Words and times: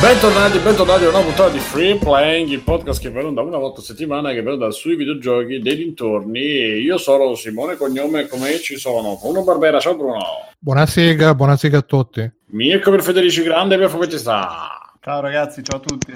Bentornati, 0.00 0.58
bentornati 0.58 1.04
a 1.04 1.10
una 1.10 1.20
puntata 1.20 1.50
di 1.50 1.58
Free 1.58 1.96
Playing, 1.96 2.48
il 2.48 2.60
podcast 2.60 3.02
che 3.02 3.10
va 3.10 3.20
da 3.20 3.42
una 3.42 3.58
volta 3.58 3.82
a 3.82 3.84
settimana 3.84 4.32
che 4.32 4.40
va 4.40 4.70
sui 4.70 4.96
videogiochi 4.96 5.60
dei 5.60 5.76
dintorni. 5.76 6.40
Io 6.40 6.96
sono 6.96 7.34
Simone 7.34 7.76
Cognome, 7.76 8.26
come 8.26 8.58
ci 8.60 8.78
sono 8.78 9.18
Bruno 9.20 9.44
Barbera, 9.44 9.78
ciao 9.78 9.94
Bruno. 9.94 10.24
Buonasera, 10.58 11.34
buonasera 11.34 11.76
a 11.76 11.82
tutti. 11.82 12.32
Mirko 12.46 12.90
per 12.90 13.02
Federici 13.02 13.42
Grande, 13.42 13.76
per 13.76 13.90
come 13.90 14.08
ci 14.08 14.16
sta? 14.16 14.90
Ciao 15.02 15.20
ragazzi, 15.20 15.62
ciao 15.62 15.76
a 15.76 15.80
tutti. 15.80 16.12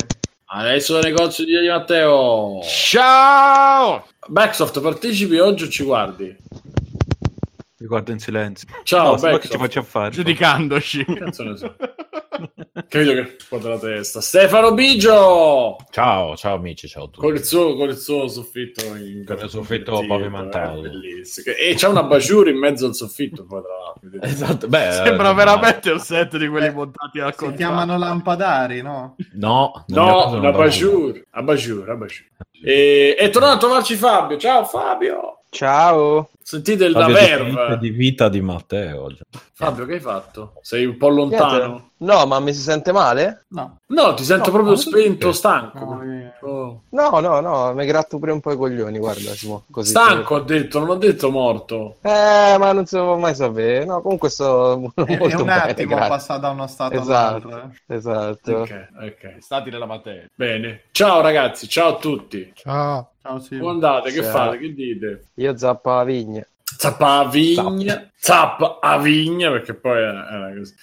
Adesso 0.46 0.96
il 0.96 1.04
negozio 1.04 1.44
di 1.44 1.68
Matteo. 1.68 2.60
Ciao! 2.62 4.06
Backsoft, 4.26 4.80
partecipi 4.80 5.38
oggi 5.38 5.64
o 5.64 5.68
ci 5.68 5.84
guardi? 5.84 6.34
Mi 7.78 7.86
guardo 7.86 8.12
in 8.12 8.18
silenzio. 8.18 8.66
Ciao, 8.82 9.02
no, 9.02 9.10
Backsoft. 9.16 9.40
che 9.40 9.48
ci 9.48 9.58
faccio 9.58 9.82
fare? 9.82 10.10
Giudicandoci. 10.10 11.04
Che 11.04 11.14
cazzo 11.18 11.42
ne 11.42 11.56
so? 11.56 11.76
Capito 12.88 13.12
che 13.12 13.36
squadra 13.38 13.70
la 13.70 13.78
testa. 13.78 14.20
Stefano 14.20 14.72
Bigio! 14.74 15.76
Ciao, 15.90 16.36
ciao 16.36 16.54
amici, 16.56 16.88
ciao 16.88 17.04
a 17.04 17.06
tutti. 17.06 17.20
Con 17.20 17.34
il 17.34 17.44
suo, 17.44 17.74
con 17.76 17.88
il 17.88 17.96
suo 17.96 18.26
soffitto 18.28 18.84
in 18.96 19.24
Con 19.24 19.38
il 19.40 19.48
soffitto 19.48 20.04
pavimentato. 20.06 20.78
eh, 20.84 20.88
bellissimo. 20.88 21.54
E 21.56 21.74
c'è 21.74 21.88
una 21.88 22.02
baciura 22.02 22.50
in 22.50 22.58
mezzo 22.58 22.86
al 22.86 22.94
soffitto 22.94 23.44
poi 23.46 23.62
tra 23.62 23.70
l'altro. 23.72 24.28
Esatto, 24.28 24.68
beh, 24.68 24.90
Sembra 24.92 25.30
eh, 25.30 25.34
veramente 25.34 25.90
un 25.90 25.98
set 26.00 26.36
di 26.36 26.48
quelli 26.48 26.66
Eh, 26.66 26.72
montati 26.72 27.20
al 27.20 27.32
Si 27.32 27.38
contrario. 27.38 27.56
chiamano 27.56 27.98
lampadari, 27.98 28.82
no? 28.82 29.16
No, 29.34 29.84
No, 29.88 30.30
non 30.40 30.52
baciura, 30.52 31.20
a 31.30 31.42
baciura, 31.42 31.92
a 31.92 31.96
baciura. 31.96 32.28
E, 32.64 33.14
è 33.18 33.30
tornato 33.30 33.54
a 33.54 33.58
trovarci 33.58 33.94
Fabio. 33.94 34.36
Ciao 34.38 34.64
Fabio! 34.64 35.38
Ciao. 35.50 36.30
Sentite 36.46 36.84
il 36.84 36.92
da 36.92 37.00
Fabio 37.00 37.16
differente 37.18 37.54
verve. 37.54 37.78
di 37.78 37.88
vita 37.90 38.28
di 38.28 38.42
Matteo 38.42 39.02
oggi. 39.04 39.20
Fabio, 39.54 39.86
che 39.86 39.94
hai 39.94 40.00
fatto? 40.00 40.52
Sei 40.60 40.84
un 40.84 40.98
po' 40.98 41.08
lontano? 41.08 41.92
No, 41.98 42.26
ma 42.26 42.38
mi 42.40 42.52
si 42.52 42.60
sente 42.60 42.92
male? 42.92 43.46
No. 43.48 43.78
No, 43.86 44.12
ti 44.12 44.24
sento 44.24 44.50
No, 44.50 44.56
proprio 44.56 44.76
spento, 44.76 45.32
stanco. 45.32 45.84
No, 45.84 46.02
eh, 46.02 46.32
Oh. 46.42 46.82
No, 46.90 47.20
no, 47.20 47.40
no, 47.40 47.72
mi 47.72 47.86
gratto 47.86 48.18
pure 48.18 48.32
un 48.32 48.40
po' 48.40 48.52
i 48.52 48.56
coglioni, 48.58 48.98
guarda, 48.98 49.30
Simo, 49.30 49.64
così. 49.70 49.88
Stanco, 49.90 50.34
ho 50.34 50.40
detto, 50.40 50.80
non 50.80 50.90
ho 50.90 50.94
detto 50.96 51.30
morto. 51.30 51.96
Eh, 52.02 52.56
ma 52.58 52.72
non 52.72 52.84
si 52.84 52.96
può 52.96 53.16
mai 53.16 53.34
sapere. 53.34 53.86
No, 53.86 54.02
comunque 54.02 54.28
sto 54.28 54.76
molto 54.78 55.04
È, 55.06 55.34
un 55.34 55.44
bene, 55.46 55.52
attimo 55.70 55.94
grazie. 55.94 56.08
passare 56.10 56.40
da 56.40 56.50
uno 56.50 56.66
stato 56.66 56.94
Esatto, 57.00 57.48
all'altro. 57.48 57.70
eh. 57.86 57.94
esatto. 57.94 58.52
Ok, 58.58 58.88
ok. 59.00 59.36
Stati 59.38 59.70
nella 59.70 59.86
materia. 59.86 60.26
Bene. 60.34 60.82
Ciao 60.90 61.22
ragazzi, 61.22 61.66
ciao 61.68 61.94
a 61.94 61.96
tutti. 61.98 62.52
Ciao. 62.54 63.12
Ciao 63.22 63.38
Simo. 63.38 63.60
Come 63.60 63.72
andate? 63.72 64.10
Che 64.12 64.22
Ciao. 64.22 64.30
fate? 64.30 64.58
Che 64.58 64.74
dite? 64.74 65.24
Io 65.36 65.56
zappa 65.56 65.96
la 65.96 66.04
vigna. 66.04 66.43
Zappa 66.76 67.18
a 67.18 67.28
vigna, 67.28 68.10
zappa 68.16 68.78
a 68.80 68.98
vigna, 68.98 69.50
perché 69.50 69.74
poi 69.74 69.98
era, 69.98 70.52
così. 70.56 70.74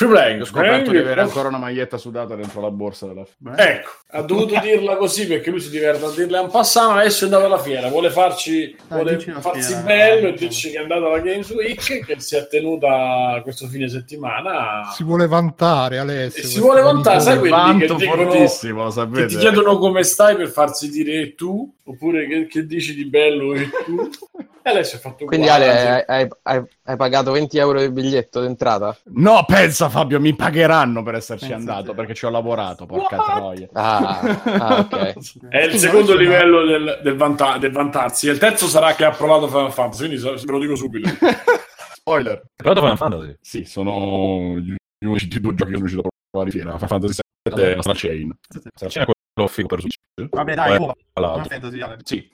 Free 0.00 0.08
playing, 0.08 0.40
Ho 0.40 0.44
scoperto 0.46 0.90
di 0.92 0.96
Eh, 0.96 1.00
avere 1.00 1.20
ancora 1.20 1.48
una 1.48 1.58
maglietta 1.58 1.98
sudata 1.98 2.34
dentro 2.34 2.62
la 2.62 2.70
borsa 2.70 3.06
della 3.06 3.22
Beh, 3.36 3.52
Ecco, 3.56 3.90
ha 4.12 4.22
dovuto 4.22 4.58
dirla 4.58 4.96
così 4.96 5.26
perché 5.26 5.50
lui 5.50 5.60
si 5.60 5.68
diverte 5.68 6.06
a 6.06 6.10
dirla 6.10 6.40
un 6.40 6.50
passano, 6.50 6.98
adesso 6.98 7.24
è 7.24 7.26
andato 7.26 7.44
alla 7.44 7.58
fiera, 7.58 7.88
vuole 7.88 8.08
farci, 8.08 8.74
Dai, 8.88 8.98
vuole 9.02 9.18
farsi 9.40 9.60
fiera. 9.74 9.82
bello 9.82 10.28
e 10.28 10.32
dirci 10.32 10.70
che 10.70 10.78
è 10.78 10.80
andato 10.80 11.04
alla 11.04 11.18
Games 11.18 11.50
Week, 11.50 12.04
che 12.06 12.18
si 12.18 12.34
è 12.34 12.46
tenuta 12.48 13.40
questo 13.42 13.66
fine 13.66 13.90
settimana. 13.90 14.90
Si 14.90 15.04
vuole 15.04 15.26
vantare 15.26 15.98
Alessio. 15.98 16.42
E 16.44 16.46
si 16.46 16.60
vuole 16.60 16.80
vantare, 16.80 17.20
sai 17.20 17.38
quelli 17.38 17.78
che 17.86 17.94
dicono- 17.94 18.30
Che 18.30 19.26
ti 19.26 19.36
chiedono 19.36 19.76
come 19.76 20.02
stai 20.02 20.34
per 20.34 20.48
farsi 20.48 20.88
dire 20.88 21.12
"E 21.20 21.34
tu, 21.34 21.74
oppure 21.90 22.26
che, 22.26 22.46
che 22.46 22.66
dici 22.66 22.94
di 22.94 23.06
bello 23.06 23.54
e 23.54 23.68
tu. 23.84 24.08
E 24.62 24.68
adesso 24.68 24.96
è 24.96 24.98
fatto 24.98 25.24
Quindi 25.24 25.46
uguale, 25.46 25.70
Ale, 25.70 26.04
hai, 26.04 26.28
hai- 26.42 26.62
hai 26.84 26.96
pagato 26.98 27.32
20 27.32 27.56
euro 27.56 27.80
il 27.80 27.90
biglietto 27.92 28.42
d'entrata? 28.42 28.94
No, 29.14 29.42
pensa 29.46 29.88
Fabio, 29.88 30.20
mi 30.20 30.36
pagheranno 30.36 31.02
per 31.02 31.14
esserci 31.14 31.48
Pensa 31.48 31.56
andato 31.72 31.90
te. 31.92 31.96
perché 31.96 32.12
ci 32.12 32.26
ho 32.26 32.30
lavorato, 32.30 32.84
porca 32.84 33.16
What? 33.16 33.34
troia. 33.36 33.68
Ah, 33.72 34.20
ah, 34.44 34.78
ok. 34.80 35.14
È 35.48 35.62
il 35.62 35.78
secondo 35.78 36.14
livello 36.14 36.66
del, 36.66 37.00
del, 37.02 37.16
vanta- 37.16 37.56
del 37.56 37.72
vantarsi. 37.72 38.28
E 38.28 38.32
il 38.32 38.38
terzo 38.38 38.66
sarà 38.66 38.94
che 38.94 39.06
ha 39.06 39.12
provato 39.12 39.48
Final 39.48 39.72
Fantasy, 39.72 40.06
quindi 40.08 40.22
ve 40.44 40.52
lo 40.52 40.58
dico 40.58 40.76
subito. 40.76 41.08
Spoiler. 41.96 42.42
Però 42.54 42.74
Final 42.74 42.96
Fantasy. 42.98 43.36
Sì, 43.40 43.64
sono 43.64 44.58
gli 44.58 44.74
unici 45.06 45.40
due 45.40 45.54
giochi 45.54 45.70
che 45.70 45.78
sono 45.78 45.86
riuscito 45.88 46.06
a 46.06 46.10
provare. 46.30 46.50
Final 46.50 46.78
Fantasy 46.86 47.14
7 47.48 47.62
e 47.62 47.78
Astral 47.78 47.96
Chain. 47.96 48.38
Sarà 48.74 48.90
c'è 48.90 49.04
quello 49.40 49.48
figo 49.48 49.68
per 49.68 49.80
Switch? 49.80 49.96
Vabbè, 50.28 50.54
dai, 50.54 50.68
l'altro. 50.70 50.96
non 51.14 51.44
fantasy. 51.44 51.80
Sì. 52.04 52.30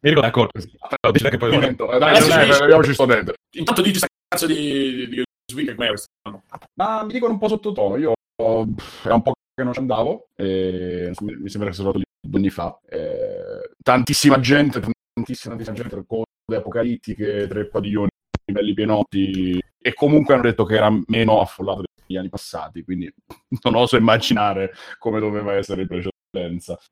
Mi 0.00 0.10
ricordo 0.10 0.48
così. 0.52 0.70
Però 1.00 1.12
dici 1.12 1.28
che 1.28 1.36
poi 1.36 1.50
Momento, 1.50 1.92
eh, 1.92 1.98
dai, 1.98 2.16
Adesso 2.16 2.92
sto 2.92 3.06
dentro. 3.06 3.34
Intanto 3.56 3.82
dici 3.82 3.98
sta 3.98 4.06
cazzo 4.28 4.46
di, 4.46 5.22
Week, 5.54 5.74
com'è 5.74 5.88
quest'anno? 5.88 6.42
Ma 6.74 7.04
mi 7.04 7.12
dicono 7.12 7.32
un 7.32 7.38
po' 7.38 7.48
sottotono. 7.48 7.96
Io 7.96 8.12
è 8.12 8.42
un 8.42 9.22
po' 9.22 9.32
che 9.54 9.62
non 9.62 9.72
ci 9.72 9.78
andavo. 9.78 10.26
E 10.36 11.12
mi 11.20 11.48
sembra 11.48 11.70
che 11.70 11.76
sono 11.76 11.90
stato 11.90 11.98
lì 11.98 12.04
due 12.20 12.38
anni 12.38 12.50
fa. 12.50 12.78
Eh, 12.88 13.70
tantissima 13.82 14.40
gente, 14.40 14.80
tantissima, 14.80 15.54
tantissima 15.54 15.88
gente, 15.88 16.04
code 16.06 16.56
apocalittiche, 16.56 17.46
tre 17.46 17.66
padiglioni, 17.68 18.08
belli 18.52 18.74
pienotti. 18.74 19.62
E 19.80 19.94
comunque 19.94 20.34
hanno 20.34 20.44
detto 20.44 20.64
che 20.64 20.74
era 20.74 20.90
meno 21.06 21.40
affollato 21.40 21.82
degli 22.06 22.16
anni 22.16 22.28
passati. 22.28 22.82
Quindi 22.84 23.12
non 23.62 23.74
oso 23.74 23.96
immaginare 23.96 24.72
come 24.98 25.20
doveva 25.20 25.54
essere 25.54 25.82
in 25.82 25.88
precedenza. 25.88 26.12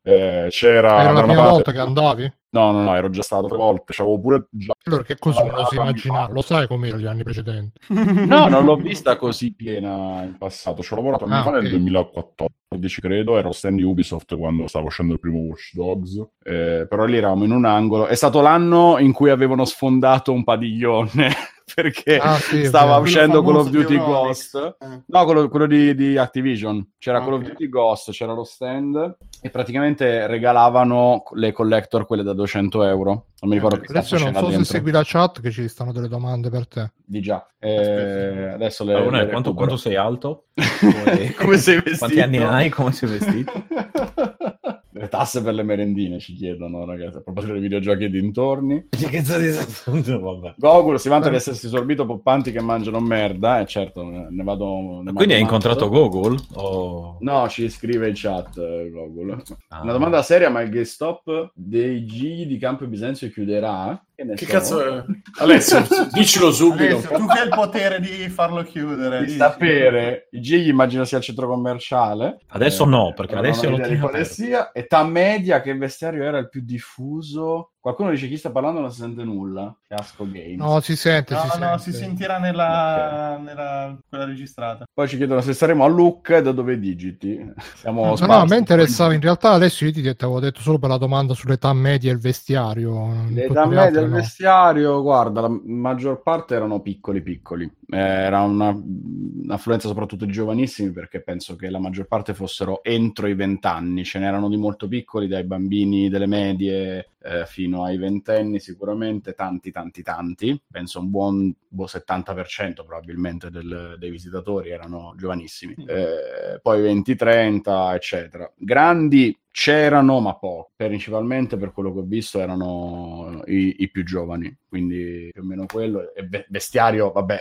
Eh, 0.02 0.46
c'era 0.50 1.00
Era 1.02 1.10
la 1.12 1.20
prima 1.22 1.34
parte- 1.34 1.50
volta 1.50 1.72
che 1.72 1.78
andavi? 1.78 2.32
No, 2.52 2.70
no, 2.70 2.82
no, 2.82 2.94
ero 2.94 3.08
già 3.08 3.22
stato 3.22 3.46
tre 3.46 3.56
volte. 3.56 3.94
C'avevo 3.94 4.20
pure 4.20 4.46
già 4.50 4.74
Allora 4.84 5.02
che 5.04 5.16
così 5.18 5.38
non 5.42 5.64
si 5.64 5.74
fammi 5.74 5.88
immaginare? 5.88 6.20
fare. 6.20 6.32
Lo 6.34 6.42
sai 6.42 6.66
com'era 6.66 6.96
gli 6.98 7.06
anni 7.06 7.22
precedenti? 7.22 7.80
No, 8.26 8.46
non 8.48 8.64
l'ho 8.66 8.76
vista 8.76 9.16
così 9.16 9.54
piena 9.54 10.22
in 10.22 10.36
passato. 10.36 10.82
Ci 10.82 10.92
ho 10.92 10.96
lavorato 10.96 11.24
anni 11.24 11.34
Ah, 11.34 11.42
fa 11.42 11.50
nel 11.52 11.64
ok. 11.64 11.70
2014, 11.70 13.00
credo. 13.00 13.38
Ero 13.38 13.52
stand 13.52 13.78
di 13.78 13.82
Ubisoft 13.82 14.36
quando 14.36 14.66
stava 14.66 14.84
uscendo 14.84 15.14
il 15.14 15.18
primo 15.18 15.38
Watch 15.38 15.72
Dogs. 15.74 16.16
Eh, 16.44 16.86
però 16.88 17.04
lì 17.06 17.16
eravamo 17.16 17.44
in 17.44 17.52
un 17.52 17.64
angolo. 17.64 18.06
È 18.06 18.14
stato 18.14 18.42
l'anno 18.42 18.98
in 18.98 19.12
cui 19.12 19.30
avevano 19.30 19.64
sfondato 19.64 20.30
un 20.32 20.44
padiglione 20.44 21.30
perché 21.74 22.16
Ah, 22.18 22.36
sì, 22.38 22.64
stava 22.64 22.92
vero. 22.92 23.02
uscendo 23.02 23.34
Call 23.34 23.44
Quello 23.44 23.58
of 23.60 23.68
Duty. 23.70 23.96
Ghost. 23.96 24.76
Eh. 24.80 25.02
No, 25.06 25.24
quello, 25.24 25.48
quello 25.48 25.66
di, 25.66 25.94
di 25.94 26.16
Activision. 26.16 26.92
C'era 26.98 27.18
Ah, 27.18 27.24
Call 27.24 27.34
of. 27.34 27.42
Duty 27.42 27.68
Ghost, 27.68 28.10
c'era 28.12 28.32
lo 28.32 28.44
stand 28.44 29.16
e 29.40 29.50
praticamente 29.50 30.26
regalavano 30.26 31.22
le 31.34 31.52
collector, 31.52 32.06
quelle 32.06 32.22
da 32.22 32.32
200 32.32 32.84
euro. 32.84 33.26
Non 33.42 33.50
mi 33.50 33.54
ricordo 33.56 33.80
che 33.80 33.86
Adesso 33.88 34.16
non 34.18 34.32
so 34.34 34.40
se 34.40 34.46
dentro. 34.46 34.64
segui 34.64 34.90
la 34.92 35.02
chat 35.04 35.40
che 35.40 35.50
ci 35.50 35.66
stanno 35.68 35.92
delle 35.92 36.08
domande 36.08 36.48
per 36.48 36.68
te. 36.68 36.92
Di 37.04 37.20
già. 37.20 37.44
Eh, 37.58 38.50
adesso 38.52 38.84
le, 38.84 38.94
Allora, 38.94 39.22
le 39.22 39.28
quanto, 39.28 39.52
quanto 39.54 39.76
sei 39.76 39.96
alto? 39.96 40.44
Come, 40.80 41.34
Come 41.34 41.56
sei 41.58 41.74
vestito? 41.76 41.98
Quanti 41.98 42.20
anni 42.20 42.38
hai? 42.38 42.68
Come 42.70 42.92
sei 42.92 43.08
vestito? 43.08 43.52
Le 45.02 45.08
tasse 45.08 45.42
per 45.42 45.52
le 45.52 45.64
merendine 45.64 46.20
ci 46.20 46.32
chiedono, 46.32 46.84
ragazzi. 46.84 47.16
A 47.16 47.22
proposito 47.22 47.54
dei 47.54 47.62
videogiochi 47.62 48.04
e 48.04 48.08
dintorni. 48.08 48.86
Che 49.12 49.20
Vabbè. 49.20 50.54
Gogol 50.56 51.00
si 51.00 51.08
vanta 51.08 51.28
di 51.28 51.34
essersi 51.34 51.66
sorbito 51.66 52.06
poppanti 52.06 52.52
che 52.52 52.60
mangiano 52.60 53.00
merda. 53.00 53.58
E 53.58 53.66
certo, 53.66 54.04
ne 54.04 54.44
vado. 54.44 55.02
ne 55.02 55.12
Quindi 55.12 55.34
hai 55.34 55.40
incontrato. 55.40 55.88
Google? 55.88 56.38
O... 56.54 57.16
No, 57.18 57.48
ci 57.48 57.68
scrive 57.68 58.06
in 58.06 58.14
chat 58.14 58.56
eh, 58.58 58.90
Gogol. 58.92 59.42
Ah. 59.70 59.80
Una 59.82 59.90
domanda 59.90 60.22
seria, 60.22 60.50
ma 60.50 60.60
il 60.60 60.70
GameStop 60.70 61.50
dei 61.52 62.06
gigli 62.06 62.46
di 62.46 62.58
Campo 62.58 62.86
Bisenzio 62.86 63.28
chiuderà? 63.28 64.00
Che, 64.22 64.28
ne 64.28 64.34
Che 64.34 64.44
so? 64.46 64.50
cazzo 64.52 64.84
è? 64.86 65.04
Alessio, 65.40 65.86
dicelo 66.12 66.52
subito. 66.52 66.96
Alessio, 66.96 67.16
tu 67.16 67.26
che 67.26 67.38
hai 67.38 67.44
il 67.44 67.54
potere 67.54 68.00
di 68.00 68.28
farlo 68.28 68.62
chiudere. 68.62 69.18
Di 69.20 69.24
dici. 69.26 69.36
sapere, 69.36 70.28
i 70.30 70.40
gigli 70.40 70.68
immagino 70.68 71.04
sia 71.04 71.18
il 71.18 71.24
centro 71.24 71.48
commerciale. 71.48 72.38
Adesso 72.48 72.84
no, 72.84 73.12
perché 73.14 73.34
non 73.34 73.42
lo 73.44 73.50
idea 73.74 73.88
di 73.88 73.98
quale 73.98 74.24
sia. 74.24 74.70
Età 74.72 75.04
media, 75.04 75.60
che 75.60 75.74
vestiario 75.76 76.22
era 76.24 76.38
il 76.38 76.48
più 76.48 76.62
diffuso? 76.64 77.72
Qualcuno 77.82 78.10
dice 78.10 78.28
chi 78.28 78.36
sta 78.36 78.52
parlando 78.52 78.78
non 78.78 78.92
si 78.92 79.00
sente 79.00 79.24
nulla. 79.24 79.76
Fiasco 79.82 80.24
Games. 80.30 80.56
No, 80.56 80.78
si 80.78 80.94
sente, 80.94 81.34
No, 81.34 81.40
si 81.50 81.58
no, 81.58 81.66
sente. 81.78 81.82
si 81.82 81.92
sentirà 81.92 82.38
nella, 82.38 83.40
nella 83.42 83.98
quella 84.08 84.24
registrata. 84.24 84.84
Poi 84.92 85.08
ci 85.08 85.16
chiedono 85.16 85.40
se 85.40 85.52
saremo 85.52 85.82
a 85.82 85.88
Look 85.88 86.28
e 86.30 86.42
da 86.42 86.52
dove 86.52 86.78
digiti. 86.78 87.44
Siamo 87.74 88.02
No, 88.02 88.10
no, 88.10 88.16
sparsi. 88.16 88.36
a 88.36 88.44
me 88.44 88.56
interessava 88.58 89.14
in 89.14 89.20
realtà 89.20 89.50
Alessio 89.50 89.88
io 89.88 89.92
ti, 89.92 90.06
avevo 90.06 90.38
detto 90.38 90.60
solo 90.60 90.78
per 90.78 90.90
la 90.90 90.96
domanda 90.96 91.34
sull'età 91.34 91.72
media 91.72 92.10
e 92.10 92.14
il 92.14 92.20
vestiario. 92.20 93.24
L'età 93.30 93.66
media 93.66 94.00
no. 94.12 94.20
vestiario, 94.20 95.02
guarda, 95.02 95.40
la 95.42 95.60
maggior 95.64 96.22
parte 96.22 96.54
erano 96.54 96.80
piccoli 96.80 97.22
piccoli. 97.22 97.64
Eh, 97.88 97.96
Era 97.98 98.40
una- 98.42 98.70
un'affluenza 98.70 99.88
soprattutto 99.88 100.24
di 100.24 100.32
giovanissimi 100.32 100.90
perché 100.92 101.20
penso 101.22 101.56
che 101.56 101.68
la 101.70 101.78
maggior 101.78 102.06
parte 102.06 102.34
fossero 102.34 102.82
entro 102.82 103.26
i 103.26 103.34
vent'anni. 103.34 104.04
Ce 104.04 104.18
n'erano 104.18 104.48
di 104.48 104.56
molto 104.56 104.88
piccoli, 104.88 105.28
dai 105.28 105.44
bambini 105.44 106.08
delle 106.08 106.26
medie 106.26 107.10
eh, 107.24 107.46
fino 107.46 107.84
ai 107.84 107.96
ventenni 107.98 108.58
sicuramente, 108.60 109.34
tanti 109.34 109.70
tanti 109.70 110.02
tanti, 110.02 110.60
penso 110.70 111.00
un 111.00 111.10
buon 111.10 111.54
boh, 111.68 111.86
70% 111.86 112.84
probabilmente 112.84 113.50
del- 113.50 113.96
dei 113.98 114.10
visitatori 114.10 114.70
erano 114.70 115.14
giovanissimi, 115.16 115.74
Eh, 115.86 116.58
poi 116.60 116.80
20-30 116.82 117.94
eccetera. 117.94 118.50
Grandi 118.56 119.36
c'erano 119.50 120.18
ma 120.20 120.34
poco, 120.36 120.70
principalmente 120.76 121.56
per 121.58 121.72
quello 121.72 121.92
che 121.92 121.98
ho 122.00 122.04
visto 122.04 122.40
erano 122.40 123.42
i, 123.46 123.76
i 123.80 123.90
più 123.90 124.02
giovani, 124.04 124.54
quindi 124.68 125.28
più 125.32 125.42
o 125.42 125.44
meno 125.44 125.66
quello, 125.66 126.14
e 126.14 126.26
ve- 126.26 126.46
vestiario 126.48 127.10
vabbè 127.12 127.38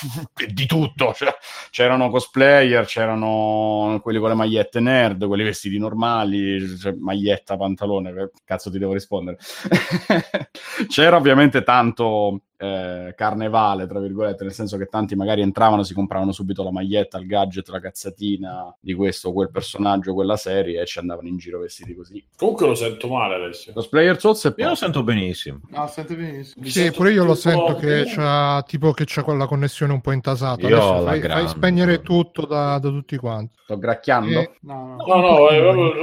di 0.52 0.66
tutto, 0.66 1.12
cioè, 1.14 1.32
c'erano 1.70 2.10
cosplayer, 2.10 2.84
c'erano 2.86 4.00
quelli 4.02 4.18
con 4.18 4.28
le 4.30 4.34
magliette 4.34 4.80
nerd, 4.80 5.26
quelli 5.26 5.44
vestiti 5.44 5.78
normali, 5.78 6.66
cioè, 6.78 6.92
maglietta, 6.94 7.56
pantalone, 7.56 8.30
cazzo 8.44 8.70
ti 8.70 8.78
devo 8.78 8.92
rispondere? 8.92 9.21
C'era 10.88 11.16
ovviamente 11.16 11.62
tanto 11.62 12.42
eh, 12.62 13.14
carnevale, 13.16 13.88
tra 13.88 13.98
virgolette, 13.98 14.44
nel 14.44 14.52
senso 14.52 14.76
che 14.76 14.86
tanti 14.86 15.16
magari 15.16 15.40
entravano, 15.42 15.82
si 15.82 15.94
compravano 15.94 16.30
subito 16.30 16.62
la 16.62 16.70
maglietta, 16.70 17.18
il 17.18 17.26
gadget, 17.26 17.68
la 17.70 17.80
cazzatina 17.80 18.72
di 18.78 18.94
questo 18.94 19.30
o 19.30 19.32
quel 19.32 19.50
personaggio, 19.50 20.14
quella 20.14 20.36
serie 20.36 20.80
e 20.80 20.86
ci 20.86 21.00
andavano 21.00 21.26
in 21.26 21.38
giro 21.38 21.58
vestiti 21.58 21.94
così. 21.94 22.24
Comunque 22.36 22.68
lo 22.68 22.74
sento 22.76 23.08
male, 23.08 23.34
Alessio. 23.34 23.72
Cosplayer 23.72 24.18
Souls 24.20 24.44
e 24.44 24.48
Io 24.48 24.54
poi... 24.54 24.64
lo 24.66 24.74
sento 24.76 25.02
benissimo. 25.02 25.60
No, 25.70 25.86
sente 25.88 26.14
benissimo. 26.14 26.62
Mi 26.64 26.70
Sì, 26.70 26.80
sento 26.82 26.96
pure 26.98 27.12
io 27.12 27.24
lo 27.24 27.34
sento 27.34 27.74
che 27.74 27.86
bene. 27.86 28.04
c'ha 28.14 28.62
tipo 28.66 28.92
che 28.92 29.04
c'è 29.04 29.22
quella 29.22 29.46
connessione 29.46 29.92
un 29.92 30.00
po' 30.00 30.12
intasata. 30.12 30.68
Io 30.68 30.76
Adesso 30.76 31.04
fai, 31.04 31.20
fai 31.20 31.48
spegnere 31.48 32.00
tutto 32.02 32.46
da, 32.46 32.78
da 32.78 32.88
tutti 32.90 33.16
quanti. 33.16 33.58
Sto 33.64 33.78
gracchiando? 33.78 34.38
Eh, 34.38 34.50
No, 34.60 34.96
no. 34.96 35.04
No, 35.06 35.20
no, 35.20 35.48
è 35.48 35.58
proprio... 35.58 36.00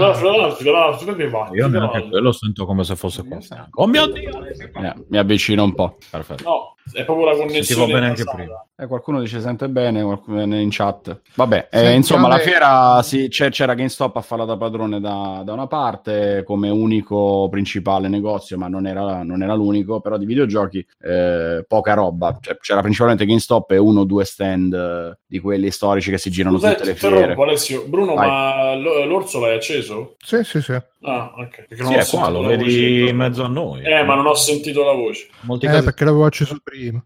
Io 1.55 1.67
neanche 1.67 2.07
quello 2.09 2.31
sento 2.31 2.65
come 2.65 2.83
se 2.83 2.95
fosse 2.95 3.23
qua. 3.25 3.38
Oh 3.75 3.88
mio 3.88 4.07
Dio! 4.07 4.44
Eh, 4.45 4.94
mi 5.07 5.17
avvicino 5.17 5.63
un 5.63 5.73
po'. 5.73 5.97
Perfetto. 6.09 6.49
No, 6.50 6.78
è 6.94 7.03
proprio 7.06 7.25
la 7.25 7.36
connessione. 7.36 7.63
Sentivo 7.63 7.86
bene 7.88 8.06
anche 8.07 8.24
passata. 8.24 8.44
prima. 8.44 8.63
Eh, 8.80 8.88
qualcuno 8.88 9.19
dice 9.19 9.41
sente 9.41 9.68
bene, 9.68 10.01
qualcuno 10.03 10.41
in 10.56 10.69
chat. 10.71 11.19
Vabbè, 11.36 11.68
eh, 11.69 11.94
insomma, 11.94 12.30
la 12.30 12.38
fiera 12.38 13.01
sì, 13.03 13.27
c'era 13.27 13.74
GameStop 13.74 14.15
a 14.15 14.21
farla 14.21 14.45
da 14.45 14.56
padrone 14.56 15.01
da, 15.01 15.41
da 15.44 15.51
una 15.51 15.68
parte 15.68 16.44
come 16.45 16.69
unico 16.69 17.47
principale 17.51 18.07
negozio, 18.07 18.57
ma 18.57 18.69
non 18.69 18.88
era, 18.88 19.21
non 19.24 19.44
era 19.44 19.53
l'unico, 19.53 20.00
però 20.00 20.18
di 20.18 20.25
videogiochi 20.25 20.86
eh, 21.01 21.65
poca 21.68 21.94
roba. 21.94 22.38
Cioè, 22.39 22.57
c'era 22.62 22.80
principalmente 22.80 23.25
GameStop 23.25 23.71
e 23.71 23.77
uno 23.77 24.01
o 24.01 24.03
due 24.06 24.24
stand 24.24 24.74
eh, 24.74 25.18
di 25.27 25.39
quelli 25.39 25.71
storici 25.71 26.09
che 26.09 26.18
si 26.18 26.30
girano 26.31 26.56
Scusate, 26.57 26.75
tutte 26.77 26.89
le 26.89 26.95
fiere. 26.95 27.33
Alessio. 27.33 27.83
Bruno, 27.86 28.13
Vai. 28.13 28.27
ma 28.27 28.74
l- 28.75 29.07
l'orso 29.07 29.39
l'hai 29.41 29.56
acceso? 29.56 30.15
Sì, 30.24 30.44
sì, 30.44 30.62
sì. 30.62 30.77
Ah, 31.01 31.33
ok. 31.38 31.65
Perché 31.68 31.83
non 31.83 31.91
Sì, 31.94 31.97
ho 31.97 32.01
è 32.01 32.06
qua, 32.21 32.30
lo 32.30 32.41
vedi 32.44 33.07
in 33.09 33.15
mezzo 33.15 33.44
a 33.44 33.47
noi. 33.47 33.83
Eh, 33.83 34.03
ma 34.03 34.15
non 34.15 34.25
ho 34.27 34.33
sentito 34.36 34.83
la 34.83 34.91
voce. 34.94 35.27
Molti 35.41 35.65
Eh, 35.65 35.69
casi- 35.69 35.83
perché 35.86 36.03
l'avevo 36.06 36.25
acceso 36.25 36.57
prima. 36.63 36.78
dream. 36.79 37.01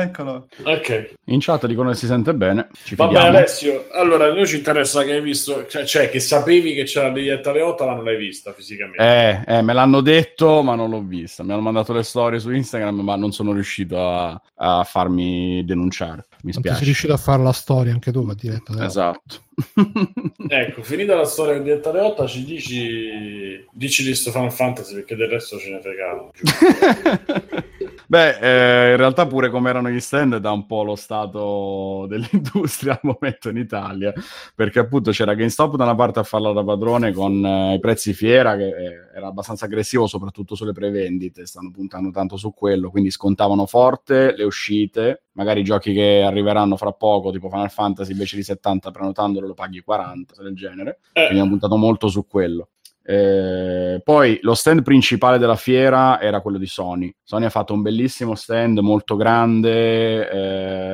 Ah, 0.00 0.02
Eccolo. 0.02 0.48
Ok. 0.64 1.14
In 1.26 1.38
chat 1.40 1.66
dicono 1.66 1.90
che 1.90 1.96
si 1.96 2.06
sente 2.06 2.34
bene. 2.34 2.68
Ci 2.84 2.94
Vabbè, 2.94 3.12
fidiamo. 3.14 3.36
Alessio, 3.36 3.86
allora, 3.92 4.26
a 4.26 4.32
noi 4.32 4.46
ci 4.46 4.56
interessa 4.56 5.02
che 5.04 5.12
hai 5.12 5.20
visto, 5.20 5.66
cioè, 5.66 5.84
cioè, 5.84 6.10
che 6.10 6.20
sapevi 6.20 6.74
che 6.74 6.84
c'era 6.84 7.06
la 7.06 7.12
biglietta 7.12 7.50
alle 7.50 7.62
8, 7.62 7.86
ma 7.86 7.94
non 7.94 8.04
l'hai 8.04 8.16
vista 8.16 8.52
fisicamente. 8.52 9.44
Eh, 9.46 9.56
eh, 9.56 9.62
me 9.62 9.72
l'hanno 9.72 10.00
detto, 10.00 10.62
ma 10.62 10.74
non 10.74 10.90
l'ho 10.90 11.02
vista. 11.02 11.42
Mi 11.42 11.52
hanno 11.52 11.60
mandato 11.62 11.92
le 11.92 12.02
storie 12.02 12.38
su 12.40 12.50
Instagram, 12.50 13.00
ma 13.00 13.16
non 13.16 13.32
sono 13.32 13.52
riuscito 13.52 13.98
a, 14.00 14.40
a 14.56 14.84
farmi 14.84 15.64
denunciare. 15.64 16.26
Mi 16.42 16.52
Non 16.52 16.62
ti 16.62 16.68
sei 16.68 16.72
spiace. 16.72 16.84
riuscito 16.84 17.12
a 17.12 17.16
fare 17.18 17.42
la 17.42 17.52
storia 17.52 17.92
anche 17.92 18.10
tu, 18.12 18.26
la 18.26 18.34
diretta. 18.34 18.72
dai. 18.74 18.86
Esatto. 18.86 19.36
Ecco, 20.48 20.82
finita 20.82 21.14
la 21.14 21.24
storia 21.26 21.60
di 21.60 21.70
alle 21.70 22.00
8, 22.00 22.26
ci 22.26 22.44
dici, 22.44 23.64
dici 23.72 24.02
di 24.02 24.14
sto 24.14 24.30
Final 24.30 24.50
Fantasy, 24.52 24.94
perché 24.94 25.14
del 25.16 25.28
resto 25.28 25.58
ce 25.58 25.70
ne 25.70 25.80
fregavo. 25.80 26.30
Beh, 28.10 28.38
eh, 28.40 28.90
in 28.90 28.96
realtà 28.96 29.24
pure 29.28 29.50
come 29.50 29.70
erano 29.70 29.88
gli 29.88 30.00
stand 30.00 30.38
da 30.38 30.50
un 30.50 30.66
po' 30.66 30.82
lo 30.82 30.96
stato 30.96 32.06
dell'industria 32.10 32.94
al 32.94 32.98
momento 33.02 33.50
in 33.50 33.56
Italia, 33.56 34.12
perché 34.52 34.80
appunto 34.80 35.12
c'era 35.12 35.34
GameStop 35.34 35.76
da 35.76 35.84
una 35.84 35.94
parte 35.94 36.18
a 36.18 36.24
farla 36.24 36.50
da 36.50 36.64
padrone 36.64 37.12
con 37.12 37.44
eh, 37.46 37.74
i 37.74 37.78
prezzi 37.78 38.12
fiera 38.12 38.56
che 38.56 38.66
eh, 38.66 38.92
era 39.14 39.28
abbastanza 39.28 39.66
aggressivo 39.66 40.08
soprattutto 40.08 40.56
sulle 40.56 40.72
prevendite, 40.72 41.46
stanno 41.46 41.70
puntando 41.70 42.10
tanto 42.10 42.36
su 42.36 42.52
quello, 42.52 42.90
quindi 42.90 43.12
scontavano 43.12 43.64
forte 43.66 44.34
le 44.36 44.42
uscite, 44.42 45.26
magari 45.34 45.62
giochi 45.62 45.92
che 45.92 46.24
arriveranno 46.26 46.76
fra 46.76 46.90
poco, 46.90 47.30
tipo 47.30 47.48
Final 47.48 47.70
Fantasy 47.70 48.10
invece 48.10 48.34
di 48.34 48.42
70 48.42 48.90
prenotandolo 48.90 49.46
lo 49.46 49.54
paghi 49.54 49.82
40, 49.82 50.34
cose 50.34 50.42
del 50.42 50.56
genere, 50.56 50.98
quindi 51.12 51.34
Eh, 51.36 51.38
hanno 51.38 51.48
puntato 51.50 51.76
molto 51.76 52.08
su 52.08 52.26
quello. 52.26 52.70
Eh, 53.02 54.00
poi 54.04 54.38
lo 54.42 54.54
stand 54.54 54.82
principale 54.82 55.38
della 55.38 55.56
fiera 55.56 56.20
era 56.20 56.40
quello 56.40 56.58
di 56.58 56.66
Sony. 56.66 57.12
Sony 57.24 57.46
ha 57.46 57.50
fatto 57.50 57.72
un 57.72 57.82
bellissimo 57.82 58.34
stand 58.34 58.78
molto 58.78 59.16
grande, 59.16 60.30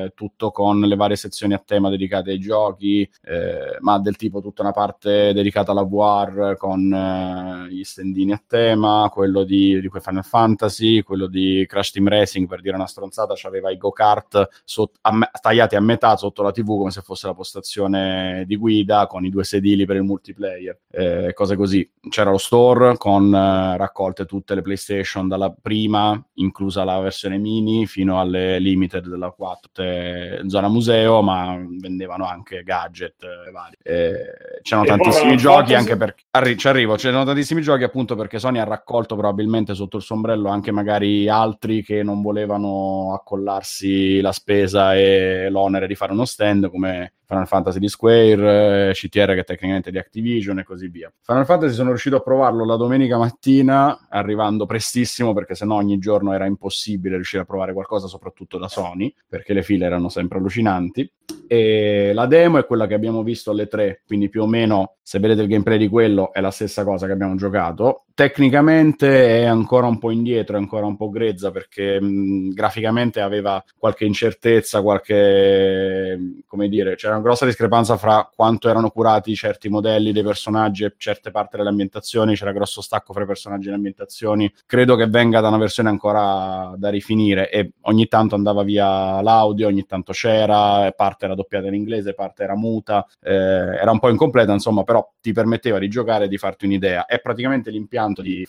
eh, 0.05 0.12
tutto 0.14 0.50
con 0.50 0.81
le 0.81 0.97
varie 0.97 1.17
sezioni 1.17 1.55
a 1.55 1.62
tema 1.64 1.91
dedicate 1.91 2.31
ai 2.31 2.38
giochi, 2.38 3.08
eh, 3.23 3.76
ma 3.81 3.99
del 3.99 4.17
tipo 4.17 4.41
tutta 4.41 4.62
una 4.62 4.70
parte 4.73 5.32
dedicata 5.32 5.73
alla 5.73 5.82
VR 5.82 6.56
con 6.56 6.93
eh, 6.93 7.67
gli 7.70 7.85
standini 7.85 8.32
a 8.32 8.43
tema, 8.47 9.11
quello 9.12 9.43
di, 9.44 9.81
di 9.81 9.91
Final 10.00 10.25
Fantasy, 10.25 11.03
quello 11.03 11.26
di 11.26 11.64
Crash 11.67 11.91
Team 11.93 12.08
Racing, 12.08 12.47
per 12.47 12.61
dire 12.61 12.76
una 12.76 12.87
stronzata, 12.87 13.35
c'aveva 13.37 13.70
i 13.70 13.76
go-kart 13.76 14.49
sot- 14.64 14.99
a 15.03 15.12
me- 15.12 15.31
tagliati 15.41 15.75
a 15.76 15.81
metà 15.81 16.17
sotto 16.17 16.43
la 16.43 16.53
TV 16.53 16.67
come 16.79 16.91
se 16.91 17.00
fosse 17.00 17.26
la 17.26 17.35
postazione 17.35 18.44
di 18.47 18.56
guida 18.56 19.06
con 19.06 19.25
i 19.25 19.31
due 19.31 19.44
sedili 19.44 19.85
per 19.87 19.97
il 19.97 20.03
multiplayer, 20.03 20.79
eh, 20.91 21.32
cose 21.35 21.56
così. 21.56 21.88
C'era 22.08 22.31
lo 22.31 22.38
store 22.38 22.97
con 22.97 23.35
eh, 23.35 23.76
raccolte 23.76 24.26
tutte 24.26 24.55
le 24.55 24.62
PlayStation 24.62 25.26
dalla 25.26 25.50
prima, 25.50 26.20
inclusa 26.35 26.85
la 26.85 26.99
versione 27.00 27.38
mini, 27.38 27.87
fino 27.87 28.20
alle 28.20 28.58
limited 28.58 29.08
della 29.08 29.31
4, 29.31 29.61
tutte 29.62 30.43
zona 30.47 30.69
museo, 30.69 31.20
ma 31.23 31.56
vendevano 31.79 32.26
anche 32.26 32.62
gadget 32.62 33.23
eh, 33.23 33.50
vari. 33.50 33.76
Eh, 33.82 34.61
c'erano 34.62 34.87
E 34.87 34.88
tantissimi 34.88 35.37
giochi 35.37 35.75
anche 35.75 35.97
perché 35.97 36.25
arri- 36.31 36.56
ci 36.56 36.69
arrivo, 36.69 36.94
c'erano 36.94 37.25
tantissimi 37.25 37.62
giochi 37.62 37.82
appunto 37.82 38.14
perché 38.14 38.38
Sony 38.38 38.58
ha 38.58 38.64
raccolto 38.64 39.17
probabilmente 39.17 39.75
sotto 39.75 39.97
il 39.97 40.03
sombrello 40.03 40.49
anche 40.49 40.70
magari 40.70 41.29
altri 41.29 41.82
che 41.82 42.03
non 42.03 42.23
volevano 42.23 43.14
accollarsi 43.14 44.20
la 44.20 44.32
spesa 44.32 44.94
e 44.94 45.49
l'onere 45.50 45.87
di 45.87 45.94
fare 45.94 46.12
uno 46.12 46.25
stand 46.25 46.70
come 46.70 47.16
Final 47.26 47.46
Fantasy 47.46 47.78
di 47.78 47.88
Square, 47.88 48.90
eh, 48.90 48.93
CTR 48.93 49.34
che 49.34 49.40
è 49.40 49.44
tecnicamente 49.44 49.90
di 49.90 49.99
Activision 49.99 50.58
e 50.61 50.64
così 50.64 50.88
via. 50.88 51.12
Final 51.23 51.44
Fantasy 51.44 51.75
sono 51.75 51.88
riuscito 51.88 52.17
a 52.17 52.20
provarlo 52.20 52.64
la 52.64 52.76
domenica 52.76 53.19
mattina 53.19 54.06
arrivando 54.08 54.67
prestissimo 54.67 55.32
perché 55.34 55.55
sennò 55.55 55.76
ogni 55.76 55.99
giorno 55.99 56.32
era 56.32 56.46
impossibile 56.46 57.17
riuscire 57.17 57.43
a 57.43 57.46
provare 57.46 57.73
qualcosa 57.73 58.06
soprattutto 58.06 58.58
da 58.58 58.69
Sony 58.69 59.12
perché 59.28 59.52
le 59.52 59.62
file 59.62 59.87
erano 59.87 60.08
sempre 60.08 60.38
allucinanti 60.38 61.11
e 61.49 62.12
la 62.14 62.26
demo 62.26 62.58
è 62.58 62.67
quella 62.67 62.87
che 62.87 62.94
abbiamo 62.94 63.23
visto 63.23 63.50
alle 63.50 63.67
3 63.67 64.02
quindi 64.06 64.29
più 64.29 64.43
o 64.43 64.46
meno 64.46 64.96
se 65.02 65.19
vedete 65.19 65.43
il 65.43 65.49
gameplay 65.49 65.79
di 65.79 65.88
quello 65.88 66.32
è 66.32 66.40
la 66.40 66.50
stessa 66.50 66.84
cosa 66.84 67.06
che 67.06 67.12
abbiamo 67.12 67.37
giocato 67.37 68.05
tecnicamente 68.14 69.40
è 69.40 69.44
ancora 69.44 69.87
un 69.87 69.99
po' 69.99 70.11
indietro 70.11 70.56
è 70.56 70.58
ancora 70.58 70.87
un 70.87 70.96
po' 70.96 71.11
grezza 71.11 71.50
perché 71.50 72.00
mh, 72.00 72.50
graficamente 72.52 73.20
aveva 73.20 73.62
qualche 73.76 74.05
incertezza 74.05 74.82
qualche 74.82 76.43
come 76.46 76.69
dire 76.69 76.96
c'era 76.96 77.16
una 77.17 77.25
grossa 77.25 77.46
discrepanza 77.46 77.96
fra 77.96 78.29
quanto 78.35 78.69
erano 78.69 78.91
curati 78.91 79.35
certi 79.35 79.69
modelli 79.69 80.13
dei 80.13 80.23
personaggi 80.23 80.85
e 80.85 80.94
certe 80.96 81.31
parti 81.31 81.56
delle 81.56 81.70
ambientazioni 81.70 82.35
c'era 82.35 82.53
grosso 82.53 82.82
stacco 82.82 83.13
fra 83.13 83.23
i 83.23 83.27
personaggi 83.27 83.67
e 83.67 83.70
le 83.70 83.77
ambientazioni. 83.77 84.53
Credo 84.67 84.96
che 84.96 85.06
venga 85.06 85.41
da 85.41 85.49
una 85.49 85.58
versione 85.58 85.89
ancora 85.89 86.75
da 86.77 86.91
rifinire 86.91 87.51
e 87.51 87.73
ogni 87.82 88.06
tanto 88.06 88.35
andava 88.35 88.63
via 88.63 89.20
l'audio 89.23 89.67
ogni 89.67 89.87
tanto 89.87 90.13
c'era 90.13 90.91
parte 90.94 91.25
era 91.25 91.35
doppiata 91.35 91.67
in 91.67 91.75
inglese 91.75 92.15
parte 92.15 92.43
era 92.43 92.56
muta 92.56 93.06
eh, 93.20 93.32
era 93.32 93.91
un 93.91 93.99
po' 93.99 94.11
incompleta 94.11 94.53
insomma 94.53 94.82
però 94.85 95.06
ti 95.20 95.32
permetteva 95.32 95.79
di 95.79 95.89
giocare 95.89 96.27
e 96.27 96.29
di 96.29 96.39
farti 96.39 96.67
un'idea. 96.67 97.06
È 97.06 97.20
praticamente 97.20 97.70
l'impianto 97.70 98.23
di 98.23 98.44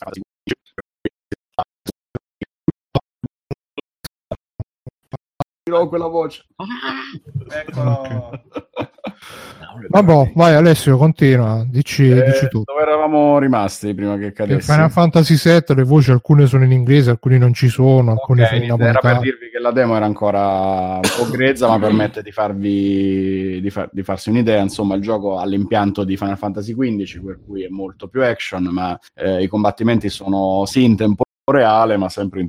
Dirò 5.68 5.86
quella 5.90 6.08
voce 6.08 6.46
Eccolo. 7.68 8.42
Vabbè, 9.90 10.32
vai 10.34 10.56
Alessio, 10.56 10.98
continua, 10.98 11.66
dici, 11.70 12.10
Eh, 12.10 12.24
dici 12.24 12.48
tu. 12.48 12.62
dove 12.64 12.82
eravamo 12.82 13.38
rimasti 13.38 13.94
prima 13.94 14.18
che 14.18 14.32
cadesse 14.32 14.72
Final 14.72 14.90
Fantasy 14.90 15.36
VII 15.36 15.76
le 15.76 15.84
voci 15.84 16.12
alcune 16.12 16.46
sono 16.48 16.64
in 16.64 16.72
inglese, 16.72 17.10
alcune 17.12 17.38
non 17.38 17.54
ci 17.54 17.68
sono, 17.68 18.12
alcune 18.12 18.44
Ok, 18.44 18.48
sono 18.48 18.60
in 18.64 18.66
era 18.66 18.76
per 18.78 18.86
napoletano. 18.94 19.22
dirvi 19.24 19.50
che 19.50 19.60
la 19.60 19.72
demo 19.72 19.96
era 19.98 20.06
ancora 20.06 20.96
un 20.96 21.02
po' 21.18 21.30
grezza, 21.30 21.68
ma 21.68 21.78
permette 21.80 22.22
di, 22.22 22.32
farvi, 22.32 23.60
di, 23.62 23.70
far- 23.70 23.90
di 23.92 24.04
farsi 24.04 24.30
un'idea. 24.30 24.62
Insomma, 24.62 24.96
il 24.96 25.02
gioco 25.02 25.38
ha 25.38 25.46
l'impianto 25.46 26.04
di 26.06 26.16
Final 26.18 26.38
Fantasy 26.38 26.74
XV, 26.74 27.24
per 27.26 27.40
cui 27.46 27.64
è 27.64 27.70
molto 27.70 28.08
più 28.08 28.24
action, 28.24 28.64
ma 28.72 28.98
eh, 29.16 29.44
i 29.44 29.48
combattimenti 29.48 30.10
sono 30.10 30.64
sì 30.66 30.84
in 30.86 30.96
tempo 30.96 31.24
reale, 31.52 31.98
ma 31.98 32.08
sempre 32.10 32.40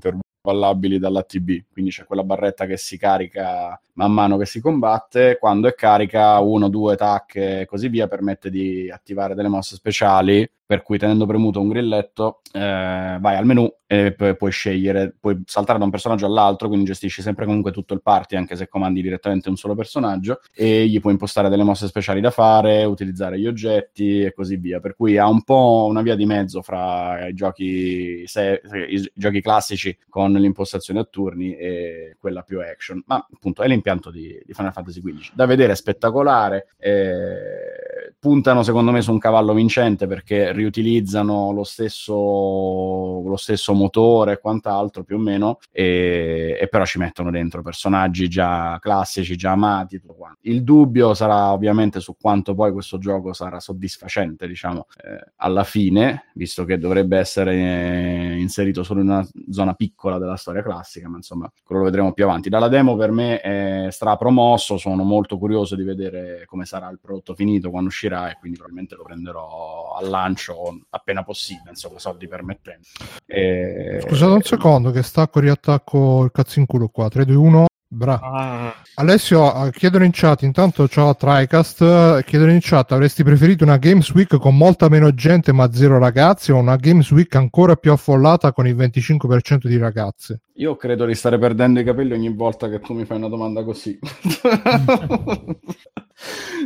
intervallabili 0.49 0.99
dall'ATB. 0.99 1.51
Quindi 1.71 1.91
c'è 1.91 2.05
quella 2.05 2.25
barretta 2.25 2.67
che 2.67 2.77
si 2.77 2.97
carica 2.99 3.81
man 3.95 4.13
mano 4.13 4.37
che 4.37 4.47
si 4.47 4.61
combatte. 4.61 5.37
Quando 5.39 5.69
è 5.69 5.75
carica, 5.75 6.39
uno, 6.41 6.69
due 6.69 6.97
tac 6.97 7.37
e 7.37 7.67
così 7.69 7.89
via, 7.89 8.09
permette 8.09 8.51
di 8.51 8.91
attivare 8.91 9.35
delle 9.35 9.49
mosse 9.49 9.77
speciali 9.77 10.49
per 10.69 10.83
cui 10.83 10.99
tenendo 10.99 11.25
premuto 11.25 11.63
un 11.63 11.69
grilletto 11.69 12.43
eh, 12.53 13.17
vai 13.19 13.37
al 13.37 13.47
menu 13.47 13.67
e 13.87 14.13
pu- 14.13 14.37
puoi 14.37 14.51
scegliere, 14.51 15.17
puoi 15.19 15.41
saltare 15.47 15.79
da 15.79 15.87
un 15.87 15.91
personaggio 15.91 16.27
all'altro, 16.27 16.69
quindi 16.69 16.85
gestisci 16.85 17.23
sempre 17.23 17.47
comunque 17.47 17.73
tutto 17.73 17.95
il 17.95 18.03
party, 18.03 18.37
anche 18.37 18.55
se 18.55 18.69
comandi 18.69 19.01
direttamente 19.01 19.49
un 19.49 19.57
solo 19.57 19.75
personaggio, 19.75 20.41
e 20.55 20.87
gli 20.87 21.01
puoi 21.01 21.15
impostare 21.15 21.49
delle 21.49 21.63
mosse 21.63 21.87
speciali 21.87 22.21
da 22.21 22.31
fare, 22.31 22.85
utilizzare 22.85 23.41
gli 23.41 23.47
oggetti 23.47 24.21
e 24.21 24.35
così 24.35 24.57
via. 24.57 24.79
Per 24.79 24.95
cui 24.95 25.17
ha 25.17 25.27
un 25.27 25.43
po' 25.43 25.87
una 25.89 26.03
via 26.03 26.17
di 26.17 26.27
mezzo 26.27 26.61
fra 26.61 27.29
i 27.29 27.33
giochi, 27.33 28.27
se- 28.27 28.61
i 28.91 29.11
giochi 29.15 29.41
classici 29.41 29.97
con 30.07 30.33
l'impostazione 30.33 31.01
a 31.01 31.05
turni 31.05 31.57
e 31.57 32.15
quella 32.21 32.43
più 32.43 32.61
action. 32.61 33.03
Ma 33.07 33.27
appunto 33.33 33.63
è 33.63 33.69
l'impianto 33.69 34.11
di, 34.11 34.39
di 34.45 34.53
Final 34.53 34.75
Fantasy 34.75 35.01
XV. 35.01 35.31
Da 35.33 35.47
vedere 35.47 35.73
è 35.73 35.77
spettacolare. 35.77 36.67
Eh, 36.77 37.78
puntano 38.21 38.65
secondo 38.65 38.91
me 38.91 39.01
su 39.01 39.13
un 39.13 39.19
cavallo 39.19 39.55
vincente 39.55 40.09
perché 40.09 40.53
riutilizzano 40.53 41.53
lo 41.53 41.63
stesso, 41.63 42.13
lo 42.13 43.37
stesso 43.37 43.75
motore 43.75 44.33
e 44.33 44.39
quant'altro 44.41 45.05
più 45.05 45.17
o 45.17 45.21
meno 45.21 45.59
e, 45.71 46.59
e, 46.61 46.69
però 46.69 46.85
ci 46.85 46.99
mettono 46.99 47.31
dentro 47.31 47.63
personaggi 47.63 48.29
già 48.29 48.79
classici, 48.81 49.37
già 49.37 49.53
amati 49.53 50.01
tutto 50.01 50.15
quanto. 50.15 50.39
il 50.43 50.65
dubbio 50.65 51.15
sarà 51.15 51.53
ovviamente 51.53 52.01
su 52.01 52.17
quanto 52.21 52.55
poi 52.55 52.73
questo 52.73 52.99
gioco 52.99 53.33
sarà 53.33 53.61
soddisfacente 53.61 54.49
diciamo 54.49 54.87
eh, 55.05 55.33
alla 55.37 55.63
fine 55.63 56.31
visto 56.35 56.65
che 56.65 56.77
dovrebbe 56.77 57.19
essere 57.19 57.55
eh, 57.55 58.37
inserito 58.39 58.83
solo 58.83 59.01
in 59.01 59.09
una 59.09 59.29
zona 59.51 59.75
piccola 59.75 60.19
della 60.19 60.37
storia 60.37 60.63
classica 60.63 61.09
ma 61.09 61.19
insomma 61.19 61.49
quello 61.63 61.83
lo 61.83 61.87
vedremo 61.87 62.13
più 62.13 62.25
avanti 62.25 62.49
dalla 62.49 62.69
demo 62.69 62.97
per 62.97 63.13
me 63.13 63.41
è 63.41 63.87
strapromosso 63.91 64.77
sono 64.77 65.05
molto 65.05 65.39
curioso 65.39 65.77
di 65.77 65.85
vedere 65.85 66.43
come 66.47 66.65
sarà 66.65 66.89
il 66.91 66.99
prodotto 67.01 67.35
finito 67.35 67.71
quando 67.71 67.89
uscirà 67.89 68.08
e 68.09 68.37
quindi 68.39 68.59
probabilmente 68.59 68.95
lo 68.95 69.05
prenderò 69.05 69.97
al 69.97 70.09
lancio 70.09 70.81
appena 70.91 71.23
possibile 71.23 71.71
insomma 71.71 71.99
soldi 71.99 72.27
permettendo 72.29 72.87
e... 73.27 74.01
Scusate 74.03 74.33
un 74.33 74.43
secondo 74.43 74.91
che 74.91 75.03
stacco 75.03 75.41
riattacco 75.41 76.25
il 76.25 76.31
cazzo 76.33 76.59
in 76.59 76.67
culo 76.67 76.89
qua. 76.89 77.09
3, 77.09 77.25
2, 77.25 77.37
1 77.37 77.68
Bravo. 77.91 78.23
Ah. 78.23 78.75
Alessio, 78.97 79.51
ah, 79.51 79.71
chiedono 79.71 80.05
in 80.05 80.11
chat, 80.13 80.43
intanto 80.43 80.87
ciao 80.89 81.09
a 81.09 81.15
TriCast, 81.15 82.23
chiedono 82.25 82.53
in 82.53 82.59
chat, 82.61 82.93
avresti 82.93 83.25
preferito 83.25 83.65
una 83.65 83.79
Games 83.79 84.11
Week 84.11 84.37
con 84.37 84.59
molta 84.59 84.91
meno 84.91 85.15
gente 85.15 85.53
ma 85.53 85.73
zero 85.73 85.99
ragazzi 85.99 86.53
o 86.53 86.59
una 86.59 86.77
Games 86.77 87.11
Week 87.11 87.35
ancora 87.35 87.77
più 87.77 87.91
affollata 87.91 88.53
con 88.53 88.67
il 88.67 88.77
25% 88.77 89.67
di 89.67 89.79
ragazze? 89.79 90.43
Io 90.57 90.77
credo 90.77 91.07
di 91.07 91.15
stare 91.15 91.39
perdendo 91.39 91.81
i 91.81 91.85
capelli 91.85 92.13
ogni 92.13 92.35
volta 92.35 92.69
che 92.69 92.81
tu 92.81 92.93
mi 92.93 93.07
fai 93.07 93.17
una 93.17 93.29
domanda 93.29 93.65
così. 93.65 93.99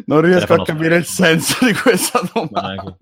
non 0.06 0.20
riesco 0.22 0.54
a 0.54 0.64
capire 0.64 0.96
il 0.96 1.04
senso 1.04 1.64
di 1.64 1.72
questa 1.72 2.20
domanda. 2.32 2.96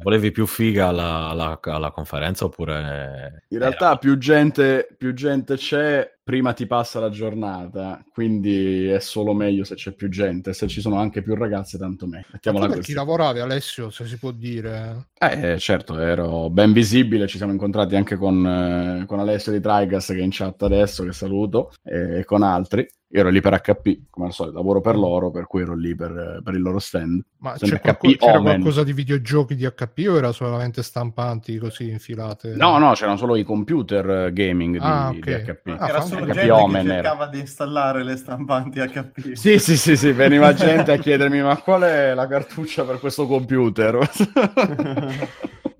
Volevi 0.00 0.30
più 0.30 0.46
figa 0.46 0.88
alla, 0.88 1.28
alla, 1.28 1.58
alla 1.60 1.90
conferenza 1.90 2.44
oppure... 2.44 3.44
In 3.48 3.58
realtà 3.58 3.96
più 3.96 4.16
gente, 4.18 4.88
più 4.96 5.12
gente 5.12 5.56
c'è, 5.56 6.18
prima 6.22 6.52
ti 6.52 6.66
passa 6.66 7.00
la 7.00 7.10
giornata, 7.10 8.04
quindi 8.12 8.86
è 8.86 9.00
solo 9.00 9.32
meglio 9.34 9.64
se 9.64 9.74
c'è 9.74 9.92
più 9.92 10.08
gente, 10.08 10.52
se 10.52 10.68
ci 10.68 10.80
sono 10.80 10.98
anche 10.98 11.22
più 11.22 11.34
ragazze 11.34 11.78
tanto 11.78 12.06
meglio. 12.06 12.26
Mettiamola 12.32 12.66
così. 12.66 12.80
chi 12.82 12.92
lavoravi 12.92 13.40
Alessio, 13.40 13.90
se 13.90 14.06
si 14.06 14.18
può 14.18 14.30
dire? 14.30 15.08
Eh, 15.18 15.58
certo, 15.58 15.98
ero 15.98 16.48
ben 16.50 16.72
visibile, 16.72 17.26
ci 17.26 17.36
siamo 17.38 17.52
incontrati 17.52 17.96
anche 17.96 18.16
con, 18.16 18.46
eh, 18.46 19.06
con 19.06 19.18
Alessio 19.18 19.52
di 19.52 19.60
Trigas 19.60 20.06
che 20.06 20.18
è 20.18 20.22
in 20.22 20.30
chat 20.30 20.62
adesso, 20.62 21.04
che 21.04 21.12
saluto, 21.12 21.72
e 21.82 22.24
con 22.24 22.42
altri. 22.42 22.86
Io 23.10 23.20
ero 23.20 23.30
lì 23.30 23.40
per 23.40 23.58
HP, 23.58 24.10
come 24.10 24.26
al 24.26 24.32
solito, 24.34 24.56
lavoro 24.56 24.82
per 24.82 24.94
loro, 24.94 25.30
per 25.30 25.46
cui 25.46 25.62
ero 25.62 25.74
lì 25.74 25.94
per, 25.94 26.42
per 26.44 26.52
il 26.52 26.60
loro 26.60 26.78
stand. 26.78 27.24
Ma 27.38 27.54
c'è 27.54 27.80
qualco, 27.80 28.06
c'era 28.06 28.38
qualcosa 28.38 28.84
di 28.84 28.92
videogiochi 28.92 29.54
di 29.54 29.64
HP 29.64 30.06
o 30.08 30.16
era 30.18 30.30
solamente 30.32 30.82
stampanti 30.82 31.56
così 31.56 31.88
infilate? 31.88 32.54
No, 32.54 32.76
no, 32.76 32.92
c'erano 32.92 33.16
solo 33.16 33.36
i 33.36 33.44
computer 33.44 34.30
gaming 34.34 34.74
di, 34.74 34.84
ah, 34.84 35.08
okay. 35.08 35.42
di 35.42 35.50
HP. 35.50 35.76
Ah, 35.78 35.88
era 35.88 36.00
solo 36.02 36.26
HP 36.26 36.32
gente 36.32 36.50
Omen 36.50 36.84
che 36.84 36.92
cercava 36.92 37.22
era. 37.22 37.30
di 37.30 37.38
installare 37.40 38.04
le 38.04 38.16
stampanti 38.16 38.78
HP. 38.78 39.32
Sì, 39.32 39.58
sì, 39.58 39.78
sì, 39.78 39.96
sì, 39.96 40.12
veniva 40.12 40.52
gente 40.52 40.92
a 40.92 40.98
chiedermi 40.98 41.40
ma 41.40 41.56
qual 41.56 41.82
è 41.82 42.12
la 42.12 42.26
cartuccia 42.26 42.84
per 42.84 43.00
questo 43.00 43.26
computer? 43.26 44.06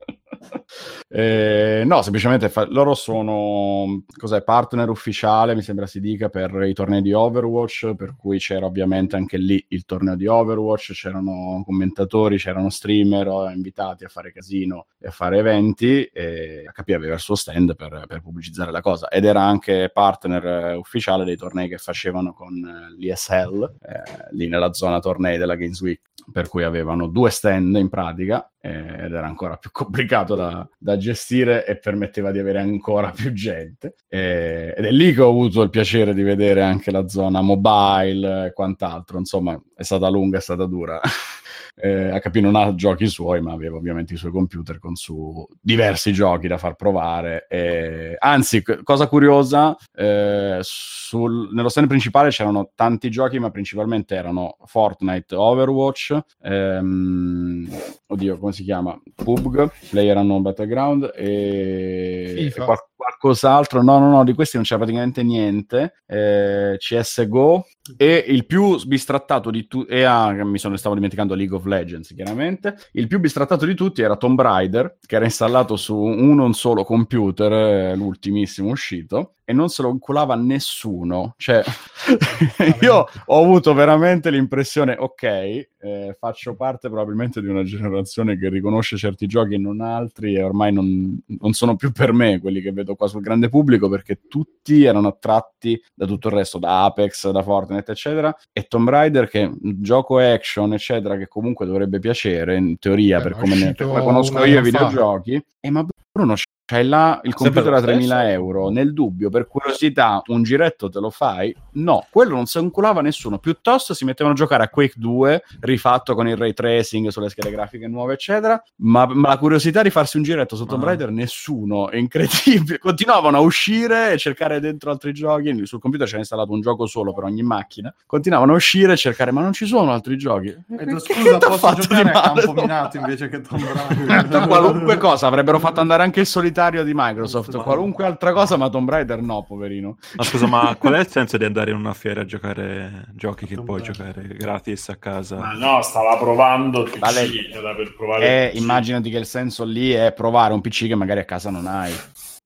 Eh, 1.11 1.85
no, 1.87 2.03
semplicemente 2.03 2.51
fa- 2.51 2.67
loro 2.69 2.95
sono 2.95 4.05
partner 4.45 4.91
ufficiale, 4.91 5.55
mi 5.55 5.63
sembra 5.63 5.87
si 5.87 6.01
dica, 6.01 6.29
per 6.29 6.65
i 6.65 6.75
tornei 6.75 7.01
di 7.01 7.15
Overwatch, 7.15 7.95
per 7.95 8.15
cui 8.15 8.37
c'era 8.39 8.67
ovviamente 8.67 9.17
anche 9.17 9.39
lì 9.39 9.65
il 9.69 9.87
torneo 9.87 10.17
di 10.17 10.27
Overwatch, 10.27 10.93
c'erano 10.93 11.63
commentatori, 11.65 12.37
c'erano 12.37 12.69
streamer 12.69 13.53
invitati 13.55 14.05
a 14.05 14.09
fare 14.09 14.33
casino 14.33 14.89
e 14.99 15.09
a 15.09 15.11
fare 15.11 15.39
eventi 15.39 16.05
e 16.05 16.65
HP 16.71 16.91
aveva 16.91 17.15
il 17.15 17.21
suo 17.21 17.37
stand 17.37 17.75
per, 17.75 18.05
per 18.07 18.21
pubblicizzare 18.21 18.71
la 18.71 18.83
cosa 18.83 19.09
ed 19.09 19.25
era 19.25 19.43
anche 19.43 19.91
partner 19.91 20.45
eh, 20.45 20.75
ufficiale 20.75 21.25
dei 21.25 21.37
tornei 21.37 21.69
che 21.69 21.79
facevano 21.79 22.35
con 22.35 22.53
eh, 22.55 22.95
l'ESL, 22.99 23.77
eh, 23.81 24.27
lì 24.33 24.47
nella 24.47 24.75
zona 24.75 25.01
tornei 25.01 25.39
della 25.39 25.55
Games 25.55 25.81
Week, 25.81 26.03
per 26.31 26.49
cui 26.49 26.65
avevano 26.65 27.07
due 27.07 27.31
stand 27.31 27.77
in 27.77 27.89
pratica 27.89 28.47
eh, 28.61 29.05
ed 29.05 29.13
era 29.13 29.27
ancora 29.27 29.57
più 29.57 29.71
complicato 29.73 30.35
da, 30.35 30.69
da, 30.77 30.97
gestire 30.97 31.67
e 31.67 31.79
permetteva 31.79 32.31
di 32.31 32.39
avere 32.39 32.61
ancora 32.61 33.11
più 33.11 33.33
gente. 33.33 33.95
Eh, 34.09 34.75
ed 34.77 34.85
è 34.85 34.91
lì 34.91 35.13
che 35.13 35.23
ho 35.23 35.29
avuto 35.29 35.63
il 35.63 35.71
piacere 35.71 36.15
di 36.15 36.23
vedere 36.23 36.63
anche 36.63 36.91
la 36.91 37.09
zona 37.09 37.41
mobile 37.41 38.47
e 38.47 38.53
quant'altro. 38.53 39.19
Insomma, 39.19 39.61
è 39.75 39.83
stata 39.83 40.09
lunga, 40.09 40.39
è 40.39 40.41
stata 40.41 40.67
dura. 40.67 41.01
eh, 41.81 42.19
HP 42.21 42.37
non 42.37 42.57
ha 42.57 42.75
giochi 42.75 43.07
suoi, 43.07 43.41
ma 43.41 43.53
aveva 43.53 43.77
ovviamente 43.77 44.15
i 44.15 44.17
suoi 44.17 44.33
computer 44.33 44.79
con 44.79 44.97
su 44.97 45.47
diversi 45.61 46.13
giochi 46.13 46.49
da 46.49 46.59
far 46.59 46.75
provare. 46.75 47.47
E... 47.49 48.17
Anzi, 48.19 48.63
cosa 48.83 49.07
curiosa, 49.09 49.77
eh, 49.95 50.59
sul... 50.61 51.51
nello 51.53 51.69
stand 51.69 51.89
principale 51.89 52.31
c'erano 52.31 52.71
tanti 52.75 53.11
giochi, 53.11 53.39
ma 53.39 53.51
principalmente 53.51 54.15
erano 54.15 54.57
Fortnite, 54.65 55.35
Overwatch, 55.35 56.19
ehm... 56.43 57.69
oddio, 58.07 58.39
come 58.39 58.53
si 58.53 58.65
chiama? 58.65 59.01
PUBG, 59.15 59.71
Player 59.91 60.17
Unknown 60.17 60.43
Battleground 60.43 61.13
e, 61.15 62.47
e 62.47 62.53
qual- 62.53 62.79
qualcos'altro. 62.99 63.83
No, 63.83 63.99
no, 63.99 64.11
no, 64.11 64.25
di 64.25 64.35
questi 64.35 64.57
non 64.57 64.65
c'era 64.65 64.81
praticamente 64.81 65.23
niente. 65.23 65.95
Eh, 66.07 66.77
CSGO 66.79 67.67
e 67.97 68.25
il 68.27 68.45
più 68.45 68.77
bistrattato 68.85 69.51
di 69.51 69.67
tutti, 69.67 69.91
e 69.91 70.03
ah, 70.03 70.33
mi 70.45 70.59
sono, 70.59 70.77
stavo 70.77 70.95
dimenticando 70.95 71.35
League 71.35 71.57
of 71.57 71.65
Legends, 71.69 72.13
chiaramente. 72.15 72.77
Il 72.93 73.07
più 73.07 73.21
bistrattato 73.21 73.65
di 73.67 73.75
tutti 73.75 74.03
era 74.03 74.17
Tomb 74.17 74.41
Raider, 74.41 74.99
che 75.07 75.17
era 75.17 75.25
installato 75.25 75.77
su 75.77 75.97
uno 75.97 76.53
solo 76.53 76.85
computer, 76.85 77.53
eh, 77.53 77.97
l'ultimissimo 77.97 78.71
uscito, 78.71 79.35
e 79.49 79.55
non 79.55 79.71
se 79.71 79.81
lo 79.81 79.89
inculava 79.89 80.35
nessuno. 80.35 81.33
Cioè, 81.39 81.63
io 82.83 83.09
ho 83.25 83.43
avuto 83.43 83.73
veramente 83.73 84.31
l'impressione, 84.31 84.95
ok, 84.99 85.23
eh, 85.23 86.17
faccio 86.19 86.55
parte 86.55 86.89
probabilmente 86.89 87.41
di 87.41 87.49
una 87.49 87.63
generazione 87.63 88.37
che 88.37 88.51
riconosce 88.51 88.99
certi 88.99 89.27
giochi 89.27 89.55
e 89.55 89.59
non 89.59 89.81
altri, 89.81 90.35
e 90.35 90.43
ormai 90.43 90.71
non, 90.71 91.19
non 91.41 91.55
sono 91.55 91.77
più 91.77 91.93
per 91.93 92.13
me 92.13 92.41
quelli 92.41 92.61
che 92.61 92.73
vedo 92.73 92.95
qua 92.95 93.07
sul 93.07 93.23
grande 93.23 93.49
pubblico, 93.49 93.89
perché 93.89 94.21
tutti 94.29 94.85
erano 94.85 95.09
attratti 95.09 95.83
da 95.95 96.05
tutto 96.05 96.29
il 96.29 96.35
resto, 96.35 96.59
da 96.59 96.85
Apex, 96.85 97.31
da 97.31 97.43
Fortnite, 97.43 97.93
eccetera, 97.93 98.37
e 98.53 98.65
Tomb 98.65 98.91
Raider, 98.91 99.31
che 99.31 99.45
un 99.45 99.77
gioco 99.83 100.19
action, 100.19 100.75
eccetera, 100.75 101.17
che 101.17 101.27
comunque 101.27 101.65
dovrebbe 101.65 102.01
piacere, 102.01 102.57
in 102.57 102.79
teoria, 102.79 103.17
Beh, 103.17 103.23
per 103.23 103.33
come, 103.33 103.55
ne, 103.55 103.73
per 103.73 103.87
conosco 103.87 104.45
io 104.45 104.59
i 104.59 104.63
videogiochi. 104.63 105.33
E 105.33 105.43
eh, 105.61 105.71
ma 105.71 105.87
Bruno, 106.13 106.35
c'hai 106.69 106.87
là 106.87 107.19
il 107.23 107.33
computer 107.33 107.73
a 107.73 107.81
3.000 107.81 108.29
euro, 108.29 108.69
nel 108.69 108.93
dubbio, 108.93 109.31
per 109.31 109.47
curiosità, 109.47 110.21
un 110.27 110.43
giretto 110.43 110.91
te 110.91 111.01
lo 111.01 111.09
fai? 111.09 111.55
No, 111.73 112.07
quello 112.11 112.35
non 112.35 112.45
si 112.45 112.59
inculava 112.59 113.01
nessuno, 113.01 113.39
piuttosto 113.39 113.95
si 113.95 114.05
mettevano 114.05 114.35
a 114.35 114.37
giocare 114.37 114.65
a 114.65 114.69
Quake 114.69 114.95
2, 114.97 115.45
rifatto 115.61 116.15
con 116.15 116.29
il 116.29 116.37
ray 116.37 116.53
tracing 116.53 117.09
sulle 117.09 117.31
schede 117.31 117.51
grafiche 117.51 117.89
nuove, 117.89 118.13
eccetera, 118.13 118.63
ma, 118.77 119.07
ma 119.07 119.29
la 119.29 119.39
curiosità 119.39 119.81
di 119.81 119.89
farsi 119.89 120.19
un 120.19 120.25
giretto 120.25 120.57
su 120.57 120.67
Tomb 120.67 120.83
ah. 120.83 120.87
Raider, 120.87 121.11
nessuno, 121.11 121.89
è 121.89 121.97
incredibile. 121.97 122.77
Continuavano 122.79 123.39
a 123.39 123.41
uscire 123.41 124.13
e 124.13 124.19
cercare 124.19 124.61
dentro 124.61 124.91
altri 124.91 125.15
giochi, 125.15 125.65
sul 125.65 125.81
computer 125.81 126.07
c'era 126.07 126.19
installato 126.19 126.53
un 126.53 126.61
gioco 126.61 126.85
solo 126.85 127.15
per 127.15 127.25
ogni 127.25 127.43
macchina, 127.43 127.95
continuavano 128.05 128.53
a 128.53 128.57
uscire 128.57 128.93
e 128.93 128.97
cercare, 128.99 129.31
ma 129.31 129.41
non 129.41 129.55
ci 129.55 129.65
sono 129.65 129.91
altri 129.91 130.19
giochi. 130.19 130.49
E 130.49 130.85
tu, 130.85 130.99
scusa, 130.99 131.39
posso 131.39 131.75
giocare 131.77 132.11
a 132.11 132.21
campo 132.21 132.53
minato 132.53 132.99
invece 132.99 133.31
che 133.31 133.41
Tomb 133.41 133.65
Raider? 134.07 134.47
qualunque 134.47 134.99
cosa, 134.99 135.29
avrebbero 135.29 135.59
fatto 135.59 135.81
andare 135.81 136.03
anche 136.03 136.21
il 136.21 136.27
solitario 136.27 136.57
proprietario 136.59 136.85
di 136.85 136.93
Microsoft, 136.95 137.55
ma... 137.55 137.63
qualunque 137.63 138.05
altra 138.05 138.33
cosa, 138.33 138.57
ma 138.57 138.69
Tomb 138.69 138.91
Raider 138.91 139.21
no, 139.23 139.45
poverino. 139.45 139.99
Ma 140.17 140.25
scusa, 140.25 140.47
ma 140.47 140.75
qual 140.79 140.95
è 140.95 140.99
il 140.99 141.09
senso 141.09 141.37
di 141.37 141.45
andare 141.45 141.71
in 141.71 141.77
una 141.77 141.95
fiera 141.95 142.23
a 142.23 142.25
giocare 142.25 143.07
giochi 143.15 143.47
che 143.47 143.61
puoi 143.63 143.83
giocare 143.83 144.27
gratis 144.37 144.89
a 144.89 144.97
casa? 144.97 145.37
Ma 145.37 145.53
no, 145.53 145.83
stava 145.83 146.17
provando 146.17 146.83
il 146.83 146.91
PC 146.91 146.99
vale. 146.99 147.29
per 147.77 147.95
provare. 147.97 148.53
Eh, 148.53 148.59
immaginati 148.59 149.11
che 149.11 149.19
il 149.19 149.27
senso 149.27 149.65
lì 149.65 149.93
è 149.93 150.13
provare 150.13 150.53
un 150.53 150.61
PC 150.61 150.89
che 150.89 150.95
magari 150.97 151.21
a 151.21 151.25
casa 151.25 151.51
non 151.51 151.67
hai. 151.67 151.93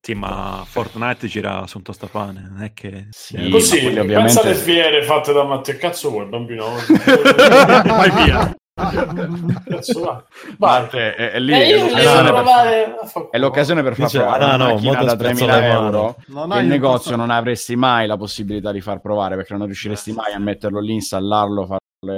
Sì, 0.05 0.13
ma 0.15 0.63
Fortnite 0.67 1.27
gira 1.27 1.65
su 1.65 1.77
un 1.77 1.83
tostapane, 1.83 2.49
non 2.51 2.61
è 2.61 2.73
che... 2.73 3.07
Sì, 3.11 3.49
Così, 3.49 3.77
ovviamente... 3.85 4.15
pensa 4.15 4.41
alle 4.41 4.55
fiere 4.55 5.01
fatte 5.03 5.31
da 5.31 5.45
Matteo, 5.45 5.77
cazzo 5.77 6.09
vuoi 6.09 6.25
bambino? 6.25 6.65
Vai 7.85 8.11
via! 8.11 8.53
Parte, 10.57 11.13
è, 11.13 11.33
è 11.33 11.39
lì 11.39 11.53
eh, 11.53 11.75
è, 11.75 11.77
l'occasione 11.77 12.31
per, 12.31 13.29
è 13.29 13.37
l'occasione 13.37 13.83
per 13.83 13.95
far 13.95 14.05
Dice, 14.05 14.17
provare 14.17 14.43
ah, 14.43 14.55
no, 14.55 14.65
una 14.65 14.73
macchina 14.73 15.03
da 15.03 15.13
3.000 15.13 15.63
euro 15.63 16.15
no, 16.25 16.59
il 16.59 16.65
negozio 16.65 17.11
posso... 17.11 17.15
non 17.15 17.29
avresti 17.29 17.75
mai 17.75 18.07
la 18.07 18.17
possibilità 18.17 18.71
di 18.71 18.81
far 18.81 18.99
provare 18.99 19.35
perché 19.35 19.53
non 19.53 19.67
riusciresti 19.67 20.11
mai 20.13 20.33
a 20.33 20.39
metterlo 20.39 20.79
lì, 20.79 20.93
installarlo, 20.93 21.67
fare 21.67 21.81
le 21.99 22.17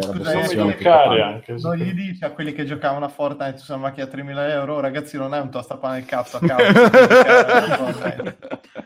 anche, 1.22 1.56
non 1.60 1.76
gli 1.76 1.92
dici 1.92 2.24
a 2.24 2.32
quelli 2.32 2.54
che 2.54 2.64
giocavano 2.66 3.04
a 3.04 3.10
Fortnite 3.10 3.58
su 3.58 3.74
una 3.74 3.82
macchina 3.82 4.06
a 4.06 4.10
3.000 4.10 4.50
euro? 4.52 4.80
Ragazzi 4.80 5.18
non 5.18 5.34
è 5.34 5.40
un 5.40 5.52
tostapane 5.52 5.98
il 6.00 6.06
cazzo 6.06 6.38
a 6.38 6.40
caso 6.48 6.64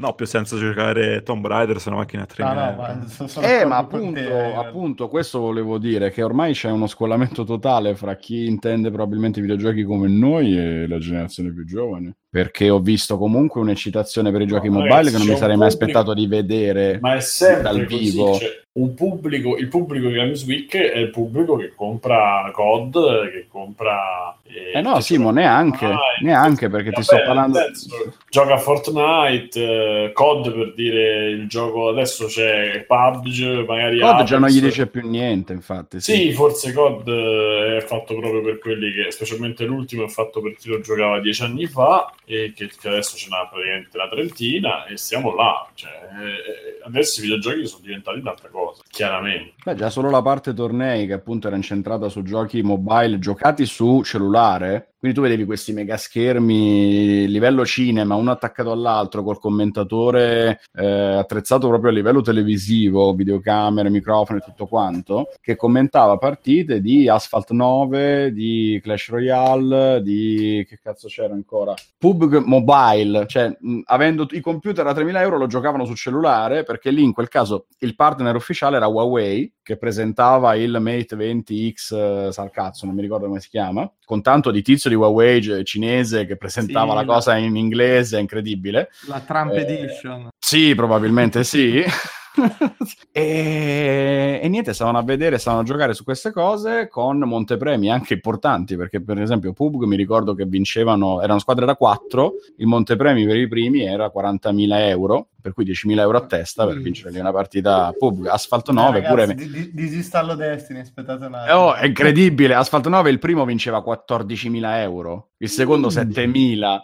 No, 0.00 0.14
più 0.14 0.26
senza 0.26 0.56
giocare 0.56 1.24
Tomb 1.24 1.44
Raider 1.44 1.80
su 1.80 1.88
una 1.88 1.98
macchina 1.98 2.22
a 2.22 2.26
3 2.26 2.44
no, 2.44 2.52
no, 2.52 2.76
ma 2.76 3.04
Eh, 3.42 3.64
ma 3.64 3.78
appunto, 3.78 4.20
te, 4.20 4.54
appunto, 4.54 5.08
questo 5.08 5.40
volevo 5.40 5.76
dire, 5.78 6.12
che 6.12 6.22
ormai 6.22 6.52
c'è 6.52 6.70
uno 6.70 6.86
scollamento 6.86 7.42
totale 7.42 7.96
fra 7.96 8.14
chi 8.14 8.46
intende 8.46 8.92
probabilmente 8.92 9.40
i 9.40 9.42
videogiochi 9.42 9.82
come 9.82 10.06
noi 10.06 10.56
e 10.56 10.86
la 10.86 10.98
generazione 10.98 11.52
più 11.52 11.66
giovane. 11.66 12.14
Perché 12.30 12.70
ho 12.70 12.78
visto 12.78 13.18
comunque 13.18 13.60
un'eccitazione 13.60 14.30
per 14.30 14.42
i 14.42 14.46
giochi 14.46 14.68
no, 14.68 14.74
mobile 14.78 15.10
che 15.10 15.18
non 15.18 15.26
mi 15.26 15.36
sarei 15.36 15.56
mai 15.56 15.66
aspettato 15.66 16.14
di 16.14 16.28
vedere 16.28 16.98
ma 17.00 17.16
è 17.16 17.20
sempre 17.20 17.62
dal 17.62 17.84
vivo. 17.84 18.26
Così, 18.26 18.44
cioè, 18.44 18.50
pubblico, 18.94 19.56
il 19.56 19.68
pubblico 19.68 20.08
di 20.08 20.14
Games 20.14 20.44
Week 20.44 20.74
è 20.76 20.98
il 20.98 21.10
pubblico 21.10 21.56
che 21.56 21.72
compra 21.74 22.48
COD, 22.52 23.30
che 23.30 23.46
compra... 23.48 24.36
Eh, 24.44 24.78
eh 24.78 24.80
no, 24.80 25.00
Simo, 25.00 25.30
neanche, 25.30 25.92
neanche 26.20 26.68
perché 26.68 26.90
vabbè, 26.90 26.96
ti 26.96 27.02
sto 27.02 27.16
parlando... 27.24 27.58
Senso, 27.58 28.14
gioca 28.28 28.56
Fortnite, 28.58 30.04
eh, 30.04 30.12
COD 30.12 30.52
per 30.52 30.74
dire 30.74 31.28
il 31.28 31.48
gioco, 31.48 31.88
adesso 31.88 32.26
c'è 32.26 32.84
PUBG, 32.86 33.66
magari... 33.66 33.98
COD 33.98 34.10
Apex. 34.10 34.26
già 34.26 34.38
non 34.38 34.48
gli 34.48 34.60
dice 34.60 34.86
più 34.86 35.08
niente, 35.08 35.52
infatti. 35.52 36.00
Sì, 36.00 36.14
sì 36.14 36.32
forse 36.32 36.72
COD 36.72 37.08
è 37.08 37.80
fatto 37.80 38.16
proprio 38.18 38.42
per 38.42 38.58
quelli 38.58 38.92
che, 38.92 39.10
specialmente 39.10 39.64
l'ultimo, 39.64 40.04
è 40.04 40.08
fatto 40.08 40.40
per 40.40 40.56
chi 40.56 40.68
lo 40.68 40.80
giocava 40.80 41.20
dieci 41.20 41.42
anni 41.42 41.66
fa 41.66 42.12
e 42.24 42.52
che, 42.54 42.70
che 42.80 42.88
adesso 42.88 43.16
ce 43.16 43.28
n'ha 43.30 43.48
praticamente 43.50 43.96
una 43.96 44.08
trentina 44.08 44.86
e 44.86 44.96
siamo 44.96 45.34
là. 45.34 45.66
Cioè, 45.74 45.90
eh, 45.90 46.78
adesso 46.84 47.20
i 47.20 47.22
videogiochi 47.22 47.66
sono 47.66 47.82
diventati 47.82 48.18
un'altra 48.18 48.48
cosa 48.48 48.67
cosa, 48.68 48.82
chiaramente. 48.90 49.54
Beh, 49.64 49.74
già 49.74 49.90
solo 49.90 50.10
la 50.10 50.22
parte 50.22 50.54
tornei 50.54 51.06
che 51.06 51.14
appunto 51.14 51.46
era 51.46 51.56
incentrata 51.56 52.08
su 52.08 52.22
giochi 52.22 52.62
mobile 52.62 53.18
giocati 53.18 53.66
su 53.66 54.02
cellulare 54.02 54.94
quindi 54.98 55.16
tu 55.16 55.22
vedevi 55.22 55.44
questi 55.44 55.72
mega 55.72 55.96
schermi 55.96 57.28
livello 57.28 57.64
cinema, 57.64 58.16
uno 58.16 58.32
attaccato 58.32 58.72
all'altro, 58.72 59.22
col 59.22 59.38
commentatore 59.38 60.60
eh, 60.72 60.86
attrezzato 60.86 61.68
proprio 61.68 61.90
a 61.90 61.94
livello 61.94 62.20
televisivo, 62.20 63.14
videocamere, 63.14 63.90
microfoni 63.90 64.40
e 64.40 64.42
tutto 64.42 64.66
quanto, 64.66 65.28
che 65.40 65.54
commentava 65.56 66.16
partite 66.16 66.80
di 66.80 67.08
Asphalt 67.08 67.50
9, 67.50 68.32
di 68.32 68.80
Clash 68.82 69.10
Royale, 69.10 70.02
di 70.02 70.64
che 70.68 70.78
cazzo 70.82 71.06
c'era 71.06 71.32
ancora? 71.32 71.74
PUBG 71.96 72.42
Mobile, 72.44 73.26
cioè 73.28 73.56
mh, 73.58 73.80
avendo 73.84 74.26
i 74.30 74.40
computer 74.40 74.86
a 74.86 74.92
3.000 74.92 75.20
euro 75.20 75.38
lo 75.38 75.46
giocavano 75.46 75.84
sul 75.84 75.96
cellulare 75.96 76.64
perché 76.64 76.90
lì 76.90 77.02
in 77.02 77.12
quel 77.12 77.28
caso 77.28 77.66
il 77.78 77.94
partner 77.94 78.34
ufficiale 78.34 78.76
era 78.76 78.86
Huawei 78.88 79.52
che 79.68 79.76
presentava 79.76 80.54
il 80.54 80.78
Mate 80.80 81.14
20X, 81.14 82.28
eh, 82.28 82.32
sal 82.32 82.50
cazzo, 82.50 82.86
non 82.86 82.94
mi 82.94 83.02
ricordo 83.02 83.26
come 83.26 83.38
si 83.38 83.50
chiama, 83.50 83.90
con 84.02 84.22
tanto 84.22 84.50
di 84.50 84.62
tizio 84.88 84.90
di 84.90 84.94
Huawei 84.94 85.64
cinese 85.64 86.26
che 86.26 86.36
presentava 86.36 86.90
sì, 86.90 86.94
la, 86.96 87.00
la 87.02 87.06
cosa 87.06 87.36
in 87.36 87.56
inglese, 87.56 88.18
incredibile. 88.18 88.90
La 89.06 89.20
Trump 89.20 89.52
eh, 89.52 89.60
Edition. 89.60 90.28
Sì, 90.38 90.74
probabilmente 90.74 91.44
sì. 91.44 91.84
e, 93.12 94.40
e, 94.42 94.48
niente, 94.48 94.72
stavano 94.72 94.98
a 94.98 95.02
vedere, 95.02 95.38
stavano 95.38 95.62
a 95.62 95.66
giocare 95.66 95.94
su 95.94 96.04
queste 96.04 96.32
cose 96.32 96.88
con 96.88 97.18
montepremi 97.18 97.90
anche 97.90 98.14
importanti, 98.14 98.76
perché 98.76 99.02
per 99.02 99.20
esempio 99.20 99.52
PUBG 99.52 99.84
mi 99.84 99.96
ricordo 99.96 100.34
che 100.34 100.44
vincevano, 100.44 101.20
erano 101.22 101.38
squadre 101.38 101.66
da 101.66 101.74
4, 101.74 102.32
il 102.58 102.66
montepremi 102.66 103.26
per 103.26 103.36
i 103.36 103.48
primi 103.48 103.82
era 103.82 104.10
40.000 104.14 104.88
euro, 104.88 105.28
per 105.40 105.52
cui 105.52 105.64
10.000 105.64 105.98
euro 105.98 106.18
a 106.18 106.26
testa 106.26 106.66
per 106.66 106.80
vincere 106.80 107.10
lì 107.10 107.18
una 107.18 107.32
partita 107.32 107.92
PUBG. 107.96 108.26
Asfalto 108.26 108.72
9 108.72 108.98
eh, 108.98 109.02
ragazzi, 109.02 109.34
pure... 109.34 109.48
Di, 109.50 109.70
disinstallo 109.72 110.34
Destiny, 110.34 110.80
aspettate 110.80 111.26
un 111.26 111.34
attimo. 111.34 111.58
Oh, 111.58 111.74
è 111.74 111.86
incredibile, 111.86 112.54
Asfalto 112.54 112.88
9 112.88 113.10
il 113.10 113.18
primo 113.18 113.44
vinceva 113.44 113.78
14.000 113.78 114.80
euro, 114.80 115.30
il 115.38 115.48
secondo 115.48 115.88
mm. 115.88 115.90
7.000. 115.90 116.78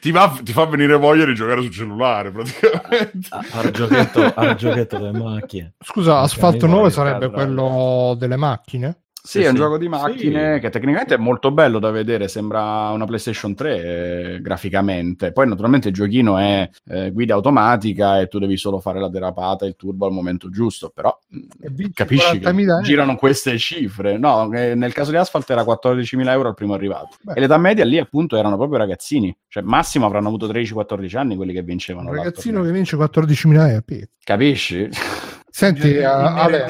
ti, 0.00 0.10
va, 0.12 0.38
ti, 0.42 0.52
fa 0.52 0.64
venire 0.66 0.94
voglia 0.96 1.24
di 1.24 1.34
giocare 1.34 1.60
sul 1.62 1.72
cellulare 1.72 2.30
praticamente. 2.30 3.28
Al 3.30 3.70
giochetto, 3.70 4.32
al 4.34 4.54
giochetto 4.54 4.95
delle 4.98 5.12
macchine. 5.12 5.74
Scusa, 5.78 6.20
Asfalto 6.20 6.66
9 6.66 6.90
sarebbe 6.90 7.30
quello 7.30 8.14
delle 8.18 8.36
macchine? 8.36 9.02
Sì, 9.26 9.40
è 9.40 9.48
un 9.48 9.56
gioco 9.56 9.76
di 9.76 9.88
macchine 9.88 10.54
sì. 10.54 10.60
che 10.60 10.70
tecnicamente 10.70 11.14
è 11.14 11.18
molto 11.18 11.50
bello 11.50 11.80
da 11.80 11.90
vedere, 11.90 12.28
sembra 12.28 12.90
una 12.90 13.06
PlayStation 13.06 13.54
3 13.54 14.34
eh, 14.34 14.40
graficamente. 14.40 15.32
Poi 15.32 15.48
naturalmente 15.48 15.88
il 15.88 15.94
giochino 15.94 16.38
è 16.38 16.70
eh, 16.88 17.10
guida 17.10 17.34
automatica 17.34 18.20
e 18.20 18.28
tu 18.28 18.38
devi 18.38 18.56
solo 18.56 18.78
fare 18.78 19.00
la 19.00 19.08
derapata 19.08 19.64
e 19.64 19.68
il 19.68 19.76
turbo 19.76 20.06
al 20.06 20.12
momento 20.12 20.48
giusto, 20.48 20.90
però 20.94 21.18
capisci 21.92 22.38
che 22.38 22.52
girano 22.82 23.16
queste 23.16 23.58
cifre. 23.58 24.16
No, 24.16 24.52
eh, 24.52 24.76
nel 24.76 24.92
caso 24.92 25.10
di 25.10 25.16
Asphalt 25.16 25.50
era 25.50 25.62
14.000 25.62 26.28
euro 26.30 26.48
al 26.48 26.54
primo 26.54 26.74
arrivato. 26.74 27.16
Beh. 27.20 27.34
E 27.34 27.40
l'età 27.40 27.58
media 27.58 27.84
lì 27.84 27.98
appunto 27.98 28.36
erano 28.36 28.56
proprio 28.56 28.78
ragazzini, 28.78 29.36
cioè 29.48 29.64
massimo 29.64 30.06
avranno 30.06 30.28
avuto 30.28 30.46
13-14 30.46 31.16
anni 31.16 31.34
quelli 31.34 31.52
che 31.52 31.62
vincevano. 31.62 32.10
Un 32.10 32.14
ragazzino 32.14 32.62
che 32.62 32.70
vince 32.70 32.96
14.000 32.96 33.68
euro. 33.70 33.82
Capisci? 34.22 34.88
Senti, 35.56 35.88
uh, 35.96 36.04
Ale, 36.04 36.66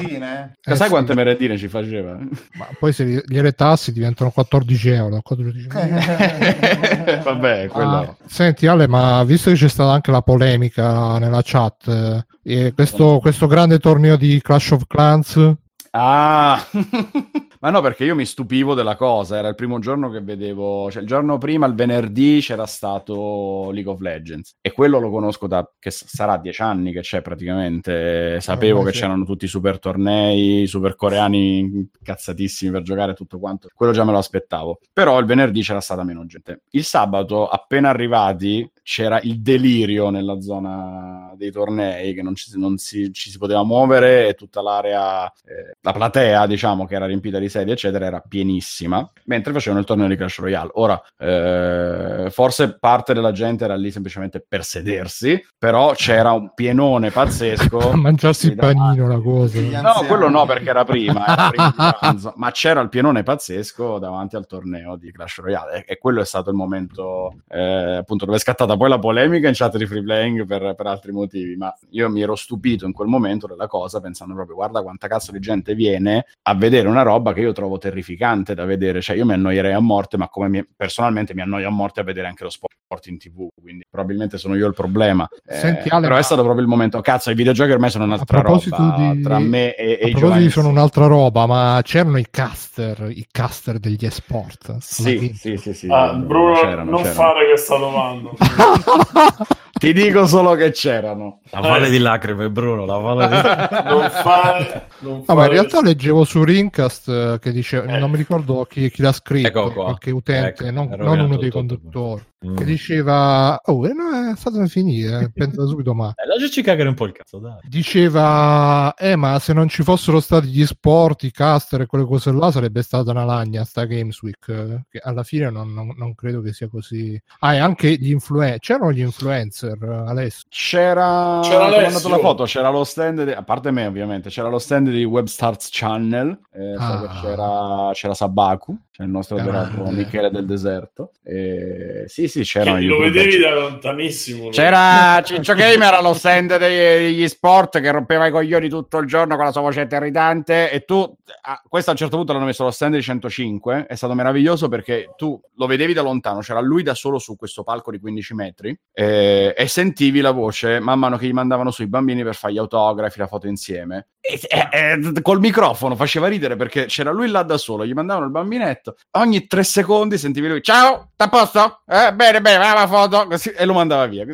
eh, 0.63 0.75
sai 0.77 0.87
quante 0.87 1.13
merendine 1.13 1.57
ci 1.57 1.67
faceva? 1.67 2.17
Ma 2.53 2.69
poi 2.79 2.93
se 2.93 3.03
li 3.03 3.41
retassi 3.41 3.91
diventano 3.91 4.31
14 4.31 4.89
euro. 4.91 5.19
14 5.21 5.67
Vabbè, 7.21 7.67
quello. 7.67 7.95
Ah, 7.97 8.15
senti, 8.25 8.65
Ale, 8.65 8.87
ma 8.87 9.21
visto 9.25 9.49
che 9.49 9.57
c'è 9.57 9.67
stata 9.67 9.91
anche 9.91 10.09
la 10.09 10.21
polemica 10.21 11.17
nella 11.17 11.41
chat, 11.43 12.25
eh, 12.43 12.71
questo, 12.73 13.19
questo 13.19 13.47
grande 13.47 13.77
torneo 13.79 14.15
di 14.15 14.39
Clash 14.41 14.71
of 14.71 14.83
Clans 14.87 15.55
Ah, 15.91 16.63
ma 17.59 17.69
no, 17.69 17.81
perché 17.81 18.05
io 18.05 18.15
mi 18.15 18.25
stupivo 18.25 18.73
della 18.73 18.95
cosa. 18.95 19.37
Era 19.37 19.47
il 19.47 19.55
primo 19.55 19.79
giorno 19.79 20.09
che 20.09 20.21
vedevo, 20.21 20.89
cioè 20.91 21.01
il 21.01 21.07
giorno 21.07 21.37
prima, 21.37 21.65
il 21.65 21.73
venerdì, 21.73 22.39
c'era 22.41 22.65
stato 22.65 23.69
League 23.71 23.91
of 23.91 23.99
Legends. 23.99 24.55
E 24.61 24.71
quello 24.71 24.99
lo 24.99 25.09
conosco 25.09 25.47
da 25.47 25.69
che 25.79 25.91
sarà 25.91 26.37
dieci 26.37 26.61
anni 26.61 26.91
che 26.91 27.01
c'è 27.01 27.21
praticamente. 27.21 28.39
Sapevo 28.41 28.81
oh, 28.81 28.83
che 28.83 28.93
sì. 28.93 28.99
c'erano 28.99 29.25
tutti 29.25 29.45
i 29.45 29.47
super 29.47 29.79
tornei, 29.79 30.67
super 30.67 30.95
coreani 30.95 31.89
cazzatissimi 32.03 32.71
per 32.71 32.81
giocare 32.81 33.13
tutto 33.13 33.39
quanto. 33.39 33.69
Quello 33.73 33.91
già 33.91 34.03
me 34.03 34.11
lo 34.11 34.17
aspettavo. 34.17 34.79
Però 34.93 35.19
il 35.19 35.25
venerdì 35.25 35.61
c'era 35.61 35.81
stata 35.81 36.03
meno 36.03 36.25
gente. 36.25 36.61
Il 36.71 36.83
sabato, 36.83 37.47
appena 37.47 37.89
arrivati, 37.89 38.69
c'era 38.83 39.19
il 39.21 39.41
delirio 39.41 40.09
nella 40.09 40.39
zona 40.39 41.33
dei 41.35 41.51
tornei, 41.51 42.13
che 42.13 42.21
non 42.21 42.35
ci, 42.35 42.57
non 42.57 42.77
si, 42.77 43.11
ci 43.11 43.29
si 43.29 43.37
poteva 43.37 43.63
muovere 43.63 44.29
e 44.29 44.33
tutta 44.33 44.61
l'area, 44.61 45.25
eh, 45.45 45.75
la 45.81 45.91
platea, 45.91 46.47
diciamo, 46.47 46.85
che 46.85 46.95
era 46.95 47.05
riempita 47.05 47.39
di 47.39 47.46
sedie, 47.49 47.73
eccetera, 47.73 48.05
era 48.05 48.23
pienissima, 48.27 49.09
mentre 49.25 49.53
facevano 49.53 49.81
il 49.81 49.87
torneo 49.87 50.07
di 50.07 50.15
Clash 50.15 50.39
Royale. 50.39 50.69
Ora, 50.73 51.01
eh, 51.17 52.27
forse 52.29 52.77
parte 52.77 53.13
della 53.13 53.31
gente 53.31 53.63
era 53.63 53.75
lì 53.75 53.91
semplicemente 53.91 54.43
per 54.45 54.63
sedersi, 54.63 55.43
però 55.57 55.93
c'era 55.93 56.31
un 56.31 56.53
pienone 56.53 57.11
pazzesco. 57.11 57.91
Mangiarsi 57.97 58.47
il 58.47 58.55
panino, 58.55 59.07
la 59.07 59.19
cosa. 59.19 59.81
No, 59.81 60.05
quello 60.07 60.29
no, 60.29 60.45
perché 60.45 60.69
era 60.69 60.83
prima, 60.83 61.25
era 61.25 61.49
prima 61.49 62.35
ma 62.35 62.51
c'era 62.51 62.81
il 62.81 62.89
pienone 62.89 63.23
pazzesco 63.23 63.99
davanti 63.99 64.35
al 64.35 64.45
torneo 64.45 64.95
di 64.95 65.11
Clash 65.11 65.39
Royale 65.39 65.85
e, 65.85 65.93
e 65.93 65.97
quello 65.97 66.21
è 66.21 66.25
stato 66.25 66.49
il 66.49 66.55
momento, 66.55 67.33
eh, 67.47 67.97
appunto, 67.97 68.25
dove 68.25 68.37
è 68.37 68.39
scattata 68.39 68.75
poi 68.77 68.89
la 68.89 68.99
polemica 68.99 69.47
in 69.47 69.53
chat 69.53 69.77
di 69.77 69.85
free 69.85 70.03
playing 70.03 70.45
per, 70.45 70.75
per, 70.75 70.87
altri 70.87 71.11
motivi, 71.11 71.55
ma 71.55 71.75
io 71.89 72.09
mi 72.09 72.21
ero 72.21 72.35
stupito 72.35 72.85
in 72.85 72.93
quel 72.93 73.07
momento 73.07 73.47
della 73.47 73.67
cosa 73.67 73.99
pensando 73.99 74.33
proprio 74.33 74.55
guarda 74.55 74.81
quanta 74.81 75.07
cazzo 75.07 75.31
di 75.31 75.39
gente 75.39 75.75
viene 75.75 76.25
a 76.43 76.55
vedere 76.55 76.87
una 76.87 77.01
roba 77.01 77.33
che 77.37 77.43
io 77.43 77.51
trovo 77.51 77.77
terrificante 77.77 78.55
da 78.55 78.65
vedere, 78.65 79.01
cioè 79.01 79.15
io 79.15 79.25
mi 79.25 79.33
annoierei 79.33 79.73
a 79.73 79.79
morte, 79.79 80.17
ma 80.17 80.27
come 80.27 80.49
mi, 80.49 80.67
personalmente 80.75 81.33
mi 81.33 81.41
annoio 81.41 81.67
a 81.67 81.71
morte 81.71 81.99
a 81.99 82.03
vedere 82.03 82.27
anche 82.27 82.43
lo 82.43 82.49
sport 82.49 83.05
in 83.05 83.17
tv, 83.17 83.47
quindi 83.61 83.83
probabilmente 83.89 84.37
sono 84.37 84.55
io 84.55 84.67
il 84.67 84.73
problema. 84.73 85.27
Senti, 85.45 85.87
eh, 85.87 85.91
Ale, 85.91 86.07
però 86.07 86.17
è 86.17 86.23
stato 86.23 86.41
proprio 86.41 86.63
il 86.63 86.69
momento, 86.69 86.99
cazzo, 87.01 87.29
i 87.29 87.35
videogiochi 87.35 87.71
ormai 87.71 87.89
sono 87.89 88.05
un'altra 88.05 88.41
roba 88.41 89.11
di... 89.13 89.21
tra 89.21 89.39
me 89.39 89.75
e, 89.75 89.99
e 90.01 90.07
i 90.09 90.13
giovani. 90.13 90.49
sono 90.49 90.69
un'altra 90.69 91.05
roba, 91.05 91.45
ma 91.45 91.79
c'erano 91.83 92.17
i 92.17 92.25
caster, 92.29 93.09
i 93.11 93.27
caster 93.29 93.77
degli 93.77 94.05
esport. 94.05 94.77
Sì, 94.79 95.31
sì, 95.35 95.57
sì, 95.57 95.73
sì, 95.73 95.87
ah, 95.89 96.13
Bruno, 96.13 96.55
c'erano, 96.55 96.91
non 96.91 97.03
c'erano. 97.03 97.21
fare 97.21 97.47
questa 97.47 97.77
domanda. 97.77 98.29
Ti 99.77 99.93
dico 99.93 100.25
solo 100.25 100.55
che 100.55 100.71
c'erano. 100.71 101.41
La 101.51 101.59
valle 101.59 101.87
eh. 101.87 101.89
di 101.89 101.99
lacrime, 101.99 102.49
Bruno. 102.49 102.85
La 102.85 102.97
valle 102.97 103.27
di... 103.27 103.33
non 103.89 104.09
fare. 104.09 104.87
Non 104.99 105.23
no, 105.27 105.35
ma 105.35 105.45
in 105.45 105.51
realtà 105.51 105.81
leggevo 105.81 106.23
su 106.23 106.43
Rincast 106.43 107.07
eh, 107.09 107.37
che 107.39 107.51
dice, 107.51 107.83
eh. 107.83 107.97
non 107.97 108.09
mi 108.09 108.17
ricordo 108.17 108.65
chi, 108.69 108.89
chi 108.89 109.01
l'ha 109.01 109.11
scritto, 109.11 109.47
ecco 109.47 109.71
qualche 109.71 110.11
utente, 110.11 110.65
ecco, 110.65 110.71
non, 110.71 110.89
non 110.97 111.19
uno 111.19 111.37
dei 111.37 111.51
conduttori. 111.51 112.23
Mm. 112.45 112.55
Che 112.55 112.65
diceva, 112.65 113.59
oh, 113.65 113.87
eh, 113.87 113.93
no, 113.93 114.35
fatemi 114.35 114.67
finire, 114.67 115.31
pensa 115.33 115.65
subito 115.65 115.95
ma. 115.95 116.13
Eh, 116.15 116.27
lasciaci 116.27 116.61
cagare 116.61 116.87
un 116.87 116.93
po' 116.93 117.05
il 117.05 117.11
cazzo, 117.11 117.39
dai. 117.39 117.57
Diceva, 117.63 118.93
eh, 118.93 119.15
ma 119.15 119.39
se 119.39 119.53
non 119.53 119.67
ci 119.67 119.81
fossero 119.81 120.19
stati 120.19 120.47
gli 120.47 120.63
sport, 120.63 121.23
i 121.23 121.31
caster 121.31 121.81
e 121.81 121.85
quelle 121.87 122.05
cose 122.05 122.31
là, 122.31 122.51
sarebbe 122.51 122.83
stata 122.83 123.09
una 123.09 123.25
lagna 123.25 123.63
sta 123.63 123.85
Games 123.85 124.21
Week. 124.21 124.45
Che 124.87 124.99
alla 125.01 125.23
fine 125.23 125.49
non, 125.49 125.73
non, 125.73 125.95
non 125.97 126.13
credo 126.13 126.41
che 126.41 126.53
sia 126.53 126.69
così. 126.69 127.19
Ah, 127.39 127.55
e 127.55 127.57
anche 127.57 127.95
gli 127.95 128.11
influencer. 128.11 128.59
C'erano 128.59 128.91
gli 128.91 129.01
influencer, 129.01 129.66
Alessio? 129.71 130.47
C'era. 130.49 131.39
C'era 131.43 131.65
Alessio. 131.65 132.09
la 132.09 132.19
foto, 132.19 132.43
c'era 132.45 132.69
lo 132.69 132.83
stand, 132.83 133.23
di... 133.23 133.31
a 133.31 133.43
parte 133.43 133.71
me 133.71 133.85
ovviamente, 133.85 134.29
c'era 134.29 134.49
lo 134.49 134.59
stand 134.59 134.89
di 134.89 135.03
Webstars 135.03 135.69
Channel. 135.71 136.39
Eh, 136.53 136.75
ah. 136.77 137.19
c'era, 137.21 137.89
c'era 137.93 138.13
Sabaku 138.13 138.77
c'è 138.97 139.03
il 139.03 139.09
nostro 139.09 139.37
adorato 139.37 139.83
Michele 139.91 140.31
del 140.31 140.47
Deserto. 140.47 141.11
E... 141.23 142.05
Sì, 142.07 142.27
sì, 142.27 142.41
c'era. 142.41 142.79
Lo 142.79 142.97
vedevi 142.97 143.37
da 143.37 143.53
lontanissimo. 143.53 144.49
C'era 144.49 145.21
Ciccio 145.23 145.53
Gamer 145.53 145.93
allo 145.93 146.15
stand 146.15 146.57
degli 146.57 147.27
sport 147.27 147.79
che 147.79 147.91
rompeva 147.91 148.25
i 148.25 148.31
coglioni 148.31 148.69
tutto 148.69 148.97
il 148.97 149.05
giorno 149.05 149.35
con 149.35 149.45
la 149.45 149.51
sua 149.51 149.61
voce 149.61 149.87
irritante. 149.87 150.71
E 150.71 150.83
tu, 150.83 151.15
a 151.41 151.61
questo 151.69 151.91
a 151.91 151.93
un 151.93 151.99
certo 151.99 152.17
punto 152.17 152.33
l'hanno 152.33 152.45
messo 152.45 152.63
allo 152.63 152.71
stand 152.71 152.95
di 152.95 153.03
105. 153.03 153.85
È 153.87 153.93
stato 153.93 154.15
meraviglioso 154.15 154.67
perché 154.67 155.13
tu 155.15 155.39
lo 155.57 155.67
vedevi 155.67 155.93
da 155.93 156.01
lontano, 156.01 156.39
c'era 156.39 156.59
lui 156.59 156.81
da 156.81 156.95
solo 156.95 157.19
su 157.19 157.35
questo 157.35 157.61
palco 157.61 157.91
di 157.91 157.99
15 157.99 158.33
metri 158.33 158.79
e, 158.91 159.53
e 159.59 159.67
sentivi 159.67 160.21
la 160.21 160.29
voce 160.29 160.79
man 160.79 160.99
mano 160.99 161.17
che 161.17 161.25
gli 161.25 161.33
mandavano 161.33 161.71
sui 161.71 161.87
bambini 161.87 162.21
per 162.21 162.35
fare 162.35 162.53
gli 162.53 162.59
autografi, 162.59 163.17
la 163.17 163.25
foto 163.25 163.47
insieme. 163.47 164.09
E, 164.21 164.39
e, 164.47 164.69
e, 164.71 165.21
col 165.23 165.39
microfono 165.39 165.95
faceva 165.95 166.27
ridere 166.27 166.55
perché 166.55 166.85
c'era 166.85 167.09
lui 167.09 167.27
là 167.27 167.41
da 167.41 167.57
solo, 167.57 167.83
gli 167.83 167.93
mandavano 167.93 168.27
il 168.27 168.31
bambinetto. 168.31 168.97
Ogni 169.17 169.47
tre 169.47 169.63
secondi 169.63 170.19
sentivi 170.19 170.47
lui, 170.47 170.61
ciao, 170.61 171.09
sta 171.15 171.23
a 171.23 171.29
posto? 171.29 171.81
Eh, 171.87 172.13
bene, 172.13 172.39
bene, 172.39 172.59
va 172.59 172.73
la 172.75 172.87
foto, 172.87 173.25
così, 173.25 173.49
e 173.49 173.65
lo 173.65 173.73
mandava 173.73 174.05
via. 174.05 174.27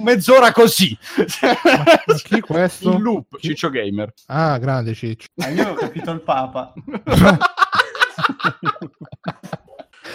Mezz'ora 0.00 0.50
così. 0.50 0.98
Ma, 1.40 1.84
ma 1.84 2.14
chi 2.16 2.40
questo? 2.42 2.90
Il 2.90 3.00
loop, 3.00 3.38
chi? 3.38 3.50
Ciccio 3.50 3.70
Gamer. 3.70 4.12
Ah, 4.26 4.58
grande 4.58 4.92
Ciccio. 4.92 5.28
Ah, 5.36 5.50
io 5.50 5.68
ho 5.68 5.74
capito 5.74 6.10
il 6.10 6.20
Papa. 6.20 6.72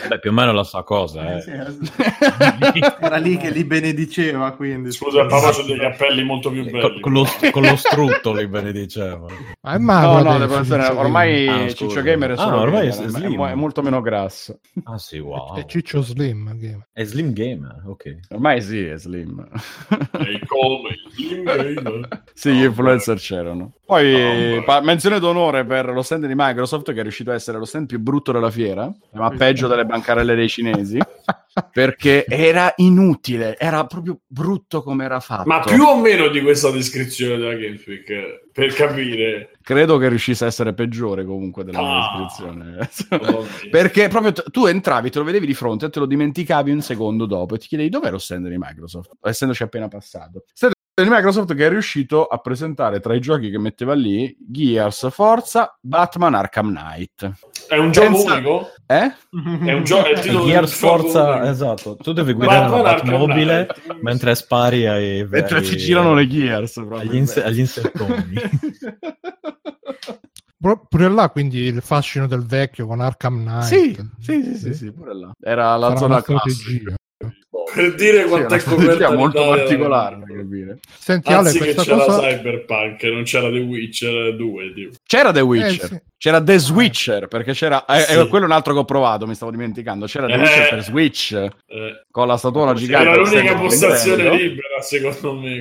Beh, 0.07 0.19
più 0.19 0.31
o 0.31 0.33
meno 0.33 0.51
la 0.51 0.63
sua 0.63 0.83
cosa. 0.83 1.37
Eh. 1.37 1.43
Era 2.99 3.17
lì 3.17 3.37
che 3.37 3.49
li 3.49 3.63
benediceva. 3.63 4.51
Quindi. 4.51 4.91
Scusa, 4.91 5.21
a 5.21 5.25
proposito 5.25 5.67
dei 5.67 5.79
cappelli 5.79 6.23
molto 6.23 6.49
più 6.49 6.63
belli. 6.63 6.99
Con, 6.99 7.13
lo, 7.13 7.25
con 7.51 7.63
lo 7.63 7.75
strutto 7.75 8.33
li 8.33 8.47
benediceva. 8.47 9.25
Ma 9.61 9.73
è 9.73 9.77
mago. 9.77 10.21
No, 10.21 10.37
no, 10.37 10.59
essere, 10.59 10.87
ormai 10.87 11.47
ah, 11.47 11.73
Ciccio 11.73 12.01
Gamer 12.01 12.31
è, 12.31 12.37
solo 12.37 12.57
ah, 12.57 12.61
ormai 12.61 12.89
gamer, 12.89 13.05
è, 13.05 13.09
slim. 13.09 13.45
è, 13.45 13.55
molto 13.55 13.81
meno 13.81 14.01
grasso. 14.01 14.59
Ah 14.83 14.97
sì, 14.97 15.19
wow. 15.19 15.55
È 15.55 15.65
Ciccio 15.65 16.01
Slim. 16.01 16.57
Gamer. 16.57 16.87
È 16.91 17.03
Slim 17.03 17.33
Gamer, 17.33 17.83
ok. 17.85 18.19
Ormai 18.29 18.61
sì, 18.61 18.83
è 18.85 18.97
Slim. 18.97 19.47
slim 20.11 22.07
sì, 22.33 22.51
gli 22.51 22.63
influencer 22.63 23.17
c'erano. 23.17 23.73
Poi, 23.93 24.57
oh, 24.57 24.63
pa- 24.63 24.81
menzione 24.81 25.19
d'onore 25.19 25.65
per 25.65 25.85
lo 25.89 26.01
stand 26.01 26.25
di 26.25 26.33
Microsoft 26.35 26.91
che 26.93 26.99
è 26.99 27.03
riuscito 27.03 27.29
a 27.29 27.35
essere 27.35 27.59
lo 27.59 27.65
stand 27.65 27.85
più 27.85 27.99
brutto 27.99 28.31
della 28.31 28.49
fiera, 28.49 28.91
ma 29.11 29.29
peggio 29.29 29.67
delle 29.67 29.85
bancarelle 29.85 30.33
dei 30.33 30.49
cinesi 30.49 30.97
perché 31.71 32.25
era 32.25 32.73
inutile, 32.77 33.55
era 33.55 33.85
proprio 33.85 34.21
brutto 34.25 34.81
come 34.81 35.05
era 35.05 35.19
fatto. 35.19 35.47
Ma 35.47 35.59
più 35.59 35.83
o 35.83 35.99
meno 35.99 36.29
di 36.29 36.41
questa 36.41 36.71
descrizione 36.71 37.37
della 37.37 37.53
Games 37.53 37.85
Week, 37.85 38.49
per 38.51 38.73
capire. 38.73 39.51
Credo 39.61 39.99
che 39.99 40.09
riuscisse 40.09 40.43
a 40.45 40.47
essere 40.47 40.73
peggiore 40.73 41.23
comunque 41.23 41.63
della 41.63 41.79
ah, 41.79 42.17
descrizione. 42.17 42.89
perché 43.69 44.07
proprio 44.07 44.31
t- 44.31 44.49
tu 44.49 44.65
entravi, 44.65 45.11
te 45.11 45.19
lo 45.19 45.23
vedevi 45.23 45.45
di 45.45 45.53
fronte 45.53 45.85
e 45.85 45.89
te 45.91 45.99
lo 45.99 46.07
dimenticavi 46.07 46.71
un 46.71 46.81
secondo 46.81 47.27
dopo 47.27 47.53
e 47.53 47.59
ti 47.59 47.67
chiedevi 47.67 47.89
dov'è 47.89 48.09
lo 48.09 48.17
stand 48.17 48.47
di 48.47 48.57
Microsoft, 48.57 49.11
essendoci 49.21 49.61
appena 49.61 49.87
passato. 49.87 50.45
Di 50.95 51.09
Microsoft 51.09 51.55
che 51.55 51.65
è 51.65 51.69
riuscito 51.69 52.25
a 52.25 52.37
presentare 52.37 52.99
tra 52.99 53.15
i 53.15 53.19
giochi 53.19 53.49
che 53.49 53.57
metteva 53.57 53.95
lì 53.95 54.37
Gears, 54.39 55.09
Forza, 55.09 55.75
Batman 55.81 56.35
Arkham 56.35 56.67
Knight. 56.67 57.31
È 57.67 57.77
un 57.77 57.91
gioco 57.91 58.11
Pensa... 58.11 58.33
unico? 58.33 58.69
Eh? 58.85 59.11
È 59.65 59.73
un 59.73 59.83
gioco 59.83 60.09
è 60.09 60.19
Gears 60.21 60.73
Forza, 60.77 61.31
unico. 61.31 61.45
esatto. 61.47 61.95
Tu 61.95 62.13
devi 62.13 62.33
guidare 62.33 62.69
Batman 62.69 62.79
una 62.79 62.93
Batmobile 62.93 63.67
mentre 64.01 64.35
spari 64.35 64.85
ai 64.85 65.25
mentre 65.27 65.57
ai... 65.57 65.63
ti 65.63 65.77
girano 65.77 66.13
le 66.13 66.27
Gears 66.27 66.77
agli, 66.77 67.15
ins- 67.15 67.37
agli 67.37 67.59
insettoni. 67.59 68.33
pure 70.87 71.09
là 71.09 71.29
quindi 71.29 71.57
il 71.57 71.81
fascino 71.81 72.27
del 72.27 72.45
vecchio 72.45 72.85
con 72.85 73.01
Arkham 73.01 73.43
Knight 73.43 73.63
sì 73.63 73.93
sì 74.19 74.43
sì, 74.43 74.55
sì, 74.55 74.73
sì 74.73 74.93
pure 74.93 75.13
là 75.13 75.31
era 75.41 75.75
la 75.75 75.87
Sarà 75.87 75.97
zona 75.97 76.19
strategia 76.21 76.95
per 77.73 77.95
dire 77.95 78.25
quanto 78.25 78.57
sì, 78.57 78.65
è 78.65 78.69
coperta 78.69 79.11
molto 79.13 79.47
particolare 79.47 80.17
da 80.19 80.25
capire. 80.25 80.79
Senti, 80.97 81.29
Ale, 81.29 81.49
Anzi 81.49 81.59
che 81.59 81.75
c'era 81.75 82.05
cosa... 82.05 82.19
Cyberpunk 82.19 83.03
non 83.03 83.23
c'era 83.23 83.49
The 83.49 83.59
Witcher 83.59 84.35
2 84.35 84.73
tipo. 84.73 84.95
c'era 85.05 85.31
The 85.31 85.41
Witcher 85.41 85.85
eh, 85.85 85.87
sì. 85.87 86.01
c'era 86.17 86.41
The 86.41 86.57
Switcher 86.57 87.27
perché 87.27 87.53
c'era 87.53 87.85
eh, 87.85 87.99
sì. 88.01 88.19
eh, 88.19 88.27
quello 88.27 88.45
è 88.45 88.47
un 88.47 88.53
altro 88.53 88.73
che 88.73 88.79
ho 88.79 88.85
provato 88.85 89.27
mi 89.27 89.35
stavo 89.35 89.51
dimenticando 89.51 90.05
c'era 90.05 90.27
The 90.27 90.33
eh, 90.33 90.37
Witcher 90.37 90.69
per 90.69 90.83
Switch 90.83 91.31
eh. 91.31 92.03
con 92.09 92.27
la 92.27 92.37
statuola 92.37 92.73
gigante 92.73 93.09
era 93.09 93.17
l'unica 93.17 93.55
postazione 93.55 94.29
libera 94.35 94.81
secondo 94.81 95.33
me 95.39 95.59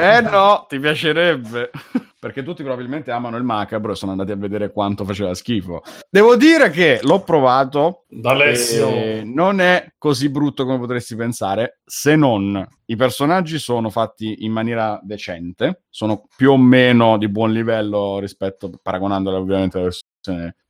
eh 0.00 0.20
no 0.22 0.66
ti 0.68 0.78
piacerebbe 0.78 1.70
perché 2.26 2.42
tutti 2.42 2.64
probabilmente 2.64 3.12
amano 3.12 3.36
il 3.36 3.44
macabro 3.44 3.92
e 3.92 3.94
sono 3.94 4.10
andati 4.10 4.32
a 4.32 4.36
vedere 4.36 4.72
quanto 4.72 5.04
faceva 5.04 5.32
schifo. 5.32 5.84
Devo 6.10 6.34
dire 6.34 6.70
che 6.70 6.98
l'ho 7.02 7.20
provato. 7.22 8.04
D'Alessio. 8.08 9.22
non 9.24 9.60
è 9.60 9.92
così 9.96 10.28
brutto 10.28 10.64
come 10.64 10.80
potresti 10.80 11.14
pensare, 11.14 11.78
se 11.84 12.16
non 12.16 12.66
i 12.86 12.96
personaggi 12.96 13.60
sono 13.60 13.90
fatti 13.90 14.44
in 14.44 14.50
maniera 14.50 14.98
decente, 15.04 15.84
sono 15.88 16.26
più 16.36 16.50
o 16.50 16.56
meno 16.56 17.16
di 17.16 17.28
buon 17.28 17.52
livello 17.52 18.18
rispetto, 18.18 18.72
paragonandole 18.82 19.36
ovviamente 19.36 19.78
alla 19.78 19.90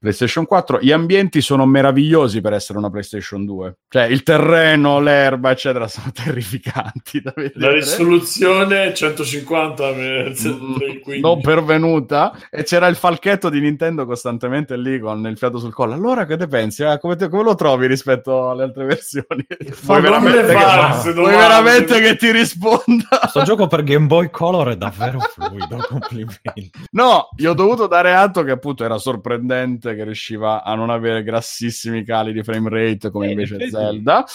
PlayStation 0.06 0.46
4. 0.46 0.78
Gli 0.80 0.92
ambienti 0.92 1.40
sono 1.40 1.66
meravigliosi 1.66 2.40
per 2.40 2.52
essere 2.52 2.78
una 2.78 2.90
PlayStation 2.90 3.44
2. 3.44 3.76
Cioè, 3.88 4.04
il 4.04 4.22
terreno, 4.22 5.00
l'erba, 5.00 5.50
eccetera, 5.50 5.88
sono 5.88 6.12
terrificanti 6.12 7.20
da 7.20 7.32
vedere. 7.34 7.58
La 7.58 7.72
risoluzione 7.72 8.94
150 8.94 9.92
Hz, 9.92 10.44
mm, 10.46 11.20
non 11.20 11.40
pervenuta. 11.40 12.38
E 12.50 12.62
c'era 12.62 12.86
il 12.86 12.94
falchetto 12.94 13.48
di 13.48 13.58
Nintendo 13.58 14.06
costantemente 14.06 14.76
lì 14.76 15.00
con 15.00 15.26
il 15.26 15.36
fiato 15.36 15.58
sul 15.58 15.74
collo. 15.74 15.94
Allora, 15.94 16.24
che 16.24 16.36
ne 16.36 16.46
pensi? 16.46 16.84
Eh, 16.84 17.00
come, 17.00 17.16
te, 17.16 17.28
come, 17.28 17.42
lo 17.42 17.56
trovi 17.56 17.88
rispetto 17.88 18.50
alle 18.50 18.62
altre 18.62 18.84
versioni? 18.84 19.44
Vuoi 19.82 20.00
veramente, 20.00 20.46
che, 20.46 21.12
veramente 21.12 22.00
che 22.00 22.16
ti 22.16 22.30
risponda? 22.30 23.08
Questo 23.22 23.42
gioco 23.42 23.66
per 23.66 23.82
Game 23.82 24.06
Boy 24.06 24.30
Color 24.30 24.68
è 24.68 24.76
davvero 24.76 25.18
fluido. 25.18 25.84
Complimenti. 25.88 26.70
No, 26.92 27.28
gli 27.36 27.46
ho 27.46 27.54
dovuto 27.54 27.88
dare 27.88 28.14
atto 28.14 28.44
che 28.44 28.52
appunto 28.52 28.84
era 28.84 28.98
sorprendente 28.98 29.94
che 29.96 30.04
riusciva 30.04 30.62
a 30.62 30.74
non 30.74 30.90
avere 30.90 31.22
grassissimi 31.22 32.04
cali 32.04 32.32
di 32.32 32.42
frame 32.42 32.68
rate 32.68 33.10
come 33.10 33.30
invece 33.30 33.68
Zelda. 33.68 34.24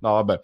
no, 0.00 0.12
vabbè, 0.12 0.40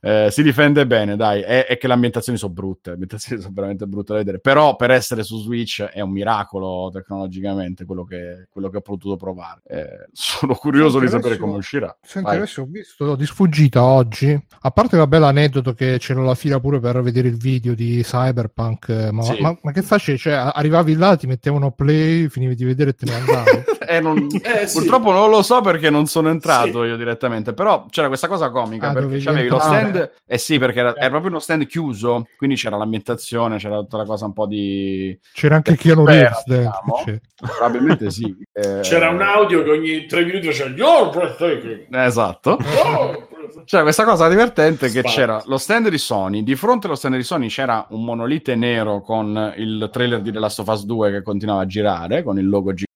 eh, 0.00 0.28
si 0.30 0.42
difende 0.42 0.86
bene, 0.86 1.16
dai. 1.16 1.42
È, 1.42 1.66
è, 1.66 1.78
che 1.78 1.86
le 1.86 1.92
ambientazioni 1.92 2.38
sono 2.38 2.52
brutte, 2.52 2.90
le 2.90 2.92
ambientazioni 2.94 3.40
sono 3.40 3.54
veramente 3.54 3.86
brutte 3.86 4.12
da 4.12 4.18
vedere. 4.18 4.40
Però 4.40 4.76
per 4.76 4.90
essere 4.90 5.22
su 5.22 5.38
Switch 5.38 5.82
è 5.82 6.00
un 6.00 6.10
miracolo 6.10 6.90
tecnologicamente 6.92 7.84
quello 7.84 8.04
che, 8.04 8.48
quello 8.50 8.68
che 8.68 8.78
ho 8.78 8.82
potuto 8.82 9.16
provare. 9.16 9.62
Eh, 9.66 10.08
sono 10.12 10.54
curioso 10.54 10.98
Senti, 10.98 11.06
di 11.06 11.10
sapere 11.10 11.34
adesso, 11.34 11.44
come 11.44 11.58
uscirà. 11.58 11.96
Senti, 12.00 12.30
adesso 12.30 12.62
ho 12.62 12.66
visto 12.66 13.16
di 13.16 13.26
sfuggita 13.26 13.82
oggi, 13.82 14.38
a 14.60 14.70
parte 14.70 14.96
vabbè 14.96 15.18
l'aneddoto 15.18 15.72
che 15.72 15.96
c'era 15.98 16.22
la 16.22 16.34
fila 16.34 16.60
pure 16.60 16.80
per 16.80 17.00
vedere 17.02 17.28
il 17.28 17.36
video 17.36 17.74
di 17.74 18.02
Cyberpunk, 18.02 18.88
eh, 18.88 19.10
ma, 19.12 19.22
sì. 19.22 19.40
ma, 19.40 19.56
ma 19.62 19.72
che 19.72 19.82
facevi? 19.82 20.18
Cioè, 20.18 20.32
arrivavi 20.32 20.94
là, 20.94 21.16
ti 21.16 21.26
mettevano 21.26 21.72
play, 21.72 22.28
finivi 22.28 22.54
di 22.54 22.64
vedere 22.64 22.90
e 22.90 22.94
te 22.94 23.04
ne 23.06 23.14
andavi. 23.14 23.64
eh, 23.90 24.00
non, 24.00 24.28
eh, 24.40 24.68
sì. 24.68 24.78
Purtroppo 24.78 25.10
non 25.10 25.30
lo 25.30 25.42
so 25.42 25.60
perché 25.62 25.90
non 25.90 26.06
sono 26.06 26.28
entrato 26.28 26.82
sì. 26.82 26.88
io 26.88 26.96
direttamente, 26.96 27.52
però 27.52 27.86
c'era 27.90 28.06
questa 28.06 28.28
cosa 28.28 28.48
comica. 28.50 28.90
Ah, 28.90 28.92
perché 28.92 29.18
c'avevi 29.18 29.48
lo 29.48 29.58
stand, 29.58 30.12
eh 30.24 30.38
sì, 30.38 30.58
perché 30.58 30.78
era, 30.78 30.96
era, 30.96 31.08
proprio 31.08 31.30
uno 31.30 31.40
stand 31.40 31.66
chiuso, 31.66 32.28
quindi 32.36 32.54
c'era 32.54 32.76
l'ambientazione, 32.76 33.58
c'era 33.58 33.78
tutta 33.78 33.96
la 33.96 34.04
cosa 34.04 34.26
un 34.26 34.32
po' 34.32 34.46
di. 34.46 35.18
C'era 35.32 35.56
anche 35.56 35.76
Keanu 35.76 36.04
Reeves 36.04 36.44
diciamo. 36.44 37.20
Probabilmente 37.40 38.10
sì. 38.10 38.36
Eh... 38.52 38.80
C'era 38.80 39.08
un 39.08 39.22
audio 39.22 39.62
che 39.62 39.70
ogni 39.70 40.06
tre 40.06 40.24
minuti 40.24 40.46
faceva 40.46 40.70
Your 40.70 41.10
breathtaking. 41.10 41.86
Esatto. 41.94 42.58
Oh, 42.90 43.28
c'era 43.64 43.82
questa 43.82 44.04
cosa 44.04 44.28
divertente 44.28 44.88
Spazio. 44.88 45.02
che 45.02 45.08
c'era 45.08 45.42
lo 45.46 45.58
stand 45.58 45.88
di 45.88 45.98
Sony, 45.98 46.42
di 46.42 46.54
fronte 46.54 46.86
allo 46.86 46.94
stand 46.94 47.16
di 47.16 47.22
Sony 47.22 47.48
c'era 47.48 47.86
un 47.90 48.04
monolite 48.04 48.54
nero 48.54 49.00
con 49.00 49.54
il 49.56 49.88
trailer 49.92 50.20
di 50.20 50.30
The 50.30 50.38
Last 50.38 50.60
of 50.60 50.68
Us 50.68 50.84
2 50.84 51.10
che 51.10 51.22
continuava 51.22 51.62
a 51.62 51.66
girare, 51.66 52.22
con 52.22 52.38
il 52.38 52.48
logo 52.48 52.72
gigante, 52.72 52.89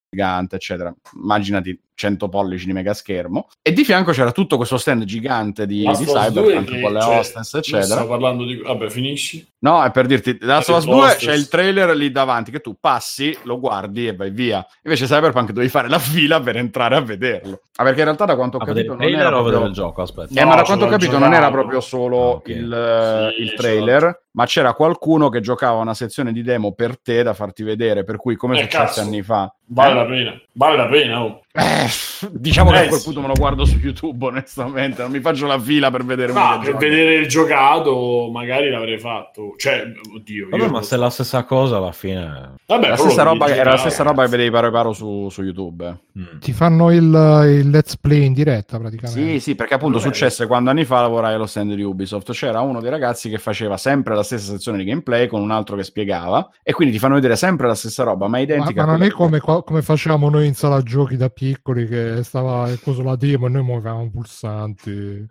eccetera. 0.56 0.94
Immaginati 1.14 1.78
100 1.94 2.28
pollici 2.28 2.66
di 2.66 2.72
mega 2.72 2.92
schermo 2.92 3.48
e 3.62 3.72
di 3.72 3.84
fianco 3.84 4.12
c'era 4.12 4.32
tutto 4.32 4.56
questo 4.56 4.76
stand 4.76 5.04
gigante 5.04 5.66
di, 5.66 5.88
di 5.96 6.04
Cyberpunk 6.04 6.80
con 6.80 6.92
le 6.92 7.00
cioè, 7.00 7.18
hostess 7.18 7.54
eccetera 7.54 7.84
stavo 7.84 8.08
parlando 8.08 8.44
di 8.44 8.56
vabbè 8.56 8.90
finisci 8.90 9.46
no 9.60 9.82
è 9.82 9.90
per 9.90 10.06
dirti 10.06 10.36
da 10.36 10.46
Last 10.46 10.70
of 10.70 10.84
2 10.84 11.14
c'è 11.16 11.32
il 11.32 11.48
trailer 11.48 11.94
lì 11.94 12.10
davanti 12.10 12.50
che 12.50 12.60
tu 12.60 12.76
passi 12.80 13.36
lo 13.42 13.60
guardi 13.60 14.08
e 14.08 14.14
vai 14.14 14.30
via 14.30 14.66
invece 14.82 15.06
Cyberpunk 15.06 15.48
dovevi 15.48 15.70
fare 15.70 15.88
la 15.88 15.98
fila 15.98 16.40
per 16.40 16.56
entrare 16.56 16.96
a 16.96 17.00
vederlo 17.00 17.60
ah, 17.76 17.84
perché 17.84 18.00
in 18.00 18.04
realtà 18.06 18.24
da 18.24 18.36
quanto 18.36 18.56
ho 18.56 18.64
capito 18.64 18.94
non 18.94 19.02
era 19.02 19.30
proprio... 19.30 19.64
il 19.66 19.72
gioco 19.72 20.02
aspetta 20.02 20.40
eh, 20.40 20.42
no, 20.42 20.50
ma 20.50 20.56
da 20.56 20.62
quanto 20.62 20.84
ho 20.84 20.88
capito 20.88 21.18
non 21.18 21.32
era 21.32 21.50
proprio 21.50 21.80
solo 21.80 22.18
ah, 22.18 22.34
okay. 22.36 22.56
il, 22.56 23.32
sì, 23.36 23.42
il 23.42 23.54
trailer 23.54 24.22
ma 24.34 24.46
c'era 24.46 24.74
qualcuno 24.74 25.28
che 25.28 25.40
giocava 25.40 25.78
una 25.78 25.94
sezione 25.94 26.32
di 26.32 26.42
demo 26.42 26.72
per 26.72 27.00
te 27.00 27.22
da 27.22 27.34
farti 27.34 27.62
vedere, 27.62 28.04
per 28.04 28.16
cui 28.16 28.36
come 28.36 28.58
eh, 28.58 28.62
successo 28.62 29.00
anni 29.00 29.22
fa. 29.22 29.52
Vale 29.66 29.90
eh? 29.90 29.94
la 29.94 30.04
pena, 30.04 30.40
vale 30.52 30.76
la 30.76 30.88
pena. 30.88 31.22
Oh. 31.22 31.40
Eh, 31.52 31.83
diciamo 32.30 32.70
eh, 32.70 32.72
che 32.72 32.84
a 32.84 32.88
quel 32.88 33.02
punto 33.02 33.20
me 33.20 33.26
lo 33.26 33.34
guardo 33.34 33.64
su 33.64 33.78
YouTube, 33.78 34.26
onestamente, 34.26 35.02
non 35.02 35.10
mi 35.10 35.20
faccio 35.20 35.46
la 35.46 35.58
fila 35.58 35.90
per 35.90 36.04
vedere 36.04 36.32
Ma 36.32 36.58
per 36.62 36.76
vedere 36.76 37.14
il 37.14 37.28
giocato, 37.28 38.28
magari 38.32 38.70
l'avrei 38.70 38.98
fatto. 38.98 39.54
Cioè, 39.56 39.84
oddio. 40.14 40.48
Vabbè, 40.50 40.68
ma 40.68 40.82
se 40.82 40.96
è 40.96 40.98
la 40.98 41.10
stessa 41.10 41.44
cosa 41.44 41.76
alla 41.76 41.92
fine. 41.92 42.54
Vabbè, 42.66 42.88
la 42.88 42.96
stessa 42.96 43.22
roba, 43.22 43.48
era 43.48 43.70
la 43.70 43.76
stessa 43.76 44.02
roba 44.02 44.24
che 44.24 44.30
vedevi 44.30 44.50
paro 44.50 44.70
paro 44.70 44.92
su, 44.92 45.28
su 45.30 45.42
YouTube. 45.42 45.86
Eh. 45.86 46.20
Mm. 46.20 46.38
Ti 46.40 46.52
fanno 46.52 46.90
il, 46.90 47.02
il, 47.02 47.70
let's 47.70 47.96
play 47.96 48.24
in 48.24 48.32
diretta 48.32 48.78
praticamente. 48.78 49.32
Sì, 49.32 49.40
sì, 49.40 49.54
perché 49.54 49.74
appunto 49.74 49.98
Vabbè. 49.98 50.12
successe 50.12 50.46
quando 50.46 50.70
anni 50.70 50.84
fa 50.84 51.00
lavorai 51.00 51.34
allo 51.34 51.46
stand 51.46 51.74
di 51.74 51.82
Ubisoft. 51.82 52.32
C'era 52.32 52.60
uno 52.60 52.80
dei 52.80 52.90
ragazzi 52.90 53.28
che 53.28 53.38
faceva 53.38 53.76
sempre 53.76 54.14
la 54.14 54.22
stessa 54.22 54.50
sezione 54.52 54.78
di 54.78 54.84
gameplay 54.84 55.26
con 55.26 55.40
un 55.40 55.50
altro 55.50 55.76
che 55.76 55.82
spiegava 55.82 56.48
e 56.62 56.72
quindi 56.72 56.94
ti 56.94 57.00
fanno 57.00 57.14
vedere 57.14 57.36
sempre 57.36 57.66
la 57.66 57.74
stessa 57.74 58.02
roba, 58.04 58.28
ma 58.28 58.38
identica. 58.38 58.84
Ma, 58.84 58.92
ma 58.92 58.98
non 58.98 59.06
è 59.06 59.10
come, 59.10 59.40
come 59.40 59.82
facevamo 59.82 60.28
noi 60.30 60.46
in 60.46 60.54
sala 60.54 60.80
giochi 60.82 61.16
da 61.16 61.30
piccoli 61.74 61.86
che 61.86 62.22
stava 62.22 62.68
coso 62.82 63.02
la 63.02 63.16
demo 63.16 63.46
e 63.46 63.50
noi 63.50 63.62
muovevamo 63.64 64.10
pulsanti. 64.10 65.26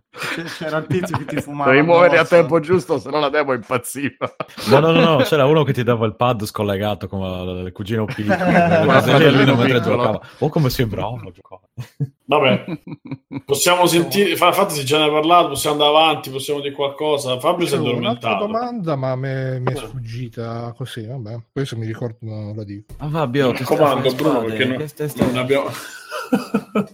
C'era 0.57 0.77
il 0.77 0.85
tizio 0.87 1.17
che 1.17 1.25
ti 1.25 1.41
fumava. 1.41 1.71
Devi 1.71 1.83
muovere 1.85 2.19
a 2.19 2.25
tempo 2.25 2.59
giusto, 2.59 2.99
se 2.99 3.09
no 3.09 3.19
la 3.19 3.29
demo 3.29 3.53
impazziva. 3.53 4.35
No, 4.69 4.79
no, 4.79 4.91
no, 4.91 5.01
no, 5.01 5.17
c'era 5.17 5.45
uno 5.45 5.63
che 5.63 5.73
ti 5.73 5.81
dava 5.81 6.05
il 6.05 6.15
pad 6.15 6.45
scollegato 6.45 7.07
come 7.07 7.61
il 7.61 7.71
cugino 7.71 8.05
giocava. 9.81 10.21
O 10.39 10.49
come 10.49 10.69
sembrava 10.69 11.19
giocava. 11.33 11.61
Vabbè, 12.25 12.65
possiamo 13.43 13.87
sentire. 13.87 14.29
Infatti, 14.31 14.75
se 14.75 14.83
già 14.83 14.99
ne 14.99 15.05
hai 15.05 15.11
parlato, 15.11 15.49
possiamo 15.49 15.83
andare 15.83 15.97
avanti. 15.97 16.29
Possiamo 16.29 16.59
dire 16.59 16.75
qualcosa. 16.75 17.39
Fabio 17.39 17.65
si 17.65 17.73
è 17.73 17.77
addormentato. 17.77 18.45
Un'altra 18.45 18.59
domanda, 18.59 18.95
ma 18.95 19.15
mi 19.15 19.27
è 19.27 19.75
sfuggita 19.75 20.73
così. 20.77 21.05
Vabbè, 21.07 21.39
poi 21.51 21.65
se 21.65 21.75
mi 21.75 21.87
ricordo, 21.87 22.17
non 22.21 22.55
la 22.55 22.63
dico. 22.63 22.93
Ah, 22.97 23.09
Fabio, 23.09 23.51
mi 23.51 23.57
raccomando, 23.57 24.13
Bruno, 24.13 24.41
perché 24.43 24.65
non, 24.65 24.87
non 25.15 25.37
abbiamo. 25.37 25.69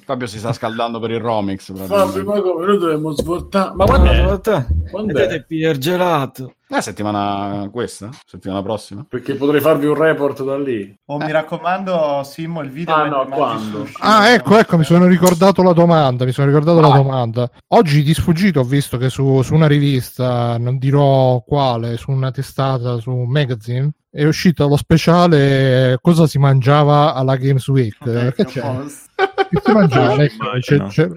Fabio 0.06 0.28
si 0.28 0.40
sta 0.40 0.52
scaldando 0.54 1.00
per 1.00 1.12
il 1.12 1.20
Romix. 1.20 1.72
Fabio, 1.86 2.24
ma 2.24 2.42
come 2.42 2.66
noi 2.66 2.78
dovremmo 2.78 3.09
svoltare? 3.12 3.74
Ma 3.76 3.86
quando 3.86 4.12
è? 4.12 4.66
Quando 4.90 5.18
è? 5.18 5.44
Pier 5.44 5.78
gelato. 5.78 6.54
La 6.72 6.82
settimana 6.82 7.68
questa? 7.72 8.12
Settimana 8.28 8.62
prossima? 8.62 9.04
Perché 9.10 9.34
potrei 9.34 9.60
farvi 9.60 9.88
un 9.88 9.96
report 9.96 10.44
da 10.44 10.56
lì. 10.56 10.96
Oh, 11.06 11.20
eh. 11.20 11.26
mi 11.26 11.32
raccomando, 11.32 12.22
Simo, 12.24 12.62
il 12.62 12.70
video. 12.70 12.94
Ah, 12.94 13.08
no, 13.08 13.26
quando? 13.28 13.88
Ah, 14.00 14.30
ecco, 14.30 14.56
ecco, 14.56 14.78
mi 14.78 14.84
sono 14.84 15.08
ricordato 15.08 15.64
la 15.64 15.74
domanda. 15.74 16.26
Mi 16.26 16.32
sono 16.32 16.46
ricordato 16.46 16.78
ah. 16.78 16.82
la 16.82 16.96
domanda. 16.96 17.50
Oggi 17.70 18.04
di 18.04 18.14
sfuggito 18.14 18.60
ho 18.60 18.64
visto 18.64 18.98
che 18.98 19.10
su, 19.10 19.42
su 19.42 19.56
una 19.56 19.66
rivista, 19.66 20.60
non 20.60 20.78
dirò 20.78 21.42
quale, 21.42 21.98
su 21.98 22.12
una 22.12 22.30
testata, 22.30 23.00
su 23.00 23.10
un 23.10 23.30
magazine, 23.30 23.90
è 24.12 24.26
uscito 24.26 24.68
lo 24.68 24.78
speciale 24.78 25.98
cosa 26.02 26.28
si 26.28 26.38
mangiava 26.38 27.16
alla 27.16 27.36
Games 27.36 27.68
Week. 27.68 27.98
Okay, 28.00 28.32
che 28.34 28.46
c'è? 28.46 28.62
Che 28.62 29.62
si 29.64 29.72
mangiava? 29.72 30.18
C'è, 30.60 30.84
c'è, 30.84 31.10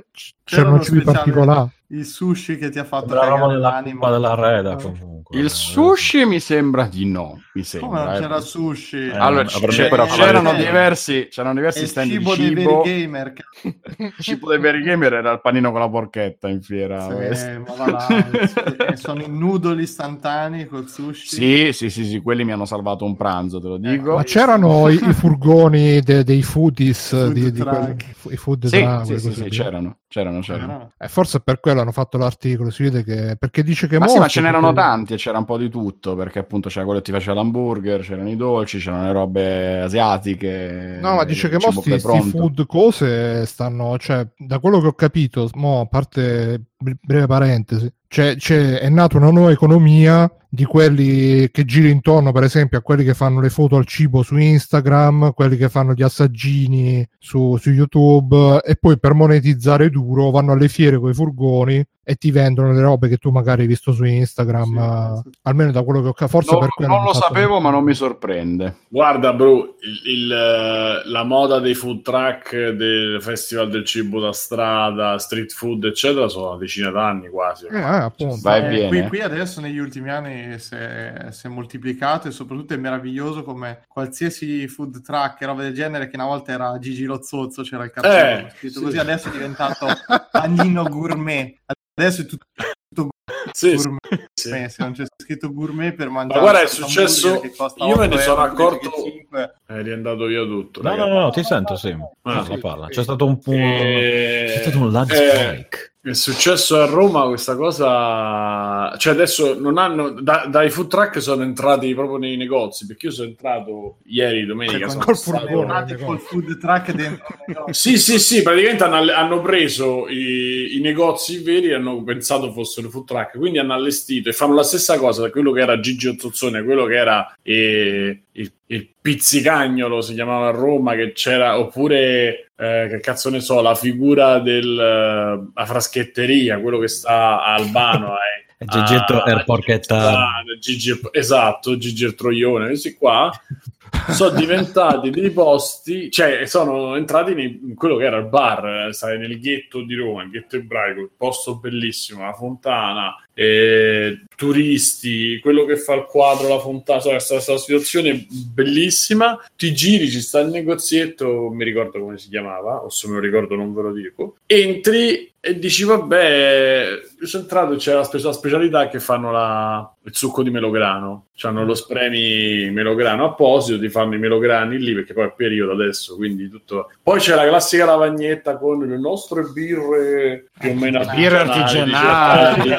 c'erano 0.45 0.81
cibi 0.81 1.03
particolari 1.03 1.69
il 1.93 2.07
sushi 2.07 2.57
che 2.57 2.71
ti 2.71 2.79
ha 2.79 2.85
fatto 2.85 3.13
la 3.15 3.27
roba 3.27 3.49
dell'anima 3.49 4.11
della 4.11 4.35
reda 4.35 4.77
comunque. 4.77 5.39
il 5.39 5.51
sushi 5.51 6.25
mi 6.25 6.41
sembra 6.41 6.87
di 6.87 7.05
no 7.05 7.43
mi 7.53 7.63
sembra 7.65 8.05
come 8.05 8.17
eh. 8.17 8.21
c'era 8.21 8.41
sushi? 8.41 9.09
Eh, 9.09 9.17
allora 9.17 9.45
c- 9.45 9.67
c- 9.67 9.89
c'erano 10.15 10.55
diversi 10.55 11.29
c'erano 11.31 11.55
diversi 11.55 11.87
stand 11.87 12.11
cibo 12.11 12.35
di 12.35 12.45
cibo 12.45 12.55
dei 12.55 12.65
veri 12.65 12.83
gamer 12.83 13.33
il 13.99 14.15
cibo 14.21 14.49
dei 14.49 14.59
veri 14.59 14.83
gamer 14.83 15.13
era 15.13 15.33
il 15.33 15.41
panino 15.43 15.71
con 15.71 15.81
la 15.81 15.89
porchetta 15.91 16.49
in 16.49 16.63
fiera 16.63 17.35
sì, 17.35 17.61
là, 17.77 18.97
sono 18.97 19.21
i 19.21 19.29
noodle 19.29 19.83
istantanei 19.83 20.67
col 20.67 20.89
sushi. 20.89 21.27
Sì 21.27 21.71
sì 21.73 21.91
sì 21.91 22.05
sì 22.05 22.21
quelli 22.21 22.45
mi 22.45 22.53
hanno 22.53 22.65
salvato 22.65 23.05
un 23.05 23.17
pranzo 23.17 23.61
te 23.61 23.69
lo 23.69 23.77
eh, 23.77 23.81
dico. 23.81 24.15
Ma 24.15 24.23
c'erano 24.23 24.89
i, 24.91 24.95
i 24.95 25.13
furgoni 25.13 26.01
de, 26.01 26.25
dei 26.25 26.43
foodies 26.43 27.09
food 27.11 27.33
di, 27.33 27.53
di 27.53 27.63
quelli, 27.63 27.97
i 28.31 28.37
food 28.37 28.67
sì, 28.67 28.79
truck, 28.79 29.07
sì, 29.07 29.19
sì, 29.19 29.33
sì 29.33 29.49
c'erano 29.49 29.99
c'erano, 30.13 30.41
c'erano. 30.41 30.93
Eh, 30.99 31.09
forse 31.09 31.41
per 31.41 31.59
quello 31.59 31.81
hanno 31.81 31.91
fatto 31.91 32.19
l'articolo, 32.19 32.69
si 32.69 32.83
vede 32.83 33.03
che 33.03 33.37
perché 33.39 33.63
dice 33.63 33.87
che 33.87 33.99
ma 33.99 34.07
sì, 34.09 34.19
ma 34.19 34.29
ce 34.29 34.43
n'erano 34.43 34.73
perché... 34.73 34.81
tanti 34.89 35.15
e 35.15 35.17
c'era 35.17 35.39
un 35.39 35.47
po' 35.47 35.57
di 35.57 35.71
tutto, 35.71 36.15
perché 36.15 36.41
appunto 36.41 36.69
c'era 36.69 36.85
quello 36.85 36.99
che 36.99 37.07
ti 37.07 37.13
faceva 37.13 37.37
l'hamburger, 37.37 38.03
c'erano 38.03 38.29
i 38.29 38.37
dolci, 38.37 38.79
c'erano 38.79 39.05
le 39.07 39.13
robe 39.13 39.81
asiatiche. 39.81 40.99
No, 41.01 41.15
ma 41.15 41.25
dice 41.25 41.49
che 41.49 41.57
molti 41.59 41.99
food 41.99 42.67
cose 42.67 43.47
stanno, 43.47 43.97
cioè, 43.97 44.27
da 44.37 44.59
quello 44.59 44.81
che 44.81 44.89
ho 44.89 44.93
capito, 44.93 45.49
mo, 45.55 45.81
a 45.81 45.87
parte 45.87 46.63
breve 46.77 47.27
parentesi, 47.27 47.91
c'è, 48.07 48.37
c'è, 48.37 48.81
è 48.81 48.89
nata 48.91 49.17
una 49.17 49.31
nuova 49.31 49.51
economia 49.51 50.31
di 50.55 50.67
quelli 50.67 51.51
che 51.51 51.65
gira 51.65 51.89
intorno, 51.89 52.31
per 52.31 52.43
esempio, 52.43 52.77
a 52.77 52.83
quelli 52.83 53.05
che 53.05 53.15
fanno 53.15 53.41
le 53.41 53.49
foto 53.49 53.77
al 53.77 53.87
cibo 53.87 54.23
su 54.23 54.37
Instagram, 54.37 55.33
quelli 55.33 55.57
che 55.57 55.71
fanno 55.71 55.95
gli 55.95 56.03
assaggini 56.03 57.09
su, 57.19 57.57
su 57.57 57.71
YouTube 57.71 58.61
e 58.63 58.77
poi 58.77 58.99
per 58.99 59.15
monetizzare 59.15 59.89
duro 59.89 60.31
vanno 60.31 60.53
alle 60.53 60.69
fiere 60.69 60.99
con 60.99 61.09
i 61.09 61.15
furgoni 61.15 61.83
e 62.05 62.17
ti 62.17 62.33
vendono 62.33 62.73
le 62.73 62.81
robe 62.81 63.09
che 63.09 63.17
tu 63.17 63.31
magari 63.31 63.63
hai 63.63 63.69
visto 63.69 63.93
su 63.93 64.03
Instagram, 64.05 65.23
sì, 65.23 65.31
sì. 65.31 65.39
almeno 65.43 65.71
da 65.71 65.83
quello 65.83 66.03
che 66.03 66.09
ho 66.09 66.13
capito. 66.13 66.41
Forse 66.41 66.53
no, 66.53 66.59
per 66.59 66.69
quello 66.71 66.95
non 66.95 67.05
lo 67.05 67.15
sapevo, 67.15 67.61
ma 67.61 67.71
non 67.71 67.85
mi 67.85 67.95
sorprende. 67.95 68.79
Guarda, 68.89 69.33
bro, 69.33 69.77
il, 69.81 70.13
il, 70.13 70.33
eh, 70.33 71.09
la 71.09 71.23
moda 71.23 71.61
dei 71.61 71.75
food 71.75 72.03
truck 72.03 72.71
del 72.71 73.23
Festival 73.23 73.71
del 73.71 73.85
Cibo 73.85 74.21
da 74.21 74.33
strada, 74.33 75.17
street 75.19 75.53
food, 75.53 75.85
eccetera, 75.85 76.29
sono 76.29 76.49
una 76.49 76.59
decina 76.59 76.91
d'anni 76.91 77.29
quasi. 77.29 77.67
Eh, 77.67 77.81
appunto. 77.81 78.39
Vai 78.43 78.81
eh, 78.81 78.89
qui, 78.89 79.03
qui, 79.07 79.21
adesso 79.21 79.61
negli 79.61 79.79
ultimi 79.79 80.11
anni 80.11 80.42
si 80.59 80.75
è, 80.75 81.27
si 81.31 81.47
è, 81.47 81.51
moltiplicato 81.51 82.29
e 82.29 82.31
soprattutto 82.31 82.75
è 82.75 82.77
meraviglioso 82.77 83.43
come 83.43 83.85
qualsiasi 83.89 84.67
food 84.69 85.03
truck 85.03 85.41
e 85.41 85.47
roba 85.47 85.63
del 85.63 85.75
genere 85.75 86.09
che 86.09 86.17
una 86.17 86.27
volta 86.27 86.53
era 86.53 86.79
Gigi 86.79 87.05
Lozzozzo, 87.05 87.63
c'era 87.63 87.85
il 87.85 87.91
cartone 87.91 88.47
eh, 88.47 88.51
scritto 88.51 88.79
sì. 88.79 88.85
così, 88.85 88.99
adesso 88.99 89.29
è 89.29 89.33
diventato 89.33 89.87
Panino 90.31 90.85
Gourmet 90.85 91.61
Adesso 91.95 92.23
è 92.23 92.25
tutto, 92.25 92.47
tutto 92.89 93.11
sì, 93.53 93.75
gourmet. 93.75 94.31
Sì. 94.33 94.49
Se 94.49 94.75
non 94.79 94.93
c'è 94.93 95.05
scritto 95.15 95.53
gourmet 95.53 95.95
per 95.95 96.09
mangiare. 96.09 96.41
Ma 96.41 96.51
guarda, 96.51 96.67
è 96.67 96.71
successo. 96.71 97.43
Io 97.77 97.97
me 97.97 98.07
ne 98.07 98.19
sono 98.19 98.41
accorto. 98.41 98.91
È 99.31 99.83
riandato 99.83 100.25
via 100.25 100.43
tutto. 100.43 100.81
No, 100.81 100.95
no, 100.97 101.07
no, 101.07 101.31
ti 101.31 101.43
sento, 101.45 101.77
sì. 101.77 101.95
Ah, 102.23 102.45
sì. 102.45 102.59
C'è 102.89 103.03
stato 103.03 103.27
un 103.27 103.39
po'. 103.39 103.53
E... 103.53 104.45
C'è 104.49 104.61
stato 104.63 104.79
un 104.79 104.91
lag 104.91 105.11
eh... 105.13 105.15
spike. 105.15 105.92
È 106.05 106.15
successo 106.15 106.81
a 106.81 106.87
Roma 106.87 107.29
questa 107.29 107.55
cosa, 107.55 108.93
cioè 108.99 109.13
adesso 109.13 109.57
non 109.57 109.79
hanno, 109.79 110.11
da, 110.11 110.47
dai 110.51 110.69
food 110.69 110.89
truck 110.89 111.23
sono 111.23 111.45
entrati 111.45 111.95
proprio 111.95 112.17
nei 112.17 112.37
negozi, 112.37 112.87
perché 112.87 113.07
io 113.07 113.13
sono 113.13 113.29
entrato 113.29 113.99
ieri, 114.07 114.45
domenica, 114.45 114.89
cioè, 114.89 114.99
col, 114.99 115.17
furgone, 115.17 115.97
col 115.99 116.19
food 116.19 116.59
truck 116.59 116.91
dentro. 116.91 117.67
sì, 117.71 117.99
sì, 117.99 118.19
sì, 118.19 118.43
praticamente 118.43 118.83
hanno, 118.83 119.13
hanno 119.13 119.41
preso 119.43 120.09
i, 120.09 120.77
i, 120.77 120.81
negozi 120.81 121.41
veri 121.41 121.69
e 121.69 121.75
hanno 121.75 122.03
pensato 122.03 122.51
fossero 122.51 122.91
food 122.91 123.07
truck, 123.07 123.39
quindi 123.39 123.61
hanno 123.61 123.75
allestito 123.75 124.29
e 124.29 124.33
fanno 124.33 124.55
la 124.55 124.65
stessa 124.65 124.99
cosa 124.99 125.23
da 125.23 125.31
quello 125.31 125.53
che 125.53 125.61
era 125.61 125.79
Gigi 125.79 126.09
Ottozzone, 126.09 126.65
quello 126.65 126.85
che 126.85 126.97
era 126.97 127.33
eh, 127.43 128.23
il, 128.33 128.53
il 128.67 128.89
pizzicagnolo 129.01 130.01
si 130.01 130.15
chiamava 130.15 130.49
a 130.49 130.53
Roma 130.53 130.97
che 130.97 131.13
c'era 131.13 131.61
oppure 131.61 132.52
eh, 132.63 132.89
che 132.89 133.01
cazzo 133.01 133.29
ne 133.29 133.41
so 133.41 133.61
la 133.61 133.75
figura 133.75 134.39
della 134.39 135.33
uh, 135.33 135.65
fraschetteria 135.65 136.61
quello 136.61 136.79
che 136.79 136.87
sta 136.87 137.43
a 137.43 137.55
Albano 137.55 138.15
eh, 138.59 138.65
Gigetto 138.65 139.25
er 139.25 139.43
porchetta. 139.45 140.45
Gigi, 140.61 140.97
esatto 141.11 141.77
Gigi 141.77 142.05
il 142.05 142.15
Troione 142.15 142.69
questi 142.69 142.95
qua 142.95 143.33
sono 144.11 144.31
diventati 144.31 145.11
dei 145.11 145.31
posti, 145.31 146.11
cioè 146.11 146.47
sono 146.47 146.97
entrati 146.97 147.33
in 147.33 147.75
quello 147.75 147.97
che 147.97 148.05
era 148.05 148.19
il 148.19 148.27
bar, 148.27 148.95
sai, 148.95 149.19
nel 149.19 149.39
ghetto 149.39 149.83
di 149.83 149.95
Roma, 149.95 150.23
il 150.23 150.31
ghetto 150.31 150.57
ebraico, 150.57 151.01
il 151.01 151.11
posto 151.17 151.57
bellissimo, 151.57 152.25
la 152.25 152.33
fontana, 152.33 153.15
eh, 153.35 154.25
turisti, 154.37 155.39
quello 155.41 155.65
che 155.65 155.77
fa 155.77 155.95
il 155.95 156.05
quadro, 156.05 156.49
la 156.49 156.59
fontana, 156.59 157.01
cioè, 157.01 157.13
questa, 157.13 157.35
questa 157.35 157.57
situazione 157.59 158.27
bellissima, 158.29 159.39
ti 159.57 159.73
giri, 159.73 160.09
ci 160.09 160.21
sta 160.21 160.41
il 160.41 160.51
negozietto, 160.51 161.51
mi 161.51 161.65
ricordo 161.65 162.01
come 162.01 162.19
si 162.19 162.29
chiamava, 162.29 162.83
o 162.83 162.91
se 162.91 163.09
me 163.09 163.15
lo 163.15 163.21
ricordo 163.21 163.55
non 163.55 163.73
ve 163.75 163.83
lo 163.83 163.93
dico, 163.93 164.37
entri 164.47 165.31
e 165.45 165.59
dici 165.59 165.83
vabbè, 165.83 167.01
sono 167.23 167.43
entrato 167.43 167.75
c'è 167.75 167.95
la, 167.95 168.05
spe- 168.05 168.21
la 168.23 168.33
specialità 168.33 168.89
che 168.89 169.01
fanno 169.01 169.33
la, 169.33 169.93
il 170.05 170.15
succo 170.15 170.45
di 170.45 170.51
melograno, 170.51 171.27
hanno 171.41 171.65
lo 171.65 171.75
spremi 171.75 172.71
melograno 172.71 173.25
apposito, 173.25 173.81
ti 173.81 173.89
fanno 173.89 174.15
i 174.15 174.21
melograni 174.21 174.79
lì 174.79 174.95
perché 174.95 175.13
poi 175.13 175.27
è 175.27 175.33
periodo 175.37 175.73
adesso, 175.73 176.15
quindi 176.15 176.49
tutto... 176.49 176.93
Poi 177.03 177.19
c'è 177.19 177.35
la 177.35 177.49
classica 177.49 177.85
lavagnetta 177.87 178.57
con 178.57 178.87
le 178.87 178.97
nostre 178.97 179.43
birre 179.53 180.47
più 180.57 180.71
o 180.71 180.75
meno 180.75 181.05
birre 181.13 181.39
artigianali 181.39 182.71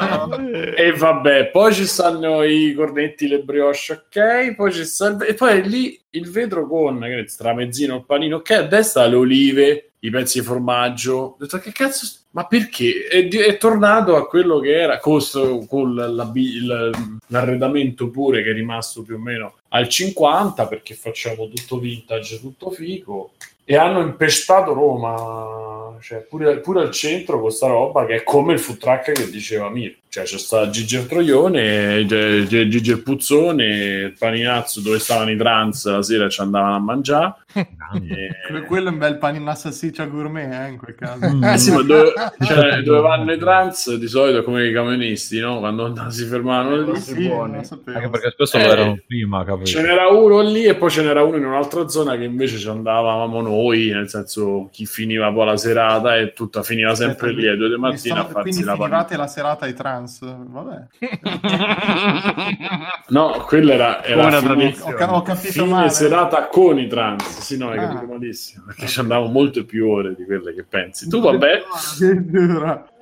e 0.76 0.92
vabbè, 0.92 1.46
poi 1.46 1.72
ci 1.72 1.86
stanno 1.86 2.42
i 2.42 2.74
cornetti, 2.74 3.28
le 3.28 3.40
brioche, 3.40 3.92
ok, 3.92 4.54
poi 4.54 4.72
ci 4.72 4.84
sta 4.84 5.16
e 5.18 5.34
poi 5.34 5.68
lì 5.68 6.00
il 6.10 6.30
vetro 6.30 6.66
con 6.66 7.00
che 7.00 7.08
ne, 7.08 7.24
tramezzino, 7.24 7.96
il 7.96 8.04
panino, 8.04 8.36
ok, 8.36 8.50
a 8.50 8.62
destra 8.62 9.06
le 9.06 9.16
olive, 9.16 9.90
i 10.00 10.10
pezzi 10.10 10.40
di 10.40 10.44
formaggio. 10.46 11.16
Ho 11.16 11.36
detto 11.38 11.58
che 11.58 11.72
cazzo, 11.72 12.06
ma 12.30 12.46
perché? 12.46 13.06
È, 13.08 13.28
è 13.28 13.56
tornato 13.56 14.16
a 14.16 14.26
quello 14.26 14.58
che 14.58 14.74
era 14.74 14.98
con, 14.98 15.20
con 15.66 15.94
l'arredamento 17.28 18.10
pure 18.10 18.42
che 18.42 18.50
è 18.50 18.54
rimasto 18.54 19.02
più 19.02 19.16
o 19.16 19.18
meno 19.18 19.54
al 19.68 19.88
50 19.88 20.66
perché 20.66 20.94
facciamo 20.94 21.48
tutto 21.48 21.78
vintage, 21.78 22.40
tutto 22.40 22.70
figo 22.70 23.32
e 23.64 23.76
hanno 23.76 24.00
impestato 24.00 24.72
Roma, 24.72 25.83
cioè 26.00 26.18
pure, 26.20 26.58
pure 26.58 26.82
al 26.82 26.90
centro 26.90 27.40
con 27.40 27.50
sta 27.50 27.66
roba 27.68 28.06
che 28.06 28.16
è 28.16 28.22
come 28.22 28.54
il 28.54 28.58
food 28.58 28.78
truck 28.78 29.12
che 29.12 29.30
diceva 29.30 29.68
Mir. 29.70 29.96
Cioè 30.14 30.22
c'è 30.22 30.38
sta 30.38 30.70
Gigi 30.70 30.96
il 30.96 31.06
Troione, 31.06 32.06
Gigi 32.06 32.90
il 32.92 33.02
Puzzone, 33.02 33.64
il 33.64 34.14
Paninazzo 34.16 34.80
dove 34.80 35.00
stavano 35.00 35.32
i 35.32 35.36
trans 35.36 35.86
la 35.86 36.02
sera 36.02 36.28
ci 36.28 36.40
andavano 36.40 36.76
a 36.76 36.78
mangiare. 36.78 37.34
Que- 37.52 38.62
Quello 38.66 38.88
è 38.88 38.92
un 38.92 38.98
bel 38.98 39.18
panino 39.18 39.52
salsiccia 39.54 40.04
gourmet, 40.06 40.52
eh, 40.52 40.68
in 40.68 40.76
quel 40.78 40.94
caso. 40.94 41.26
Eh 41.42 41.58
sì, 41.58 41.72
ma 41.72 41.82
dove, 41.82 42.12
cioè, 42.46 42.82
dove 42.82 43.00
vanno 43.00 43.32
i 43.32 43.38
trans 43.38 43.94
di 43.94 44.06
solito 44.06 44.38
è 44.38 44.42
come 44.44 44.66
i 44.66 44.72
camionisti, 44.72 45.40
no? 45.40 45.58
Quando 45.58 45.92
si 46.10 46.24
fermavano 46.24 46.92
lì. 46.92 47.00
Sì, 47.00 47.30
sapevo. 47.62 47.96
Anche 47.98 48.10
perché 48.10 48.30
spesso 48.30 48.56
Eh, 48.56 48.66
lo 48.66 48.72
erano 48.72 48.98
prima, 49.06 49.44
capito? 49.44 49.66
Ce 49.66 49.82
n'era 49.82 50.08
uno 50.08 50.40
lì 50.42 50.64
e 50.64 50.74
poi 50.76 50.90
ce 50.90 51.02
n'era 51.02 51.22
uno 51.24 51.36
in 51.36 51.44
un'altra 51.44 51.88
zona 51.88 52.16
che 52.16 52.24
invece 52.24 52.58
ci 52.58 52.68
andavamo 52.68 53.40
noi, 53.40 53.90
nel 53.90 54.08
senso 54.08 54.68
chi 54.70 54.86
finiva 54.86 55.32
poi 55.32 55.46
la 55.46 55.56
serata 55.84 56.16
e 56.16 56.32
tutta 56.32 56.62
finiva 56.62 56.94
sempre 56.94 57.32
lì 57.32 57.46
alle 57.46 57.56
due 57.56 57.68
di 57.68 57.76
mattina 57.76 58.20
a 58.20 58.24
farsi 58.24 58.64
la 58.64 58.74
finivate 58.74 59.16
la 59.16 59.26
serata 59.26 59.64
ai 59.66 59.74
trans. 59.74 60.18
Vabbè. 60.22 60.86
No, 63.08 63.44
quella 63.46 63.74
era, 63.74 64.04
era 64.04 64.26
una 64.26 64.38
fine- 64.40 64.54
tradizione. 64.54 65.04
Ho 65.04 65.22
capito 65.22 65.52
fine 65.52 65.66
male. 65.66 65.90
serata 65.90 66.46
con 66.48 66.78
i 66.78 66.86
trans. 66.86 67.24
Sì, 67.40 67.56
no, 67.58 67.70
hai 67.70 67.78
Ah. 67.78 67.88
capito 67.88 68.12
malissimo, 68.12 68.64
perché 68.66 68.86
ci 68.86 69.00
andavo 69.00 69.26
molte 69.26 69.64
più 69.64 69.88
ore 69.88 70.14
di 70.14 70.24
quelle 70.24 70.54
che 70.54 70.64
pensi. 70.64 71.08
Tu 71.08 71.20
vabbè. 71.20 71.62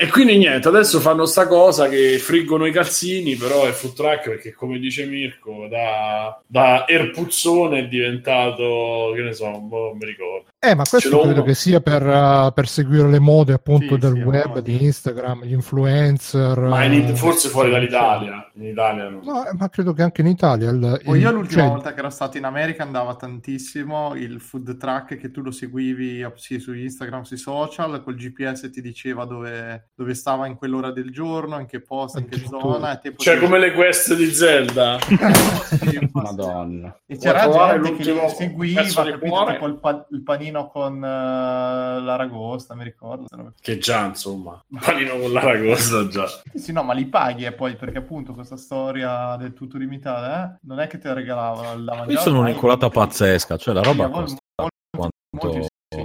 E 0.03 0.09
quindi 0.09 0.37
niente, 0.37 0.67
adesso 0.67 0.99
fanno 0.99 1.27
sta 1.27 1.47
cosa 1.47 1.89
che 1.89 2.19
friggono 2.19 2.67
i 2.67 2.73
calzini, 2.73 3.37
però 3.37 3.67
è 3.67 3.71
food 3.71 3.93
truck 3.95 4.31
perché 4.31 4.53
come 4.53 4.81
dice 4.81 5.07
Mirko, 5.07 5.69
da, 5.71 6.43
da 6.45 6.89
Erpuzzone 6.89 7.79
è 7.79 7.87
diventato, 7.87 9.13
che 9.15 9.23
ne 9.23 9.33
so, 9.33 9.49
non 9.49 9.69
mi 9.97 10.05
ricordo. 10.05 10.47
Eh, 10.59 10.75
ma 10.75 10.85
questo 10.89 11.21
credo 11.21 11.33
uno. 11.35 11.43
che 11.45 11.55
sia 11.55 11.81
per, 11.81 12.05
uh, 12.05 12.53
per 12.53 12.67
seguire 12.69 13.09
le 13.09 13.19
mode 13.21 13.53
appunto 13.53 13.95
Sì, 13.95 13.99
del 14.01 14.15
sì, 14.15 14.21
web, 14.23 14.55
no. 14.55 14.61
di 14.61 14.85
Instagram, 14.85 15.45
gli 15.45 15.53
influencer. 15.53 16.59
Ma 16.59 16.85
in- 16.85 17.09
eh, 17.09 17.15
forse 17.17 17.49
fuori 17.49 17.71
dall'Italia. 17.71 18.49
In 18.55 18.67
Italia 18.67 19.09
no. 19.09 19.21
No, 19.25 19.47
eh, 19.47 19.55
ma 19.57 19.69
credo 19.69 19.93
che 19.93 20.03
anche 20.03 20.21
in 20.21 20.29
Italia. 20.29 20.71
il- 20.71 21.01
il- 21.05 21.17
io 21.17 21.31
l'ultima 21.33 21.63
cioè, 21.63 21.71
volta 21.71 21.93
che 21.95 21.99
ero 22.01 22.11
stato 22.11 22.39
in 22.39 22.45
America 22.45 22.83
andava 22.85 23.15
tantissimo 23.17 24.15
il 24.15 24.41
food 24.41 24.77
truck 24.77 25.17
che 25.17 25.31
tu 25.31 25.43
lo 25.43 25.51
seguivi 25.51 26.25
sì, 26.37 26.59
su 26.61 26.73
Instagram, 26.73 27.23
sui 27.23 27.37
social, 27.39 28.01
col 28.03 28.15
GPS 28.15 28.71
ti 28.73 28.81
diceva 28.81 29.25
dove, 29.25 29.91
dove 30.03 30.15
stava 30.15 30.47
in 30.47 30.57
quell'ora 30.57 30.91
del 30.91 31.11
giorno, 31.11 31.59
in 31.59 31.67
che 31.67 31.81
posto, 31.81 32.19
in 32.19 32.29
che 32.29 32.39
zona. 32.47 33.01
E 33.01 33.03
Cioè 33.03 33.13
potevi- 33.13 33.41
come 33.41 33.59
le 33.59 33.73
quest 33.73 34.15
di 34.15 34.27
Zelda. 34.33 34.99
Madonna. 36.13 36.97
E 37.07 37.17
c'era 37.17 37.43
trovare 37.43 37.81
gente 37.81 38.03
che 38.03 38.13
l'ultimo 38.13 38.63
li 38.63 38.79
seguiva, 38.89 39.05
capito? 39.05 39.45
Tipo 39.53 39.67
il, 39.67 39.75
pa- 39.79 40.07
il 40.11 40.23
panino 40.23 40.69
con 40.69 40.97
eh, 40.97 42.01
l'aragosta, 42.01 42.75
mi 42.75 42.85
ricordo. 42.85 43.27
Che 43.61 43.79
già, 43.79 44.05
insomma, 44.07 44.63
panino 44.81 45.19
con 45.19 45.33
l'aragosta 45.33 46.07
già. 46.09 46.27
Sì, 46.27 46.59
sì, 46.59 46.73
no, 46.73 46.83
ma 46.83 46.93
li 46.93 47.07
paghi 47.07 47.45
e 47.45 47.53
poi 47.53 47.77
perché 47.77 47.99
appunto 47.99 48.35
questa 48.35 48.57
storia 48.57 49.37
del 49.37 49.53
tutto 49.55 49.79
limitata, 49.79 50.55
eh, 50.55 50.59
non 50.63 50.81
è 50.81 50.87
che 50.87 50.99
te 50.99 51.09
la 51.09 51.15
regalavano 51.15 51.73
il 51.79 51.85
da 51.85 51.91
mangiare. 51.93 52.13
Questa 52.13 52.31
è 52.31 52.33
ma 52.33 52.39
un'inculata 52.41 52.87
hai- 52.87 52.93
pazzesca, 52.93 53.57
cioè 53.57 53.75
la 53.75 53.83
roba 53.83 54.05
Sì, 54.07 54.11
costa 54.13 54.37
molto- 54.61 54.77
quanto... 54.97 55.17
molti 55.31 55.67
sì, 55.95 56.03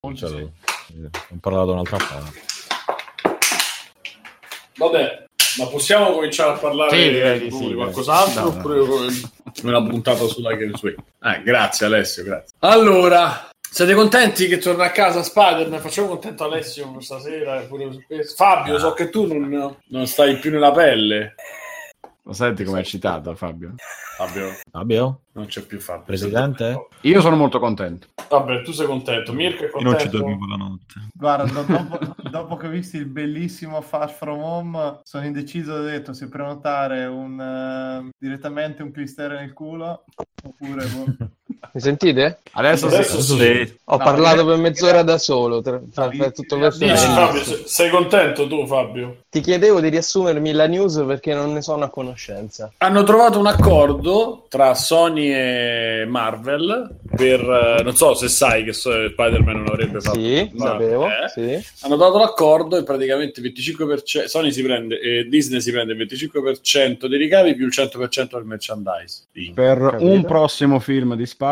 molti 0.00 0.18
cioè, 0.18 0.28
sì. 0.28 0.36
eh, 0.94 1.10
Non 1.30 1.38
parlavo 1.40 1.66
da 1.66 1.72
un'altra 1.72 1.96
parte. 1.96 2.40
Vabbè, 4.78 5.24
ma 5.58 5.66
possiamo 5.66 6.12
cominciare 6.12 6.50
a 6.52 6.58
parlare 6.58 6.90
Sì, 6.96 7.10
direi 7.10 7.38
di 7.40 7.50
sì, 7.50 7.74
qualcos'altro 7.74 8.48
dai. 8.48 8.58
oppure 8.58 8.80
me 9.62 9.70
l'ha 9.72 9.82
puntata 9.82 10.24
sulla 10.26 10.54
Game 10.54 10.76
Sway? 10.76 10.94
Eh, 11.22 11.42
grazie 11.42 11.86
Alessio, 11.86 12.22
grazie. 12.22 12.54
Allora, 12.60 13.48
siete 13.70 13.94
contenti 13.94 14.46
che 14.46 14.58
torna 14.58 14.84
a 14.84 14.90
casa 14.90 15.22
Spider-Man? 15.22 15.80
Facciamo 15.80 16.08
contento 16.08 16.44
Alessio 16.44 16.94
stasera. 17.00 17.60
pure. 17.62 18.06
Fabio, 18.36 18.78
so 18.78 18.92
che 18.92 19.10
tu 19.10 19.26
non, 19.26 19.76
non 19.88 20.06
stai 20.06 20.38
più 20.38 20.50
nella 20.50 20.72
pelle. 20.72 21.34
Lo 22.28 22.34
senti 22.34 22.62
com'è 22.62 22.80
eccitata 22.80 23.34
Fabio? 23.34 23.72
Fabio, 24.18 24.50
Fabio? 24.70 25.20
non 25.32 25.46
c'è 25.46 25.62
più 25.62 25.80
Fabio. 25.80 26.04
Presidente? 26.04 26.88
Io 27.00 27.22
sono 27.22 27.36
molto 27.36 27.58
contento. 27.58 28.08
Vabbè, 28.28 28.60
tu 28.60 28.72
sei 28.72 28.86
contento. 28.86 29.32
Mirko 29.32 29.62
è 29.62 29.64
Io 29.64 29.70
contento. 29.70 29.90
non 29.90 29.98
ci 29.98 30.08
dormivo 30.10 30.46
la 30.46 30.56
notte. 30.56 30.94
Guarda, 31.14 31.50
do- 31.50 31.62
dopo, 31.72 32.28
dopo 32.28 32.56
che 32.56 32.66
ho 32.66 32.70
visto 32.70 32.98
il 32.98 33.06
bellissimo 33.06 33.80
Far 33.80 34.10
From 34.10 34.42
Home, 34.42 35.00
sono 35.04 35.24
indeciso, 35.24 35.72
ho 35.72 35.80
detto, 35.80 36.12
se 36.12 36.28
prenotare 36.28 37.06
un, 37.06 37.40
eh, 37.40 38.10
direttamente 38.18 38.82
un 38.82 38.90
clister 38.90 39.30
nel 39.30 39.54
culo 39.54 40.04
oppure... 40.44 40.84
Mi 41.72 41.80
sentite? 41.80 42.38
Adesso, 42.52 42.86
Adesso 42.86 43.20
sì. 43.20 43.36
sì. 43.36 43.76
Ho 43.84 43.96
No, 43.96 44.04
parlato 44.04 44.44
per 44.46 44.56
mezz'ora 44.56 45.02
da 45.02 45.18
solo, 45.18 45.60
tra, 45.60 45.80
tra- 45.92 46.08
per 46.08 46.14
io- 46.16 46.32
tutto 46.32 46.58
questo. 46.58 46.84
Dici 46.84 46.94
Eh, 46.94 46.96
Fabio, 47.08 47.42
se- 47.44 47.62
sei 47.66 47.90
contento 47.90 48.46
tu 48.46 48.66
Fabio? 48.66 49.16
Ti 49.30 49.40
chiedevo 49.40 49.80
di 49.80 49.88
riassumermi 49.88 50.52
la 50.52 50.66
news 50.66 51.02
perché 51.06 51.34
non 51.34 51.52
ne 51.52 51.62
sono 51.62 51.84
a 51.84 51.88
conoscenza. 51.90 52.72
Hanno 52.78 53.02
trovato 53.04 53.38
un 53.38 53.46
accordo 53.46 54.46
tra 54.48 54.74
Sony 54.74 55.30
e 55.32 56.04
Marvel 56.08 56.96
per, 57.14 57.40
eh, 57.40 57.82
non 57.82 57.94
so 57.94 58.14
se 58.14 58.28
sai 58.28 58.64
che 58.64 58.72
Spider-Man 58.72 59.56
non 59.56 59.68
avrebbe 59.68 60.00
fatto 60.00 60.18
Sì, 60.18 60.50
ma- 60.54 60.66
sapevo. 60.66 61.06
eh. 61.06 61.28
Sì. 61.28 61.66
hanno 61.84 61.96
dato 61.96 62.18
l'accordo 62.18 62.76
e 62.76 62.82
praticamente 62.84 63.40
25% 63.40 64.26
Sony 64.26 64.50
si 64.52 64.62
prende 64.62 64.98
e 65.00 65.24
Disney 65.28 65.60
si 65.60 65.70
prende 65.70 65.92
il 65.92 65.98
25% 65.98 67.06
dei 67.06 67.18
ricavi 67.18 67.54
più 67.54 67.66
il 67.66 67.72
100% 67.72 68.36
del 68.36 68.44
merchandise 68.44 69.24
Per 69.54 69.78
Capito. 69.78 70.10
un 70.10 70.24
prossimo 70.24 70.78
film 70.78 71.14
di 71.14 71.26
Spider-Man 71.26 71.46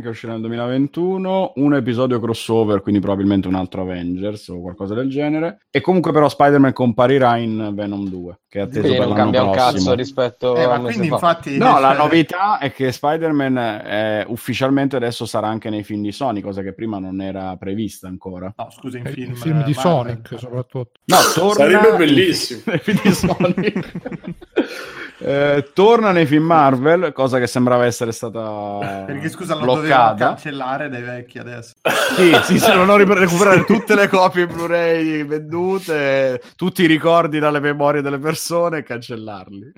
che 0.00 0.08
uscirà 0.08 0.32
nel 0.32 0.40
2021, 0.42 1.52
un 1.56 1.74
episodio 1.74 2.20
crossover, 2.20 2.80
quindi 2.82 3.00
probabilmente 3.00 3.48
un 3.48 3.54
altro 3.54 3.82
Avengers 3.82 4.48
o 4.48 4.60
qualcosa 4.60 4.94
del 4.94 5.08
genere. 5.08 5.60
E 5.70 5.80
comunque 5.80 6.12
però 6.12 6.28
Spider-Man 6.28 6.72
comparirà 6.72 7.36
in 7.36 7.72
Venom 7.74 8.08
2, 8.08 8.40
che 8.48 8.58
è 8.60 8.62
atteso 8.62 8.80
Quindi 8.80 8.98
per 8.98 9.06
non 9.08 9.16
cambia 9.16 9.42
un 9.42 9.52
cazzo 9.52 9.94
rispetto 9.94 10.56
Eh, 10.56 10.62
a 10.62 10.68
ma 10.68 10.80
quindi 10.80 11.08
fa. 11.08 11.14
infatti... 11.14 11.58
No, 11.58 11.78
la 11.80 11.94
novità 11.94 12.58
è 12.58 12.72
che 12.72 12.92
Spider-Man 12.92 13.58
eh, 13.58 14.24
ufficialmente 14.28 14.96
adesso 14.96 15.26
sarà 15.26 15.48
anche 15.48 15.70
nei 15.70 15.82
film 15.82 16.02
di 16.02 16.12
Sony, 16.12 16.40
cosa 16.40 16.62
che 16.62 16.72
prima 16.72 16.98
non 16.98 17.20
era 17.20 17.56
prevista 17.56 18.08
ancora. 18.08 18.52
No, 18.56 18.68
scusa, 18.70 18.98
in 18.98 19.06
i 19.06 19.10
film... 19.10 19.34
film, 19.34 19.64
di 19.64 19.72
eh, 19.72 19.74
Sonic 19.74 20.34
soprattutto. 20.38 20.92
No, 21.06 21.16
torna 21.34 21.52
Sarebbe 21.52 21.96
bellissimo. 21.96 22.62
nei 22.66 22.78
film 22.78 23.00
di 23.02 23.12
Sony. 23.12 23.72
Eh, 25.22 25.70
torna 25.74 26.12
nei 26.12 26.24
film 26.24 26.46
Marvel, 26.46 27.12
cosa 27.12 27.38
che 27.38 27.46
sembrava 27.46 27.84
essere 27.84 28.10
stata 28.10 29.04
Perché 29.06 29.28
scusa, 29.28 29.54
lo 29.54 29.74
dovevano 29.74 30.14
cancellare 30.14 30.88
dai 30.88 31.02
vecchi 31.02 31.38
adesso. 31.38 31.74
Sì, 32.16 32.34
sì, 32.44 32.58
se 32.58 32.74
non 32.74 32.88
ho 32.88 32.96
ric- 32.96 33.12
recuperare 33.12 33.64
tutte 33.64 33.94
le 33.94 34.08
copie 34.08 34.46
Blu-ray 34.46 35.24
vendute, 35.24 36.40
tutti 36.56 36.82
i 36.82 36.86
ricordi 36.86 37.38
dalle 37.38 37.60
memorie 37.60 38.00
delle 38.00 38.18
persone 38.18 38.78
e 38.78 38.82
cancellarli. 38.82 39.72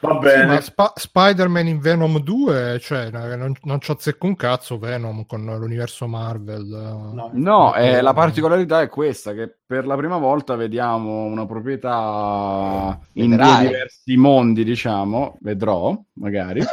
va 0.00 0.12
Sì, 0.14 0.18
bene 0.18 0.46
ma 0.46 0.60
Sp- 0.62 0.92
Spider-Man 0.98 1.66
in 1.66 1.78
Venom 1.78 2.18
2, 2.18 2.78
cioè, 2.80 3.10
no, 3.10 3.36
non, 3.36 3.52
non 3.62 3.80
ci 3.80 3.90
azzecca 3.90 4.26
un 4.26 4.34
cazzo 4.36 4.78
Venom 4.78 5.26
con 5.26 5.44
l'universo 5.44 6.06
Marvel. 6.06 6.72
eh. 6.72 7.14
No. 7.14 7.30
No, 7.34 7.74
eh, 7.74 8.00
la 8.00 8.14
particolarità 8.14 8.80
è 8.80 8.88
questa, 8.88 9.34
che 9.34 9.56
per 9.70 9.86
la 9.86 9.94
prima 9.94 10.16
volta 10.16 10.56
vediamo 10.56 11.26
una 11.26 11.46
proprietà 11.46 12.98
in 13.12 13.30
Vedrai. 13.30 13.58
due 13.58 13.66
diversi 13.68 14.16
mondi, 14.16 14.64
diciamo, 14.64 15.38
vedrò, 15.42 15.96
magari. 16.14 16.58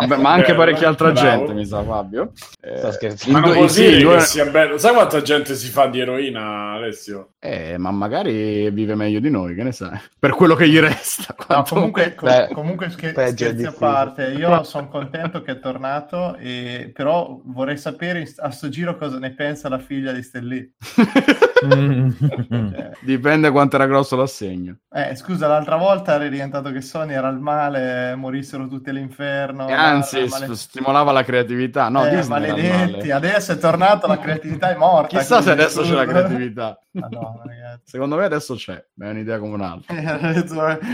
Vabbè, 0.00 0.16
ma 0.16 0.32
anche 0.32 0.52
Beh, 0.52 0.56
parecchia 0.56 0.88
altra 0.88 1.10
bravo. 1.12 1.28
gente, 1.28 1.52
mi 1.52 1.66
sa, 1.66 1.84
Fabio. 1.84 2.32
Eh, 2.58 2.78
Sto 2.78 2.92
scherzando. 2.92 3.38
Ma 3.38 3.44
non 3.44 3.54
vuol 3.54 3.68
sì, 3.68 3.82
dire 3.86 4.00
due- 4.00 4.14
che 4.16 4.20
sia 4.22 4.46
bello. 4.46 4.78
Sai 4.78 4.94
quanta 4.94 5.20
gente 5.20 5.54
si 5.54 5.68
fa 5.68 5.88
di 5.88 6.00
eroina, 6.00 6.72
Alessio? 6.72 7.32
eh, 7.38 7.76
ma 7.76 7.90
magari 7.90 8.70
vive 8.70 8.94
meglio 8.94 9.20
di 9.20 9.28
noi, 9.28 9.54
che 9.54 9.62
ne 9.64 9.72
sai? 9.72 10.00
Per 10.18 10.30
quello 10.30 10.54
che 10.54 10.68
gli 10.70 10.78
resta. 10.78 11.34
No, 11.48 11.64
comunque, 11.68 12.14
com- 12.14 12.28
Beh, 12.30 12.48
comunque 12.54 12.88
scher- 12.88 13.28
scherzi 13.28 13.64
a 13.66 13.74
parte, 13.76 14.28
io 14.28 14.62
sono 14.62 14.88
contento 14.88 15.42
che 15.42 15.52
è 15.52 15.58
tornato, 15.60 16.34
e, 16.36 16.90
però 16.94 17.38
vorrei 17.44 17.76
sapere 17.76 18.26
a 18.38 18.50
sto 18.50 18.70
giro 18.70 18.96
cosa 18.96 19.18
ne 19.18 19.34
pensa 19.34 19.68
la 19.68 19.78
figlia 19.78 20.12
di 20.12 20.22
Stellì. 20.22 20.72
Mm. 21.62 22.10
Dipende 23.00 23.50
quanto 23.50 23.76
era 23.76 23.86
grosso 23.86 24.16
l'assegno. 24.16 24.76
eh, 24.92 25.14
scusa, 25.16 25.46
l'altra 25.46 25.76
volta 25.76 26.14
era 26.14 26.28
diventato 26.28 26.70
che 26.70 26.80
Sony 26.80 27.14
era 27.14 27.28
il 27.28 27.38
male, 27.38 28.14
morissero 28.14 28.66
tutti 28.68 28.90
all'inferno. 28.90 29.68
E 29.68 29.72
anzi, 29.72 30.26
guarda, 30.26 30.46
male- 30.46 30.56
stimolava 30.56 31.12
la 31.12 31.24
creatività. 31.24 31.88
No, 31.88 32.06
eh, 32.06 32.24
maledetti, 32.26 32.92
male. 32.92 33.12
adesso 33.12 33.52
è 33.52 33.58
tornato, 33.58 34.06
la 34.06 34.18
creatività 34.18 34.70
è 34.70 34.76
morta. 34.76 35.18
Chissà 35.18 35.42
se 35.42 35.50
adesso 35.50 35.82
c'è 35.82 35.92
la 35.94 36.06
creatività. 36.06 36.78
Madonna, 36.92 37.42
ragazzi. 37.44 37.82
Secondo 37.84 38.16
me 38.16 38.24
adesso 38.24 38.54
c'è, 38.54 38.74
è 38.74 39.08
un'idea 39.08 39.38
come 39.38 39.54
un'altra. 39.54 39.94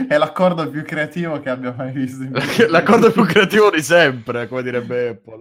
È 0.08 0.16
l'accordo 0.16 0.68
più 0.70 0.84
creativo 0.84 1.40
che 1.40 1.50
abbia 1.50 1.74
mai 1.76 1.92
visto. 1.92 2.24
L'accordo 2.68 3.10
più 3.10 3.24
creativo 3.24 3.70
di 3.70 3.82
sempre, 3.82 4.46
come 4.48 4.62
direbbe 4.62 5.08
Apple. 5.08 5.38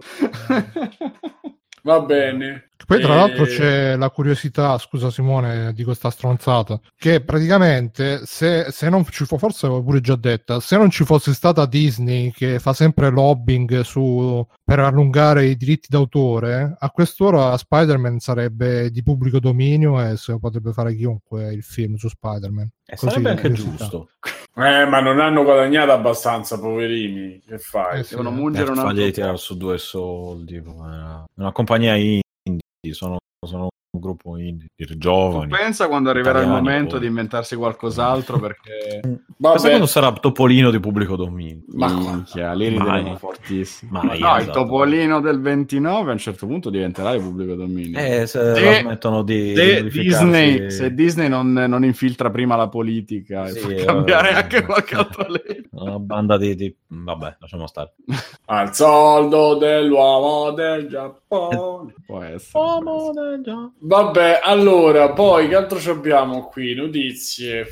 Va 1.82 2.00
bene. 2.00 2.67
Poi 2.88 3.02
tra 3.02 3.12
E- 3.12 3.16
l'altro 3.16 3.44
c'è 3.44 3.96
la 3.96 4.08
curiosità, 4.08 4.78
scusa 4.78 5.10
Simone, 5.10 5.74
di 5.74 5.84
questa 5.84 6.08
stronzata, 6.08 6.80
che 6.96 7.20
praticamente 7.20 8.22
se, 8.24 8.68
se 8.70 8.88
non 8.88 9.04
ci 9.04 9.26
fosse, 9.26 9.36
forse 9.38 9.66
l'avevo 9.66 9.84
pure 9.84 10.00
già 10.00 10.16
detta, 10.16 10.58
se 10.58 10.78
non 10.78 10.88
ci 10.88 11.04
fosse 11.04 11.34
stata 11.34 11.66
Disney 11.66 12.30
che 12.30 12.58
fa 12.58 12.72
sempre 12.72 13.10
lobbying 13.10 13.82
su, 13.82 14.42
per 14.64 14.78
allungare 14.78 15.44
i 15.44 15.56
diritti 15.58 15.88
d'autore, 15.90 16.76
a 16.78 16.88
quest'ora 16.90 17.54
Spider-Man 17.58 18.20
sarebbe 18.20 18.90
di 18.90 19.02
pubblico 19.02 19.38
dominio 19.38 20.02
e 20.02 20.16
se 20.16 20.32
lo 20.32 20.38
potrebbe 20.38 20.72
fare 20.72 20.94
chiunque 20.96 21.52
il 21.52 21.62
film 21.62 21.96
su 21.96 22.08
Spider-Man. 22.08 22.70
E 22.86 22.96
Così, 22.96 23.10
sarebbe 23.10 23.28
anche 23.28 23.52
giusto. 23.52 24.08
Eh, 24.56 24.86
ma 24.86 25.00
non 25.00 25.20
hanno 25.20 25.44
guadagnato 25.44 25.92
abbastanza, 25.92 26.58
poverini. 26.58 27.38
Che 27.46 27.58
fai? 27.58 28.00
Eh 28.00 28.02
sì. 28.02 28.16
Devono 28.16 28.30
mungere 28.30 28.70
un 28.70 28.76
fargli 28.76 29.00
altro 29.00 29.12
tirare 29.12 29.32
po'. 29.32 29.38
su 29.38 29.56
due 29.58 29.76
soldi. 29.76 30.56
Una, 30.56 31.24
una 31.34 31.52
compagnia 31.52 31.94
indie, 31.94 32.22
sono, 32.92 33.18
sono 33.46 33.68
un 33.98 34.00
gruppo 34.00 34.36
indie, 34.38 34.70
di 34.74 34.96
giovani. 34.96 35.50
Pensa 35.50 35.88
quando 35.88 36.10
arriverà 36.10 36.40
il 36.40 36.48
momento 36.48 36.92
poi. 36.92 37.00
di 37.00 37.06
inventarsi 37.06 37.56
qualcos'altro 37.56 38.38
perché 38.38 39.00
Vabbè. 39.02 39.54
Pensa 39.54 39.68
quando 39.68 39.86
sarà 39.86 40.12
Topolino 40.12 40.70
di 40.70 40.80
pubblico 40.80 41.16
dominio. 41.16 41.62
Ma- 41.74 41.92
minchia, 41.92 42.52
lì 42.54 42.68
rideremo 42.68 43.16
fortissimo. 43.16 44.00
Mai, 44.02 44.18
no, 44.18 44.34
il 44.36 44.42
esatto. 44.42 44.60
topolino 44.60 45.20
del 45.20 45.40
29 45.40 46.10
a 46.10 46.12
un 46.12 46.18
certo 46.18 46.46
punto 46.46 46.70
diventerà 46.70 47.12
di 47.12 47.20
pubblico 47.20 47.54
dominio. 47.54 47.98
Eh, 47.98 48.26
se 48.26 48.42
la 48.42 48.80
smettono 48.80 49.22
di, 49.22 49.52
Disney, 49.90 50.70
se 50.70 50.92
Disney 50.94 51.28
non, 51.28 51.52
non 51.52 51.84
infiltra 51.84 52.30
prima 52.30 52.56
la 52.56 52.68
politica 52.68 53.46
e 53.46 53.50
Sì, 53.50 53.58
fa 53.58 53.68
eh, 53.68 53.84
cambiare 53.84 54.30
anche 54.30 54.64
qualche 54.64 54.94
altra 54.94 55.26
legge. 55.28 55.68
Una 55.70 55.98
banda 55.98 56.36
di, 56.36 56.54
di- 56.54 56.74
Vabbè, 56.88 57.36
lasciamo 57.38 57.66
stare. 57.66 57.92
Al 58.46 58.74
soldo 58.74 59.56
dell'uomo 59.56 60.52
del 60.52 60.88
Giappone. 60.88 61.94
Può 62.06 62.22
essere. 62.22 62.50
può 62.52 62.94
essere. 62.94 63.70
Vabbè, 63.88 64.40
allora, 64.42 65.12
poi 65.12 65.48
che 65.48 65.54
altro 65.54 65.80
ci 65.80 65.88
abbiamo 65.88 66.44
qui? 66.48 66.74
Notizie. 66.74 67.68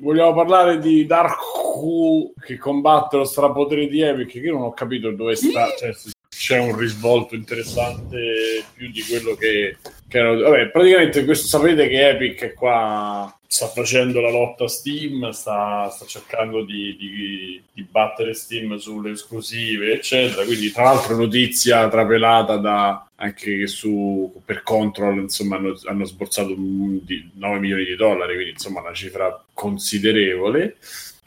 Vogliamo 0.00 0.34
parlare 0.34 0.78
di 0.80 1.06
Dark 1.06 1.38
Who 1.56 2.34
che 2.38 2.58
combatte 2.58 3.16
lo 3.16 3.24
strapotere 3.24 3.86
di 3.86 4.02
Epic, 4.02 4.32
che 4.32 4.40
io 4.40 4.52
non 4.52 4.64
ho 4.64 4.74
capito 4.74 5.10
dove 5.12 5.34
sta, 5.34 5.74
cioè 5.78 5.94
c'è 6.28 6.58
un 6.58 6.76
risvolto 6.76 7.34
interessante 7.34 8.62
più 8.74 8.90
di 8.90 9.00
quello 9.00 9.34
che, 9.34 9.78
Vabbè, 10.20 10.68
praticamente 10.70 11.24
questo 11.24 11.46
sapete 11.46 11.88
che 11.88 12.08
Epic 12.10 12.54
qua 12.54 13.36
sta 13.46 13.66
facendo 13.68 14.20
la 14.20 14.30
lotta 14.30 14.64
a 14.64 14.68
Steam, 14.68 15.30
sta, 15.30 15.88
sta 15.88 16.04
cercando 16.06 16.64
di, 16.64 16.96
di- 16.98 17.62
di 17.72 17.86
battere 17.88 18.34
Steam 18.34 18.76
sulle 18.76 19.12
esclusive, 19.12 19.92
eccetera. 19.92 20.44
Quindi, 20.44 20.72
tra 20.72 20.84
l'altro, 20.84 21.16
notizia 21.16 21.88
trapelata 21.88 22.56
da 22.56 23.06
anche 23.16 23.58
che 23.58 23.66
su 23.68 24.42
per 24.44 24.62
Control 24.64 25.18
insomma 25.18 25.56
hanno, 25.56 25.78
hanno 25.84 26.04
sborsato 26.04 26.52
un- 26.52 26.98
di 27.04 27.30
9 27.34 27.58
milioni 27.60 27.84
di 27.84 27.94
dollari, 27.94 28.34
quindi 28.34 28.52
insomma 28.52 28.80
una 28.80 28.92
cifra 28.92 29.40
considerevole. 29.52 30.76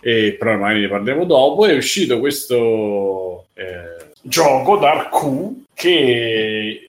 E 0.01 0.35
però 0.37 0.57
magari 0.57 0.81
ne 0.81 0.89
parliamo 0.89 1.23
dopo. 1.25 1.65
È 1.65 1.75
uscito 1.75 2.19
questo 2.19 3.47
eh, 3.53 4.11
gioco 4.21 4.77
Dark 4.77 5.09
Q 5.09 5.51
che 5.73 6.86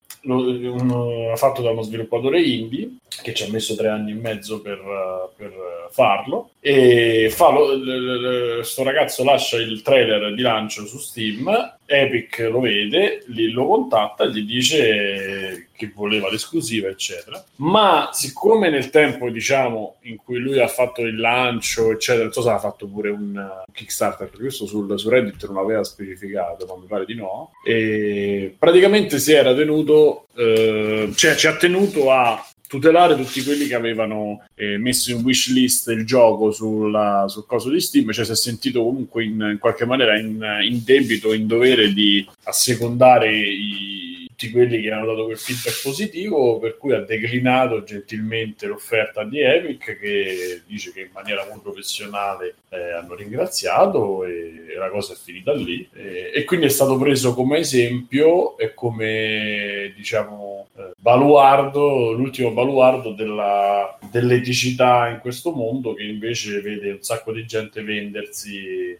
fatto 1.36 1.62
da 1.62 1.70
uno 1.70 1.82
sviluppatore 1.82 2.42
indie 2.42 2.96
che 3.22 3.34
ci 3.34 3.44
ha 3.44 3.50
messo 3.50 3.74
tre 3.74 3.88
anni 3.88 4.12
e 4.12 4.14
mezzo 4.14 4.60
per, 4.60 4.78
eh, 4.78 5.34
per 5.36 5.88
farlo 5.90 6.50
e 6.60 7.30
fa 7.30 7.50
lo, 7.50 7.72
l- 7.72 8.58
l- 8.58 8.64
sto 8.64 8.82
ragazzo 8.82 9.24
lascia 9.24 9.56
il 9.58 9.82
trailer 9.82 10.34
di 10.34 10.42
lancio 10.42 10.86
su 10.86 10.98
Steam 10.98 11.76
Epic 11.90 12.46
lo 12.50 12.60
vede, 12.60 13.24
lo 13.26 13.66
contatta 13.66 14.26
gli 14.26 14.42
dice 14.42 15.68
che 15.72 15.90
voleva 15.94 16.30
l'esclusiva 16.30 16.88
eccetera. 16.88 17.42
Ma 17.56 18.10
siccome 18.12 18.68
nel 18.68 18.90
tempo 18.90 19.30
diciamo 19.30 19.96
in 20.02 20.16
cui 20.16 20.38
lui 20.38 20.60
ha 20.60 20.68
fatto 20.68 21.00
il 21.00 21.18
lancio 21.18 21.90
eccetera 21.90 22.30
so 22.30 22.42
se 22.42 22.50
ha 22.50 22.58
fatto 22.58 22.86
pure 22.86 23.08
un 23.08 23.64
Kickstarter 23.72 24.30
questo 24.30 24.66
sul, 24.66 24.98
su 24.98 25.08
Reddit 25.08 25.46
non 25.46 25.56
aveva 25.56 25.82
specificato 25.82 26.66
ma 26.66 26.74
mi 26.76 26.86
pare 26.86 27.06
di 27.06 27.14
no. 27.14 27.52
E 27.64 28.54
praticamente 28.58 29.18
si 29.18 29.32
era 29.32 29.54
tenuto 29.54 30.26
eh, 30.36 31.10
cioè 31.14 31.36
ci 31.36 31.46
ha 31.46 31.56
tenuto 31.56 32.10
a 32.10 32.44
tutelare 32.68 33.16
tutti 33.16 33.42
quelli 33.42 33.66
che 33.66 33.74
avevano 33.74 34.44
eh, 34.54 34.76
messo 34.78 35.10
in 35.10 35.24
wishlist 35.24 35.88
il 35.88 36.04
gioco 36.06 36.52
sulla- 36.52 37.24
sul 37.26 37.46
coso 37.46 37.70
di 37.70 37.80
Steam, 37.80 38.12
cioè 38.12 38.24
si 38.24 38.30
è 38.32 38.36
sentito 38.36 38.84
comunque 38.84 39.24
in, 39.24 39.40
in 39.52 39.56
qualche 39.58 39.86
maniera 39.86 40.16
in, 40.18 40.40
in 40.62 40.82
debito, 40.84 41.32
in 41.32 41.46
dovere 41.48 41.92
di 41.92 42.24
assecondare 42.44 43.34
i- 43.36 44.07
tutti 44.38 44.52
quelli 44.52 44.80
che 44.80 44.92
hanno 44.92 45.06
dato 45.06 45.24
quel 45.24 45.36
feedback 45.36 45.82
positivo, 45.82 46.60
per 46.60 46.76
cui 46.76 46.94
ha 46.94 47.00
declinato 47.00 47.82
gentilmente 47.82 48.68
l'offerta 48.68 49.24
di 49.24 49.40
Epic 49.40 49.98
che 49.98 50.62
dice 50.64 50.92
che 50.92 51.00
in 51.00 51.08
maniera 51.12 51.44
molto 51.44 51.62
professionale 51.62 52.54
eh, 52.68 52.92
hanno 52.92 53.16
ringraziato 53.16 54.22
e, 54.22 54.76
la 54.78 54.90
cosa 54.90 55.14
è 55.14 55.16
finita 55.16 55.52
lì. 55.52 55.88
E, 55.92 56.30
e 56.32 56.44
quindi 56.44 56.66
è 56.66 56.68
stato 56.68 56.96
preso 56.96 57.34
come 57.34 57.58
esempio 57.58 58.56
e 58.58 58.74
come 58.74 59.92
diciamo 59.96 60.68
eh, 60.76 60.92
baluardo, 60.96 62.12
l'ultimo 62.12 62.52
baluardo 62.52 63.14
della, 63.14 63.98
dell'eticità 64.08 65.08
in 65.08 65.18
questo 65.18 65.50
mondo 65.50 65.94
che 65.94 66.04
invece 66.04 66.60
vede 66.60 66.92
un 66.92 67.02
sacco 67.02 67.32
di 67.32 67.44
gente 67.44 67.82
vendersi 67.82 68.90
eh, 68.92 68.98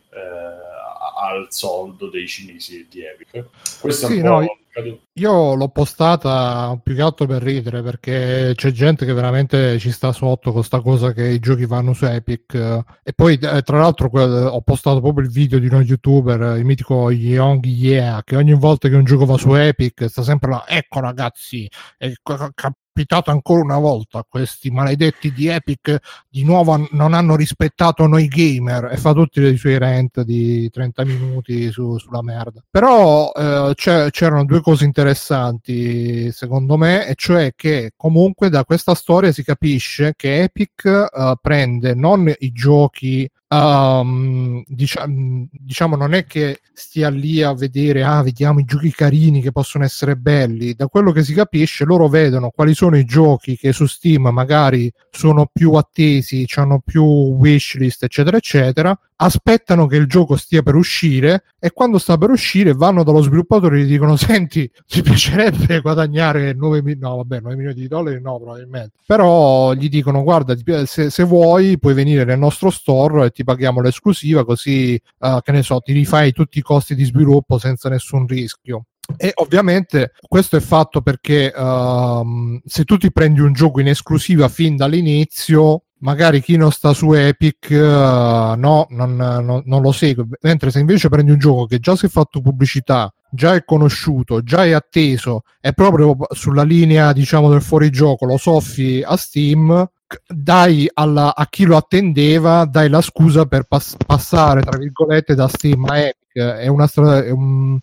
a- 1.14 1.28
al 1.28 1.46
soldo 1.50 2.08
dei 2.08 2.26
cinesi 2.26 2.86
di 2.88 3.02
Epic. 3.04 3.44
Questo 3.80 4.06
è 4.06 4.08
Sì, 4.10 4.16
un 4.16 4.22
po' 4.22 4.28
no, 4.28 4.46
caduto. 4.70 5.02
Io 5.18 5.54
l'ho 5.54 5.68
postata 5.68 6.78
più 6.82 6.94
che 6.94 7.02
altro 7.02 7.26
per 7.26 7.42
ridere 7.42 7.82
perché 7.82 8.52
c'è 8.54 8.70
gente 8.70 9.04
che 9.04 9.12
veramente 9.12 9.78
ci 9.78 9.90
sta 9.90 10.12
sotto 10.12 10.52
con 10.52 10.62
sta 10.62 10.80
cosa 10.80 11.12
che 11.12 11.26
i 11.26 11.40
giochi 11.40 11.66
vanno 11.66 11.92
su 11.92 12.04
Epic 12.04 12.54
e 13.02 13.12
poi 13.14 13.34
eh, 13.34 13.62
tra 13.62 13.78
l'altro 13.78 14.08
ho 14.08 14.62
postato 14.62 15.00
proprio 15.00 15.24
il 15.24 15.32
video 15.32 15.58
di 15.58 15.66
uno 15.66 15.80
youtuber, 15.80 16.56
il 16.56 16.64
mitico 16.64 17.10
Young 17.10 17.64
Yeah, 17.64 18.22
che 18.22 18.36
ogni 18.36 18.54
volta 18.54 18.88
che 18.88 18.94
un 18.94 19.04
gioco 19.04 19.24
va 19.24 19.36
su 19.36 19.52
Epic 19.54 20.06
sta 20.08 20.22
sempre 20.22 20.50
là, 20.50 20.64
ecco 20.68 21.00
ragazzi, 21.00 21.68
è 21.96 22.12
ca- 22.22 22.52
capitato 22.98 23.30
ancora 23.30 23.62
una 23.62 23.78
volta 23.78 24.26
questi 24.28 24.70
maledetti 24.70 25.32
di 25.32 25.46
Epic 25.46 25.98
di 26.28 26.42
nuovo 26.42 26.88
non 26.90 27.14
hanno 27.14 27.36
rispettato 27.36 28.08
noi 28.08 28.26
gamer 28.26 28.88
e 28.90 28.96
fa 28.96 29.12
tutti 29.12 29.40
i 29.40 29.56
suoi 29.56 29.78
rant 29.78 30.22
di 30.22 30.68
30 30.68 31.04
minuti 31.04 31.70
su- 31.70 31.96
sulla 31.96 32.22
merda. 32.22 32.60
Però 32.68 33.30
eh, 33.30 33.72
c'erano 33.76 34.44
due 34.44 34.60
cose 34.60 34.84
interessanti 34.84 36.32
secondo 36.32 36.76
me, 36.76 37.06
e 37.06 37.14
cioè 37.14 37.52
che 37.54 37.92
comunque 37.96 38.48
da 38.48 38.64
questa 38.64 38.96
storia 38.96 39.30
si 39.30 39.44
capisce 39.44 40.14
che 40.16 40.42
Epic 40.42 40.84
eh, 40.84 41.34
prende 41.40 41.94
non 41.94 42.32
i 42.38 42.50
giochi 42.50 43.30
Um, 43.50 44.62
diciamo, 44.66 45.48
diciamo 45.50 45.96
non 45.96 46.12
è 46.12 46.26
che 46.26 46.60
stia 46.74 47.08
lì 47.08 47.42
a 47.42 47.54
vedere 47.54 48.04
ah 48.04 48.22
vediamo 48.22 48.58
i 48.60 48.64
giochi 48.64 48.90
carini 48.90 49.40
che 49.40 49.52
possono 49.52 49.84
essere 49.84 50.16
belli. 50.16 50.74
Da 50.74 50.86
quello 50.88 51.12
che 51.12 51.22
si 51.22 51.32
capisce 51.32 51.84
loro 51.84 52.08
vedono 52.08 52.50
quali 52.50 52.74
sono 52.74 52.98
i 52.98 53.04
giochi 53.04 53.56
che 53.56 53.72
su 53.72 53.86
Steam 53.86 54.28
magari 54.28 54.92
sono 55.10 55.48
più 55.50 55.72
attesi 55.72 56.46
hanno 56.56 56.82
più 56.84 57.02
wishlist 57.02 58.02
eccetera 58.02 58.36
eccetera 58.36 58.98
aspettano 59.20 59.86
che 59.86 59.96
il 59.96 60.06
gioco 60.06 60.36
stia 60.36 60.62
per 60.62 60.74
uscire 60.74 61.44
e 61.58 61.72
quando 61.72 61.98
sta 61.98 62.16
per 62.16 62.30
uscire 62.30 62.72
vanno 62.72 63.02
dallo 63.02 63.20
sviluppatore 63.20 63.80
e 63.80 63.84
gli 63.84 63.88
dicono 63.88 64.14
senti 64.16 64.70
ci 64.86 65.02
piacerebbe 65.02 65.80
guadagnare 65.80 66.52
9, 66.52 66.82
mi- 66.82 66.96
no, 66.96 67.16
vabbè, 67.16 67.40
9 67.40 67.56
milioni 67.56 67.74
di 67.74 67.88
dollari 67.88 68.20
no 68.20 68.38
probabilmente. 68.38 68.98
Però 69.06 69.72
gli 69.74 69.88
dicono 69.88 70.22
guarda 70.22 70.54
se, 70.84 71.10
se, 71.10 71.24
vuoi 71.24 71.78
puoi 71.78 71.94
venire 71.94 72.24
nel 72.24 72.38
nostro 72.38 72.70
store 72.70 73.26
e 73.26 73.30
ti 73.30 73.44
paghiamo 73.44 73.80
l'esclusiva 73.80 74.44
così 74.44 75.00
uh, 75.18 75.40
che 75.40 75.52
ne 75.52 75.62
so 75.62 75.80
ti 75.80 75.92
rifai 75.92 76.32
tutti 76.32 76.58
i 76.58 76.62
costi 76.62 76.94
di 76.94 77.04
sviluppo 77.04 77.58
senza 77.58 77.88
nessun 77.88 78.26
rischio. 78.26 78.84
E 79.16 79.32
ovviamente 79.36 80.12
questo 80.20 80.56
è 80.56 80.60
fatto 80.60 81.00
perché 81.00 81.52
uh, 81.54 82.60
se 82.66 82.84
tu 82.84 82.98
ti 82.98 83.10
prendi 83.10 83.40
un 83.40 83.52
gioco 83.52 83.80
in 83.80 83.88
esclusiva 83.88 84.48
fin 84.48 84.76
dall'inizio, 84.76 85.84
magari 86.00 86.40
chi 86.40 86.56
non 86.56 86.70
sta 86.70 86.92
su 86.92 87.12
Epic 87.12 87.68
uh, 87.70 87.74
no, 87.74 88.86
non, 88.90 89.16
non, 89.16 89.62
non, 89.64 89.82
lo 89.82 89.92
segue. 89.92 90.26
Mentre 90.42 90.70
se 90.70 90.80
invece 90.80 91.08
prendi 91.08 91.30
un 91.30 91.38
gioco 91.38 91.66
che 91.66 91.78
già 91.78 91.96
si 91.96 92.06
è 92.06 92.08
fatto 92.08 92.40
pubblicità, 92.40 93.12
già 93.30 93.54
è 93.54 93.64
conosciuto, 93.64 94.42
già 94.42 94.64
è 94.64 94.72
atteso, 94.72 95.42
è 95.60 95.72
proprio 95.72 96.16
sulla 96.30 96.62
linea 96.62 97.12
diciamo 97.12 97.50
del 97.50 97.62
fuorigioco, 97.62 98.26
lo 98.26 98.36
soffi 98.36 99.02
a 99.04 99.16
Steam, 99.16 99.88
dai 100.26 100.88
alla, 100.94 101.34
a 101.34 101.46
chi 101.48 101.64
lo 101.64 101.76
attendeva, 101.76 102.64
dai 102.64 102.88
la 102.88 103.02
scusa 103.02 103.46
per 103.46 103.64
pass- 103.64 103.96
passare 104.06 104.62
tra 104.62 104.78
virgolette 104.78 105.34
da 105.34 105.48
Steam 105.48 105.84
a 105.84 105.98
Epic. 105.98 106.38
È 106.38 106.66
una 106.68 106.86
strada. 106.86 107.24
È 107.24 107.30
un, 107.30 107.78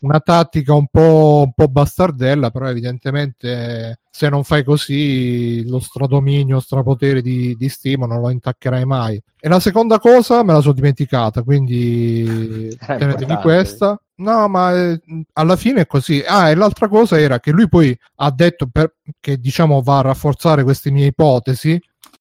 una 0.00 0.20
tattica 0.20 0.74
un 0.74 0.86
po', 0.88 1.42
un 1.44 1.52
po' 1.52 1.68
bastardella, 1.68 2.50
però 2.50 2.68
evidentemente 2.68 4.00
se 4.10 4.28
non 4.28 4.44
fai 4.44 4.64
così 4.64 5.66
lo 5.68 5.78
stradominio, 5.78 6.60
strapotere 6.60 7.22
di, 7.22 7.54
di 7.56 7.68
Steam 7.68 8.04
non 8.04 8.20
lo 8.20 8.30
intaccherai 8.30 8.84
mai. 8.84 9.20
E 9.38 9.48
la 9.48 9.60
seconda 9.60 9.98
cosa 9.98 10.42
me 10.42 10.52
la 10.52 10.60
sono 10.60 10.74
dimenticata, 10.74 11.42
quindi 11.42 12.74
tenetevi 12.84 13.36
questa. 13.36 14.00
No, 14.16 14.48
ma 14.48 14.74
eh, 14.74 15.00
alla 15.32 15.56
fine 15.56 15.82
è 15.82 15.86
così. 15.86 16.22
Ah, 16.26 16.50
e 16.50 16.54
l'altra 16.54 16.88
cosa 16.88 17.18
era 17.18 17.40
che 17.40 17.52
lui 17.52 17.68
poi 17.68 17.96
ha 18.16 18.30
detto 18.30 18.68
per, 18.70 18.96
che 19.18 19.38
diciamo 19.38 19.80
va 19.80 19.98
a 19.98 20.02
rafforzare 20.02 20.62
queste 20.62 20.90
mie 20.90 21.06
ipotesi 21.06 21.80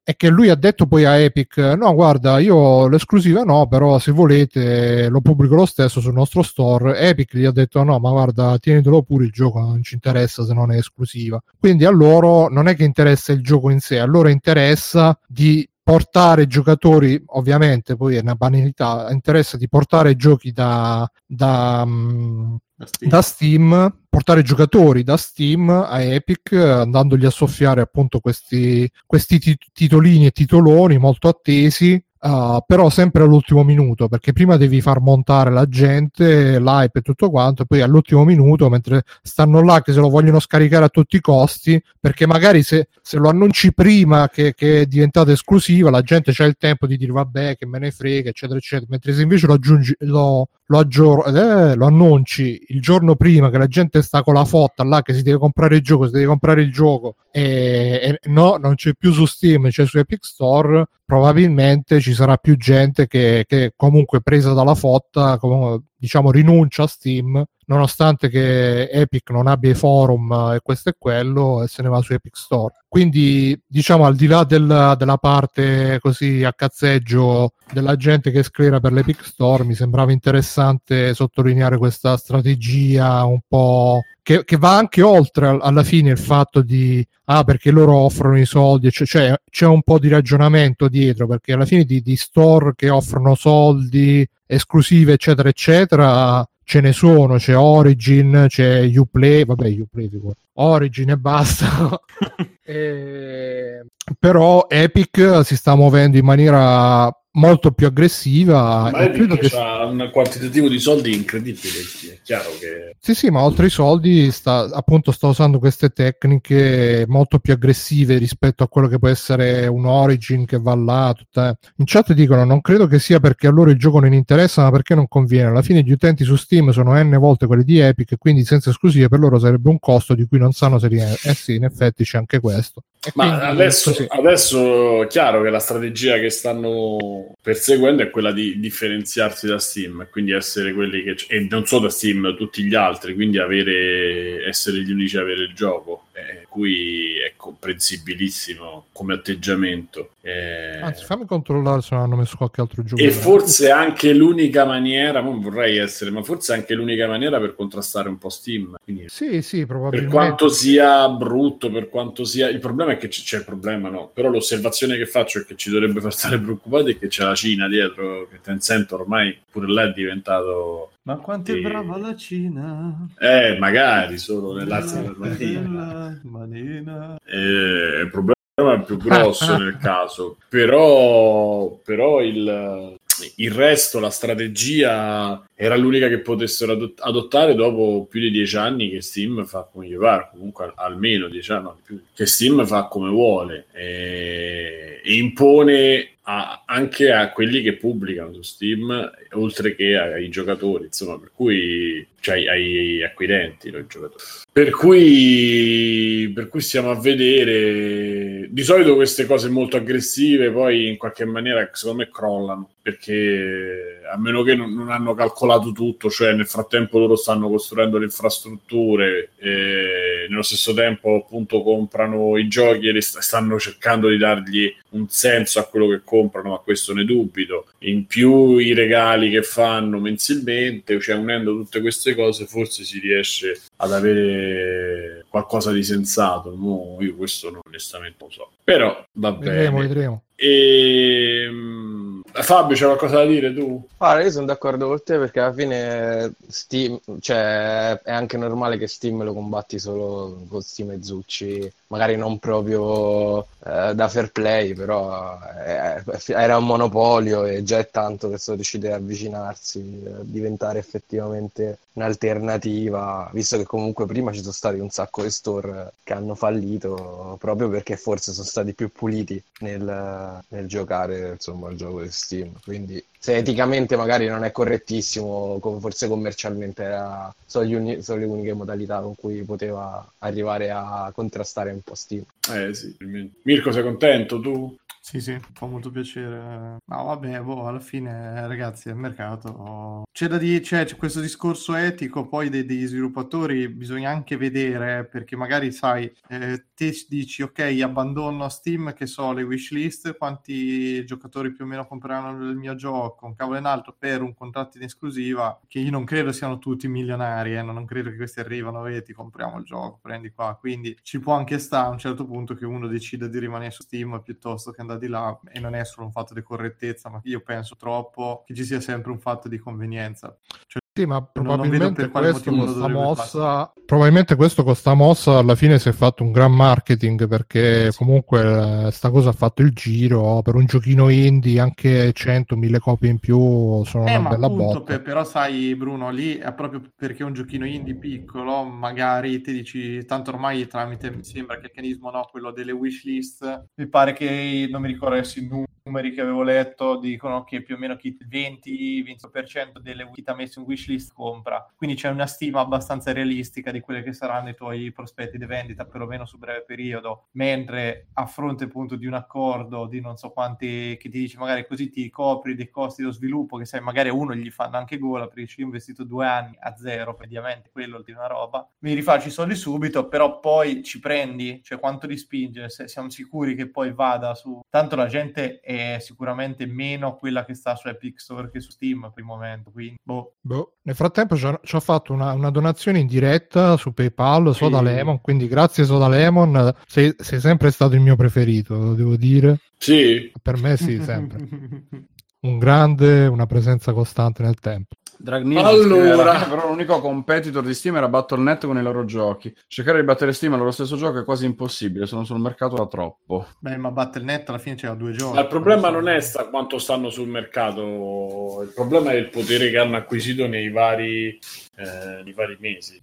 è 0.09 0.15
che 0.15 0.29
lui 0.29 0.49
ha 0.49 0.55
detto 0.55 0.87
poi 0.87 1.05
a 1.05 1.19
Epic 1.19 1.57
no 1.57 1.93
guarda 1.93 2.39
io 2.39 2.87
l'esclusiva 2.87 3.43
no 3.43 3.67
però 3.67 3.99
se 3.99 4.11
volete 4.11 5.07
lo 5.07 5.21
pubblico 5.21 5.53
lo 5.53 5.67
stesso 5.67 6.01
sul 6.01 6.13
nostro 6.13 6.41
store. 6.41 6.97
Epic 6.97 7.35
gli 7.35 7.45
ha 7.45 7.51
detto 7.51 7.83
no 7.83 7.99
ma 7.99 8.09
guarda 8.09 8.57
tienitelo 8.57 9.03
pure 9.03 9.25
il 9.25 9.31
gioco 9.31 9.59
non 9.59 9.83
ci 9.83 9.93
interessa 9.93 10.43
se 10.43 10.53
non 10.55 10.71
è 10.71 10.77
esclusiva. 10.77 11.39
Quindi 11.59 11.85
a 11.85 11.91
loro 11.91 12.49
non 12.49 12.67
è 12.67 12.75
che 12.75 12.85
interessa 12.85 13.33
il 13.33 13.43
gioco 13.43 13.69
in 13.69 13.81
sé 13.81 13.99
a 13.99 14.05
loro 14.05 14.29
interessa 14.29 15.15
di 15.27 15.69
portare 15.83 16.47
giocatori, 16.47 17.21
ovviamente 17.27 17.95
poi 17.95 18.15
è 18.15 18.21
una 18.21 18.33
banalità, 18.35 19.11
interessa 19.11 19.57
di 19.57 19.69
portare 19.69 20.15
giochi 20.15 20.51
da, 20.51 21.07
da, 21.23 21.83
mm, 21.85 22.55
da, 22.99 23.21
Steam. 23.21 23.95
portare 24.09 24.41
giocatori 24.41 25.03
da 25.03 25.17
Steam 25.17 25.69
a 25.69 26.01
Epic, 26.01 26.53
andandogli 26.53 27.25
a 27.25 27.29
soffiare 27.29 27.81
appunto 27.81 28.19
questi, 28.19 28.89
questi 29.05 29.57
titolini 29.73 30.27
e 30.27 30.31
titoloni 30.31 30.97
molto 30.97 31.27
attesi 31.27 32.01
Uh, 32.21 32.61
però 32.67 32.89
sempre 32.89 33.23
all'ultimo 33.23 33.63
minuto 33.63 34.09
perché 34.09 34.33
prima 34.33 34.57
devi 34.57 34.81
far 34.81 34.99
montare 34.99 35.51
la 35.51 35.65
gente, 35.69 36.59
l'hype 36.59 36.99
e 36.99 37.01
tutto 37.01 37.29
quanto, 37.29 37.63
poi 37.63 37.79
all'ultimo 37.79 38.25
minuto, 38.25 38.67
mentre 38.67 39.03
stanno 39.21 39.61
là 39.61 39.81
che 39.81 39.93
se 39.93 40.01
lo 40.01 40.09
vogliono 40.09 40.41
scaricare 40.41 40.83
a 40.83 40.89
tutti 40.89 41.15
i 41.15 41.21
costi, 41.21 41.81
perché 41.97 42.27
magari 42.27 42.61
se, 42.61 42.89
se 43.01 43.17
lo 43.19 43.29
annunci 43.29 43.73
prima 43.73 44.27
che, 44.27 44.53
che, 44.53 44.81
è 44.81 44.85
diventata 44.85 45.31
esclusiva, 45.31 45.89
la 45.89 46.01
gente 46.01 46.33
c'ha 46.33 46.43
il 46.43 46.57
tempo 46.57 46.87
di 46.87 46.97
dire 46.97 47.13
vabbè 47.13 47.55
che 47.55 47.65
me 47.65 47.79
ne 47.79 47.89
frega, 47.89 48.31
eccetera, 48.31 48.57
eccetera, 48.57 48.87
mentre 48.89 49.13
se 49.13 49.21
invece 49.21 49.47
lo 49.47 49.53
aggiungi, 49.53 49.95
lo, 49.99 50.49
lo, 50.71 50.77
aggior- 50.77 51.27
eh, 51.35 51.75
lo 51.75 51.85
annunci 51.85 52.61
il 52.67 52.81
giorno 52.81 53.15
prima 53.15 53.49
che 53.49 53.57
la 53.57 53.67
gente 53.67 54.01
sta 54.01 54.21
con 54.21 54.35
la 54.35 54.45
fotta 54.45 54.83
là 54.83 55.01
che 55.01 55.13
si 55.13 55.23
deve 55.23 55.39
comprare 55.39 55.77
il 55.77 55.81
gioco, 55.81 56.05
si 56.05 56.11
deve 56.11 56.25
comprare 56.27 56.61
il 56.61 56.71
gioco 56.71 57.15
e, 57.31 57.99
e 58.21 58.29
no, 58.29 58.57
non 58.57 58.75
c'è 58.75 58.93
più 58.93 59.11
su 59.11 59.25
Steam, 59.25 59.69
c'è 59.69 59.85
su 59.85 59.97
Epic 59.97 60.25
Store, 60.25 60.85
probabilmente 61.05 61.99
ci 61.99 62.13
sarà 62.13 62.37
più 62.37 62.55
gente 62.55 63.07
che, 63.07 63.45
che 63.47 63.73
comunque 63.75 64.21
presa 64.21 64.53
dalla 64.53 64.75
fotta, 64.75 65.37
come, 65.39 65.81
diciamo, 65.97 66.31
rinuncia 66.31 66.83
a 66.83 66.87
Steam 66.87 67.43
nonostante 67.69 68.29
che 68.29 68.89
Epic 68.89 69.29
non 69.29 69.47
abbia 69.47 69.69
i 69.69 69.75
forum 69.75 70.53
e 70.55 70.59
questo 70.61 70.89
e 70.89 70.95
quello, 70.97 71.63
e 71.63 71.67
se 71.67 71.83
ne 71.83 71.89
va 71.89 72.01
su 72.01 72.13
Epic 72.13 72.35
Store. 72.35 72.73
Quindi, 72.87 73.59
diciamo, 73.65 74.05
al 74.05 74.15
di 74.15 74.25
là 74.25 74.43
del, 74.43 74.95
della 74.97 75.17
parte 75.17 75.99
così 76.01 76.43
a 76.43 76.53
cazzeggio 76.53 77.53
della 77.71 77.95
gente 77.95 78.31
che 78.31 78.41
scrive 78.41 78.79
per 78.79 78.91
l'Epic 78.91 79.23
Store, 79.23 79.63
mi 79.63 79.75
sembrava 79.75 80.11
interessante 80.11 81.13
sottolineare 81.13 81.77
questa 81.77 82.17
strategia 82.17 83.23
un 83.25 83.39
po' 83.47 84.01
che, 84.23 84.43
che, 84.43 84.57
va 84.57 84.75
anche 84.75 85.01
oltre 85.03 85.57
alla 85.59 85.83
fine 85.83 86.11
il 86.11 86.17
fatto 86.17 86.61
di 86.61 87.05
ah 87.25 87.43
perché 87.43 87.71
loro 87.71 87.95
offrono 87.95 88.37
i 88.37 88.45
soldi 88.45 88.91
cioè, 88.91 89.07
cioè 89.07 89.35
c'è 89.49 89.65
un 89.65 89.81
po' 89.81 89.97
di 89.97 90.07
ragionamento 90.07 90.87
dietro 90.87 91.25
perché 91.25 91.53
alla 91.53 91.65
fine 91.65 91.83
di, 91.83 92.01
di 92.01 92.15
store 92.15 92.73
che 92.75 92.89
offrono 92.89 93.33
soldi 93.33 94.27
esclusive 94.45 95.13
eccetera 95.13 95.49
eccetera 95.49 96.47
ce 96.69 96.81
ne 96.81 96.93
sono, 96.93 97.37
c'è 97.37 97.57
Origin, 97.57 98.45
c'è 98.47 98.85
Uplay, 98.95 99.43
vabbè 99.43 99.75
Uplay 99.79 100.07
figura. 100.07 100.35
Origin 100.53 101.09
e 101.09 101.17
basta. 101.17 101.99
e... 102.63 103.83
Però 104.19 104.67
Epic 104.69 105.41
si 105.43 105.55
sta 105.55 105.73
muovendo 105.73 106.17
in 106.17 106.25
maniera 106.25 107.11
molto 107.31 107.71
più 107.71 107.85
aggressiva. 107.87 108.89
Ma 108.91 109.09
credo 109.09 109.35
che 109.35 109.55
ha 109.55 109.85
un 109.85 110.09
quantitativo 110.11 110.67
di 110.67 110.79
soldi 110.79 111.13
incredibile. 111.13 111.79
È 112.13 112.19
chiaro 112.23 112.49
che. 112.59 112.95
Sì, 112.99 113.13
sì, 113.13 113.29
ma 113.29 113.41
oltre 113.43 113.65
ai 113.65 113.69
soldi, 113.69 114.31
sta, 114.31 114.69
appunto, 114.71 115.11
sta 115.11 115.27
usando 115.27 115.59
queste 115.59 115.89
tecniche 115.89 117.05
molto 117.07 117.39
più 117.39 117.53
aggressive 117.53 118.17
rispetto 118.17 118.63
a 118.63 118.67
quello 118.67 118.87
che 118.87 118.99
può 118.99 119.07
essere 119.07 119.67
un 119.67 119.85
Origin 119.85 120.45
che 120.45 120.59
va 120.59 120.75
là. 120.75 121.13
Tutta... 121.15 121.57
In 121.77 121.85
chat 121.85 122.13
dicono: 122.13 122.43
Non 122.43 122.61
credo 122.61 122.87
che 122.87 122.99
sia 122.99 123.19
perché 123.19 123.47
a 123.47 123.51
loro 123.51 123.69
il 123.69 123.77
gioco 123.77 123.99
non 123.99 124.13
interessa, 124.13 124.63
ma 124.63 124.71
perché 124.71 124.95
non 124.95 125.07
conviene. 125.07 125.49
Alla 125.49 125.61
fine, 125.61 125.83
gli 125.83 125.91
utenti 125.91 126.23
su 126.23 126.35
Steam 126.35 126.71
sono 126.71 126.93
n 127.01 127.17
volte 127.19 127.45
quelli 127.45 127.63
di 127.63 127.79
Epic, 127.79 128.17
quindi 128.17 128.43
senza 128.45 128.69
esclusive 128.69 129.07
per 129.07 129.19
loro 129.19 129.37
sarebbe 129.39 129.69
un 129.69 129.79
costo 129.79 130.15
di 130.15 130.25
cui 130.25 130.39
non 130.39 130.51
sanno 130.51 130.79
se 130.79 130.87
riesce. 130.87 131.29
Eh 131.29 131.33
sì, 131.33 131.55
in 131.55 131.63
effetti 131.63 132.03
c'è 132.03 132.17
anche 132.17 132.39
questo. 132.39 132.83
E 133.01 133.11
ma 133.15 133.47
adesso, 133.47 133.95
adesso, 134.09 135.05
chiaro 135.07 135.41
che 135.41 135.49
la 135.49 135.59
strategia 135.59 136.19
che 136.19 136.29
stanno 136.29 137.33
perseguendo 137.41 138.03
è 138.03 138.09
quella 138.09 138.33
di 138.33 138.59
differenziarsi 138.59 139.47
da 139.47 139.57
Steam, 139.57 140.07
quindi 140.11 140.33
essere 140.33 140.73
quelli 140.73 141.03
che, 141.03 141.15
e 141.29 141.47
non 141.49 141.65
solo 141.65 141.83
da 141.83 141.89
Steam, 141.91 142.35
tutti 142.35 142.61
gli 142.63 142.75
altri, 142.75 143.13
quindi 143.13 143.37
avere, 143.37 144.45
essere 144.45 144.79
gli 144.79 144.91
unici 144.91 145.15
a 145.15 145.21
avere 145.21 145.43
il 145.43 145.53
gioco, 145.53 146.07
eh, 146.11 146.45
cui 146.49 147.17
è 147.19 147.33
comprensibilissimo 147.37 148.87
come 148.91 149.13
atteggiamento. 149.13 150.09
Eh, 150.21 150.79
Anzi, 150.81 151.05
fammi 151.05 151.25
controllare 151.25 151.81
se 151.81 151.95
non 151.95 152.03
hanno 152.03 152.17
messo 152.17 152.35
qualche 152.35 152.59
altro 152.59 152.83
gioco. 152.83 153.01
E 153.01 153.11
forse 153.11 153.69
anche 153.71 154.13
l'unica 154.13 154.65
maniera, 154.65 155.21
non 155.21 155.39
vorrei 155.39 155.77
essere, 155.77 156.09
ma 156.11 156.21
forse 156.23 156.53
anche 156.53 156.73
l'unica 156.73 157.07
maniera 157.07 157.39
per 157.39 157.55
contrastare 157.55 158.09
un 158.09 158.17
po' 158.17 158.29
Steam. 158.29 158.75
Quindi, 158.83 159.05
sì, 159.07 159.41
sì, 159.41 159.65
probabilmente. 159.65 160.07
Per 160.07 160.13
quanto 160.13 160.49
sia 160.49 161.07
brutto, 161.07 161.71
per 161.71 161.87
quanto 161.87 162.25
sia... 162.25 162.49
Il 162.49 162.59
problema 162.59 162.88
è 162.91 162.97
che 162.97 163.07
c- 163.07 163.23
c'è 163.23 163.37
il 163.37 163.45
problema, 163.45 163.89
no? 163.89 164.09
Però 164.13 164.29
l'osservazione 164.29 164.97
che 164.97 165.05
faccio 165.05 165.39
e 165.39 165.45
che 165.45 165.55
ci 165.55 165.69
dovrebbe 165.69 166.01
far 166.01 166.13
stare 166.13 166.39
preoccupati 166.39 166.91
è 166.91 166.97
che 166.99 167.07
c'è 167.07 167.23
la 167.23 167.35
Cina 167.35 167.67
dietro, 167.67 168.27
che 168.29 168.39
Tencent 168.41 168.91
ormai 168.91 169.37
pure 169.51 169.71
là 169.71 169.83
è 169.83 169.91
diventato... 169.91 170.91
Ma 171.03 171.17
quanto 171.17 171.51
è 171.51 171.59
brava 171.59 171.97
la 171.97 172.15
Cina? 172.15 173.07
Eh, 173.17 173.57
magari 173.57 174.17
solo 174.17 174.53
nell'arte 174.53 175.01
normativa. 175.01 176.19
Manina. 176.23 177.17
Eh, 177.25 178.01
il 178.03 178.09
problema 178.11 178.81
è 178.81 178.85
più 178.85 178.97
grosso 178.97 179.57
nel 179.57 179.77
caso, 179.77 180.37
però, 180.47 181.79
però 181.83 182.21
il, 182.21 182.97
il 183.35 183.51
resto, 183.51 183.99
la 183.99 184.09
strategia 184.09 185.47
era 185.53 185.75
l'unica 185.75 186.07
che 186.07 186.19
potessero 186.19 186.73
adott- 186.73 186.99
adottare 187.01 187.55
dopo 187.55 188.05
più 188.09 188.19
di 188.19 188.31
dieci 188.31 188.57
anni 188.57 188.89
che 188.89 189.01
Steam 189.01 189.45
fa 189.45 189.67
come 189.71 189.87
gli 189.87 189.95
pare, 189.95 190.29
comunque 190.31 190.71
almeno 190.75 191.27
dieci 191.27 191.51
anni, 191.51 191.69
più, 191.83 192.01
che 192.13 192.25
Steam 192.25 192.65
fa 192.65 192.83
come 192.85 193.09
vuole 193.09 193.67
e, 193.73 195.01
e 195.03 195.13
impone 195.15 196.17
a, 196.31 196.61
anche 196.67 197.11
a 197.11 197.31
quelli 197.31 197.61
che 197.61 197.73
pubblicano 197.73 198.33
su 198.33 198.43
Steam, 198.43 199.11
oltre 199.31 199.73
che 199.75 199.97
ai 199.97 200.29
giocatori, 200.29 200.85
insomma, 200.85 201.17
per 201.17 201.31
cui 201.33 202.05
cioè 202.19 202.35
ai, 202.35 202.47
ai 202.47 203.03
acquirenti, 203.03 203.71
no, 203.71 203.85
giocatori. 203.87 204.23
Per 204.51 204.69
cui, 204.69 206.31
per 206.33 206.47
cui 206.49 206.61
stiamo 206.61 206.91
a 206.91 206.99
vedere 206.99 208.47
di 208.49 208.63
solito 208.63 208.95
queste 208.95 209.25
cose 209.25 209.49
molto 209.49 209.77
aggressive 209.77 210.51
poi 210.51 210.87
in 210.87 210.97
qualche 210.97 211.23
maniera 211.23 211.69
secondo 211.71 212.03
me 212.03 212.09
crollano 212.11 212.69
perché 212.81 214.01
a 214.11 214.17
meno 214.17 214.41
che 214.41 214.55
non, 214.55 214.73
non 214.73 214.89
hanno 214.89 215.13
calcolato 215.13 215.71
tutto, 215.71 216.09
cioè 216.09 216.33
nel 216.33 216.47
frattempo 216.47 216.97
loro 216.97 217.15
stanno 217.15 217.47
costruendo 217.47 217.97
le 217.99 218.05
infrastrutture 218.05 219.31
e 219.37 220.25
nello 220.27 220.41
stesso 220.41 220.73
tempo 220.73 221.15
appunto 221.15 221.61
comprano 221.61 222.37
i 222.37 222.47
giochi 222.47 222.87
e 222.87 223.01
st- 223.01 223.19
stanno 223.19 223.59
cercando 223.59 224.09
di 224.09 224.17
dargli 224.17 224.73
un 224.91 225.07
senso 225.09 225.59
a 225.59 225.65
quello 225.65 225.87
che 225.87 226.01
comprano, 226.03 226.49
ma 226.49 226.57
questo 226.57 226.93
ne 226.93 227.05
dubito. 227.05 227.67
In 227.79 228.05
più 228.05 228.57
i 228.57 228.73
regali 228.73 229.29
che 229.29 229.43
fanno 229.43 229.99
mensilmente, 229.99 230.99
cioè 230.99 231.15
unendo 231.15 231.51
tutte 231.53 231.81
queste 231.81 232.15
cose, 232.15 232.45
forse 232.45 232.83
si 232.83 232.99
riesce 232.99 233.61
ad 233.77 233.93
avere 233.93 235.25
qualcosa 235.29 235.71
di 235.71 235.83
sensato. 235.83 236.55
No, 236.55 236.97
io 236.99 237.15
questo 237.15 237.49
non, 237.51 237.61
onestamente 237.65 238.17
non 238.19 238.29
lo 238.29 238.33
so. 238.33 238.51
Però 238.63 239.05
va 239.13 239.31
Vedremo, 239.31 239.77
bene. 239.77 239.87
vedremo. 239.87 240.23
E... 240.35 241.47
mm, 241.49 242.21
Fabio, 242.31 242.75
c'è 242.75 242.85
qualcosa 242.85 243.15
da 243.17 243.25
dire 243.25 243.53
tu? 243.53 243.85
Guarda, 243.97 244.23
io 244.23 244.31
sono 244.31 244.45
d'accordo 244.45 244.87
con 244.87 245.01
te 245.03 245.17
perché 245.17 245.39
alla 245.39 245.53
fine 245.53 246.33
Steam, 246.47 246.99
cioè, 247.19 247.99
è 248.01 248.11
anche 248.11 248.37
normale 248.37 248.77
che 248.77 248.87
Steam 248.87 249.23
lo 249.23 249.33
combatti 249.33 249.79
solo 249.79 250.45
con 250.47 250.61
Steam 250.61 250.91
e 250.91 251.03
Zucci, 251.03 251.71
magari 251.89 252.15
non 252.15 252.39
proprio 252.39 253.41
eh, 253.65 253.93
da 253.95 254.07
fair 254.07 254.31
play, 254.31 254.73
però 254.73 255.37
eh, 255.65 256.03
era 256.27 256.57
un 256.57 256.65
monopolio 256.65 257.45
e 257.45 257.63
già 257.63 257.79
è 257.79 257.89
tanto 257.89 258.29
che 258.29 258.37
sono 258.37 258.55
riusciti 258.57 258.87
ad 258.87 258.93
avvicinarsi, 258.93 260.03
a 260.05 260.19
diventare 260.21 260.79
effettivamente 260.79 261.79
un'alternativa, 261.93 263.29
visto 263.33 263.57
che 263.57 263.65
comunque 263.65 264.05
prima 264.05 264.31
ci 264.31 264.41
sono 264.41 264.53
stati 264.53 264.79
un 264.79 264.89
sacco 264.89 265.23
di 265.23 265.31
store 265.31 265.93
che 266.03 266.13
hanno 266.13 266.35
fallito 266.35 267.37
proprio 267.39 267.69
perché 267.69 267.97
forse 267.97 268.33
sono 268.33 268.45
stati 268.45 268.73
più 268.73 268.91
puliti 268.91 269.41
nel, 269.59 270.41
nel 270.47 270.67
giocare 270.67 271.31
insomma 271.31 271.69
il 271.69 271.77
gioco 271.77 272.01
di 272.01 272.11
Steam. 272.11 272.51
Quindi 272.63 273.03
se 273.21 273.35
eticamente 273.35 273.97
magari 273.97 274.27
non 274.27 274.45
è 274.45 274.51
correttissimo, 274.51 275.59
come 275.59 275.81
forse 275.81 276.07
commercialmente 276.07 276.83
era, 276.83 277.33
sono, 277.45 277.67
uni- 277.77 278.01
sono 278.01 278.19
le 278.19 278.25
uniche 278.25 278.53
modalità 278.53 279.01
con 279.01 279.13
cui 279.15 279.43
poteva 279.43 280.09
arrivare 280.19 280.71
a 280.71 281.11
contrastare 281.13 281.71
un 281.71 281.81
po' 281.81 281.95
Steam. 281.95 282.23
Eh 282.49 282.73
sì, 282.73 282.95
Mirko 283.43 283.73
sei 283.73 283.83
contento 283.83 284.39
tu? 284.39 284.73
Sì, 285.11 285.21
sì, 285.21 285.39
fa 285.53 285.65
molto 285.65 285.89
piacere. 285.89 286.77
No, 286.85 287.03
vabbè, 287.05 287.41
boh, 287.41 287.65
alla 287.65 287.79
fine, 287.79 288.45
ragazzi, 288.45 288.89
è 288.89 288.91
il 288.91 288.97
mercato. 288.97 290.03
C'è 290.11 290.27
da 290.27 290.37
dire, 290.37 290.59
c'è, 290.59 290.85
c'è 290.85 290.97
questo 290.97 291.19
discorso 291.19 291.73
etico 291.73 292.27
poi 292.27 292.49
dei- 292.49 292.63
degli 292.63 292.85
sviluppatori, 292.85 293.69
bisogna 293.69 294.11
anche 294.11 294.37
vedere, 294.37 295.07
perché 295.07 295.35
magari, 295.35 295.71
sai, 295.71 296.11
eh, 296.27 296.67
te 296.75 296.93
dici, 297.07 297.41
ok, 297.41 297.79
abbandono 297.81 298.47
Steam, 298.49 298.93
che 298.93 299.07
so, 299.07 299.31
le 299.33 299.41
wishlist, 299.41 300.15
quanti 300.15 301.03
giocatori 301.05 301.51
più 301.53 301.65
o 301.65 301.67
meno 301.67 301.87
compreranno 301.87 302.47
il 302.47 302.55
mio 302.55 302.75
gioco, 302.75 303.25
un 303.25 303.33
cavolo 303.33 303.57
in 303.57 303.65
alto, 303.65 303.95
per 303.97 304.21
un 304.21 304.35
contratto 304.35 304.77
in 304.77 304.83
esclusiva, 304.83 305.59
che 305.67 305.79
io 305.79 305.89
non 305.89 306.03
credo 306.05 306.31
siano 306.31 306.59
tutti 306.59 306.87
milionari, 306.87 307.55
eh, 307.55 307.63
non 307.63 307.83
credo 307.85 308.11
che 308.11 308.15
questi 308.17 308.41
arrivano 308.41 308.85
e 308.85 309.01
ti 309.01 309.13
compriamo 309.13 309.57
il 309.57 309.63
gioco, 309.63 309.97
prendi 310.01 310.29
qua. 310.31 310.55
Quindi 310.59 310.95
ci 311.01 311.19
può 311.19 311.33
anche 311.33 311.57
stare 311.57 311.87
a 311.87 311.89
un 311.89 311.97
certo 311.97 312.25
punto 312.25 312.53
che 312.53 312.65
uno 312.65 312.87
decida 312.87 313.27
di 313.27 313.39
rimanere 313.39 313.71
su 313.71 313.81
Steam 313.83 314.21
piuttosto 314.23 314.71
che 314.71 314.81
andare 314.81 314.98
di 314.99 315.07
là 315.07 315.39
e 315.51 315.59
non 315.59 315.73
è 315.73 315.83
solo 315.83 316.05
un 316.05 316.11
fatto 316.11 316.35
di 316.35 316.43
correttezza, 316.43 317.09
ma 317.09 317.19
io 317.23 317.41
penso 317.41 317.75
troppo 317.75 318.43
che 318.45 318.53
ci 318.53 318.63
sia 318.63 318.79
sempre 318.79 319.11
un 319.11 319.19
fatto 319.19 319.47
di 319.47 319.57
convenienza. 319.57 320.37
Cioè, 320.67 320.81
Sì, 320.99 321.05
ma 321.05 321.25
non- 321.33 321.45
non 321.45 321.45
probabilmente 321.45 321.93
per 321.93 322.09
quale 322.11 322.27
questo 322.31 322.51
con 322.51 322.67
sta 322.67 322.87
mossa, 322.89 323.73
probabilmente 323.85 324.35
questo 324.35 324.63
con 324.63 324.75
sta 324.75 324.93
mossa 324.93 325.37
alla 325.37 325.55
fine 325.55 325.79
si 325.79 325.87
è 325.87 325.91
fatto 325.93 326.23
un 326.23 326.31
gran 326.33 326.51
marketing 326.53 327.25
perché 327.27 327.91
comunque 327.95 328.87
eh, 328.87 328.91
sta 328.91 329.09
cosa 329.09 329.29
ha 329.29 329.33
fatto 329.33 329.61
il 329.61 329.71
giro 329.71 330.41
per 330.41 330.55
un 330.55 330.65
giochino 330.65 331.07
indie 331.09 331.59
anche 331.61 332.11
100 332.11 332.57
1000 332.57 332.79
copie 332.79 333.09
in 333.09 333.19
più 333.19 333.83
sono 333.85 334.05
Eh, 334.07 334.17
una 334.17 334.29
bella 334.29 334.47
appunto, 334.47 334.79
botta. 334.79 334.83
per- 334.83 335.01
però 335.01 335.23
sai 335.23 335.75
Bruno, 335.75 336.09
lì 336.09 336.35
è 336.35 336.53
proprio 336.53 336.81
perché 336.95 337.23
un 337.23 337.33
giochino 337.33 337.65
indie 337.65 337.95
piccolo, 337.95 338.63
magari 338.65 339.41
ti 339.41 339.53
dici, 339.53 340.03
tanto 340.05 340.31
ormai 340.31 340.67
tramite, 340.67 341.11
mi 341.11 341.23
sembra 341.23 341.55
che 341.55 341.61
il 341.67 341.71
meccanismo, 341.73 342.09
no, 342.11 342.27
quello 342.29 342.51
delle 342.51 342.71
wishlist, 342.73 343.67
mi 343.75 343.87
pare 343.87 344.13
che, 344.13 344.67
non 344.69 344.81
mi 344.81 344.87
ricordo 344.87 345.15
adesso 345.15 345.39
i 345.39 345.47
numeri 345.89 346.13
che 346.13 346.21
avevo 346.21 346.43
letto, 346.43 346.97
dicono 346.97 347.43
che 347.43 347.61
più 347.63 347.75
o 347.75 347.77
meno 347.77 347.95
chi 347.95 348.15
il 348.19 348.27
20-20% 348.27 349.79
delle 349.79 350.09
chi 350.11 350.21
ti 350.21 350.29
ha 350.29 350.35
messo 350.35 350.59
in 350.59 350.65
wishlist 350.65 351.13
compra, 351.13 351.67
quindi 351.75 351.95
c'è 351.95 352.09
una 352.09 352.27
stima 352.27 352.61
abbastanza 352.61 353.11
realistica 353.11 353.71
di 353.71 353.79
quelli 353.79 354.03
che 354.03 354.13
saranno 354.13 354.49
i 354.49 354.55
tuoi 354.55 354.91
prospetti 354.91 355.37
di 355.37 355.45
vendita, 355.45 355.85
perlomeno 355.85 356.25
su 356.25 356.37
breve 356.37 356.63
periodo, 356.63 357.27
mentre 357.31 358.07
a 358.13 358.25
fronte 358.25 358.65
appunto 358.65 358.95
di 358.95 359.07
un 359.07 359.13
accordo 359.13 359.87
di 359.87 359.99
non 359.99 360.15
so 360.15 360.29
quanti, 360.29 360.95
che 360.99 361.09
ti 361.09 361.19
dice 361.19 361.37
magari 361.37 361.65
così 361.65 361.89
ti 361.89 362.09
copri 362.09 362.55
dei 362.55 362.69
costi 362.69 363.01
dello 363.01 363.13
sviluppo, 363.13 363.57
che 363.57 363.65
sai 363.65 363.81
magari 363.81 364.09
a 364.09 364.13
uno 364.13 364.35
gli 364.35 364.51
fanno 364.51 364.77
anche 364.77 364.99
gola, 364.99 365.27
perché 365.27 365.47
ci 365.47 365.61
ho 365.61 365.65
investito 365.65 366.03
due 366.03 366.27
anni 366.27 366.55
a 366.59 366.75
zero, 366.75 367.15
mediamente 367.19 367.69
quello 367.71 368.01
di 368.01 368.11
una 368.11 368.27
roba, 368.27 368.67
mi 368.79 368.93
rifaccio 368.93 369.27
i 369.27 369.31
soldi 369.31 369.55
subito, 369.55 370.07
però 370.07 370.39
poi 370.39 370.83
ci 370.83 370.99
prendi, 370.99 371.61
cioè 371.63 371.79
quanto 371.79 372.07
li 372.07 372.17
spinge, 372.17 372.69
se 372.69 372.87
siamo 372.87 373.09
sicuri 373.09 373.55
che 373.55 373.69
poi 373.69 373.91
vada 373.93 374.35
su... 374.35 374.59
Tanto 374.69 374.95
la 374.95 375.07
gente 375.07 375.59
è 375.59 375.73
sicuramente 375.99 376.65
meno 376.65 377.15
quella 377.17 377.45
che 377.45 377.53
sta 377.53 377.75
su 377.75 377.87
Epic 377.87 378.19
Store 378.19 378.49
che 378.49 378.59
su 378.59 378.71
Steam 378.71 379.11
per 379.13 379.19
il 379.19 379.25
momento, 379.25 379.71
quindi 379.71 379.99
boh. 380.01 380.35
Boh. 380.41 380.77
Nel 380.83 380.95
frattempo 380.95 381.35
ci 381.37 381.45
ha 381.45 381.79
fatto 381.79 382.13
una, 382.13 382.33
una 382.33 382.49
donazione 382.49 382.99
in 382.99 383.07
diretta 383.07 383.77
su 383.77 383.93
PayPal, 383.93 384.55
Soda 384.55 384.79
Sì. 384.79 384.83
Lemon, 384.83 385.21
quindi 385.21 385.47
grazie 385.47 385.83
Soda 385.85 386.07
Lemon, 386.07 386.73
sei, 386.87 387.13
sei 387.17 387.39
sempre 387.39 387.71
stato 387.71 387.95
il 387.95 388.01
mio 388.01 388.15
preferito, 388.15 388.77
lo 388.77 388.93
devo 388.93 389.15
dire. 389.15 389.59
Sì, 389.77 390.31
Per 390.41 390.57
me 390.57 390.75
sì, 390.77 391.01
sempre. 391.01 391.47
Un 392.41 392.57
grande, 392.57 393.27
una 393.27 393.45
presenza 393.45 393.91
costante 393.91 394.43
nel 394.43 394.55
tempo. 394.59 394.95
Dragnir 395.21 395.57
Allora. 395.57 396.45
però 396.45 396.69
l'unico 396.69 397.01
competitor 397.01 397.61
di 397.61 397.73
Steam 397.73 397.97
era 397.97 398.07
Battle.net 398.07 398.65
con 398.65 398.77
i 398.77 398.81
loro 398.81 399.03
giochi. 399.03 399.53
Cercare 399.67 399.99
di 399.99 400.05
battere 400.05 400.31
Steam 400.31 400.53
allo 400.53 400.71
stesso 400.71 400.95
gioco 400.95 401.19
è 401.19 401.25
quasi 401.25 401.45
impossibile, 401.45 402.05
sono 402.05 402.23
sul 402.23 402.39
mercato 402.39 402.75
da 402.77 402.87
troppo. 402.87 403.45
Beh, 403.59 403.75
ma 403.75 403.91
Battle.net 403.91 404.47
alla 404.47 404.57
fine 404.59 404.75
c'era 404.75 404.93
due 404.93 405.11
giochi. 405.11 405.35
ma 405.35 405.41
il 405.41 405.47
problema 405.47 405.89
non 405.89 406.07
è 406.07 406.21
sta- 406.21 406.47
quanto 406.47 406.77
stanno 406.77 407.09
sul 407.09 407.27
mercato, 407.27 408.61
il 408.63 408.71
problema 408.73 409.11
è 409.11 409.15
il 409.15 409.27
potere 409.27 409.69
che 409.69 409.77
hanno 409.77 409.97
acquisito 409.97 410.47
nei 410.47 410.69
vari, 410.69 411.37
eh, 411.75 412.23
nei 412.23 412.33
vari 412.33 412.55
mesi. 412.61 413.01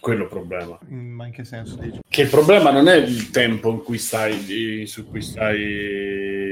Quello 0.00 0.20
è 0.20 0.24
il 0.24 0.30
problema. 0.30 0.78
Mm, 0.90 1.14
Ma 1.14 1.26
in 1.26 1.32
che 1.32 1.44
senso 1.44 1.76
dici? 1.76 1.98
Che 2.06 2.22
il 2.22 2.28
problema 2.28 2.70
non 2.70 2.88
è 2.88 2.94
il 2.96 3.30
tempo 3.30 3.70
in 3.70 3.82
cui 3.82 3.98
stai, 3.98 4.86
su 4.86 5.06
cui 5.08 5.20
stai. 5.22 6.43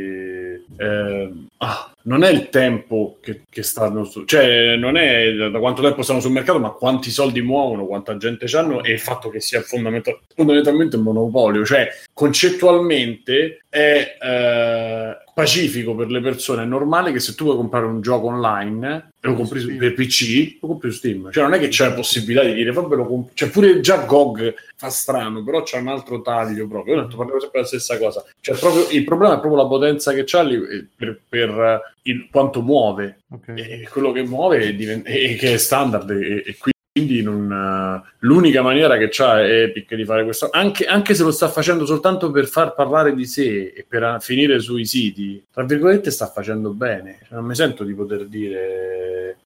Eh, 0.77 1.33
ah, 1.59 1.95
non 2.03 2.25
è 2.25 2.31
il 2.31 2.49
tempo 2.49 3.19
che, 3.21 3.43
che 3.49 3.63
stanno 3.63 4.05
su, 4.05 4.25
cioè 4.25 4.77
non 4.77 4.97
è 4.97 5.51
da 5.51 5.59
quanto 5.59 5.83
tempo 5.83 6.03
stanno 6.03 6.21
sul 6.21 6.33
mercato, 6.33 6.59
ma 6.59 6.71
quanti 6.71 7.11
soldi 7.11 7.43
muovono, 7.43 7.87
quanta 7.87 8.17
gente 8.17 8.47
hanno 8.57 8.83
e 8.83 8.93
il 8.93 9.01
fatto 9.01 9.29
che 9.29 9.41
sia 9.41 9.61
fondamental- 9.61 10.19
fondamentalmente 10.35 10.97
un 10.97 11.03
monopolio. 11.03 11.65
Cioè, 11.65 11.89
concettualmente 12.13 13.65
è 13.69 14.17
eh, 14.21 15.19
pacifico 15.35 15.95
per 15.95 16.11
le 16.11 16.21
persone. 16.21 16.63
È 16.63 16.67
normale 16.67 17.13
che 17.13 17.21
se 17.21 17.35
tu 17.35 17.45
vuoi 17.45 17.57
comprare 17.57 17.87
un 17.87 18.01
gioco 18.01 18.27
online 18.27 19.13
lo 19.21 19.35
compri 19.35 19.61
su- 19.61 19.77
per 19.77 19.95
PC, 19.95 20.59
lo 20.61 20.69
compri 20.69 20.91
su 20.91 20.97
Steam. 20.99 21.31
Cioè, 21.31 21.43
non 21.43 21.55
è 21.55 21.59
che 21.59 21.69
c'è 21.69 21.89
la 21.89 21.95
possibilità 21.95 22.45
di 22.45 22.55
dire, 22.55 22.73
vabbè, 22.73 22.97
lo 22.97 23.07
comp- 23.07 23.31
cioè, 23.35 23.51
pure 23.51 23.81
già 23.81 24.05
GOG 24.05 24.55
fa 24.77 24.91
strano, 24.91 25.43
però 25.45 25.63
c'è 25.63 25.79
un 25.79 25.89
altro 25.89 26.21
taglio 26.23 26.67
proprio. 26.67 26.95
Io 26.95 27.01
ho 27.01 27.05
detto, 27.05 27.17
parliamo 27.17 27.41
sempre 27.41 27.61
della 27.63 27.73
stessa 27.73 27.99
cosa. 27.99 28.25
Cioè, 28.41 28.57
proprio, 28.59 28.89
il 28.91 29.05
problema 29.05 29.37
è 29.37 29.41
proprio 29.41 29.63
la 29.63 29.69
potenza 29.69 30.13
che 30.13 30.25
c'ha 30.25 30.43
lì, 30.43 30.55
eh, 30.55 30.87
per, 30.95 31.21
per, 31.29 31.49
eh, 31.51 31.81
il, 32.11 32.29
quanto 32.31 32.61
muove. 32.63 33.21
Ok. 33.31 33.49
E 33.57 33.89
quello 33.91 34.13
che 34.13 34.23
muove 34.23 34.61
è 34.61 34.75
diven- 34.75 35.03
e 35.05 35.37
che 35.37 35.55
è 35.55 35.57
standard 35.57 36.11
e, 36.11 36.43
e 36.47 36.57
quindi 36.59 36.71
non, 36.95 37.51
eh, 37.51 38.11
l'unica 38.19 38.61
maniera 38.61 38.99
che 38.99 39.09
c'ha 39.11 39.43
Epic 39.47 39.95
di 39.95 40.05
fare 40.05 40.25
questo 40.25 40.51
anche, 40.51 40.85
anche 40.85 41.15
se 41.15 41.23
lo 41.23 41.31
sta 41.31 41.49
facendo 41.49 41.87
soltanto 41.87 42.31
per 42.31 42.47
far 42.47 42.75
parlare 42.75 43.15
di 43.15 43.25
sé 43.25 43.73
e 43.75 43.87
per 43.89 44.19
finire 44.21 44.61
sui 44.61 44.85
siti 44.85 45.43
tra 45.51 45.65
virgolette 45.65 46.11
sta 46.11 46.27
facendo 46.27 46.71
bene. 46.75 47.21
Cioè, 47.21 47.37
non 47.37 47.47
mi 47.47 47.55
sento 47.55 47.85
di 47.85 47.95
poter 47.95 48.27
dire 48.27 49.39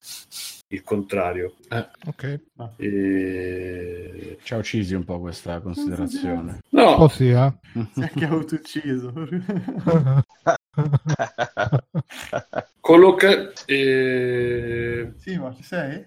il 0.69 0.83
contrario 0.83 1.53
Ok. 2.05 2.39
E- 2.77 4.37
Ci 4.43 4.53
ha 4.53 4.57
uccisi 4.57 4.93
un 4.95 5.03
po' 5.05 5.19
questa 5.19 5.59
considerazione. 5.61 6.59
Un 6.69 6.95
po' 6.95 6.97
no 7.01 7.07
sì, 7.07 7.29
eh. 7.29 7.53
Si 7.93 7.99
è 8.01 8.03
anche 8.03 8.25
autoucciso. 8.25 9.13
colloca 12.79 13.51
e... 13.65 15.11
sì, 15.19 15.37
ma 15.37 15.53
ci 15.55 15.63
sei? 15.63 16.05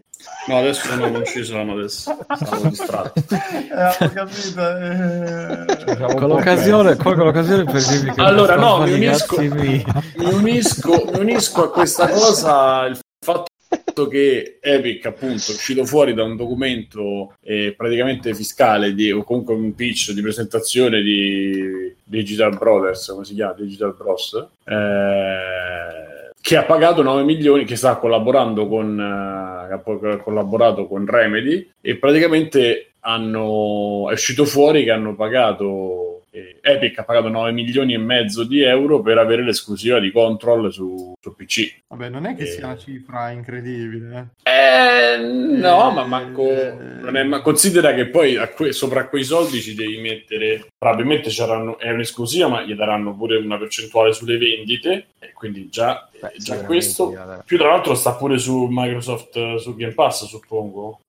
no 0.49 0.59
adesso 0.59 0.95
no, 0.95 1.09
non 1.09 1.25
ci 1.25 1.43
sono 1.43 1.73
adesso 1.73 2.17
stavo 2.37 2.69
distratto 2.69 3.23
Eh, 3.31 4.11
capito. 4.13 4.77
eh. 4.77 6.15
Con 6.15 6.29
l'occasione, 6.29 6.97
colgo 6.97 7.25
l'occasione 7.25 7.65
per 7.65 7.83
dirvi 7.87 8.11
che 8.13 8.21
Allora, 8.21 8.57
no, 8.57 8.83
mi 8.83 8.93
unisco- 8.93 9.41
mi 9.41 9.83
unisco, 10.17 11.05
mi 11.13 11.19
unisco 11.21 11.65
a 11.65 11.71
questa 11.73 12.09
cosa 12.09 12.85
il 12.87 12.99
fatto 13.25 13.49
conto 14.01 14.09
che 14.09 14.59
Epic 14.61 15.07
appunto 15.07 15.51
è 15.51 15.55
uscito 15.55 15.85
fuori 15.85 16.15
da 16.15 16.23
un 16.23 16.37
documento 16.37 17.35
eh, 17.43 17.75
praticamente 17.77 18.35
fiscale 18.35 18.95
di, 18.95 19.13
o 19.13 19.23
comunque 19.25 19.55
un 19.55 19.75
pitch 19.75 20.13
di 20.13 20.23
presentazione 20.23 21.03
di 21.03 21.95
Digital 22.03 22.57
Brothers, 22.57 23.09
come 23.09 23.25
si 23.25 23.35
chiama? 23.35 23.55
Digital 23.55 23.95
Bros. 23.97 24.47
Eh, 24.65 26.29
che 26.41 26.57
ha 26.57 26.65
pagato 26.65 27.03
9 27.03 27.23
milioni, 27.25 27.65
che 27.65 27.77
sta 27.77 27.97
collaborando 27.97 28.67
con, 28.67 28.99
eh, 28.99 29.73
ha 29.73 30.17
collaborato 30.23 30.87
con 30.87 31.07
Remedy 31.07 31.71
e 31.81 31.97
praticamente 31.97 32.93
hanno, 33.01 34.09
è 34.11 34.13
uscito 34.13 34.45
fuori 34.45 34.85
che 34.85 34.91
hanno 34.91 35.15
pagato 35.15 36.20
Epic 36.31 36.99
ha 36.99 37.05
pagato 37.05 37.29
9 37.29 37.53
milioni 37.53 37.95
e 37.95 37.99
mezzo 37.99 38.45
di 38.45 38.63
euro 38.63 39.01
per 39.01 39.19
avere 39.19 39.43
l'esclusiva 39.43 39.99
di 39.99 40.13
Control 40.13 40.73
su, 40.73 41.13
su 41.21 41.35
PC. 41.35 41.83
Vabbè, 41.89 42.09
non 42.09 42.27
è 42.27 42.37
che 42.37 42.45
e... 42.45 42.47
sia 42.47 42.67
una 42.67 42.77
cifra 42.77 43.31
incredibile. 43.31 44.35
Eh, 44.43 45.19
no, 45.19 45.91
ma 45.91 46.05
manco... 46.05 46.43
È, 46.49 47.23
ma 47.25 47.41
considera 47.41 47.95
che 47.95 48.07
poi 48.07 48.37
a 48.37 48.49
que... 48.49 48.73
sopra 48.73 49.09
quei 49.09 49.25
soldi 49.25 49.61
ci 49.61 49.75
devi 49.75 50.01
mettere... 50.01 50.67
Probabilmente 50.79 51.31
è 51.79 51.91
un'esclusiva, 51.91 52.49
ma 52.49 52.63
gli 52.63 52.75
daranno 52.75 53.15
pure 53.17 53.37
una 53.37 53.59
percentuale 53.59 54.13
sulle 54.13 54.39
vendite. 54.39 55.09
E 55.19 55.33
quindi 55.33 55.69
già, 55.69 56.09
Beh, 56.21 56.33
già 56.37 56.65
questo... 56.65 57.13
Più 57.45 57.59
tra 57.59 57.69
l'altro 57.69 57.95
sta 57.95 58.15
pure 58.15 58.39
su 58.39 58.67
Microsoft, 58.71 59.57
su 59.57 59.75
Game 59.75 59.95
Pass, 59.95 60.27
suppongo. 60.27 61.01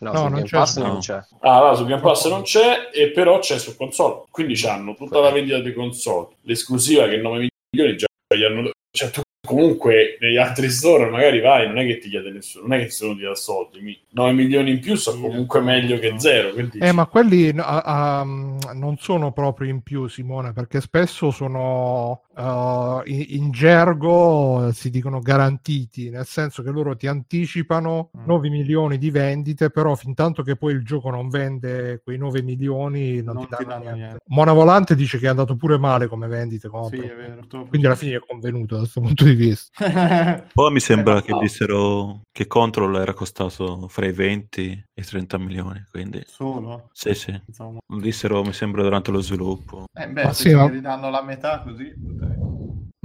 No, 0.00 0.12
no 0.12 0.28
non, 0.28 0.42
c'è, 0.42 0.80
no. 0.80 0.86
non 0.86 0.98
c'è. 1.00 1.20
Ah, 1.40 1.60
no, 1.60 1.74
su 1.74 1.84
Game 1.84 2.00
Pass 2.00 2.28
non 2.28 2.42
c'è, 2.42 2.90
e 2.92 3.10
però 3.10 3.38
c'è 3.38 3.58
su 3.58 3.76
console. 3.76 4.24
Quindi 4.30 4.60
hanno 4.66 4.94
tutta 4.94 5.20
la 5.20 5.30
vendita 5.30 5.60
di 5.60 5.72
console. 5.72 6.36
L'esclusiva 6.42 7.08
che 7.08 7.16
9 7.16 7.48
milioni 7.70 7.96
già 7.96 8.06
gli 8.34 8.44
hanno... 8.44 8.70
Cioè, 8.90 9.10
tu 9.10 9.22
comunque 9.48 10.18
negli 10.20 10.36
altri 10.36 10.68
store 10.68 11.08
magari 11.08 11.40
vai, 11.40 11.66
non 11.66 11.78
è 11.78 11.86
che 11.86 11.98
ti 11.98 12.10
chiede 12.10 12.30
nessuno, 12.30 12.66
non 12.66 12.78
è 12.78 12.82
che 12.84 12.90
sono 12.90 13.14
ti 13.14 13.22
dà 13.22 13.34
soldi. 13.34 13.98
9 14.10 14.32
milioni 14.32 14.72
in 14.72 14.80
più 14.80 14.94
sono 14.94 15.20
comunque 15.20 15.60
meglio 15.60 15.98
che 15.98 16.14
zero. 16.18 16.52
Eh, 16.54 16.92
ma 16.92 17.06
quelli 17.06 17.48
uh, 17.48 17.90
um, 17.90 18.58
non 18.74 18.96
sono 18.98 19.32
proprio 19.32 19.70
in 19.70 19.80
più, 19.80 20.06
Simone, 20.06 20.52
perché 20.52 20.82
spesso 20.82 21.30
sono 21.30 22.24
uh, 22.36 23.00
in, 23.04 23.24
in, 23.28 23.50
gergo 23.50 24.70
si 24.72 24.90
dicono 24.90 25.20
garantiti, 25.20 26.10
nel 26.10 26.26
senso 26.26 26.62
che 26.62 26.70
loro 26.70 26.94
ti 26.94 27.06
anticipano 27.06 28.10
mm. 28.16 28.26
9 28.26 28.48
milioni 28.50 28.98
di 28.98 29.10
vendite, 29.10 29.70
però 29.70 29.94
fin 29.94 30.14
tanto 30.14 30.42
che 30.42 30.56
poi 30.56 30.74
il 30.74 30.84
gioco 30.84 31.08
non 31.08 31.28
vende 31.28 32.00
quei 32.04 32.18
9 32.18 32.42
milioni 32.42 33.22
non, 33.22 33.36
non 33.36 33.44
ti, 33.44 33.48
danno, 33.50 33.62
ti 33.62 33.68
danno 33.68 33.82
niente. 33.82 33.98
niente. 34.00 34.18
Mona 34.26 34.52
Volante 34.52 34.94
dice 34.94 35.18
che 35.18 35.26
è 35.26 35.30
andato 35.30 35.56
pure 35.56 35.78
male 35.78 36.06
come 36.06 36.26
vendite, 36.26 36.68
sì, 36.90 36.96
vero, 36.98 37.46
quindi 37.68 37.86
alla 37.86 37.96
fine 37.96 38.16
è 38.16 38.20
convenuto 38.26 38.74
da 38.74 38.80
questo 38.80 39.00
punto 39.00 39.24
di 39.24 39.30
vista. 39.30 39.37
Poi 40.52 40.72
mi 40.72 40.80
sembra 40.80 41.22
che 41.22 41.32
dissero 41.40 42.22
che 42.32 42.46
Control 42.46 42.96
era 42.96 43.12
costato 43.12 43.88
fra 43.88 44.06
i 44.06 44.12
20 44.12 44.84
e 44.94 45.00
i 45.00 45.04
30 45.04 45.38
milioni, 45.38 45.84
quindi... 45.90 46.22
Solo? 46.26 46.90
Sì, 46.92 47.14
sì. 47.14 47.40
Insomma. 47.46 47.78
Dissero, 47.86 48.42
mi 48.42 48.52
sembra, 48.52 48.82
durante 48.82 49.10
lo 49.10 49.20
sviluppo. 49.20 49.84
Eh 49.98 50.08
beh, 50.08 50.24
ma 50.24 50.32
se 50.32 50.48
sì, 50.48 50.54
ma... 50.54 50.68
ridanno 50.68 51.10
la 51.10 51.22
metà 51.22 51.62
così... 51.62 51.92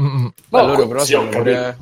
Mm-mm. 0.02 0.32
No, 0.50 0.66
loro 0.66 0.88
però 0.88 1.04
sì, 1.04 1.16
pure, 1.16 1.78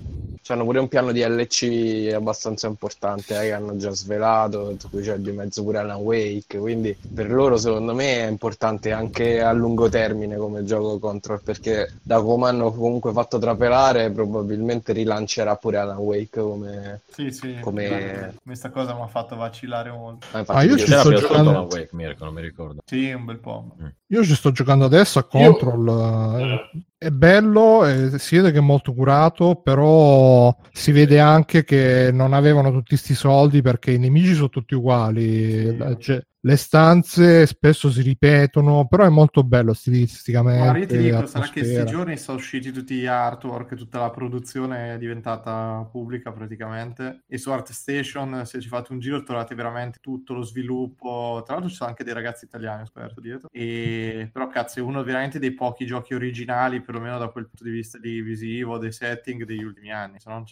hanno 0.48 0.64
pure 0.66 0.80
un 0.80 0.88
piano 0.88 1.12
di 1.12 1.24
LC 1.24 2.12
abbastanza 2.14 2.68
importante 2.68 3.38
eh, 3.38 3.48
che 3.48 3.54
hanno 3.54 3.78
già 3.78 3.92
svelato, 3.92 4.76
tra 4.78 4.90
cui 4.90 5.02
c'è 5.02 5.18
di 5.18 5.32
mezzo 5.32 5.64
pure 5.64 5.78
Alan 5.78 6.02
Wake, 6.02 6.58
quindi 6.58 6.96
per 7.14 7.32
loro 7.32 7.58
secondo 7.58 7.94
me 7.94 8.26
è 8.26 8.28
importante 8.28 8.92
anche 8.92 9.42
a 9.42 9.52
lungo 9.52 9.88
termine 9.90 10.38
come 10.38 10.64
gioco 10.64 11.00
Control, 11.00 11.42
perché 11.42 11.94
da 12.02 12.22
come 12.22 12.50
hanno 12.50 12.72
comunque 12.72 13.12
fatto 13.12 13.38
trapelare 13.38 14.10
probabilmente 14.12 14.94
rilancerà 14.94 15.56
pure 15.56 15.78
Alan 15.78 15.98
Wake 15.98 16.42
come... 16.42 17.02
Sì, 17.12 17.32
sì, 17.32 17.58
come... 17.62 18.36
questa 18.44 18.70
cosa 18.70 18.94
mi 18.94 19.02
ha 19.02 19.08
fatto 19.08 19.36
vacillare 19.36 19.92
molto. 19.92 20.26
Ah, 20.32 20.44
ah 20.48 20.64
io 20.64 20.78
ci 20.78 20.86
sto 20.86 21.14
giocando 21.14 21.52
Alan 21.52 21.68
Wake, 21.70 21.90
Mirko, 21.92 22.26
non 22.26 22.34
mi 22.34 22.42
ricordo. 22.42 22.82
Sì, 22.86 23.12
un 23.12 23.26
bel 23.26 23.38
po'. 23.38 23.76
Mm. 23.82 23.88
Io 24.08 24.24
ci 24.24 24.36
sto 24.36 24.52
giocando 24.52 24.86
adesso 24.86 25.20
a 25.20 25.24
Control. 25.24 25.86
Io... 25.86 26.46
Eh, 26.46 26.84
è 27.04 27.10
bello, 27.10 27.84
eh, 27.84 28.20
si 28.20 28.36
vede 28.36 28.52
che 28.52 28.60
è 28.60 28.62
molto 28.62 28.94
curato, 28.94 29.56
però 29.56 30.56
si 30.72 30.92
vede 30.92 31.20
anche 31.20 31.64
che 31.64 32.12
non 32.14 32.32
avevano 32.32 32.70
tutti 32.70 32.90
questi 32.90 33.16
soldi 33.16 33.64
perché 33.64 33.90
i 33.90 33.98
nemici 33.98 34.36
sono 34.36 34.50
tutti 34.50 34.76
uguali. 34.76 35.76
Sì. 35.76 35.96
Cioè, 35.98 36.22
le 36.44 36.56
stanze 36.56 37.46
spesso 37.46 37.92
si 37.92 38.02
ripetono, 38.02 38.88
però 38.88 39.06
è 39.06 39.10
molto 39.10 39.44
bello 39.44 39.74
stilisticamente. 39.74 40.72
Ma 40.72 40.78
io 40.78 40.88
ti 40.88 40.98
dico, 40.98 41.26
sarà 41.28 41.46
che 41.46 41.62
questi 41.62 41.86
giorni 41.86 42.18
sono 42.18 42.38
usciti 42.38 42.72
tutti 42.72 42.96
gli 42.96 43.06
artwork, 43.06 43.76
tutta 43.76 44.00
la 44.00 44.10
produzione 44.10 44.96
è 44.96 44.98
diventata 44.98 45.88
pubblica 45.92 46.32
praticamente. 46.32 47.24
E 47.28 47.38
su 47.38 47.52
ArtStation, 47.52 48.44
se 48.46 48.60
ci 48.60 48.68
fate 48.68 48.92
un 48.92 49.00
giro, 49.00 49.22
trovate 49.22 49.54
veramente 49.54 50.00
tutto 50.02 50.34
lo 50.34 50.42
sviluppo. 50.42 51.44
Tra 51.46 51.54
l'altro, 51.54 51.70
ci 51.70 51.76
sono 51.76 51.90
anche 51.90 52.04
dei 52.04 52.14
ragazzi 52.14 52.46
italiani, 52.46 52.84
esperto 52.84 53.22
dietro. 53.22 53.48
E... 53.52 54.30
Però, 54.34 54.48
cazzo, 54.48 54.80
è 54.80 54.82
uno 54.82 55.04
veramente 55.04 55.38
dei 55.38 55.54
pochi 55.54 55.86
giochi 55.86 56.16
originali, 56.16 56.82
perlomeno 56.82 57.20
da 57.20 57.28
quel 57.28 57.46
punto 57.46 57.64
di 57.64 57.70
vista 57.72 58.00
di 58.00 58.20
visivo, 58.22 58.80
dei 58.80 58.92
setting 58.92 59.46
degli 59.46 59.64
ultimi 59.64 59.92
anni. 59.92 60.20
Se 60.20 60.30
non... 60.30 60.44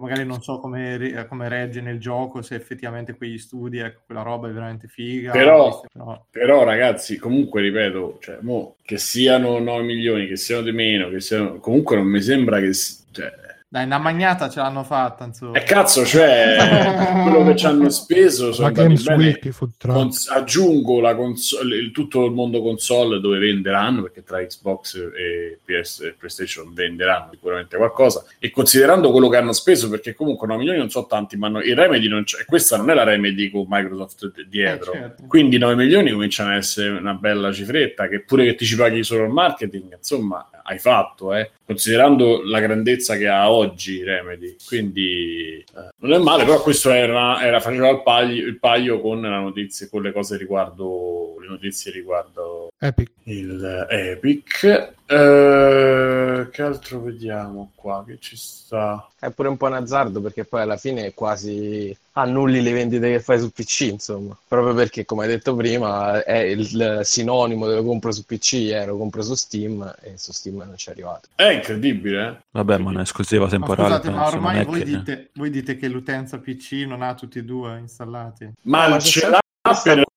magari 0.00 0.24
non 0.24 0.40
so 0.40 0.58
come, 0.58 1.26
come 1.28 1.48
regge 1.50 1.82
nel 1.82 2.00
gioco, 2.00 2.40
se 2.40 2.54
effettivamente 2.54 3.14
quegli 3.14 3.38
studi, 3.38 3.76
ecco, 3.78 4.04
quella 4.06 4.22
roba 4.22 4.48
è 4.48 4.52
veramente 4.52 4.88
figa 4.88 5.16
figa. 5.18 5.32
Però, 5.32 5.84
no. 5.94 6.26
però 6.30 6.64
ragazzi, 6.64 7.16
comunque 7.18 7.60
ripeto, 7.60 8.18
cioè, 8.20 8.38
mo, 8.40 8.76
che 8.82 8.98
siano 8.98 9.58
9 9.58 9.82
milioni, 9.82 10.26
che 10.26 10.36
siano 10.36 10.62
di 10.62 10.72
meno, 10.72 11.08
che 11.10 11.20
siano... 11.20 11.58
comunque 11.58 11.96
non 11.96 12.06
mi 12.06 12.22
sembra 12.22 12.60
che... 12.60 12.72
Cioè, 12.72 13.46
dai, 13.70 13.84
una 13.84 13.98
magnata 13.98 14.48
ce 14.48 14.60
l'hanno 14.60 14.82
fatta, 14.82 15.24
insomma. 15.24 15.58
E 15.58 15.62
cazzo, 15.62 16.02
cioè, 16.06 16.56
quello 17.28 17.44
che 17.44 17.54
ci 17.54 17.66
hanno 17.66 17.90
speso 17.90 18.50
sono 18.50 18.72
Games 18.72 19.06
Week, 19.08 19.50
Cons- 19.78 20.28
aggiungo 20.28 21.00
la 21.00 21.14
console, 21.14 21.76
il, 21.76 21.90
tutto 21.90 22.24
il 22.24 22.32
mondo 22.32 22.62
console 22.62 23.20
dove 23.20 23.38
venderanno, 23.38 24.00
perché 24.00 24.24
tra 24.24 24.42
Xbox 24.42 24.96
e 24.96 25.58
PS 25.62 26.00
e 26.00 26.14
PlayStation 26.16 26.72
venderanno 26.72 27.32
sicuramente 27.32 27.76
qualcosa, 27.76 28.24
e 28.38 28.50
considerando 28.50 29.10
quello 29.10 29.28
che 29.28 29.36
hanno 29.36 29.52
speso, 29.52 29.90
perché 29.90 30.14
comunque 30.14 30.46
9 30.46 30.58
milioni 30.60 30.78
non 30.78 30.88
sono 30.88 31.04
tanti, 31.04 31.36
ma 31.36 31.48
no, 31.48 31.60
il 31.60 31.76
Remedy 31.76 32.08
non 32.08 32.24
c'è, 32.24 32.46
questa 32.46 32.78
non 32.78 32.88
è 32.88 32.94
la 32.94 33.04
Remedy 33.04 33.50
con 33.50 33.66
Microsoft 33.68 34.46
dietro, 34.48 34.94
eh, 34.94 34.96
certo. 34.98 35.24
quindi 35.26 35.58
9 35.58 35.74
milioni 35.74 36.10
cominciano 36.10 36.52
ad 36.52 36.56
essere 36.56 36.88
una 36.88 37.12
bella 37.12 37.52
cifretta, 37.52 38.08
che 38.08 38.20
pure 38.20 38.44
che 38.44 38.54
ti 38.54 38.64
ci 38.64 38.76
paghi 38.76 39.04
solo 39.04 39.24
il 39.24 39.30
marketing, 39.30 39.94
insomma, 39.94 40.48
hai 40.68 40.78
fatto, 40.78 41.34
eh, 41.34 41.50
considerando 41.64 42.42
la 42.44 42.60
grandezza 42.60 43.16
che 43.16 43.26
ha 43.26 43.50
oggi 43.50 44.02
Remedy. 44.04 44.56
Quindi 44.66 45.64
eh, 45.64 45.88
non 46.00 46.12
è 46.12 46.18
male, 46.18 46.44
però 46.44 46.60
questo 46.60 46.90
era, 46.90 47.42
era 47.42 47.58
faceva 47.60 47.88
il 47.88 48.02
paio, 48.02 48.46
il 48.46 48.58
paio 48.58 49.00
con 49.00 49.22
la 49.22 49.40
notizia, 49.40 49.88
con 49.88 50.02
le 50.02 50.12
cose 50.12 50.36
riguardo 50.36 51.36
le 51.40 51.48
notizie 51.48 51.90
riguardo 51.90 52.70
Epic. 52.78 53.10
il 53.24 53.86
Epic. 53.88 54.96
Eh, 55.10 56.48
che 56.52 56.62
altro 56.62 57.00
vediamo 57.00 57.70
qua? 57.74 58.04
Che 58.06 58.18
ci 58.20 58.36
sta? 58.36 59.08
È 59.18 59.30
pure 59.30 59.48
un 59.48 59.56
po' 59.56 59.66
un 59.66 59.72
azzardo 59.72 60.20
perché 60.20 60.44
poi 60.44 60.60
alla 60.60 60.76
fine 60.76 61.14
quasi 61.14 61.96
annulli 62.12 62.60
le 62.60 62.72
vendite 62.72 63.10
che 63.10 63.20
fai 63.20 63.38
su 63.38 63.50
PC, 63.50 63.80
insomma. 63.92 64.36
Proprio 64.46 64.74
perché, 64.74 65.06
come 65.06 65.22
hai 65.22 65.30
detto 65.30 65.56
prima, 65.56 66.22
è 66.22 66.36
il 66.36 67.00
sinonimo 67.04 67.66
dello 67.66 67.82
compro 67.84 68.12
su 68.12 68.26
PC, 68.26 68.52
eh, 68.70 68.84
lo 68.84 68.98
compro 68.98 69.22
su 69.22 69.34
Steam 69.34 69.94
e 70.02 70.18
su 70.18 70.32
Steam 70.32 70.58
non 70.58 70.76
ci 70.76 70.90
è 70.90 70.92
arrivato. 70.92 71.28
È 71.34 71.48
incredibile, 71.48 72.28
eh? 72.28 72.36
Vabbè, 72.50 72.76
ma 72.76 72.90
è 72.90 72.94
un'esclusiva 72.94 73.48
temporale. 73.48 73.88
Ma 73.88 73.96
scusate, 73.96 74.14
ma 74.14 74.26
ormai 74.26 74.64
voi, 74.66 74.78
che... 74.80 74.84
dite, 74.84 75.30
voi, 75.32 75.48
dite, 75.48 75.78
che 75.78 75.88
l'utenza 75.88 76.38
PC 76.38 76.84
non 76.86 77.00
ha 77.00 77.14
tutti 77.14 77.38
e 77.38 77.44
due 77.44 77.78
installati. 77.78 78.52
Ma, 78.62 78.88
ma 78.88 78.98
ce 78.98 79.26
l'ha 79.26 79.38
per 79.82 80.07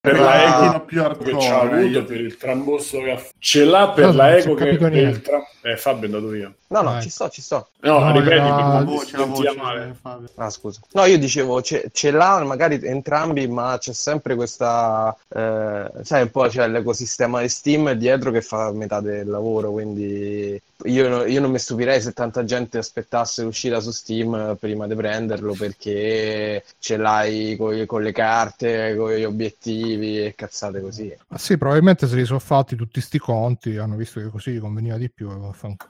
per 0.00 0.18
la 0.18 0.66
eco 0.72 0.84
più 0.86 1.02
hardcore, 1.02 1.36
che 1.36 1.46
ha 1.48 1.60
avuto 1.60 2.04
per 2.04 2.20
il 2.20 2.36
trambusto 2.38 3.02
che 3.02 3.10
ha 3.10 3.22
ce 3.38 3.64
l'ha 3.64 3.90
per 3.90 4.06
no, 4.06 4.12
la 4.12 4.36
eco 4.36 4.54
che 4.54 4.76
per 4.78 4.96
il 4.96 5.20
tra... 5.20 5.42
eh 5.62 5.76
Fabio 5.76 6.02
è 6.02 6.12
andato 6.12 6.28
via 6.28 6.52
no 6.68 6.82
no 6.82 6.90
Vai. 6.90 7.02
ci 7.02 7.10
sto 7.10 7.28
ci 7.28 7.42
sto 7.42 7.68
no, 7.80 7.98
no 7.98 8.12
ripeti 8.12 8.36
la 8.36 8.82
voce, 8.84 9.16
la 9.16 9.24
voce, 9.24 9.54
male. 9.56 10.28
ah 10.36 10.50
scusa 10.50 10.80
no 10.92 11.04
io 11.04 11.18
dicevo 11.18 11.60
ce, 11.62 11.90
ce 11.92 12.10
l'ha 12.10 12.42
magari 12.44 12.80
entrambi 12.82 13.46
ma 13.46 13.76
c'è 13.78 13.92
sempre 13.92 14.34
questa 14.34 15.14
eh, 15.28 15.90
sai 16.02 16.22
un 16.22 16.30
po' 16.30 16.46
c'è 16.48 16.66
l'ecosistema 16.68 17.40
di 17.40 17.48
Steam 17.48 17.92
dietro 17.92 18.30
che 18.30 18.40
fa 18.40 18.72
metà 18.72 19.00
del 19.00 19.28
lavoro 19.28 19.70
quindi 19.70 20.60
io, 20.84 21.24
io, 21.26 21.40
non 21.40 21.50
mi 21.50 21.58
stupirei 21.58 22.00
se 22.00 22.12
tanta 22.12 22.44
gente 22.44 22.78
aspettasse 22.78 23.42
l'uscita 23.42 23.80
su 23.80 23.90
Steam 23.90 24.56
prima 24.58 24.86
di 24.86 24.94
prenderlo 24.94 25.54
perché 25.54 26.64
ce 26.78 26.96
l'hai 26.96 27.56
con, 27.56 27.84
con 27.86 28.02
le 28.02 28.12
carte, 28.12 28.94
con 28.96 29.12
gli 29.12 29.24
obiettivi 29.24 30.24
e 30.24 30.34
cazzate 30.34 30.80
così. 30.80 31.14
Ma 31.28 31.38
sì, 31.38 31.58
probabilmente 31.58 32.06
se 32.06 32.16
li 32.16 32.24
sono 32.24 32.38
fatti 32.38 32.76
tutti 32.76 33.00
sti 33.00 33.18
conti, 33.18 33.76
hanno 33.76 33.96
visto 33.96 34.20
che 34.20 34.28
così 34.28 34.58
conveniva 34.58 34.96
di 34.96 35.10
più. 35.10 35.28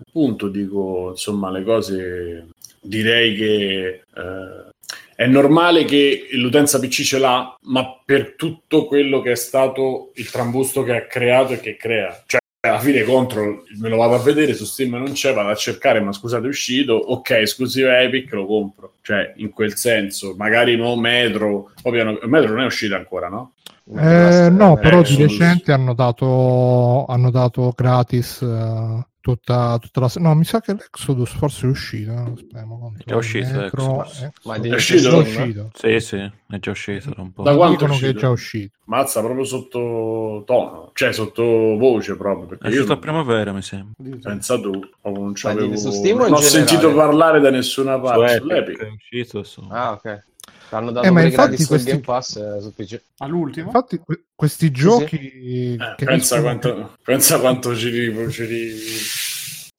Appunto, 0.07 0.49
dico, 0.49 1.11
insomma, 1.11 1.51
le 1.51 1.63
cose 1.65 2.49
direi 2.81 3.35
che 3.35 3.87
eh, 4.15 4.71
è 5.15 5.27
normale 5.27 5.85
che 5.85 6.29
l'utenza 6.33 6.79
PC 6.79 7.03
ce 7.03 7.19
l'ha, 7.19 7.57
ma 7.65 8.01
per 8.05 8.37
tutto 8.37 8.87
quello 8.87 9.21
che 9.21 9.33
è 9.33 9.37
stato 9.37 10.13
il 10.15 10.31
trambusto 10.31 10.83
che 10.83 10.97
ha 10.97 11.07
creato 11.07 11.53
e 11.53 11.61
che 11.61 11.77
crea. 11.77 12.23
Cioè, 12.25 12.41
alla 12.63 12.79
fine 12.79 13.03
contro 13.03 13.65
me 13.79 13.89
lo 13.89 13.97
vado 13.97 14.15
a 14.15 14.19
vedere 14.19 14.55
su 14.55 14.65
Steam 14.65 14.95
non 14.95 15.13
c'è, 15.13 15.33
vado 15.33 15.51
a 15.51 15.55
cercare, 15.55 16.01
ma 16.01 16.13
scusate, 16.13 16.47
è 16.47 16.49
uscito, 16.49 16.95
ok, 16.95 17.31
esclusivo 17.31 17.91
Epic, 17.91 18.33
lo 18.33 18.47
compro. 18.47 18.95
Cioè, 19.03 19.35
in 19.37 19.51
quel 19.51 19.77
senso, 19.77 20.35
magari 20.37 20.77
no 20.77 20.97
Metro, 20.97 21.71
piano, 21.83 22.19
Metro 22.23 22.53
non 22.53 22.63
è 22.63 22.67
uscito 22.67 22.95
ancora, 22.95 23.29
no? 23.29 23.53
Eh, 23.97 24.49
no, 24.51 24.77
però 24.77 25.03
di 25.03 25.17
recente 25.17 25.73
hanno 25.73 25.95
dato, 25.95 27.07
hanno 27.07 27.31
dato 27.31 27.73
gratis 27.77 28.41
uh, 28.41 29.03
tutta, 29.21 29.79
tutta 29.79 30.01
la... 30.01 30.11
No, 30.17 30.35
mi 30.35 30.45
sa 30.45 30.61
che 30.61 30.73
l'Exodus 30.73 31.31
forse 31.31 31.67
è 31.67 31.71
uscito. 31.71 32.13
No? 32.13 32.33
Aspetta, 32.35 32.61
è 32.61 33.03
già 33.05 33.17
uscito 33.17 33.51
Metro, 33.53 34.07
Ma 34.45 34.55
è, 34.55 34.61
è 34.61 34.75
uscito? 34.75 35.11
È 35.11 35.21
uscito? 35.21 35.71
Sì, 35.75 36.01
sì, 36.01 36.17
è 36.17 36.59
già 36.59 36.71
uscito 36.71 37.11
da 37.15 37.23
un 37.23 37.33
po'. 37.33 37.43
Da 37.43 37.55
quanto 37.55 37.77
dicono 37.77 37.99
che 37.99 38.09
è 38.09 38.15
già 38.15 38.31
uscito? 38.31 38.79
Mazza, 38.85 39.21
proprio 39.23 39.45
sotto 39.45 40.43
tono, 40.47 40.91
cioè 40.95 41.13
sotto 41.13 41.43
voce 41.43 42.17
proprio. 42.17 42.47
Perché 42.47 42.67
è 42.67 42.71
uscito 42.71 42.93
a 42.93 42.99
primavera, 42.99 43.53
mi 43.53 43.63
sembra. 43.63 43.93
Pensa 44.21 44.59
tu, 44.61 44.71
non, 45.03 45.35
non 45.43 46.33
ho 46.33 46.41
sentito 46.41 46.93
parlare 46.95 47.41
da 47.41 47.51
nessuna 47.51 47.99
parte. 48.01 48.39
Su 48.39 48.49
Epic. 48.49 48.81
È 48.81 48.89
uscito 48.89 49.43
su... 49.43 49.67
Ah, 49.71 49.93
ok. 49.93 50.29
Hanno 50.71 50.91
dato 50.93 51.07
eh, 51.07 51.11
ma 51.11 51.23
infatti 51.23 51.65
questi... 51.65 51.91
Game 51.91 52.03
Pass 52.03 52.37
eh, 52.37 52.61
su 52.61 52.73
PC. 52.75 53.01
All'ultimo? 53.19 53.67
Infatti 53.67 54.01
que- 54.05 54.25
questi 54.35 54.71
giochi... 54.71 55.19
Sì, 55.19 55.31
sì. 55.31 55.79
Eh, 55.79 56.05
pensa, 56.05 56.41
quanto, 56.41 56.97
pensa 57.03 57.41
quanto 57.41 57.75
ci, 57.77 57.91
ci, 58.31 58.47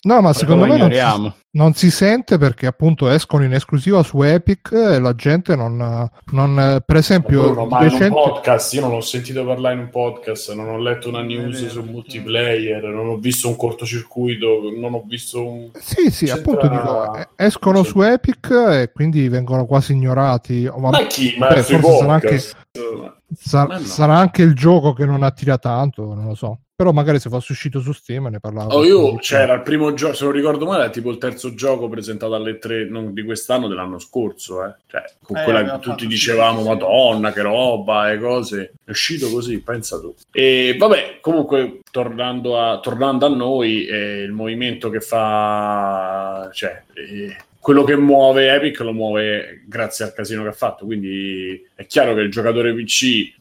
No, 0.03 0.19
ma 0.19 0.33
secondo 0.33 0.65
me 0.65 0.77
non 0.77 0.91
si, 0.91 1.33
non 1.51 1.73
si, 1.73 1.91
sente 1.91 2.39
perché 2.39 2.65
appunto 2.65 3.07
escono 3.07 3.43
in 3.43 3.53
esclusiva 3.53 4.01
su 4.01 4.23
Epic 4.23 4.71
e 4.71 4.99
la 4.99 5.13
gente 5.13 5.55
non, 5.55 6.09
non 6.31 6.81
per 6.83 6.95
esempio... 6.95 7.51
Bruno, 7.51 7.65
ma 7.67 7.81
recente... 7.81 8.05
in 8.05 8.13
un 8.13 8.23
podcast, 8.23 8.73
io 8.73 8.81
non 8.81 8.93
ho 8.93 9.01
sentito 9.01 9.45
parlare 9.45 9.75
in 9.75 9.81
un 9.81 9.89
podcast, 9.89 10.53
non 10.53 10.69
ho 10.69 10.79
letto 10.79 11.09
una 11.09 11.21
news 11.21 11.67
su 11.67 11.83
multiplayer, 11.83 12.83
non 12.85 13.09
ho 13.09 13.17
visto 13.17 13.47
un 13.47 13.55
cortocircuito, 13.55 14.71
non 14.75 14.95
ho 14.95 15.03
visto 15.05 15.47
un... 15.47 15.69
Sì, 15.79 16.09
sì, 16.09 16.25
C'entra... 16.25 16.41
appunto 16.41 16.67
dico, 16.67 17.27
escono 17.35 17.83
su 17.83 18.01
Epic 18.01 18.49
e 18.49 18.91
quindi 18.91 19.29
vengono 19.29 19.65
quasi 19.65 19.91
ignorati. 19.91 20.67
Ma, 20.77 20.89
ma 20.89 21.05
chi? 21.05 21.35
Ma 21.37 21.49
beh, 21.49 21.61
forse 21.61 21.97
sarà 21.97 22.13
anche, 22.13 22.41
sarà, 23.37 23.77
no. 23.77 23.85
sarà 23.85 24.17
anche 24.17 24.41
il 24.41 24.55
gioco 24.55 24.93
che 24.93 25.05
non 25.05 25.21
attira 25.21 25.59
tanto, 25.59 26.15
non 26.15 26.25
lo 26.25 26.33
so 26.33 26.59
però 26.81 26.93
magari 26.93 27.19
se 27.19 27.29
fosse 27.29 27.51
uscito 27.51 27.79
su 27.79 27.91
Steam 27.91 28.25
ne 28.25 28.39
parlavo. 28.39 28.73
Oh, 28.73 28.83
io 28.83 29.15
c'era 29.17 29.53
il 29.53 29.61
primo 29.61 29.93
gioco, 29.93 30.15
se 30.15 30.23
non 30.23 30.33
ricordo 30.33 30.65
male, 30.65 30.89
tipo 30.89 31.11
il 31.11 31.19
terzo 31.19 31.53
gioco 31.53 31.87
presentato 31.87 32.33
alle 32.33 32.57
tre, 32.57 32.89
non 32.89 33.13
di 33.13 33.23
quest'anno, 33.23 33.67
dell'anno 33.67 33.99
scorso, 33.99 34.65
eh. 34.65 34.73
Cioè, 34.87 35.03
con 35.21 35.37
eh, 35.37 35.43
quella 35.43 35.63
che 35.63 35.77
tutti 35.77 36.07
dicevamo, 36.07 36.63
madonna, 36.63 37.31
che 37.31 37.43
roba 37.43 38.11
e 38.11 38.17
cose. 38.17 38.73
È 38.83 38.89
uscito 38.89 39.29
così, 39.29 39.61
pensa 39.61 39.99
tu. 39.99 40.15
E 40.31 40.75
vabbè, 40.75 41.19
comunque, 41.21 41.81
tornando 41.91 42.59
a, 42.59 42.79
tornando 42.79 43.27
a 43.27 43.29
noi, 43.29 43.85
eh, 43.85 44.23
il 44.23 44.31
movimento 44.31 44.89
che 44.89 45.01
fa... 45.01 46.49
Cioè, 46.51 46.81
eh, 46.95 47.35
quello 47.61 47.83
che 47.83 47.95
muove 47.95 48.51
Epic 48.51 48.79
lo 48.79 48.91
muove 48.91 49.63
grazie 49.67 50.03
al 50.03 50.13
casino 50.13 50.41
che 50.41 50.49
ha 50.49 50.53
fatto. 50.53 50.85
Quindi 50.85 51.63
è 51.75 51.85
chiaro 51.85 52.15
che 52.15 52.21
il 52.21 52.31
giocatore 52.31 52.73
PC 52.73 53.33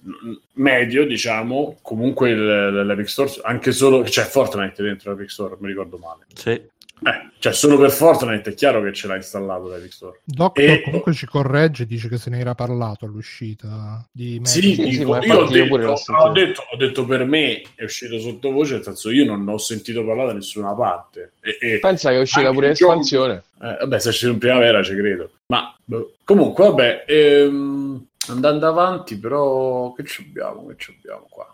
medio, 0.55 1.07
diciamo, 1.07 1.79
comunque 1.81 2.35
l'Epic 2.35 3.09
Store, 3.09 3.33
anche 3.43 3.73
solo 3.73 4.03
c'è 4.03 4.23
Fortnite 4.23 4.83
dentro 4.83 5.13
l'Epic 5.13 5.31
Store, 5.31 5.57
mi 5.59 5.69
ricordo 5.69 5.97
male. 5.97 6.27
Sì. 6.35 6.61
Eh, 7.03 7.31
cioè, 7.39 7.53
solo 7.55 7.79
per 7.79 7.91
Fortnite 7.91 8.51
è 8.51 8.55
chiaro 8.55 8.83
che 8.83 8.93
ce 8.93 9.07
l'ha 9.07 9.17
installato 9.17 9.69
l'Epic 9.69 9.93
Store. 9.93 10.21
Doctor 10.25 10.65
e... 10.65 10.83
comunque 10.83 11.15
ci 11.15 11.27
corregge, 11.27 11.87
dice 11.87 12.09
che 12.09 12.19
se 12.19 12.29
ne 12.29 12.39
era 12.39 12.55
parlato 12.55 13.07
all'uscita 13.07 14.07
di 14.13 14.39
Sì, 14.43 14.75
sì, 14.75 14.83
dico, 14.83 15.17
io 15.17 15.39
ho 15.39 15.49
detto, 15.49 15.75
ho, 16.13 16.33
detto, 16.33 16.63
ho 16.71 16.77
detto, 16.77 17.05
per 17.07 17.25
me 17.25 17.63
è 17.75 17.85
uscito 17.85 18.19
sottovoce, 18.19 18.75
nel 18.75 18.83
senso 18.83 19.11
io 19.11 19.25
non 19.25 19.49
ho 19.49 19.57
sentito 19.57 20.05
parlare 20.05 20.29
da 20.29 20.35
nessuna 20.35 20.75
parte. 20.75 21.33
E, 21.41 21.57
e 21.59 21.79
Pensa 21.79 22.11
che 22.11 22.17
è 22.17 22.21
uscita 22.21 22.53
pure 22.53 22.69
l'espansione. 22.69 23.43
Eh, 23.63 23.77
vabbè, 23.81 23.99
se 23.99 24.09
è 24.09 24.11
uscito 24.11 24.33
in 24.33 24.39
primavera 24.39 24.83
ci 24.83 24.95
credo. 24.95 25.31
Ma 25.47 25.75
boh. 25.83 26.17
comunque, 26.25 26.65
vabbè, 26.65 27.05
ehm, 27.07 28.07
andando 28.31 28.67
avanti, 28.67 29.19
però 29.19 29.93
che 29.93 30.05
ci 30.05 30.27
abbiamo? 30.29 30.67
Che 30.67 30.75
ci 30.77 30.97
abbiamo 30.97 31.27
qua? 31.29 31.47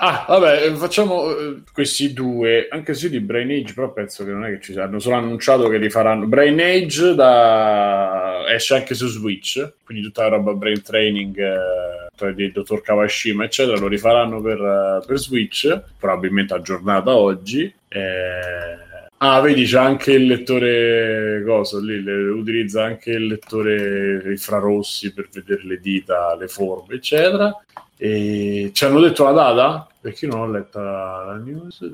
Ah, 0.00 0.24
vabbè, 0.28 0.72
facciamo 0.72 1.30
eh, 1.36 1.62
questi 1.72 2.12
due, 2.12 2.68
anche 2.70 2.94
se 2.94 3.10
di 3.10 3.20
Brain 3.20 3.50
Age, 3.50 3.74
però 3.74 3.92
penso 3.92 4.24
che 4.24 4.30
non 4.30 4.44
è 4.44 4.50
che 4.50 4.60
ci 4.60 4.78
hanno 4.78 4.98
solo 4.98 5.16
annunciato 5.16 5.68
che 5.68 5.78
li 5.78 5.90
faranno. 5.90 6.26
Brain 6.26 6.60
Age 6.60 7.14
da... 7.14 8.44
esce 8.48 8.74
anche 8.74 8.94
su 8.94 9.06
Switch, 9.08 9.74
quindi 9.84 10.02
tutta 10.04 10.22
la 10.22 10.36
roba 10.36 10.52
Brain 10.54 10.82
Training 10.82 11.38
eh, 11.38 12.34
di 12.34 12.52
Dottor 12.52 12.82
Kawashima, 12.82 13.44
eccetera, 13.44 13.78
lo 13.78 13.88
rifaranno 13.88 14.40
per, 14.40 14.60
uh, 14.60 15.06
per 15.06 15.18
Switch, 15.18 15.82
probabilmente 15.98 16.54
aggiornata 16.54 17.14
oggi. 17.14 17.72
Eh... 17.88 18.88
Ah, 19.22 19.40
vedi, 19.42 19.64
c'è 19.64 19.78
anche 19.78 20.12
il 20.12 20.26
lettore 20.26 21.42
coso 21.44 21.78
lì, 21.78 22.02
le, 22.02 22.30
utilizza 22.30 22.84
anche 22.84 23.10
il 23.10 23.26
lettore 23.26 24.22
infrarossi 24.30 25.12
per 25.12 25.28
vedere 25.30 25.60
le 25.64 25.78
dita, 25.78 26.34
le 26.36 26.48
forme, 26.48 26.94
eccetera. 26.94 27.54
E 27.98 28.70
ci 28.72 28.84
hanno 28.86 28.98
detto 28.98 29.24
la 29.24 29.32
data? 29.32 29.86
Perché 30.00 30.24
io 30.24 30.32
non 30.32 30.40
ho 30.40 30.50
letta 30.50 30.80
la 30.80 31.36
news. 31.36 31.86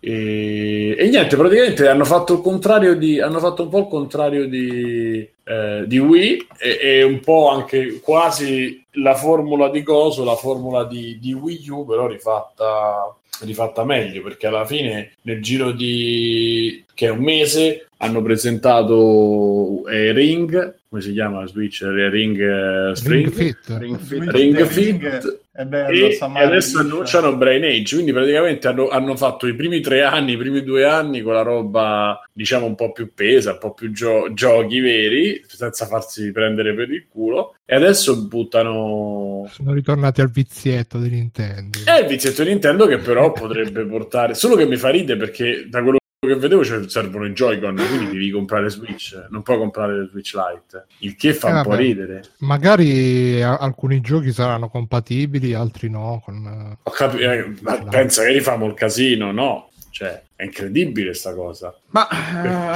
E, 0.00 0.96
e 0.98 1.08
niente, 1.08 1.34
praticamente 1.34 1.88
hanno 1.88 2.04
fatto 2.04 2.34
il 2.34 2.40
contrario 2.42 2.94
di. 2.94 3.18
Hanno 3.18 3.38
fatto 3.38 3.62
un 3.62 3.70
po' 3.70 3.78
il 3.78 3.88
contrario 3.88 4.46
di, 4.46 5.26
eh, 5.44 5.84
di 5.86 5.98
Wii 5.98 6.46
e, 6.58 6.78
e, 6.78 7.02
un 7.04 7.20
po' 7.20 7.48
anche 7.48 8.00
quasi 8.00 8.84
la 8.96 9.14
formula 9.14 9.70
di 9.70 9.82
Coso, 9.82 10.24
la 10.24 10.36
formula 10.36 10.84
di, 10.84 11.18
di 11.18 11.32
Wii 11.32 11.68
U, 11.70 11.86
però 11.86 12.06
rifatta 12.06 13.16
rifatta 13.44 13.84
meglio 13.84 14.22
perché 14.22 14.46
alla 14.46 14.64
fine 14.64 15.12
nel 15.22 15.42
giro 15.42 15.72
di 15.72 16.84
che 16.94 17.06
è 17.06 17.10
un 17.10 17.22
mese 17.22 17.88
hanno 17.98 18.22
presentato 18.22 19.86
eh, 19.88 20.12
Ring 20.12 20.80
come 20.92 21.00
si 21.00 21.12
chiama 21.12 21.40
la 21.40 21.46
Switch? 21.46 21.80
Ring, 21.80 22.36
uh, 22.36 23.08
Ring 23.08 23.30
Fit. 23.30 23.58
Ring 23.78 23.98
Fit, 23.98 24.30
Ring 24.30 24.64
Fit. 24.66 25.40
È 25.50 25.64
bello, 25.64 26.06
e, 26.06 26.18
e 26.18 26.42
adesso 26.42 26.78
annunciano 26.78 27.34
Brain 27.36 27.64
Age 27.64 27.94
quindi 27.94 28.12
praticamente 28.12 28.68
hanno, 28.68 28.88
hanno, 28.88 29.16
fatto 29.16 29.46
i 29.46 29.54
primi 29.54 29.80
tre 29.80 30.02
anni 30.02 30.32
i 30.32 30.36
primi 30.38 30.62
due 30.62 30.86
anni 30.86 31.20
con 31.20 31.34
la 31.34 31.42
roba 31.42 32.18
diciamo 32.32 32.64
un 32.64 32.74
po' 32.74 32.90
più 32.90 33.12
pesa 33.12 33.52
un 33.52 33.58
po' 33.58 33.74
più 33.74 33.92
gio- 33.92 34.32
giochi 34.32 34.80
veri 34.80 35.44
senza 35.46 35.84
farsi 35.84 36.30
prendere 36.30 36.74
per 36.74 36.90
il 36.90 37.06
culo. 37.08 37.56
E 37.64 37.74
adesso 37.74 38.26
buttano 38.26 39.46
sono 39.50 39.72
ritornati 39.72 40.20
al 40.20 40.30
vizietto 40.30 40.98
di 40.98 41.08
Nintendo. 41.08 41.78
È 41.84 42.00
il 42.00 42.06
vizietto 42.06 42.42
di 42.42 42.50
Nintendo 42.50 42.86
che 42.86 42.98
però 42.98 43.32
potrebbe 43.32 43.84
portare 43.84 44.34
solo 44.34 44.56
che 44.56 44.66
mi 44.66 44.76
fa 44.76 44.90
ridere 44.90 45.18
perché 45.18 45.66
da 45.68 45.82
quello 45.82 46.00
che 46.24 46.36
vedevo 46.36 46.64
cioè, 46.64 46.88
servono 46.88 47.26
i 47.26 47.32
Joy-Con, 47.32 47.74
quindi 47.74 48.12
devi 48.12 48.30
comprare 48.30 48.70
Switch, 48.70 49.26
non 49.30 49.42
puoi 49.42 49.58
comprare 49.58 50.06
Switch 50.08 50.34
Lite, 50.34 50.86
il 50.98 51.16
che 51.16 51.34
fa 51.34 51.48
eh, 51.48 51.52
un 51.54 51.62
po' 51.64 51.74
ridere. 51.74 52.22
Magari 52.38 53.42
a- 53.42 53.56
alcuni 53.56 54.00
giochi 54.00 54.30
saranno 54.32 54.68
compatibili, 54.68 55.52
altri 55.52 55.90
no. 55.90 56.22
Con, 56.24 56.76
Ho 56.80 56.90
capito, 56.92 57.28
eh, 57.28 57.52
pensa 57.90 58.22
che 58.22 58.30
rifamo 58.30 58.66
il 58.66 58.74
casino, 58.74 59.32
no? 59.32 59.70
Cioè, 59.90 60.22
è 60.42 60.46
incredibile 60.46 61.14
sta 61.14 61.34
cosa. 61.34 61.72
Ma 61.90 62.08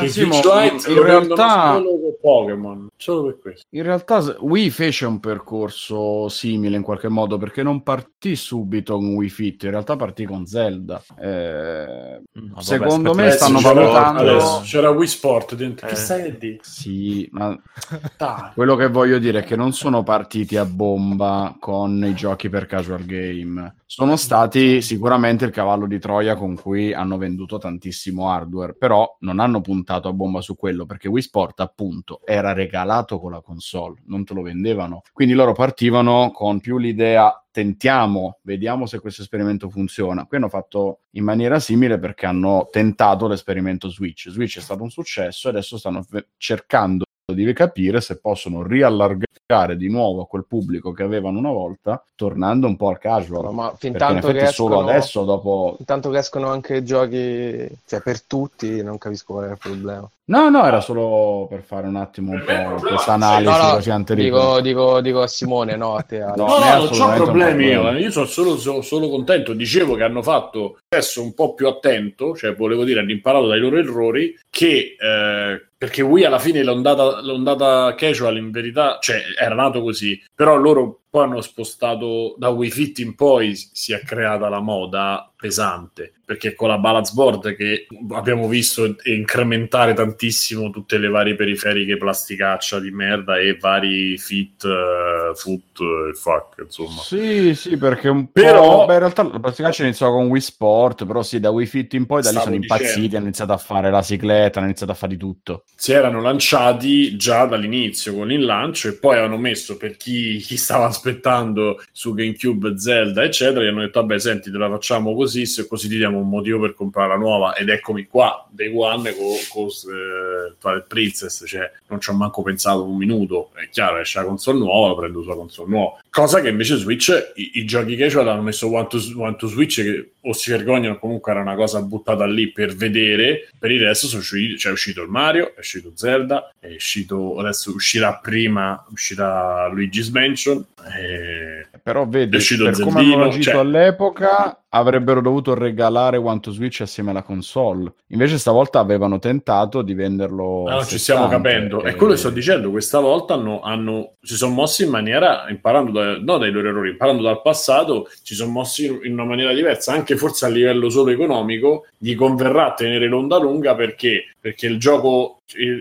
eh, 0.03 0.09
Simo, 0.09 0.37
in 0.37 1.03
realtà 1.03 1.75
solo 1.75 1.99
per 1.99 2.19
Pokémon, 2.21 2.89
solo 2.97 3.25
per 3.25 3.39
questo. 3.41 3.67
In 3.71 3.83
realtà 3.83 4.37
Wii 4.39 4.71
fece 4.71 5.05
un 5.05 5.19
percorso 5.19 6.29
simile 6.29 6.77
in 6.77 6.83
qualche 6.83 7.09
modo 7.09 7.39
perché 7.39 7.65
non 7.65 7.83
partì 7.83 8.37
subito 8.37 8.95
con 8.97 9.15
Wii 9.15 9.29
Fit, 9.29 9.65
in 9.65 9.71
realtà 9.71 9.97
partì 9.97 10.25
con 10.27 10.47
Zelda. 10.47 11.03
Eh, 11.19 12.21
no, 12.33 12.61
secondo 12.61 13.13
vabbè, 13.13 13.25
me 13.25 13.31
stanno 13.33 13.61
valutando 13.61 14.21
adesso, 14.21 14.61
c'era 14.63 14.91
Wii 14.91 15.09
Sport 15.09 15.55
dentro. 15.57 15.87
Eh. 15.87 15.91
Che 15.91 15.97
sai 15.97 16.39
di? 16.39 16.59
Sì, 16.63 17.29
ma 17.33 17.59
quello 18.55 18.77
che 18.77 18.89
voglio 18.89 19.19
dire 19.19 19.41
è 19.41 19.45
che 19.45 19.57
non 19.57 19.73
sono 19.73 20.05
partiti 20.05 20.57
a 20.57 20.65
bomba 20.65 21.57
con 21.59 22.05
i 22.05 22.15
giochi 22.15 22.49
per 22.49 22.67
casual 22.67 23.05
game. 23.05 23.75
Sono 23.87 24.17
stati 24.17 24.83
sicuramente 24.83 25.45
il 25.45 25.51
cavallo 25.53 25.87
di 25.87 25.99
Troia 25.99 26.37
con 26.37 26.55
cui 26.55 26.93
hanno 26.93 27.19
venduto 27.19 27.56
tantissimo 27.59 28.31
hardware, 28.31 28.75
però 28.75 29.17
non 29.21 29.41
hanno 29.41 29.61
puntato 29.61 30.09
a 30.09 30.13
bomba 30.13 30.41
su 30.41 30.57
quello 30.57 30.87
perché 30.87 31.09
Wii 31.09 31.23
Sport 31.23 31.61
appunto 31.61 32.21
era 32.25 32.53
regalato 32.53 33.19
con 33.19 33.33
la 33.33 33.41
console, 33.41 34.03
non 34.07 34.25
te 34.25 34.35
lo 34.35 34.43
vendevano. 34.43 35.03
Quindi 35.13 35.35
loro 35.35 35.53
partivano 35.53 36.31
con 36.33 36.61
più 36.61 36.79
l'idea 36.79 37.41
tentiamo, 37.51 38.41
vediamo 38.43 38.85
se 38.85 39.01
questo 39.01 39.23
esperimento 39.23 39.71
funziona. 39.71 40.27
Qui 40.27 40.37
hanno 40.37 40.51
fatto 40.51 41.01
in 41.13 41.25
maniera 41.25 41.59
simile 41.59 41.99
perché 41.99 42.27
hanno 42.27 42.69
tentato 42.71 43.27
l'esperimento 43.27 43.89
Switch. 43.89 44.29
Switch 44.29 44.59
è 44.59 44.61
stato 44.61 44.83
un 44.83 44.91
successo 44.91 45.49
e 45.49 45.53
adesso 45.53 45.79
stanno 45.79 46.05
cercando 46.37 47.06
di 47.35 47.53
capire 47.53 48.01
se 48.01 48.19
possono 48.19 48.63
riallargare 48.63 49.77
di 49.77 49.89
nuovo 49.89 50.23
a 50.23 50.27
quel 50.27 50.45
pubblico 50.47 50.93
che 50.93 51.03
avevano 51.03 51.39
una 51.39 51.51
volta, 51.51 52.03
tornando 52.15 52.69
un 52.69 52.77
po' 52.77 52.89
al 52.89 52.99
casual. 52.99 53.53
Ma 53.53 53.75
fin 53.77 53.95
tanto 53.95 54.29
che 54.31 54.45
escono, 54.45 54.77
solo 54.77 54.89
adesso, 54.89 55.25
dopo... 55.25 55.77
Intanto 55.81 56.11
che 56.11 56.19
escono 56.19 56.49
anche 56.51 56.85
giochi 56.85 57.69
cioè, 57.85 58.01
per 58.01 58.23
tutti, 58.23 58.81
non 58.81 58.99
capisco 58.99 59.33
qual 59.33 59.49
è 59.49 59.51
il 59.51 59.59
problema. 59.59 60.09
No, 60.29 60.49
no, 60.51 60.67
era 60.67 60.81
solo 60.81 61.47
per 61.49 61.63
fare 61.63 61.87
un 61.87 61.95
attimo 61.95 62.33
un 62.33 62.43
po' 62.45 62.85
questa 62.85 63.13
analisi 63.13 63.49
No, 63.49 63.65
no, 63.65 63.75
così 63.75 63.91
anteriore. 63.91 64.29
dico, 64.29 64.61
dico, 64.61 65.01
dico 65.01 65.23
a 65.23 65.29
Simone, 65.29 65.77
no 65.77 65.95
a 65.95 66.03
te. 66.03 66.19
No, 66.19 66.35
No, 66.35 66.47
no, 66.47 66.59
non 66.59 66.59
c'ho 66.59 66.65
assolutamente 66.85 67.23
problemi 67.23 67.67
io, 67.67 67.91
io 67.93 68.11
sono 68.11 68.27
solo, 68.27 68.57
so- 68.57 68.83
solo 68.83 69.09
contento. 69.09 69.53
Dicevo 69.53 69.95
che 69.95 70.03
hanno 70.03 70.23
fatto 70.23 70.79
adesso 70.89 71.23
un 71.23 71.33
po' 71.33 71.55
più 71.55 71.69
attento, 71.69 72.35
cioè 72.35 72.57
volevo 72.57 72.83
dire, 72.83 72.99
hanno 72.99 73.13
imparato 73.13 73.47
dai 73.47 73.61
loro 73.61 73.77
errori 73.79 74.37
che 74.51 74.97
eh, 74.99 75.65
perché 75.79 76.03
Wii 76.03 76.25
alla 76.25 76.41
fine 76.41 76.65
l'ondata, 76.65 77.21
l'ondata 77.21 77.95
casual 77.95 78.37
in 78.37 78.51
verità, 78.51 78.99
cioè 79.01 79.21
era 79.39 79.55
nato 79.55 79.81
così, 79.81 80.21
però 80.35 80.57
loro 80.57 81.03
poi 81.09 81.25
hanno 81.25 81.41
spostato 81.41 82.35
da 82.39 82.49
Wii 82.49 82.71
Fit 82.71 82.99
in 82.99 83.15
poi 83.15 83.55
si 83.55 83.93
è 83.93 84.01
creata 84.01 84.49
la 84.49 84.61
moda 84.61 85.31
pesante 85.37 86.13
perché 86.27 86.55
con 86.55 86.69
la 86.69 86.79
balance 86.79 87.13
board 87.15 87.55
che 87.55 87.87
abbiamo 88.11 88.49
visto 88.49 88.97
incrementare 89.05 89.95
tantissimo 89.95 90.71
tutte 90.71 90.99
le 90.99 91.09
varie 91.09 91.37
periferiche 91.37 91.97
plasticaccia 91.97 92.81
di 92.81 92.91
merda 92.91 93.39
e 93.39 93.57
vari 93.57 94.19
fit, 94.19 94.65
eh, 94.65 95.35
foot 95.37 95.79
e 96.11 96.15
fuck 96.15 96.63
insomma 96.65 97.01
Sì, 97.01 97.55
sì, 97.55 97.77
perché 97.77 98.09
un 98.09 98.33
Però- 98.33 98.81
po'... 98.81 98.87
Beh, 98.87 98.95
in 98.95 98.99
realtà 98.99 99.23
la 99.23 99.39
plasticaccia 99.39 99.85
iniziò 99.85 100.11
con 100.11 100.27
Wii 100.27 100.41
Sport, 100.41 101.07
però 101.07 101.23
sì, 101.23 101.39
da 101.39 101.51
Wii 101.51 101.67
Fit 101.67 101.93
in 101.95 102.07
poi 102.07 102.23
da 102.23 102.31
lì 102.33 102.39
sono 102.41 102.55
impazziti, 102.57 102.93
dicendo. 102.93 103.17
hanno 103.17 103.25
iniziato 103.27 103.53
a 103.53 103.59
fare 103.59 103.91
la 103.91 104.03
cicletta, 104.03 104.59
hanno 104.59 104.69
iniziato 104.69 104.93
a 104.93 104.97
fare 104.97 105.13
di 105.13 105.19
tutto. 105.19 105.63
si 105.77 105.93
erano 105.93 106.21
lanciati 106.21 107.17
già 107.17 107.45
dall'inizio 107.47 108.15
con 108.15 108.33
il 108.33 108.45
lancio 108.45 108.89
e 108.89 108.95
poi 108.95 109.19
hanno 109.19 109.37
messo 109.37 109.77
per 109.77 109.97
chi, 109.97 110.39
chi 110.39 110.57
stava 110.57 110.91
aspettando 110.97 111.83
su 111.93 112.15
GameCube 112.15 112.79
Zelda 112.79 113.23
eccetera 113.23 113.63
gli 113.63 113.69
hanno 113.69 113.81
detto 113.81 114.01
vabbè 114.01 114.19
senti 114.19 114.51
te 114.51 114.57
la 114.57 114.69
facciamo 114.69 115.15
così 115.15 115.47
se 115.47 115.67
così 115.67 115.89
ti 115.89 115.97
diamo 115.97 116.19
un 116.19 116.29
motivo 116.29 116.61
per 116.61 116.75
comprare 116.75 117.09
la 117.09 117.17
nuova. 117.17 117.55
Ed 117.55 117.69
eccomi 117.69 118.07
qua 118.07 118.47
Day 118.51 118.73
One 118.75 119.15
con, 119.15 119.35
con 119.49 119.67
eh, 119.67 120.55
Twilight 120.59 120.87
Princess 120.87 121.45
cioè 121.47 121.71
non 121.89 122.01
ci 122.01 122.11
ho 122.11 122.15
manco 122.15 122.43
pensato 122.43 122.85
un 122.85 122.97
minuto. 122.97 123.51
È 123.55 123.69
chiaro 123.69 123.99
esce 123.99 124.19
la 124.19 124.25
console 124.25 124.59
nuova 124.59 124.95
prendo 124.95 125.23
sulla 125.23 125.35
console 125.35 125.69
nuova. 125.71 126.01
Cosa 126.11 126.41
che 126.41 126.49
invece 126.49 126.77
Switch 126.77 127.33
i, 127.37 127.51
i 127.55 127.65
giochi 127.65 127.97
casual 127.97 128.29
hanno 128.29 128.43
messo 128.43 128.73
One 128.73 128.87
to, 128.89 128.99
One 129.17 129.37
to 129.37 129.47
Switch 129.47 129.83
che 129.83 130.11
o 130.27 130.33
si 130.33 130.51
vergognano 130.51 130.99
comunque 130.99 131.31
era 131.31 131.41
una 131.41 131.55
cosa 131.55 131.81
buttata 131.83 132.27
lì 132.27 132.51
per 132.51 132.75
vedere 132.75 133.49
per 133.59 133.71
il 133.71 133.81
resto 133.81 134.09
sono 134.09 134.21
usciti, 134.21 134.59
cioè 134.59 134.73
è 134.73 134.75
uscito 134.75 135.03
il 135.03 135.09
Mario 135.09 135.55
è 135.55 135.61
uscito 135.61 135.93
Zelda 135.95 136.53
è 136.59 136.75
uscito 136.75 137.39
adesso 137.39 137.71
uscirà 137.73 138.15
prima 138.15 138.85
uscirà 138.91 139.69
Luigi's 139.69 140.09
Mansion 140.09 140.65
e... 140.95 141.67
Però 141.83 142.07
vedi, 142.07 142.37
per 142.37 142.81
come 142.81 143.01
hanno 143.01 143.25
agito 143.25 143.43
cioè- 143.43 143.61
all'epoca, 143.61 144.65
avrebbero 144.77 145.21
dovuto 145.21 145.55
regalare 145.55 146.17
One 146.17 146.41
to 146.41 146.51
Switch 146.51 146.81
assieme 146.81 147.11
alla 147.11 147.23
console. 147.23 147.93
Invece 148.09 148.39
stavolta 148.39 148.79
avevano 148.79 149.19
tentato 149.19 149.83
di 149.83 149.95
venderlo 149.95 150.65
Ah, 150.67 150.75
no, 150.77 150.85
ci 150.85 150.99
stiamo 150.99 151.25
60, 151.29 151.37
capendo. 151.37 151.83
e- 151.85 151.91
È 151.91 151.95
quello 151.97 152.13
che 152.13 152.19
sto 152.19 152.31
dicendo. 152.31 152.71
Questa 152.71 153.01
volta 153.01 153.35
hanno, 153.35 153.61
hanno- 153.61 154.13
si 154.23 154.35
sono 154.37 154.53
mossi 154.55 154.85
in 154.85 154.91
maniera, 154.91 155.47
imparando 155.49 155.91
da- 155.91 156.19
no, 156.19 156.39
dai 156.39 156.51
loro 156.51 156.69
errori, 156.69 156.91
imparando 156.91 157.23
dal 157.23 157.43
passato, 157.43 158.09
si 158.23 158.35
sono 158.35 158.51
mossi 158.51 158.87
in, 158.87 159.13
una 159.13 159.25
maniera 159.25 159.53
diversa, 159.53 159.93
anche 159.93 160.17
forse 160.17 160.45
a 160.47 160.49
livello 160.49 160.89
solo 160.91 161.11
economico. 161.11 161.87
Gli 161.99 162.15
converrà 162.15 162.75
tenere 162.75 163.07
l'onda 163.07 163.39
lunga 163.39 163.75
perché, 163.75 164.25
perché 164.41 164.67
il 164.67 164.79
gioco, 164.79 165.41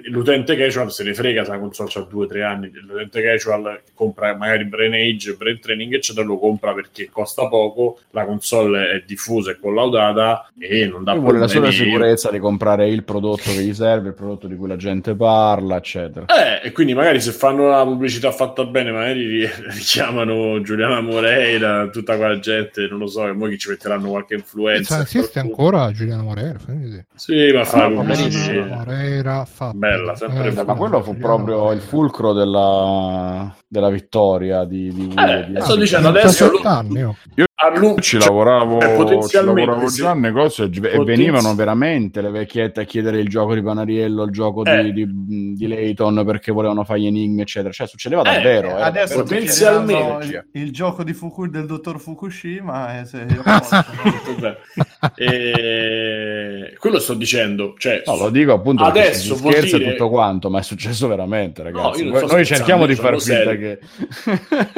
l'utente 0.09 0.55
casual 0.55 0.91
se 0.91 1.03
ne 1.03 1.13
frega 1.13 1.43
se 1.43 1.51
la 1.51 1.59
console 1.59 1.89
ha 1.95 1.99
2-3 2.01 2.43
anni. 2.43 2.71
L'utente 2.73 3.21
casual 3.21 3.81
compra 3.93 4.35
magari 4.35 4.65
Brain 4.65 4.93
Age, 4.93 5.33
Brain 5.33 5.59
Training, 5.59 5.93
eccetera, 5.93 6.25
lo 6.25 6.37
compra 6.37 6.73
perché 6.73 7.09
costa 7.11 7.47
poco, 7.47 7.99
la 8.11 8.25
console 8.25 8.84
è 8.91 9.03
diffusa 9.05 9.51
e 9.51 9.59
collaudata 9.59 10.49
e 10.57 10.85
non 10.87 11.03
dà 11.03 11.13
Lui 11.13 11.21
vuole 11.23 11.39
la 11.39 11.47
sola 11.47 11.71
sicurezza 11.71 12.31
di 12.31 12.39
comprare 12.39 12.87
il 12.89 13.03
prodotto 13.03 13.43
che 13.51 13.61
gli 13.63 13.73
serve, 13.73 14.09
il 14.09 14.13
prodotto 14.13 14.47
di 14.47 14.55
cui 14.55 14.67
la 14.67 14.75
gente 14.75 15.15
parla, 15.15 15.77
eccetera. 15.77 16.25
Eh, 16.27 16.67
e 16.67 16.71
quindi 16.71 16.93
magari 16.93 17.19
se 17.21 17.31
fanno 17.31 17.67
la 17.69 17.83
pubblicità 17.83 18.31
fatta 18.31 18.63
bene, 18.65 18.91
magari 18.91 19.25
ri- 19.25 19.49
richiamano 19.69 20.61
Giuliana 20.61 21.01
Moreira, 21.01 21.87
tutta 21.89 22.17
quella 22.17 22.39
gente, 22.39 22.87
non 22.89 22.99
lo 22.99 23.07
so, 23.07 23.27
e 23.27 23.35
poi 23.35 23.57
ci 23.57 23.69
metteranno 23.69 24.09
qualche 24.09 24.35
influenza. 24.35 24.95
Cioè, 24.95 25.03
esiste 25.03 25.39
ancora 25.39 25.91
Giuliano 25.91 26.23
Moreira? 26.23 26.57
vedere. 26.65 27.07
Sì, 27.15 27.51
ma 27.53 27.63
fa 27.63 27.85
Ah, 27.85 27.89
la 27.89 27.95
pubblicità. 27.95 28.63
Moreira 28.65 29.45
fa 29.45 29.71
Bella, 29.73 30.15
sempre 30.15 30.47
Eh, 30.47 30.49
bella. 30.51 30.63
Ma 30.65 30.73
quello 30.75 31.01
fu 31.01 31.11
Giuliano 31.13 31.35
proprio 31.35 31.55
Moreira. 31.57 31.75
il 31.75 31.81
fulcro 31.81 32.33
della, 32.33 33.55
della 33.67 33.89
vittoria 33.89 34.63
di, 34.65 34.91
di 34.93 35.13
Eh, 35.17 35.45
di 35.49 35.61
sto 35.61 35.75
dicendo 35.75 36.09
adesso 36.09 36.27
17 36.49 36.63
lo- 36.63 36.69
anni, 36.69 37.03
oh. 37.03 37.15
A 37.57 37.69
lu- 37.77 37.95
Ci 37.99 38.19
cioè, 38.19 38.27
lavoravo, 38.27 38.79
eh, 38.81 38.87
ci 38.89 38.95
potenzialmente 38.95 39.61
lavoravo 39.65 39.87
sì. 39.87 40.01
già 40.01 40.09
a 40.09 40.13
negozio 40.13 40.65
e, 40.65 40.69
e 40.81 41.03
venivano 41.05 41.55
veramente 41.55 42.21
le 42.21 42.29
vecchiette 42.29 42.81
a 42.81 42.83
chiedere 42.83 43.19
il 43.19 43.29
gioco 43.29 43.53
di 43.53 43.61
Panariello, 43.61 44.23
il 44.23 44.31
gioco 44.31 44.61
di, 44.63 44.69
Eh. 44.71 44.91
di, 44.91 45.53
di 45.55 45.67
Layton 45.67 46.23
perché 46.25 46.51
volevano 46.51 46.83
fare 46.83 46.99
gli 46.99 47.05
enigmi, 47.07 47.41
eccetera. 47.41 47.71
Cioè, 47.71 47.87
succedeva 47.87 48.21
Eh, 48.23 48.33
davvero. 48.35 48.67
era 48.71 48.83
Adesso 48.85 49.23
potenzialmente- 49.23 50.47
il, 50.51 50.61
il 50.63 50.71
gioco 50.73 51.03
di 51.03 51.13
Fuku- 51.13 51.47
del 51.47 51.65
dottor 51.65 51.97
Fukushima 51.99 52.99
e 52.99 53.05
se. 53.05 53.25
E... 55.15 56.73
Quello 56.79 56.99
sto 56.99 57.13
dicendo, 57.13 57.75
cioè, 57.77 58.01
No, 58.05 58.17
lo 58.17 58.29
dico 58.29 58.53
appunto 58.53 58.83
adesso 58.83 59.35
si 59.35 59.41
vuol 59.41 59.53
scherza 59.53 59.77
dire... 59.77 59.89
e 59.89 59.91
tutto 59.93 60.09
quanto, 60.09 60.49
ma 60.49 60.59
è 60.59 60.63
successo 60.63 61.07
veramente, 61.07 61.63
ragazzi. 61.63 62.03
non 62.09 62.25
Noi- 62.25 62.45
cerchiamo 62.45 62.85
di 62.85 62.95
far 62.95 63.19
finta 63.21 63.55
che... 63.55 63.79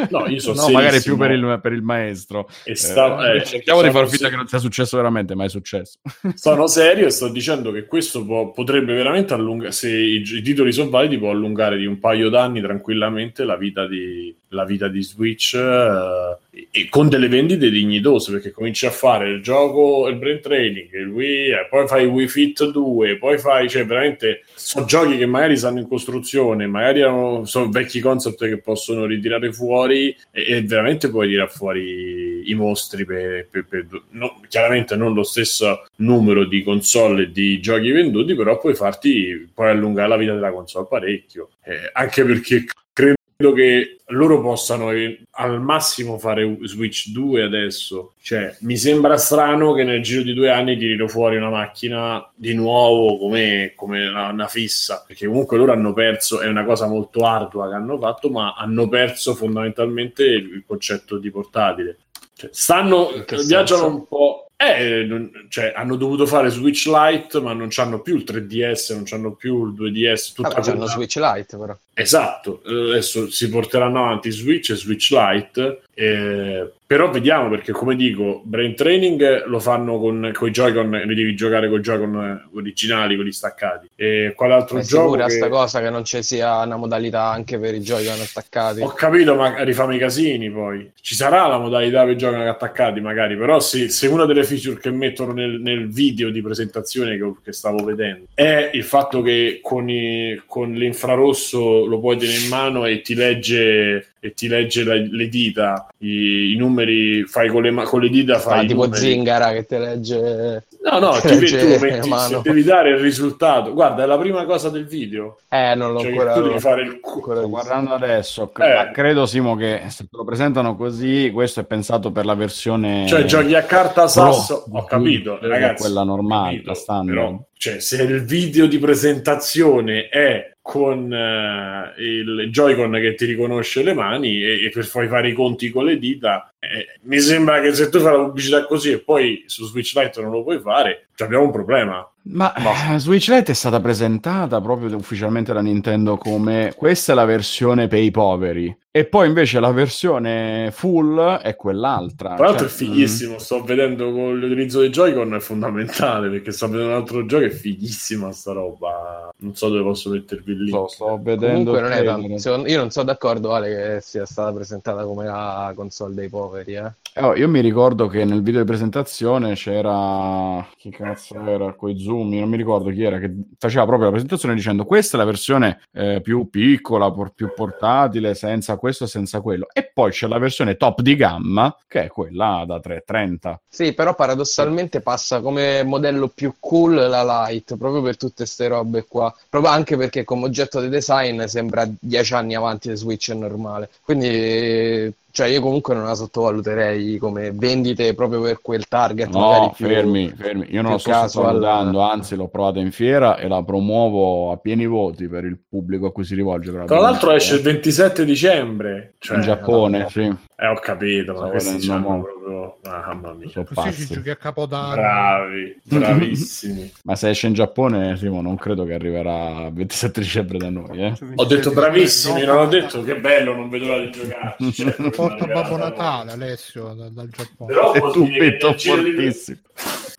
No, 0.10 0.28
io 0.28 0.40
sono 0.42 0.62
No, 0.62 0.70
magari 0.70 1.02
più 1.02 1.18
per 1.18 1.32
il, 1.32 1.60
per 1.62 1.72
il 1.72 1.82
maestro. 1.82 2.48
E 2.72 2.76
sta- 2.76 3.32
Eh, 3.32 3.38
eh, 3.38 3.44
cerchiamo 3.46 3.82
di 3.82 3.92
far 3.92 4.08
finta 4.08 4.26
se- 4.26 4.30
che 4.30 4.36
non 4.36 4.48
sia 4.48 4.60
successo 4.60 4.98
veramente, 4.98 5.36
ma 5.36 5.46
è 5.46 5.50
successo. 5.50 6.00
Sono 6.36 6.68
serio 6.68 7.08
e 7.08 7.10
sto 7.10 7.30
dicendo 7.30 7.72
che 7.72 7.86
questo 7.86 8.26
può- 8.26 8.52
potrebbe 8.52 8.94
veramente 8.94 9.34
allungare, 9.34 9.72
se 9.72 9.90
i, 9.90 10.22
i 10.22 10.42
titoli 10.42 10.72
sono 10.72 10.90
validi, 10.90 11.18
può 11.18 11.30
allungare 11.30 11.78
di 11.78 11.86
un 11.86 12.00
paio 12.00 12.30
d'anni 12.30 12.62
tranquillamente 12.62 13.44
la 13.44 13.56
vita 13.58 13.88
di, 13.88 14.36
la 14.50 14.66
vita 14.66 14.88
di 14.88 15.02
Switch 15.02 15.54
eh, 15.56 16.38
e, 16.72 16.90
con 16.90 17.10
delle 17.10 17.28
vendite 17.28 17.70
dignitose 17.70 18.32
perché 18.32 18.52
cominci 18.52 18.86
a 18.86 18.92
fare 18.92 19.30
il 19.30 19.42
gioco, 19.42 20.08
il 20.08 20.16
brain 20.16 20.40
training, 20.40 20.94
il 20.94 21.08
Wii, 21.08 21.50
eh, 21.50 21.68
poi 21.70 21.88
fai 21.88 22.06
Wii 22.06 22.28
Fit 22.28 22.70
2, 22.70 23.18
poi 23.18 23.38
fai, 23.38 23.70
cioè 23.70 23.86
veramente 23.86 24.44
sono 24.56 24.86
giochi 24.86 25.18
che 25.18 25.26
magari 25.26 25.58
stanno 25.58 25.80
in 25.80 25.88
costruzione, 25.88 26.68
magari 26.68 27.02
erano- 27.02 27.46
sono 27.46 27.70
vecchi 27.70 28.00
concept 28.00 28.48
che 28.48 28.60
possono 28.60 29.06
ritirare 29.06 29.52
fuori 29.52 30.16
e, 30.32 30.56
e 30.56 30.62
veramente 30.64 31.10
puoi 31.10 31.28
tirare 31.28 31.50
fuori 31.50 32.50
i 32.50 32.54
mostri 32.54 33.06
per, 33.06 33.48
per- 33.50 33.66
per- 33.66 34.04
no, 34.12 34.42
chiaramente 34.48 34.96
non 34.96 35.14
lo 35.14 35.24
stesso 35.24 35.86
numero 35.98 36.46
di 36.46 36.64
console 36.64 37.24
e 37.24 37.32
di 37.32 37.60
giochi 37.60 37.92
venduti, 37.92 38.36
però 38.36 38.58
puoi 38.58 38.76
farti 38.76 39.50
puoi 39.54 39.70
allungare 39.70 40.08
la 40.08 40.18
vita 40.18 40.34
della 40.34 40.52
console 40.52 40.88
parecchio. 40.90 41.50
Eh, 41.64 41.90
anche 41.94 42.24
perché 42.24 42.66
credo 42.94 43.17
che 43.54 43.98
loro 44.08 44.42
possano 44.42 44.92
eh, 44.92 45.22
al 45.32 45.62
massimo 45.62 46.18
fare 46.18 46.58
Switch 46.64 47.10
2 47.12 47.44
adesso. 47.44 48.14
Cioè, 48.20 48.58
mi 48.62 48.76
sembra 48.78 49.16
strano 49.18 49.74
che 49.74 49.84
nel 49.84 50.02
giro 50.02 50.24
di 50.24 50.34
due 50.34 50.50
anni 50.50 50.76
tirino 50.76 51.08
fuori 51.08 51.38
una 51.38 51.52
macchina 51.52 52.28
di 52.34 52.56
nuovo 52.56 53.18
come, 53.20 53.74
come 53.76 54.08
una, 54.08 54.30
una 54.30 54.48
fissa. 54.48 55.04
Perché 55.06 55.28
comunque 55.28 55.58
loro 55.58 55.72
hanno 55.72 55.94
perso, 55.94 56.42
è 56.42 56.48
una 56.48 56.66
cosa 56.66 56.88
molto 56.88 57.26
ardua 57.26 57.70
che 57.70 57.76
hanno 57.76 58.00
fatto, 58.00 58.32
ma 58.32 58.56
hanno 58.56 58.88
perso 58.88 59.36
fondamentalmente 59.36 60.24
il, 60.24 60.54
il 60.56 60.64
concetto 60.66 61.20
di 61.20 61.30
portatile. 61.30 61.98
Cioè, 62.34 62.50
stanno, 62.52 63.12
viaggiano 63.28 63.66
senso? 63.66 63.88
un 63.88 64.08
po'. 64.08 64.46
Eh, 64.56 65.04
non- 65.04 65.30
cioè, 65.50 65.74
hanno 65.76 65.96
dovuto 65.96 66.26
fare 66.26 66.50
Switch 66.50 66.88
Lite, 66.88 67.40
ma 67.40 67.54
non 67.54 67.70
hanno 67.76 68.02
più 68.02 68.16
il 68.16 68.24
3DS, 68.24 68.96
non 68.96 69.04
hanno 69.12 69.34
più 69.34 69.68
il 69.68 69.74
2DS. 69.74 70.34
Tutta 70.34 70.50
c'hanno 70.50 70.62
quella- 70.72 70.86
Switch 70.88 71.18
Lite 71.18 71.56
però. 71.56 71.78
Esatto, 72.00 72.62
adesso 72.64 73.28
si 73.32 73.50
porteranno 73.50 74.06
avanti 74.06 74.30
Switch 74.30 74.70
e 74.70 74.76
Switch 74.76 75.10
Lite, 75.10 75.82
eh, 75.96 76.72
però 76.86 77.10
vediamo 77.10 77.50
perché 77.50 77.72
come 77.72 77.96
dico, 77.96 78.42
Brain 78.46 78.76
Training 78.76 79.46
lo 79.48 79.60
fanno 79.60 79.98
con 80.00 80.32
i 80.32 80.50
Joy-Con, 80.52 80.92
li 81.06 81.16
devi 81.16 81.36
giocare 81.36 81.68
con 81.68 81.80
i 81.80 81.82
Joy-Con 81.82 82.50
originali, 82.54 83.16
quelli 83.16 83.32
staccati. 83.32 83.90
E 83.96 84.34
quale 84.36 84.54
altro 84.54 84.78
È 84.78 84.84
gioco? 84.84 85.06
sicura 85.08 85.26
che- 85.26 85.32
sta 85.34 85.50
cosa 85.50 85.82
che 85.82 85.90
non 85.90 86.06
ci 86.06 86.22
sia 86.22 86.62
una 86.62 86.78
modalità 86.78 87.24
anche 87.24 87.58
per 87.58 87.74
i 87.74 87.80
Joy-Con 87.80 88.22
attaccati? 88.22 88.82
Ho 88.82 88.94
capito, 88.94 89.34
ma 89.36 89.64
rifamo 89.64 89.94
i 89.96 89.98
casini 89.98 90.52
poi. 90.52 90.90
Ci 91.02 91.16
sarà 91.16 91.48
la 91.48 91.58
modalità 91.58 92.04
per 92.04 92.12
i 92.14 92.18
giochi 92.18 92.36
attaccati, 92.36 93.00
magari, 93.02 93.36
però 93.36 93.60
se, 93.60 93.90
se 93.90 94.06
una 94.08 94.26
delle 94.26 94.44
feature 94.44 94.80
che 94.80 94.92
mettono 94.92 95.34
nel, 95.34 95.60
nel 95.60 95.90
video 95.90 96.30
di 96.30 96.42
presentazione 96.44 97.18
che, 97.18 97.34
che 97.44 97.54
stavo 97.54 97.84
vedendo 97.84 98.28
è 98.36 98.70
il 98.72 98.84
fatto 98.84 99.22
che 99.24 99.60
con, 99.64 99.90
i- 99.90 100.42
con 100.46 100.72
l'infrarosso 100.74 101.86
lo 101.88 102.00
puoi 102.00 102.18
tenere 102.18 102.40
in 102.40 102.48
mano 102.50 102.86
e 102.86 103.02
ti 103.02 103.16
legge 103.16 104.08
e 104.20 104.34
ti 104.34 104.48
legge 104.48 104.84
la- 104.84 104.96
le 104.96 105.28
dita, 105.30 105.88
i, 106.00 106.52
i 106.54 106.56
numeri, 106.58 107.24
fai 107.24 107.50
con 107.50 107.62
le, 107.62 107.72
con 107.84 108.02
le 108.02 108.10
dita, 108.10 108.40
fai 108.40 108.66
Ah, 108.66 108.68
tipo 108.68 108.84
numeri. 108.84 109.00
Zingara 109.02 109.52
che 109.54 109.66
te 109.66 109.78
legge... 109.80 110.64
No, 110.84 111.00
no, 111.00 111.12
ti 111.22 111.40
legge 111.40 111.58
tu 111.78 111.86
metti, 111.86 112.10
mano. 112.10 112.28
se 112.28 112.40
devi 112.44 112.64
dare 112.64 112.90
il 112.90 112.98
risultato. 112.98 113.74
Guarda, 113.74 114.04
è 114.04 114.06
la 114.06 114.18
prima 114.18 114.44
cosa 114.46 114.70
del 114.70 114.86
video. 114.86 115.38
Eh, 115.50 115.76
non 115.76 115.94
l'ho 115.94 116.00
Cioè, 116.00 116.10
ancora... 116.10 116.34
tu 116.34 116.42
devi 116.42 116.60
fare 116.60 116.82
il 116.82 117.00
Sto 117.02 117.48
guardando 117.50 117.94
adesso, 117.94 118.52
Eh. 118.58 118.92
credo 118.92 119.26
Simo 119.26 119.56
che 119.56 119.82
se 119.88 120.04
te 120.04 120.10
lo 120.18 120.24
presentano 120.26 120.76
così, 120.76 121.30
questo 121.34 121.60
è 121.62 121.66
pensato 121.66 122.12
per 122.12 122.26
la 122.26 122.36
versione 122.36 123.06
Cioè, 123.08 123.24
giochi 123.26 123.54
a 123.54 123.64
carta 123.64 124.08
sasso, 124.08 124.64
Pro, 124.68 124.80
ho 124.80 124.84
capito, 124.86 125.38
ragazzi. 125.42 125.84
quella 125.84 126.04
normale, 126.04 126.52
capito, 126.54 126.70
la 126.70 126.76
standard. 126.76 127.18
Però, 127.18 127.46
cioè, 127.58 127.80
se 127.80 128.02
il 128.04 128.24
video 128.26 128.66
di 128.66 128.78
presentazione 128.80 130.10
è 130.10 130.56
con 130.68 131.14
eh, 131.14 131.94
il 131.98 132.50
Joy-Con 132.52 132.92
che 132.92 133.16
ti 133.16 133.24
riconosce 133.24 133.84
le 133.84 133.94
mani 133.94 134.44
e, 134.44 134.66
e 134.66 134.70
per 134.70 134.90
poi 134.92 135.08
fare 135.08 135.30
i 135.30 135.34
conti 135.34 135.70
con 135.70 135.86
le 135.86 135.98
dita, 135.98 136.54
eh, 136.60 137.00
mi 137.04 137.22
sembra 137.22 137.62
che 137.62 137.74
se 137.74 137.88
tu 137.88 138.00
fai 138.00 138.12
la 138.12 138.26
pubblicità 138.26 138.66
così 138.66 138.92
e 138.92 139.00
poi 139.00 139.46
su 139.48 139.66
Switch 139.66 139.96
Lite 139.96 140.20
non 140.20 140.32
lo 140.32 140.44
puoi 140.44 140.60
fare, 140.60 141.07
abbiamo 141.24 141.46
un 141.46 141.52
problema. 141.52 142.12
Ma 142.30 142.54
eh, 142.94 143.00
Switch 143.00 143.30
Lite 143.30 143.52
è 143.52 143.56
stata 143.56 143.80
presentata 143.80 144.60
proprio 144.60 144.94
ufficialmente 144.98 145.54
da 145.54 145.62
Nintendo 145.62 146.18
come 146.18 146.74
questa 146.76 147.14
è 147.14 147.16
la 147.16 147.24
versione 147.26 147.88
per 147.88 148.02
i 148.02 148.12
poveri 148.12 148.76
e 148.98 149.06
poi 149.06 149.28
invece 149.28 149.60
la 149.60 149.72
versione 149.72 150.70
full 150.72 151.38
è 151.38 151.56
quell'altra. 151.56 152.34
Tra 152.34 152.46
l'altro 152.46 152.68
Cioè, 152.68 152.74
è 152.74 152.78
fighissimo, 152.88 153.38
sto 153.38 153.64
vedendo 153.64 154.12
con 154.12 154.40
l'utilizzo 154.40 154.80
dei 154.80 154.90
Joy-Con 154.90 155.36
è 155.36 155.40
fondamentale 155.40 156.30
perché 156.30 156.52
sto 156.52 156.68
vedendo 156.68 156.90
un 156.90 156.96
altro 156.96 157.26
gioco, 157.28 157.46
è 157.46 157.50
fighissima 157.50 158.32
sta 158.32 158.54
roba. 158.54 159.30
Non 159.38 159.56
so 159.56 159.70
dove 159.70 159.84
posso 159.84 160.10
mettervi 160.10 160.54
mm, 160.56 160.60
link. 160.62 160.70
sto, 160.70 160.88
sto 160.88 161.20
vedendo 161.22 161.72
Comunque 161.72 161.82
non 161.82 161.92
è 161.92 162.04
tanto. 162.04 162.38
secondo- 162.40 162.68
io 162.68 162.78
non 162.80 162.90
sono 162.90 163.06
d'accordo, 163.06 163.54
Ale, 163.54 163.70
che 163.70 164.02
sia 164.02 164.26
stata 164.26 164.52
presentata 164.52 165.04
come 165.06 165.26
la 165.26 165.72
console 165.76 166.16
dei 166.16 166.28
poveri, 166.30 166.74
eh. 166.74 166.92
Eh, 167.14 167.24
oh, 167.24 167.36
io 167.36 167.48
mi 167.50 167.62
ricordo 167.62 168.08
che 168.08 168.26
nel 168.26 168.42
video 168.42 168.62
di 168.62 168.68
presentazione 168.68 169.54
c'era 169.56 170.64
chi 170.78 170.90
cazzo 170.90 171.07
era 171.46 171.74
coi 171.74 172.00
zoom, 172.00 172.34
non 172.34 172.50
mi 172.50 172.58
ricordo 172.58 172.90
chi 172.90 173.04
era 173.04 173.20
che 173.20 173.32
faceva 173.58 173.86
proprio 173.86 174.06
la 174.06 174.12
presentazione 174.12 174.56
dicendo 174.56 174.86
questa 174.86 175.16
è 175.16 175.20
la 175.20 175.26
versione 175.26 175.82
eh, 175.94 176.22
più 176.22 176.50
piccola, 176.50 177.12
por- 177.12 177.34
più 177.34 177.52
portatile, 177.54 178.34
senza 178.34 178.78
questo 178.78 179.06
senza 179.06 179.42
quello. 179.42 179.68
E 179.74 179.90
poi 179.94 180.12
c'è 180.12 180.28
la 180.28 180.38
versione 180.38 180.78
top 180.78 181.02
di 181.02 181.16
gamma 181.16 181.76
che 181.88 182.06
è 182.06 182.08
quella 182.08 182.64
da 182.68 182.80
330. 182.80 183.62
Sì, 183.68 183.94
però 183.94 184.16
paradossalmente 184.16 185.02
passa 185.02 185.42
come 185.42 185.84
modello 185.84 186.28
più 186.28 186.54
cool 186.60 186.96
la 186.96 187.48
Lite, 187.48 187.78
proprio 187.78 188.02
per 188.02 188.18
tutte 188.18 188.36
queste 188.38 188.68
robe 188.68 189.06
qua. 189.08 189.34
Proprio 189.50 189.72
anche 189.72 189.98
perché 189.98 190.24
come 190.24 190.46
oggetto 190.46 190.82
di 190.82 190.90
design 190.90 191.44
sembra 191.44 191.88
10 191.88 192.34
anni 192.34 192.56
avanti 192.56 192.88
del 192.90 192.98
Switch 192.98 193.30
normale. 193.30 193.90
Quindi, 194.04 195.14
cioè, 195.38 195.50
io 195.50 195.62
comunque 195.62 195.94
non 195.94 196.06
la 196.06 196.16
sottovaluterei 196.16 197.20
come 197.20 197.52
vendite 197.52 198.16
proprio 198.16 198.42
per 198.42 198.60
quel 198.60 198.88
target. 198.88 199.30
magari 199.30 199.66
No, 199.66 199.72
più- 199.76 199.86
fermi, 199.86 200.34
fermi. 200.36 200.66
Io 200.72 200.82
non 200.82 200.94
lo 200.94 200.98
sto 200.98 201.12
sottovalutando, 201.14 202.00
anzi 202.02 202.36
l'ho 202.36 202.48
provata 202.48 202.80
in 202.80 202.92
fiera 202.92 203.38
e 203.38 203.48
la 203.48 203.62
promuovo 203.62 204.52
a 204.52 204.58
pieni 204.58 204.88
voti 204.88 205.28
per 205.28 205.44
il 205.46 205.60
pubblico 205.70 206.08
a 206.08 206.12
cui 206.12 206.24
si 206.24 206.34
rivolge. 206.34 206.72
Tra 206.72 207.00
l'altro 207.00 207.30
esce 207.34 207.54
il 207.54 207.62
27 207.62 208.26
dicembre. 208.26 209.14
Cioè, 209.20 209.36
in 209.36 209.44
Giappone, 209.44 210.08
sì. 210.10 210.36
Eh, 210.60 210.66
ho 210.68 210.74
capito, 210.80 211.34
ma 211.34 211.50
questi 211.50 211.74
vedendo 211.74 211.94
hanno 211.94 212.10
mo. 212.10 212.24
proprio... 212.24 212.78
Ah, 212.92 213.14
mamma 213.14 213.34
mia. 213.34 213.48
Sono 213.50 213.68
Così 213.72 214.08
ci 214.08 214.14
giochi 214.16 214.30
a 214.32 214.36
capodanno. 214.38 214.96
Bravi, 214.96 215.80
bravissimi. 215.86 216.92
Ma 217.04 217.16
se 217.16 217.30
esce 217.30 217.46
in 217.46 217.54
Giappone, 217.54 218.18
Simo, 218.18 218.42
non 218.42 218.56
credo 218.58 218.84
che 218.84 218.96
arriverà 218.96 219.68
il 219.68 219.74
27 219.74 220.20
dicembre 220.20 220.58
da 220.58 220.72
noi, 220.72 221.04
eh. 221.04 221.14
Ho 221.36 221.46
detto 221.46 221.72
bravissimi, 221.72 222.44
non 222.44 222.58
ho 222.58 222.66
detto 222.66 223.04
che 223.04 223.16
bello, 223.20 223.54
non 223.54 223.70
vedo 223.70 223.86
l'ora 223.86 224.00
di 224.06 224.10
giocarci. 224.12 224.72
Cioè, 224.98 225.10
Porta 225.12 225.46
Babbo 225.46 225.78
Natale, 225.78 226.32
Alessio, 226.32 226.92
da- 226.96 227.10
dal 227.10 227.30
Giappone. 227.30 227.74
Però 227.74 227.92
vuol 227.94 228.28
dire, 228.28 228.50
di- 228.58 228.60
fortissimo. 228.60 229.58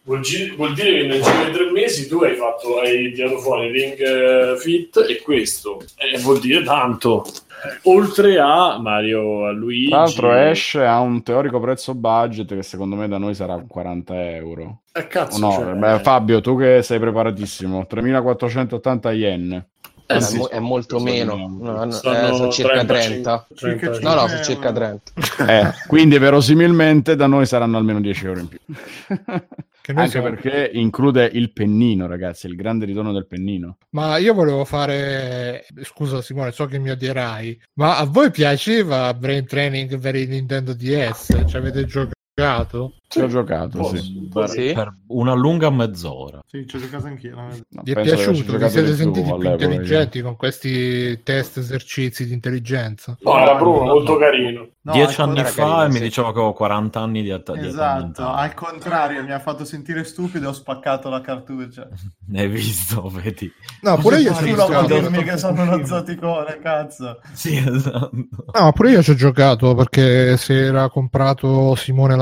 vuol 0.05 0.21
gi- 0.21 0.51
vuol 0.55 0.73
dire 0.75 1.01
che 1.01 1.07
nel 1.09 1.21
giro 1.23 1.45
di 1.47 1.51
tre 1.53 1.71
mesi 1.73 2.07
tu 2.07 2.19
hai 2.23 2.37
fatto 2.37 2.79
hai 2.79 3.13
tirato 3.13 3.39
fuori 3.39 3.73
Ring 3.73 3.99
eh, 4.01 4.57
Fit 4.59 5.05
e 5.09 5.21
questo 5.21 5.83
Eh, 5.97 6.17
vuol 6.21 6.39
dire 6.39 6.63
tanto 6.63 7.25
oltre 7.85 8.39
a 8.39 8.79
Mario 8.79 9.47
a 9.47 9.51
Luigi 9.53 9.89
Tra 9.89 9.99
l'altro 9.99 10.33
esce 10.35 10.85
a 10.85 11.01
un 11.01 11.23
teorico 11.23 11.61
prezzo 11.61 11.95
budget 11.95 12.55
che 12.55 12.63
secondo 12.63 12.97
me 12.97 13.09
da 13.09 13.19
noi 13.19 13.35
sarà 13.35 13.63
40 13.67 14.31
euro. 14.35 14.83
eh, 14.93 15.07
cazzo, 15.07 15.39
no, 15.39 15.53
cioè, 15.53 15.75
beh, 15.75 15.99
Fabio, 16.01 16.41
tu 16.41 16.57
che 16.57 16.83
sei 16.83 16.99
preparatissimo, 16.99 17.87
3480 17.87 19.13
yen. 19.13 19.67
Eh, 20.11 20.15
è, 20.17 20.21
sì, 20.21 20.37
mo- 20.39 20.49
è 20.49 20.59
molto 20.59 20.99
sono- 20.99 21.11
meno, 21.11 21.37
no, 21.37 21.85
no, 21.85 21.91
sono 21.91 22.15
eh, 22.17 22.33
sono 22.35 22.51
circa 22.51 22.85
35, 22.85 22.97
30. 22.97 23.47
35. 23.55 24.01
No, 24.01 24.15
no, 24.21 24.29
sono 24.29 24.43
circa 24.43 24.73
30. 24.73 25.13
Eh, 25.47 25.73
quindi 25.87 26.19
verosimilmente 26.19 27.15
da 27.15 27.27
noi 27.27 27.45
saranno 27.47 27.77
almeno 27.77 28.01
10 28.01 28.25
euro 28.27 28.41
in 28.41 28.49
più. 28.49 28.59
Che 29.89 29.95
noi 29.95 30.05
Anche 30.05 30.19
siamo- 30.21 30.29
perché 30.37 30.71
include 30.75 31.31
il 31.33 31.51
pennino, 31.53 32.07
ragazzi, 32.07 32.47
il 32.47 32.57
grande 32.57 32.85
ritorno 32.85 33.11
del 33.11 33.27
pennino. 33.27 33.79
Ma 33.91 34.19
io 34.19 34.35
volevo 34.35 34.67
fare, 34.67 35.65
scusa 35.83 36.21
Simone, 36.21 36.53
so 36.53 36.67
che 36.67 36.79
mi 36.79 36.91
odierai, 36.91 37.59
ma 37.75 37.97
a 37.97 38.05
voi 38.05 38.31
piaceva 38.31 39.15
Brain 39.15 39.47
Training 39.47 39.99
per 39.99 40.15
il 40.15 40.29
Nintendo 40.29 40.75
DS? 40.75 41.43
Ci 41.47 41.57
avete 41.57 41.87
giocato? 41.87 42.97
Ci 43.09 43.21
ho 43.21 43.27
giocato, 43.27 43.83
sì. 43.97 44.29
Per, 44.33 44.49
Sì? 44.51 44.73
per 44.75 44.95
una 45.09 45.33
lunga 45.35 45.71
mezz'ora. 45.71 46.41
Sì, 46.47 46.67
ci 46.67 46.77
ho 46.77 46.79
giocato 46.79 47.07
anch'io. 47.07 47.35
no? 47.37 47.49
Vi 47.83 47.93
è 47.93 48.03
di 48.03 48.03
piaciuto? 48.03 48.57
Vi 48.59 48.69
siete 48.69 48.91
di 48.91 48.97
sentiti 48.97 49.25
più 49.25 49.33
all'epoca, 49.35 49.65
io. 49.65 49.71
intelligenti 49.71 50.21
con 50.21 50.37
questi 50.37 51.23
test 51.23 51.57
esercizi 51.59 52.27
di 52.27 52.35
intelligenza? 52.35 53.17
no, 53.21 53.39
era 53.39 53.55
Bruno, 53.55 53.79
no, 53.79 53.85
molto 53.95 54.13
no. 54.13 54.19
carino 54.19 54.69
No, 54.89 54.93
Dieci 54.95 55.21
anni 55.21 55.45
fa 55.45 55.53
carino, 55.53 55.87
mi 55.89 55.93
sì. 55.97 56.03
diceva 56.03 56.29
che 56.33 56.39
avevo 56.39 56.53
40 56.55 57.01
anni 57.01 57.23
di, 57.23 57.31
att- 57.31 57.53
di 57.53 57.59
età 57.59 57.69
Esatto, 57.69 58.01
mentale. 58.05 58.41
al 58.43 58.55
contrario, 58.55 59.23
mi 59.23 59.33
ha 59.33 59.39
fatto 59.39 59.65
sentire 59.67 60.03
stupido 60.05 60.47
e 60.47 60.49
ho 60.49 60.53
spaccato 60.53 61.09
la 61.11 61.21
cartuccia. 61.21 61.89
Ne 62.31 62.41
hai 62.43 62.49
visto, 62.49 63.09
vedi? 63.09 63.51
No, 63.83 63.97
pure 63.99 64.21
io 64.21 64.35
ci 64.35 64.43
ho 64.43 64.47
Nessuno 64.47 64.67
può 64.67 64.87
giocato. 64.87 65.23
che 65.23 65.37
sono 65.39 65.63
uno 65.63 65.85
zoticone, 65.85 66.59
cazzo. 66.59 67.21
Sì, 67.33 67.57
esatto. 67.57 68.11
No, 68.53 68.73
pure 68.73 68.91
io 68.91 69.03
ci 69.03 69.11
ho 69.11 69.15
giocato 69.15 69.75
perché 69.75 70.37
si 70.37 70.53
era 70.53 70.89
comprato 70.91 71.75
Simone 71.75 72.17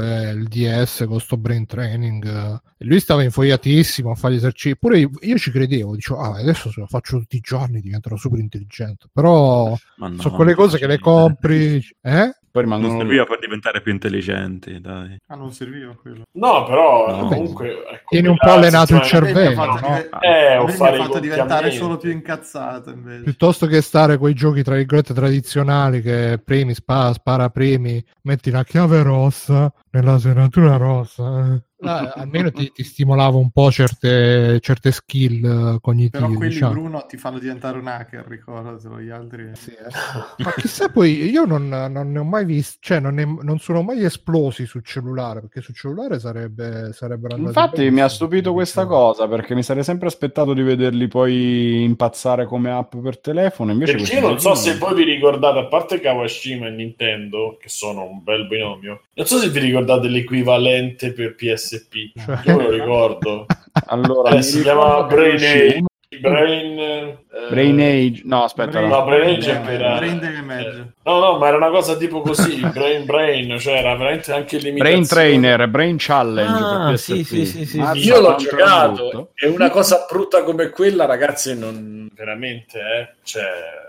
Lancinove 0.00 0.30
il 0.30 0.48
DS 0.48 1.04
con 1.06 1.20
sto 1.20 1.36
brain 1.36 1.66
training 1.66 2.24
eh, 2.26 2.60
e 2.78 2.84
lui 2.84 3.00
stava 3.00 3.22
infogliatissimo 3.22 4.10
a 4.10 4.14
fare 4.14 4.34
gli 4.34 4.38
esercizi. 4.38 4.76
Pure 4.76 4.98
io, 4.98 5.10
io 5.20 5.38
ci 5.38 5.50
credevo, 5.50 5.94
dicevo, 5.94 6.20
ah, 6.20 6.38
adesso 6.38 6.70
se 6.70 6.80
lo 6.80 6.86
faccio 6.86 7.18
tutti 7.18 7.36
i 7.36 7.40
giorni 7.40 7.80
diventerò 7.80 8.16
super 8.16 8.38
intelligente. 8.38 9.06
Però 9.12 9.76
no, 9.96 10.18
sono 10.18 10.34
quelle 10.34 10.54
cose 10.54 10.78
che 10.78 10.86
le 10.86 10.98
compri, 10.98 11.82
eh? 12.00 12.34
Poi 12.52 12.64
Non 12.64 12.74
rimangono 12.78 13.00
serviva 13.00 13.24
per 13.26 13.38
diventare 13.38 13.80
più 13.80 13.92
intelligenti, 13.92 14.80
dai. 14.80 15.16
Ah, 15.28 15.36
non 15.36 15.52
serviva 15.52 15.94
quello. 15.94 16.22
no 16.32 16.64
però 16.64 17.20
No. 17.22 17.28
comunque 17.28 17.68
ecco, 17.70 18.04
Tieni 18.08 18.26
un 18.28 18.36
po' 18.36 18.50
allenato 18.50 18.94
il 18.96 19.02
cervello, 19.02 19.64
no? 19.64 19.74
dive- 19.76 20.08
Eh, 20.20 20.56
o 20.56 20.62
lui 20.62 20.70
mi 20.72 20.76
fare 20.76 20.96
ha 20.96 21.00
i 21.00 21.02
fatto 21.04 21.18
diventare 21.20 21.70
solo 21.70 21.96
più 21.96 22.10
incazzato 22.10 22.90
invece. 22.90 23.22
Piuttosto 23.22 23.66
che 23.66 23.80
stare 23.80 24.18
con 24.18 24.30
i 24.30 24.34
giochi 24.34 24.62
tra 24.64 24.74
virgolette 24.74 25.14
tradizionali 25.14 26.00
che 26.02 26.40
premi, 26.44 26.74
spara, 26.74 27.12
spara 27.12 27.50
premi, 27.50 28.04
metti 28.22 28.50
la 28.50 28.64
chiave 28.64 29.02
rossa 29.04 29.72
nella 29.92 30.18
serratura 30.18 30.76
rossa. 30.76 31.62
Là, 31.82 32.12
almeno 32.14 32.50
ti, 32.50 32.70
ti 32.72 32.82
stimolava 32.84 33.36
un 33.36 33.50
po' 33.50 33.70
certe, 33.70 34.60
certe 34.60 34.92
skill 34.92 35.36
eh, 35.36 35.48
Però 35.48 35.78
cognitive. 35.80 36.34
quelli 36.34 36.52
diciamo. 36.52 36.72
Bruno 36.72 37.06
ti 37.06 37.16
fanno 37.16 37.38
diventare 37.38 37.78
un 37.78 37.86
hacker, 37.86 38.26
ricordatelo, 38.28 39.00
gli 39.00 39.08
altri... 39.08 39.50
Sì, 39.54 39.70
eh. 39.70 40.42
Ma 40.44 40.52
chissà 40.56 40.88
poi, 40.90 41.30
io 41.30 41.44
non, 41.46 41.68
non 41.68 42.12
ne 42.12 42.18
ho 42.18 42.24
mai 42.24 42.44
visto, 42.44 42.78
cioè 42.80 43.00
non, 43.00 43.14
ne- 43.14 43.38
non 43.40 43.58
sono 43.58 43.82
mai 43.82 44.04
esplosi 44.04 44.66
sul 44.66 44.84
cellulare, 44.84 45.40
perché 45.40 45.62
sul 45.62 45.74
cellulare 45.74 46.18
sarebbe, 46.18 46.92
sarebbero 46.92 47.34
andati 47.34 47.48
Infatti 47.56 47.76
benissimo. 47.76 47.96
mi 47.96 48.00
ha 48.02 48.08
stupito 48.08 48.52
questa 48.52 48.86
cosa 48.86 49.26
perché 49.26 49.54
mi 49.54 49.62
sarei 49.62 49.84
sempre 49.84 50.08
aspettato 50.08 50.52
di 50.52 50.62
vederli 50.62 51.08
poi 51.08 51.82
impazzare 51.82 52.44
come 52.44 52.70
app 52.70 52.94
per 52.96 53.18
telefono. 53.20 53.72
Invece 53.72 53.94
Perché 53.94 54.14
io 54.14 54.20
non 54.20 54.38
so 54.38 54.54
se 54.54 54.76
voi 54.76 54.94
vi 54.94 55.04
ricordate, 55.04 55.58
a 55.60 55.66
parte 55.66 55.98
Kawashima 56.00 56.66
e 56.66 56.70
Nintendo, 56.70 57.56
che 57.60 57.68
sono 57.68 58.04
un 58.04 58.22
bel 58.22 58.46
binomio, 58.46 59.04
non 59.14 59.26
so 59.26 59.38
se 59.38 59.48
vi 59.48 59.60
ricordate 59.60 60.08
l'equivalente 60.08 61.12
per 61.12 61.34
PSP. 61.78 62.12
Cioè- 62.24 62.38
Io 62.44 62.56
me 62.56 62.62
lo 62.64 62.70
ricordo. 62.70 63.46
Allora, 63.86 64.30
Eh, 64.30 64.42
si 64.42 64.62
chiamava 64.62 65.04
Brain 65.04 65.34
Age. 65.36 65.84
Brain, 66.20 66.76
eh, 66.78 67.18
Brain 67.50 67.78
Age. 67.80 68.22
No, 68.24 68.42
aspetta, 68.42 68.70
Brain- 68.72 68.88
no. 68.88 68.98
No, 68.98 69.04
Brain 69.04 69.36
Age 69.36 69.50
era... 69.64 69.96
Brain 69.98 70.18
Damage. 70.18 70.92
No, 71.04 71.20
no, 71.20 71.38
ma 71.38 71.46
era 71.46 71.56
una 71.56 71.70
cosa 71.70 71.96
tipo 71.96 72.20
così, 72.20 72.58
Brain 72.74 73.04
Brain, 73.04 73.58
cioè 73.60 73.74
era 73.74 73.94
veramente 73.94 74.32
anche 74.32 74.58
limitazione. 74.58 74.90
Brain 74.90 75.06
Trainer, 75.06 75.68
Brain 75.68 75.96
Challenge. 75.98 76.64
Ah, 76.64 76.86
per 76.88 76.98
sì, 76.98 77.22
sì, 77.22 77.46
sì, 77.46 77.64
sì, 77.64 77.78
Mazza, 77.78 77.92
sì. 77.94 78.06
Io 78.08 78.20
l'ho 78.20 78.34
giocato 78.34 79.30
e 79.36 79.46
una 79.48 79.70
cosa 79.70 80.04
brutta 80.10 80.42
come 80.42 80.70
quella, 80.70 81.06
ragazzi, 81.06 81.56
non 81.56 82.08
veramente, 82.12 82.78
eh, 82.78 83.14
cioè, 83.22 83.44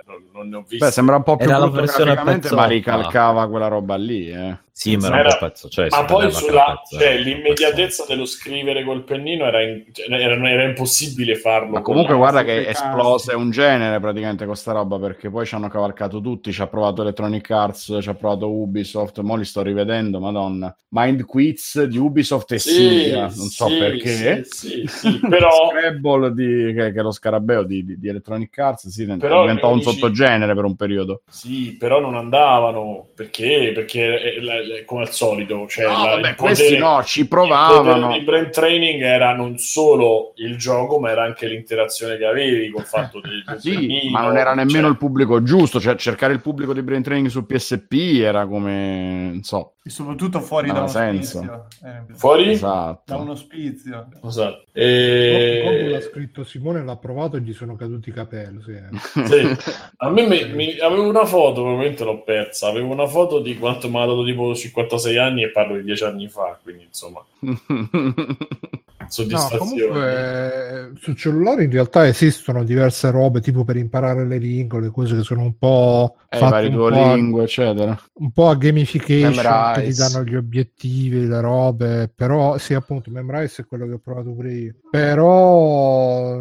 non, 0.06 0.24
non 0.32 0.48
ne 0.48 0.56
ho 0.58 0.66
visto. 0.68 0.86
Beh, 0.86 0.92
sembra 0.92 1.16
un 1.16 1.24
po' 1.24 1.38
più 1.38 1.48
Era 1.48 1.58
la 1.58 1.68
brutto 1.70 2.56
ma 2.56 2.66
ricalcava 2.66 3.50
quella 3.50 3.68
roba 3.68 3.96
lì, 3.96 4.30
eh. 4.32 4.58
Sì, 4.82 4.96
ma, 4.98 5.08
era 5.08 5.20
era- 5.20 5.28
un 5.34 5.38
bel 5.40 5.50
pezzo. 5.50 5.70
Cioè, 5.70 5.88
ma 5.92 6.06
poi 6.06 6.32
sulla, 6.32 6.82
cioè, 6.90 7.18
l'immediatezza 7.20 8.06
dello 8.08 8.26
scrivere 8.26 8.84
col 8.84 9.04
pennino 9.04 9.46
era, 9.46 9.62
in- 9.62 9.84
cioè, 9.92 10.10
era, 10.10 10.50
era 10.50 10.64
impossibile 10.64 11.36
farlo. 11.36 11.70
Ma 11.70 11.82
comunque 11.82 12.16
guarda 12.16 12.44
che 12.44 12.68
esplose 12.68 13.36
un 13.36 13.52
genere 13.52 14.00
praticamente 14.00 14.46
con 14.48 14.56
sta 14.56 14.72
roba 14.72 14.98
perché 14.98 15.30
poi 15.30 15.46
ci 15.46 15.54
hanno 15.54 15.68
cavalcato 15.68 16.20
tutti, 16.20 16.52
ci 16.52 16.62
ha 16.64 16.68
provato 16.68 17.04
Electronic 17.04 17.52
Arts, 17.52 18.00
ci 18.02 18.10
ha 18.10 18.16
provato 18.16 18.50
Ubisoft, 18.52 19.20
mo 19.20 19.36
li 19.36 19.46
sto 19.46 19.62
rivedendo, 19.62 20.20
madonna. 20.20 20.76
Mind 20.90 21.26
Quiz 21.26 21.84
di 21.84 21.98
Ubisoft 22.00 22.52
e 22.54 22.60
Sì, 22.60 22.72
Siria, 22.74 23.22
non 23.22 23.48
so 23.50 23.68
sì, 23.68 23.78
perché. 23.78 24.44
sì, 24.46 24.84
sì, 24.88 24.88
sì, 24.88 25.20
però 25.20 25.50
Scrabble 25.70 26.34
di, 26.34 26.74
che, 26.74 26.92
che 26.92 27.00
è 27.00 27.04
lo 27.04 27.12
scarabeo 27.12 27.64
di, 27.64 27.86
di- 27.86 28.00
di 28.00 28.08
Electronic 28.10 28.58
Arts 28.58 28.88
sì, 28.90 29.06
Però 29.06 29.42
diventò 29.42 29.68
un 29.68 29.74
amici- 29.74 29.92
sottogenere 29.92 30.54
per 30.56 30.64
un 30.66 30.76
periodo. 30.76 31.22
Sì, 31.30 31.76
però 31.78 32.00
non 32.00 32.16
andavano 32.16 33.08
perché? 33.16 33.72
Perché 33.74 34.22
eh, 34.36 34.42
la- 34.42 34.62
come 34.86 35.02
al 35.02 35.12
solito, 35.12 35.68
cioè 35.68 35.86
No, 35.86 35.92
la- 36.06 36.16
vabbè, 36.16 36.30
il 36.30 36.36
questi 36.36 36.64
potere- 36.76 36.80
no, 36.80 37.04
ci 37.04 37.20
Il 37.22 37.28
provavano. 37.28 38.12
di 38.18 38.24
brain 38.24 38.50
training 38.52 39.02
era 39.02 39.34
non 39.34 39.58
solo 39.58 40.34
il 40.38 40.58
gioco, 40.58 41.00
ma 41.00 41.12
era 41.12 41.24
anche 41.24 41.48
l'interazione 41.48 42.18
che 42.18 42.26
avevi 42.26 42.70
col 42.70 42.84
fatto 42.86 43.20
del, 43.22 43.44
del 43.48 43.60
Sì, 43.60 44.10
ma 44.12 44.22
non 44.24 44.38
era 44.38 44.54
nemmeno 44.54 44.80
cioè- 44.82 44.90
il 44.92 44.98
pubblico 44.98 45.44
giusto, 45.44 45.80
cioè 45.80 45.96
cercare 45.96 46.34
il 46.34 46.42
pubblico 46.42 46.74
di 46.74 46.82
brain 46.82 47.02
training 47.04 47.28
su 47.30 47.46
PSP 47.46 48.20
era 48.22 48.46
come, 48.48 49.30
non 49.32 49.44
so, 49.44 49.74
E 49.84 49.90
soprattutto 49.90 50.40
fuori 50.42 50.68
da 50.72 50.80
uno 50.80 50.88
senso. 50.88 51.38
spizio. 51.40 51.68
Eh, 51.84 52.14
Fuori? 52.14 52.46
Da 52.46 52.52
esatto. 52.52 53.18
uno 53.18 53.36
spizio. 53.36 54.08
Esatto. 54.24 54.64
Quando 54.74 54.82
E... 54.82 55.88
l'ha 55.90 56.02
scritto 56.02 56.44
Simone 56.44 56.84
l'ha 56.84 56.96
provato 56.98 57.38
e 57.38 57.42
gli 57.42 57.54
sono 57.54 57.76
caduti 57.76 58.10
i 58.10 58.14
capelli. 58.14 58.62
Sì. 58.62 58.72
eh. 58.72 58.90
Sì. 59.26 59.58
A 59.98 60.10
me 60.10 60.28
mi- 60.28 60.50
mi- 60.54 60.80
avevo 60.80 61.08
una 61.10 61.26
foto, 61.26 61.62
ovviamente 61.64 62.04
l'ho 62.04 62.22
persa. 62.24 62.68
Avevo 62.68 62.92
una 62.92 63.08
foto 63.08 63.40
di 63.40 63.58
quanto 63.58 63.90
mi 63.90 63.98
ha 63.98 64.06
dato 64.06 64.24
tipo 64.24 64.51
56 64.56 65.18
anni 65.18 65.43
e 65.43 65.49
parlo 65.49 65.76
di 65.76 65.84
10 65.84 66.04
anni 66.04 66.28
fa, 66.30 66.60
quindi 66.62 66.84
insomma, 66.84 67.24
No, 69.02 69.08
soddisfazione. 69.10 69.58
comunque 69.60 70.89
eh, 70.93 70.99
sul 70.99 71.16
cellulare 71.16 71.64
in 71.64 71.72
realtà 71.72 72.08
esistono 72.08 72.64
diverse 72.64 73.10
robe 73.12 73.41
tipo 73.41 73.64
per 73.64 73.76
imparare 73.78 74.26
le 74.26 74.38
lingue, 74.38 74.80
le 74.82 74.89
cose 74.89 75.16
che 75.18 75.24
sono 75.24 75.41
un 75.41 75.58
po' 75.58 76.16
Eh, 76.30 76.38
i 76.38 76.39
fatte 76.39 76.68
un 76.68 76.76
po', 76.76 77.39
a, 77.39 77.43
eccetera. 77.43 77.99
un 78.14 78.32
po' 78.32 78.47
a 78.49 78.56
gamification 78.56 79.34
che 79.34 79.39
ti 79.41 79.80
Memrise. 79.80 80.10
danno 80.10 80.24
gli 80.26 80.36
obiettivi, 80.36 81.28
le 81.28 81.41
robe, 81.41 82.12
però 82.14 82.58
sì 82.58 82.74
appunto 82.74 83.10
Memrise 83.12 83.64
è 83.64 83.66
quello 83.66 83.86
che 83.88 83.93
ho 83.93 83.99
provato 83.99 84.32
pure 84.34 84.52
io. 84.54 84.76
Però 84.89 86.39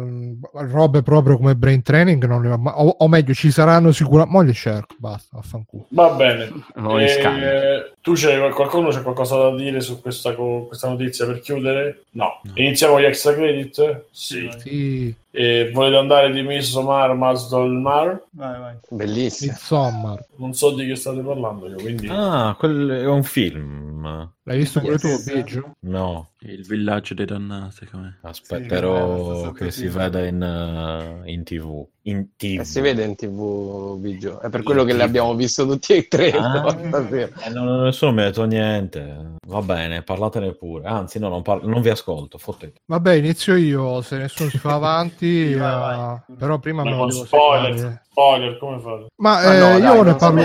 robe 0.53 1.01
proprio 1.03 1.37
come 1.37 1.55
brain 1.55 1.81
training 1.81 2.25
non 2.25 2.41
le 2.41 2.49
ho 2.49 2.61
o, 2.63 2.95
o 2.99 3.07
meglio 3.07 3.33
ci 3.33 3.51
saranno 3.51 3.91
sicuramente 3.91 4.29
moglie 4.31 4.53
Shark, 4.53 4.95
basta, 4.97 5.29
vaffanculo. 5.33 5.85
Va 5.89 6.09
bene. 6.11 6.49
Eh, 7.01 7.93
tu 8.01 8.13
c'hai 8.15 8.51
qualcuno 8.51 8.89
c'è 8.89 9.01
qualcosa 9.01 9.35
da 9.37 9.55
dire 9.55 9.79
su 9.81 10.01
questa, 10.01 10.33
questa 10.33 10.87
notizia 10.89 11.25
per 11.25 11.39
chiudere? 11.39 12.03
No. 12.11 12.41
Iniziamo 12.55 12.99
gli 12.99 13.05
extra 13.05 13.33
credit? 13.33 14.05
Sì. 14.11 14.49
Sì, 14.57 15.15
E 15.33 15.71
volete 15.73 15.95
andare 15.95 16.31
di 16.31 16.41
Midsommar, 16.41 17.13
Masdol 17.15 17.71
Mar? 17.79 18.21
Vai, 18.31 18.59
vai. 18.59 18.75
Bellissimo. 18.89 19.51
insomma, 19.53 20.17
Non 20.37 20.53
so 20.53 20.71
di 20.73 20.85
che 20.85 20.95
state 20.95 21.21
parlando 21.21 21.67
io, 21.69 21.75
quindi... 21.77 22.07
Ah, 22.09 22.53
quel 22.59 22.89
è 22.89 23.05
un 23.07 23.23
film. 23.23 24.29
l'hai 24.43 24.57
visto 24.57 24.81
pure 24.81 24.97
tu, 24.97 25.07
Yes. 25.07 25.31
Biggio? 25.31 25.71
No, 25.81 26.31
Il 26.39 26.65
villaggio 26.65 27.13
dei 27.13 27.25
dannati, 27.25 27.85
com'è? 27.85 28.09
aspetta, 28.21 28.75
Sì, 28.79 29.39
sto 29.39 29.51
che 29.53 29.71
si 29.71 29.87
veda 29.87 30.25
in, 30.25 30.41
eh, 30.41 31.31
in 31.31 31.43
tv. 31.43 31.85
In 32.05 32.29
TV. 32.35 32.59
Eh, 32.61 32.65
si 32.65 32.81
vede 32.81 33.03
in 33.03 33.15
tv, 33.15 33.97
Biggio. 33.99 34.39
È 34.41 34.49
per 34.49 34.63
quello 34.63 34.83
che 34.83 34.95
li 34.95 35.03
abbiamo 35.03 35.35
visto 35.35 35.67
tutti 35.67 35.93
e 35.93 36.07
tre. 36.07 36.31
Ah. 36.31 36.67
stasera. 36.87 37.29
Eh, 37.45 37.49
no, 37.51 37.83
nessuno 37.83 38.11
mi 38.11 38.21
ha 38.21 38.25
detto 38.25 38.43
niente. 38.45 39.35
Va 39.47 39.61
bene, 39.61 40.01
parlatene 40.01 40.53
pure. 40.55 40.87
Anzi, 40.87 41.19
no, 41.19 41.29
non, 41.29 41.43
par- 41.43 41.63
non 41.63 41.79
vi 41.83 41.89
ascolto. 41.89 42.39
fottete. 42.39 42.79
Vabbè, 42.87 43.13
inizio 43.13 43.55
io, 43.55 44.01
se 44.01 44.17
nessuno 44.17 44.49
si 44.49 44.57
fa 44.57 44.73
avanti, 44.81 45.20
Sì, 45.21 45.53
vai, 45.53 45.79
vai. 45.79 46.15
eh, 46.15 46.33
però 46.35 46.57
prima 46.57 46.83
me 46.83 46.89
Ma 46.89 46.95
lo 46.95 47.01
con 47.03 47.09
devo 47.11 47.25
spoiler. 47.25 48.01
Spoiler, 48.11 48.57
come 48.57 48.79
fate? 48.79 49.07
Ma 49.15 49.31
Ma 49.31 49.53
eh, 49.55 49.57
no, 49.57 49.79
dai, 49.79 49.81
io, 49.81 50.03
ne 50.03 50.15
parlo, 50.15 50.41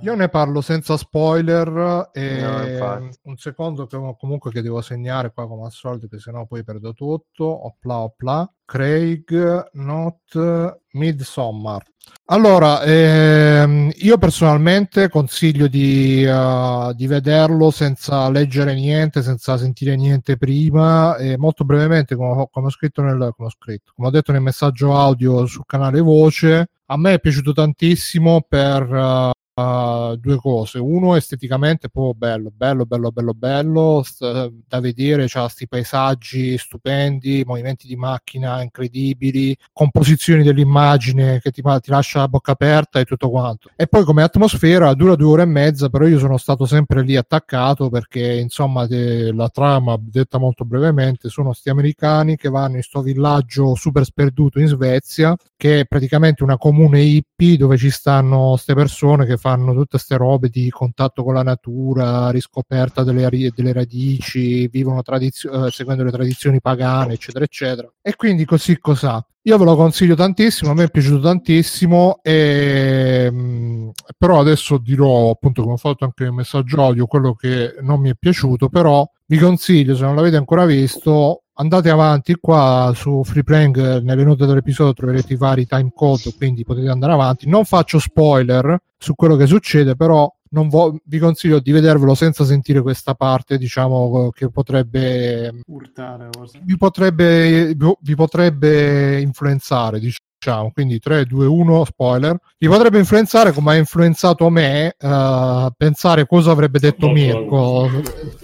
io 0.00 0.14
ne 0.14 0.28
parlo 0.28 0.60
senza 0.60 0.96
spoiler 0.96 2.10
e 2.12 2.78
No, 2.78 3.10
un 3.22 3.36
secondo 3.36 3.86
che 3.86 3.98
comunque 4.18 4.50
che 4.52 4.62
devo 4.62 4.80
segnare 4.80 5.32
qua 5.32 5.46
come 5.48 5.64
al 5.64 5.72
solito 5.72 6.06
che 6.06 6.18
sennò 6.18 6.46
poi 6.46 6.64
perdo 6.64 6.92
tutto. 6.92 7.44
Opla 7.44 7.98
opla. 7.98 8.52
Craig 8.64 9.68
Not 9.72 10.80
Midsommar 10.92 11.82
allora 12.26 12.82
ehm, 12.82 13.90
io 13.96 14.16
personalmente 14.16 15.08
consiglio 15.08 15.66
di, 15.66 16.24
eh, 16.24 16.92
di 16.94 17.06
vederlo 17.06 17.70
senza 17.70 18.30
leggere 18.30 18.74
niente 18.74 19.22
senza 19.22 19.56
sentire 19.56 19.96
niente 19.96 20.36
prima 20.36 21.16
e 21.16 21.36
molto 21.36 21.64
brevemente 21.64 22.14
come, 22.16 22.40
ho- 22.42 22.48
come 22.48 22.66
ho 22.66 22.70
scritto 22.70 23.02
nel 23.02 23.32
come 23.36 23.48
ho 23.48 23.50
scritto 23.50 23.92
come 23.94 24.08
ho 24.08 24.10
detto 24.10 24.32
nel 24.32 24.40
messaggio 24.40 24.96
audio 24.96 25.44
sul 25.46 25.64
canale 25.66 26.00
voce. 26.22 26.66
A 26.86 26.96
me 26.96 27.14
è 27.14 27.20
piaciuto 27.20 27.52
tantissimo 27.52 28.44
per 28.46 28.82
eh, 28.82 29.30
Uh, 29.54 30.16
due 30.16 30.36
cose. 30.36 30.78
Uno, 30.78 31.14
esteticamente, 31.14 31.90
proprio 31.90 32.14
bello, 32.14 32.50
bello, 32.50 32.86
bello, 32.86 33.12
bello, 33.12 33.34
bello 33.34 34.02
st- 34.02 34.50
da 34.66 34.80
vedere. 34.80 35.26
C'ha 35.28 35.46
sti 35.46 35.68
paesaggi 35.68 36.56
stupendi, 36.56 37.42
movimenti 37.44 37.86
di 37.86 37.94
macchina 37.94 38.62
incredibili, 38.62 39.54
composizioni 39.70 40.42
dell'immagine 40.42 41.38
che 41.40 41.50
ti, 41.50 41.60
ti 41.60 41.90
lascia 41.90 42.20
la 42.20 42.28
bocca 42.28 42.52
aperta 42.52 42.98
e 42.98 43.04
tutto 43.04 43.28
quanto. 43.28 43.68
E 43.76 43.86
poi, 43.86 44.04
come 44.04 44.22
atmosfera, 44.22 44.94
dura 44.94 45.16
due 45.16 45.26
ore 45.26 45.42
e 45.42 45.46
mezza, 45.46 45.90
però 45.90 46.06
io 46.06 46.18
sono 46.18 46.38
stato 46.38 46.64
sempre 46.64 47.02
lì 47.02 47.16
attaccato 47.16 47.90
perché, 47.90 48.38
insomma, 48.38 48.86
de- 48.86 49.32
la 49.34 49.50
trama, 49.50 49.98
detta 50.00 50.38
molto 50.38 50.64
brevemente, 50.64 51.28
sono 51.28 51.52
sti 51.52 51.68
americani 51.68 52.36
che 52.36 52.48
vanno 52.48 52.76
in 52.76 52.82
sto 52.82 53.02
villaggio 53.02 53.74
super 53.74 54.02
sperduto 54.06 54.58
in 54.60 54.66
Svezia, 54.66 55.36
che 55.58 55.80
è 55.80 55.84
praticamente 55.84 56.42
una 56.42 56.56
comune 56.56 57.02
hippie 57.02 57.58
dove 57.58 57.76
ci 57.76 57.90
stanno 57.90 58.50
queste 58.52 58.72
persone 58.74 59.26
che 59.26 59.40
fanno 59.42 59.72
tutte 59.72 59.88
queste 59.90 60.16
robe 60.16 60.48
di 60.48 60.70
contatto 60.70 61.24
con 61.24 61.34
la 61.34 61.42
natura, 61.42 62.30
riscoperta 62.30 63.02
delle, 63.02 63.50
delle 63.52 63.72
radici, 63.72 64.68
vivono 64.68 65.02
tradizio- 65.02 65.66
eh, 65.66 65.70
seguendo 65.72 66.04
le 66.04 66.12
tradizioni 66.12 66.60
pagane, 66.60 67.14
eccetera, 67.14 67.44
eccetera. 67.44 67.92
E 68.00 68.14
quindi 68.14 68.44
così 68.44 68.78
cos'ha. 68.78 69.20
Io 69.44 69.58
ve 69.58 69.64
lo 69.64 69.74
consiglio 69.74 70.14
tantissimo, 70.14 70.70
a 70.70 70.74
me 70.74 70.84
è 70.84 70.90
piaciuto 70.90 71.18
tantissimo, 71.20 72.20
e, 72.22 73.28
mh, 73.28 73.90
però 74.16 74.38
adesso 74.38 74.78
dirò, 74.78 75.30
appunto, 75.30 75.62
come 75.62 75.74
ho 75.74 75.76
fatto 75.76 76.04
anche 76.04 76.22
nel 76.22 76.32
messaggio 76.32 76.80
audio, 76.80 77.06
quello 77.06 77.34
che 77.34 77.74
non 77.80 77.98
mi 77.98 78.10
è 78.10 78.14
piaciuto, 78.14 78.68
però 78.68 79.04
vi 79.26 79.38
consiglio, 79.38 79.96
se 79.96 80.04
non 80.04 80.14
l'avete 80.14 80.36
ancora 80.36 80.64
visto, 80.64 81.41
andate 81.54 81.90
avanti 81.90 82.34
qua 82.36 82.92
su 82.94 83.22
Freeplaying, 83.24 84.00
nelle 84.02 84.24
note 84.24 84.46
dell'episodio 84.46 84.92
troverete 84.92 85.32
i 85.32 85.36
vari 85.36 85.66
time 85.66 85.90
code, 85.94 86.34
quindi 86.36 86.64
potete 86.64 86.88
andare 86.88 87.12
avanti. 87.12 87.48
Non 87.48 87.64
faccio 87.64 87.98
spoiler 87.98 88.78
su 88.96 89.14
quello 89.14 89.36
che 89.36 89.46
succede, 89.46 89.96
però 89.96 90.32
non 90.50 90.68
vo- 90.68 90.98
vi 91.04 91.18
consiglio 91.18 91.60
di 91.60 91.72
vedervelo 91.72 92.14
senza 92.14 92.44
sentire 92.44 92.82
questa 92.82 93.14
parte, 93.14 93.58
diciamo, 93.58 94.30
che 94.30 94.50
potrebbe 94.50 95.62
Urtare, 95.66 96.28
vi 96.62 96.76
potrebbe, 96.76 97.74
vi 97.74 98.14
potrebbe 98.14 99.20
influenzare, 99.20 99.98
diciamo. 99.98 100.30
Quindi 100.72 100.98
3, 100.98 101.24
2, 101.24 101.46
1, 101.46 101.84
spoiler. 101.84 102.36
Vi 102.58 102.66
potrebbe 102.66 102.98
influenzare 102.98 103.52
come 103.52 103.72
ha 103.72 103.76
influenzato 103.76 104.50
me 104.50 104.94
eh, 104.98 105.72
pensare 105.76 106.26
cosa 106.26 106.50
avrebbe 106.50 106.78
detto 106.78 107.06
Molto 107.06 107.20
Mirko. 107.20 107.90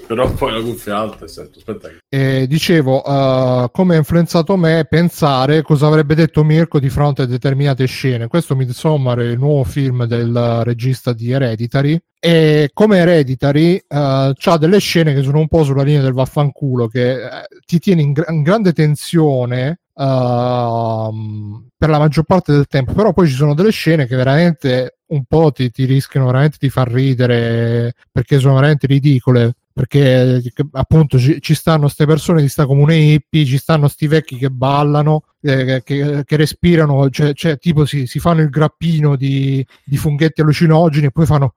Però 0.06 0.30
poi 0.32 0.52
la 0.52 0.60
cuffia 0.60 0.98
alta 0.98 1.26
sento, 1.26 1.58
aspetta. 1.58 1.88
E 2.08 2.46
dicevo, 2.46 3.04
eh, 3.04 3.68
come 3.72 3.94
ha 3.94 3.98
influenzato 3.98 4.56
me 4.56 4.86
pensare 4.88 5.62
cosa 5.62 5.86
avrebbe 5.86 6.14
detto 6.14 6.44
Mirko 6.44 6.78
di 6.78 6.88
fronte 6.88 7.22
a 7.22 7.26
determinate 7.26 7.86
scene. 7.86 8.28
Questo 8.28 8.54
Midsommar 8.54 9.18
è 9.18 9.24
il 9.24 9.38
nuovo 9.38 9.64
film 9.64 10.04
del 10.04 10.62
regista 10.64 11.12
di 11.12 11.30
Hereditary. 11.30 11.98
E 12.20 12.70
come 12.72 12.98
Hereditary 12.98 13.76
eh, 13.86 14.32
c'ha 14.34 14.56
delle 14.56 14.78
scene 14.80 15.14
che 15.14 15.22
sono 15.22 15.38
un 15.38 15.46
po' 15.46 15.62
sulla 15.62 15.84
linea 15.84 16.02
del 16.02 16.12
vaffanculo, 16.12 16.88
che 16.88 17.12
eh, 17.12 17.46
ti 17.64 17.78
tiene 17.78 18.02
in, 18.02 18.12
gra- 18.12 18.30
in 18.32 18.42
grande 18.42 18.72
tensione 18.72 19.80
ehm, 19.98 21.68
per 21.76 21.88
la 21.88 21.98
maggior 21.98 22.24
parte 22.24 22.52
del 22.52 22.66
tempo, 22.66 22.92
però 22.92 23.12
poi 23.12 23.28
ci 23.28 23.34
sono 23.34 23.54
delle 23.54 23.70
scene 23.70 24.06
che 24.06 24.16
veramente 24.16 24.98
un 25.08 25.24
po' 25.24 25.52
ti, 25.52 25.70
ti 25.70 25.84
rischiano 25.84 26.26
veramente 26.26 26.58
di 26.60 26.70
far 26.70 26.90
ridere 26.90 27.94
perché 28.12 28.38
sono 28.38 28.54
veramente 28.54 28.86
ridicole 28.86 29.54
perché 29.78 30.42
eh, 30.44 30.52
appunto 30.72 31.20
ci, 31.20 31.40
ci 31.40 31.54
stanno 31.54 31.82
queste 31.82 32.04
persone 32.04 32.42
di 32.42 32.48
sta 32.48 32.66
comune 32.66 32.96
hippie, 32.96 33.44
ci 33.44 33.58
stanno 33.58 33.86
sti 33.86 34.06
vecchi 34.08 34.36
che 34.36 34.50
ballano, 34.50 35.22
eh, 35.40 35.82
che, 35.84 36.22
che 36.24 36.36
respirano, 36.36 37.08
cioè, 37.10 37.32
cioè, 37.32 37.58
tipo 37.58 37.84
si, 37.84 38.06
si 38.06 38.18
fanno 38.18 38.40
il 38.40 38.48
grappino 38.48 39.14
di, 39.14 39.64
di 39.84 39.96
funghetti 39.96 40.40
allucinogeni 40.40 41.06
e 41.06 41.10
poi 41.12 41.26
fanno 41.26 41.54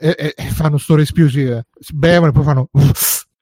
e, 0.00 0.14
e- 0.18 0.34
e 0.36 0.42
fanno 0.50 0.78
sto 0.78 0.96
respiro, 0.96 1.28
si, 1.28 1.48
si 1.78 1.94
bevono 1.94 2.30
e 2.30 2.32
poi 2.32 2.44
fanno 2.44 2.70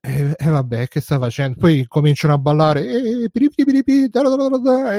e, 0.07 0.35
e 0.37 0.49
vabbè, 0.49 0.87
che 0.87 1.01
sta 1.01 1.19
facendo? 1.19 1.59
Poi 1.59 1.85
cominciano 1.89 2.35
a 2.35 2.39
ballare, 2.39 2.87
e, 2.87 3.25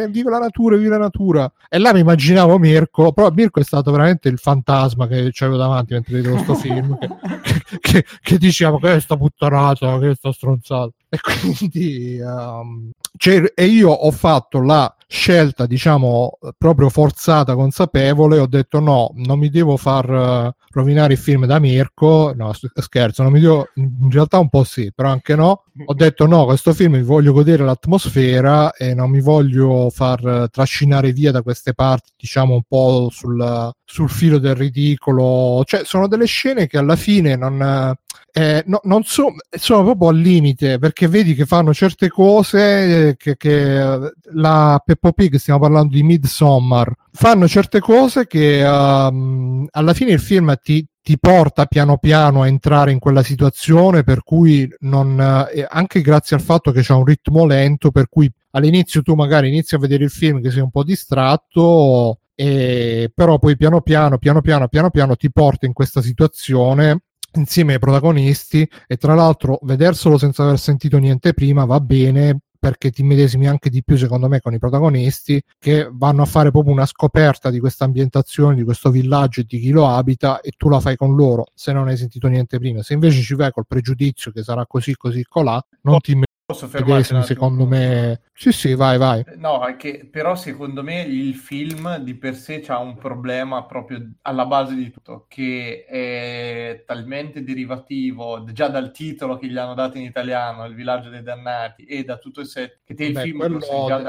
viva 0.10 0.32
la 0.32 0.40
natura, 0.40 0.76
viva 0.76 0.98
la 0.98 1.04
natura. 1.04 1.50
E 1.70 1.78
là 1.78 1.94
mi 1.94 2.02
immaginavo 2.02 2.58
Mirko, 2.58 3.14
però 3.14 3.32
Mirko 3.32 3.62
è 3.62 3.64
stato 3.64 3.92
veramente 3.92 4.28
il 4.28 4.38
fantasma 4.38 5.08
che 5.08 5.30
c'avevo 5.32 5.58
davanti 5.58 5.94
mentre 5.94 6.16
vedevo 6.16 6.36
questo 6.36 6.56
film, 6.56 6.98
che, 6.98 7.08
che, 7.42 7.80
che, 7.80 8.06
che 8.22 8.38
diceva 8.38 8.78
che 8.80 9.00
sta 9.00 9.16
puttanata, 9.16 9.98
che 10.00 10.14
sta 10.14 10.34
stronzata. 10.34 10.92
E 11.10 11.20
quindi 11.22 12.20
um, 12.20 12.92
cioè, 13.18 13.52
e 13.56 13.66
io 13.66 13.90
ho 13.90 14.12
fatto 14.12 14.62
la 14.62 14.94
scelta, 15.08 15.66
diciamo, 15.66 16.38
proprio 16.58 16.90
forzata, 16.90 17.56
consapevole, 17.56 18.38
ho 18.40 18.46
detto 18.46 18.80
no, 18.80 19.12
non 19.16 19.40
mi 19.40 19.50
devo 19.50 19.78
far 19.78 20.10
uh, 20.10 20.52
rovinare 20.72 21.14
il 21.14 21.20
film 21.20 21.46
da 21.46 21.60
Mirko, 21.60 22.34
no 22.36 22.52
scherzo, 22.54 23.24
non 23.24 23.32
mi 23.32 23.40
devo, 23.40 23.70
in 23.76 24.12
realtà 24.12 24.38
un 24.38 24.50
po' 24.50 24.64
sì, 24.64 24.92
però 24.94 25.10
anche 25.10 25.36
no, 25.36 25.64
ho 25.86 25.94
detto 25.94 26.28
no, 26.28 26.46
questo 26.46 26.74
film 26.74 26.94
mi 26.94 27.04
voglio 27.04 27.32
godere 27.32 27.64
l'atmosfera 27.64 28.74
e 28.74 28.94
non 28.94 29.10
mi 29.10 29.22
voglio 29.22 29.90
far 29.90 30.24
uh, 30.24 30.48
trascinare 30.50 31.12
via 31.14 31.32
da 31.32 31.42
queste 31.42 31.74
parti, 31.74 32.12
diciamo 32.18 32.54
un 32.54 32.64
po' 32.68 33.10
sul, 33.10 33.72
sul 33.84 34.10
filo 34.10 34.38
del 34.38 34.56
ridicolo, 34.56 35.64
cioè 35.66 35.86
sono 35.86 36.08
delle 36.08 36.26
scene 36.26 36.68
che 36.68 36.78
alla 36.78 36.98
fine 36.98 37.36
non 37.36 37.96
eh, 38.38 38.64
no, 38.68 38.80
non 38.84 39.02
so, 39.04 39.34
sono 39.50 39.84
proprio 39.84 40.10
al 40.10 40.18
limite 40.18 40.78
perché 40.78 41.08
vedi 41.08 41.34
che 41.34 41.48
fanno 41.48 41.74
certe 41.74 42.08
cose 42.08 43.16
che, 43.18 43.36
che 43.36 44.12
la 44.34 44.82
Peppo 44.86 45.12
Pig, 45.12 45.38
stiamo 45.38 45.62
parlando 45.62 45.96
di 45.96 46.04
Midsommar, 46.04 46.94
fanno 47.14 47.48
certe 47.48 47.80
cose 47.80 48.28
che 48.28 48.64
um, 48.64 49.66
alla 49.72 49.94
fine 49.96 50.12
il 50.12 50.20
film 50.20 50.56
ti, 50.62 50.86
ti 51.02 51.18
porta 51.18 51.66
piano 51.66 51.98
piano 51.98 52.44
a 52.44 52.48
entrare 52.48 52.92
in 52.92 53.00
quella 53.00 53.24
situazione 53.24 54.04
per 54.04 54.22
cui 54.22 54.72
non, 54.82 55.20
eh, 55.52 55.66
anche 55.68 56.02
grazie 56.02 56.36
al 56.36 56.44
fatto 56.44 56.70
che 56.70 56.82
c'è 56.82 56.94
un 56.94 57.06
ritmo 57.06 57.44
lento 57.44 57.90
per 57.90 58.08
cui 58.08 58.32
all'inizio 58.52 59.02
tu 59.02 59.16
magari 59.16 59.48
inizi 59.48 59.74
a 59.74 59.80
vedere 59.80 60.04
il 60.04 60.12
film 60.12 60.44
che 60.44 60.52
sei 60.52 60.62
un 60.62 60.70
po' 60.70 60.84
distratto 60.84 62.20
e 62.36 63.12
però 63.16 63.40
poi 63.40 63.58
piano 63.58 63.82
piano 63.82 64.20
piano 64.20 64.42
piano 64.42 64.68
piano 64.68 64.92
piano 64.92 65.16
ti 65.16 65.32
porta 65.32 65.66
in 65.66 65.74
questa 65.74 66.04
situazione 66.04 67.02
insieme 67.38 67.74
ai 67.74 67.80
protagonisti 67.80 68.70
e 68.88 68.98
tra 68.98 69.14
l'altro 69.16 69.60
vederselo 69.62 70.18
senza 70.18 70.44
aver 70.44 70.60
sentito 70.60 70.98
niente 70.98 71.34
prima 71.34 71.66
va 71.66 71.80
bene 71.80 72.40
perché 72.60 72.92
ti 72.92 73.04
medesimi 73.04 73.48
anche 73.48 73.70
di 73.70 73.84
più 73.84 73.98
secondo 73.98 74.28
me 74.28 74.42
con 74.42 74.54
i 74.54 74.60
protagonisti 74.60 75.42
che 75.60 75.90
vanno 75.92 76.24
a 76.24 76.26
fare 76.26 76.52
proprio 76.52 76.74
una 76.74 76.86
scoperta 76.86 77.50
di 77.50 77.60
questa 77.60 77.86
ambientazione, 77.86 78.56
di 78.56 78.64
questo 78.64 78.90
villaggio 78.90 79.42
e 79.42 79.46
di 79.48 79.60
chi 79.60 79.70
lo 79.70 79.88
abita 79.88 80.42
e 80.42 80.52
tu 80.58 80.70
la 80.70 80.80
fai 80.80 80.96
con 80.96 81.16
loro 81.16 81.46
se 81.54 81.72
non 81.72 81.88
hai 81.88 81.98
sentito 81.98 82.28
niente 82.28 82.58
prima. 82.58 82.82
Se 82.82 82.94
invece 82.94 83.22
ci 83.22 83.36
vai 83.36 83.52
col 83.52 83.68
pregiudizio 83.68 84.32
che 84.32 84.44
sarà 84.44 84.66
così 84.66 84.96
così 84.96 85.24
colà, 85.24 85.64
non 85.84 86.00
ti 86.00 86.16
Posso 86.48 86.70
fermarti 86.70 87.24
secondo 87.24 87.66
me 87.66 88.22
sì 88.32 88.54
sì 88.54 88.74
vai 88.74 88.98
vai. 88.98 89.22
No 89.36 89.66
è 89.66 89.76
che 89.76 90.08
però 90.10 90.34
secondo 90.36 90.82
me 90.82 91.02
il 91.02 91.36
film 91.36 91.98
di 91.98 92.16
per 92.16 92.36
sé 92.36 92.64
ha 92.68 92.80
un 92.80 92.96
problema 92.96 93.66
proprio 93.66 94.12
alla 94.22 94.46
base 94.46 94.74
di 94.74 94.90
tutto 94.90 95.26
che 95.28 95.84
è 95.84 96.84
talmente 96.86 97.44
derivativo 97.44 98.46
già 98.54 98.70
dal 98.70 98.92
titolo 98.92 99.36
che 99.36 99.48
gli 99.48 99.58
hanno 99.58 99.74
dato 99.74 99.98
in 99.98 100.06
italiano 100.06 100.64
il 100.64 100.74
villaggio 100.74 101.10
dei 101.10 101.22
dannati 101.22 101.84
e 101.84 102.06
da 102.06 102.16
tutto 102.16 102.40
il 102.40 102.48
set 102.48 102.80
che 102.86 102.94
te 102.94 103.08
il 103.08 103.14
Beh, 103.14 103.24
film 103.24 103.40
quello, 103.40 103.60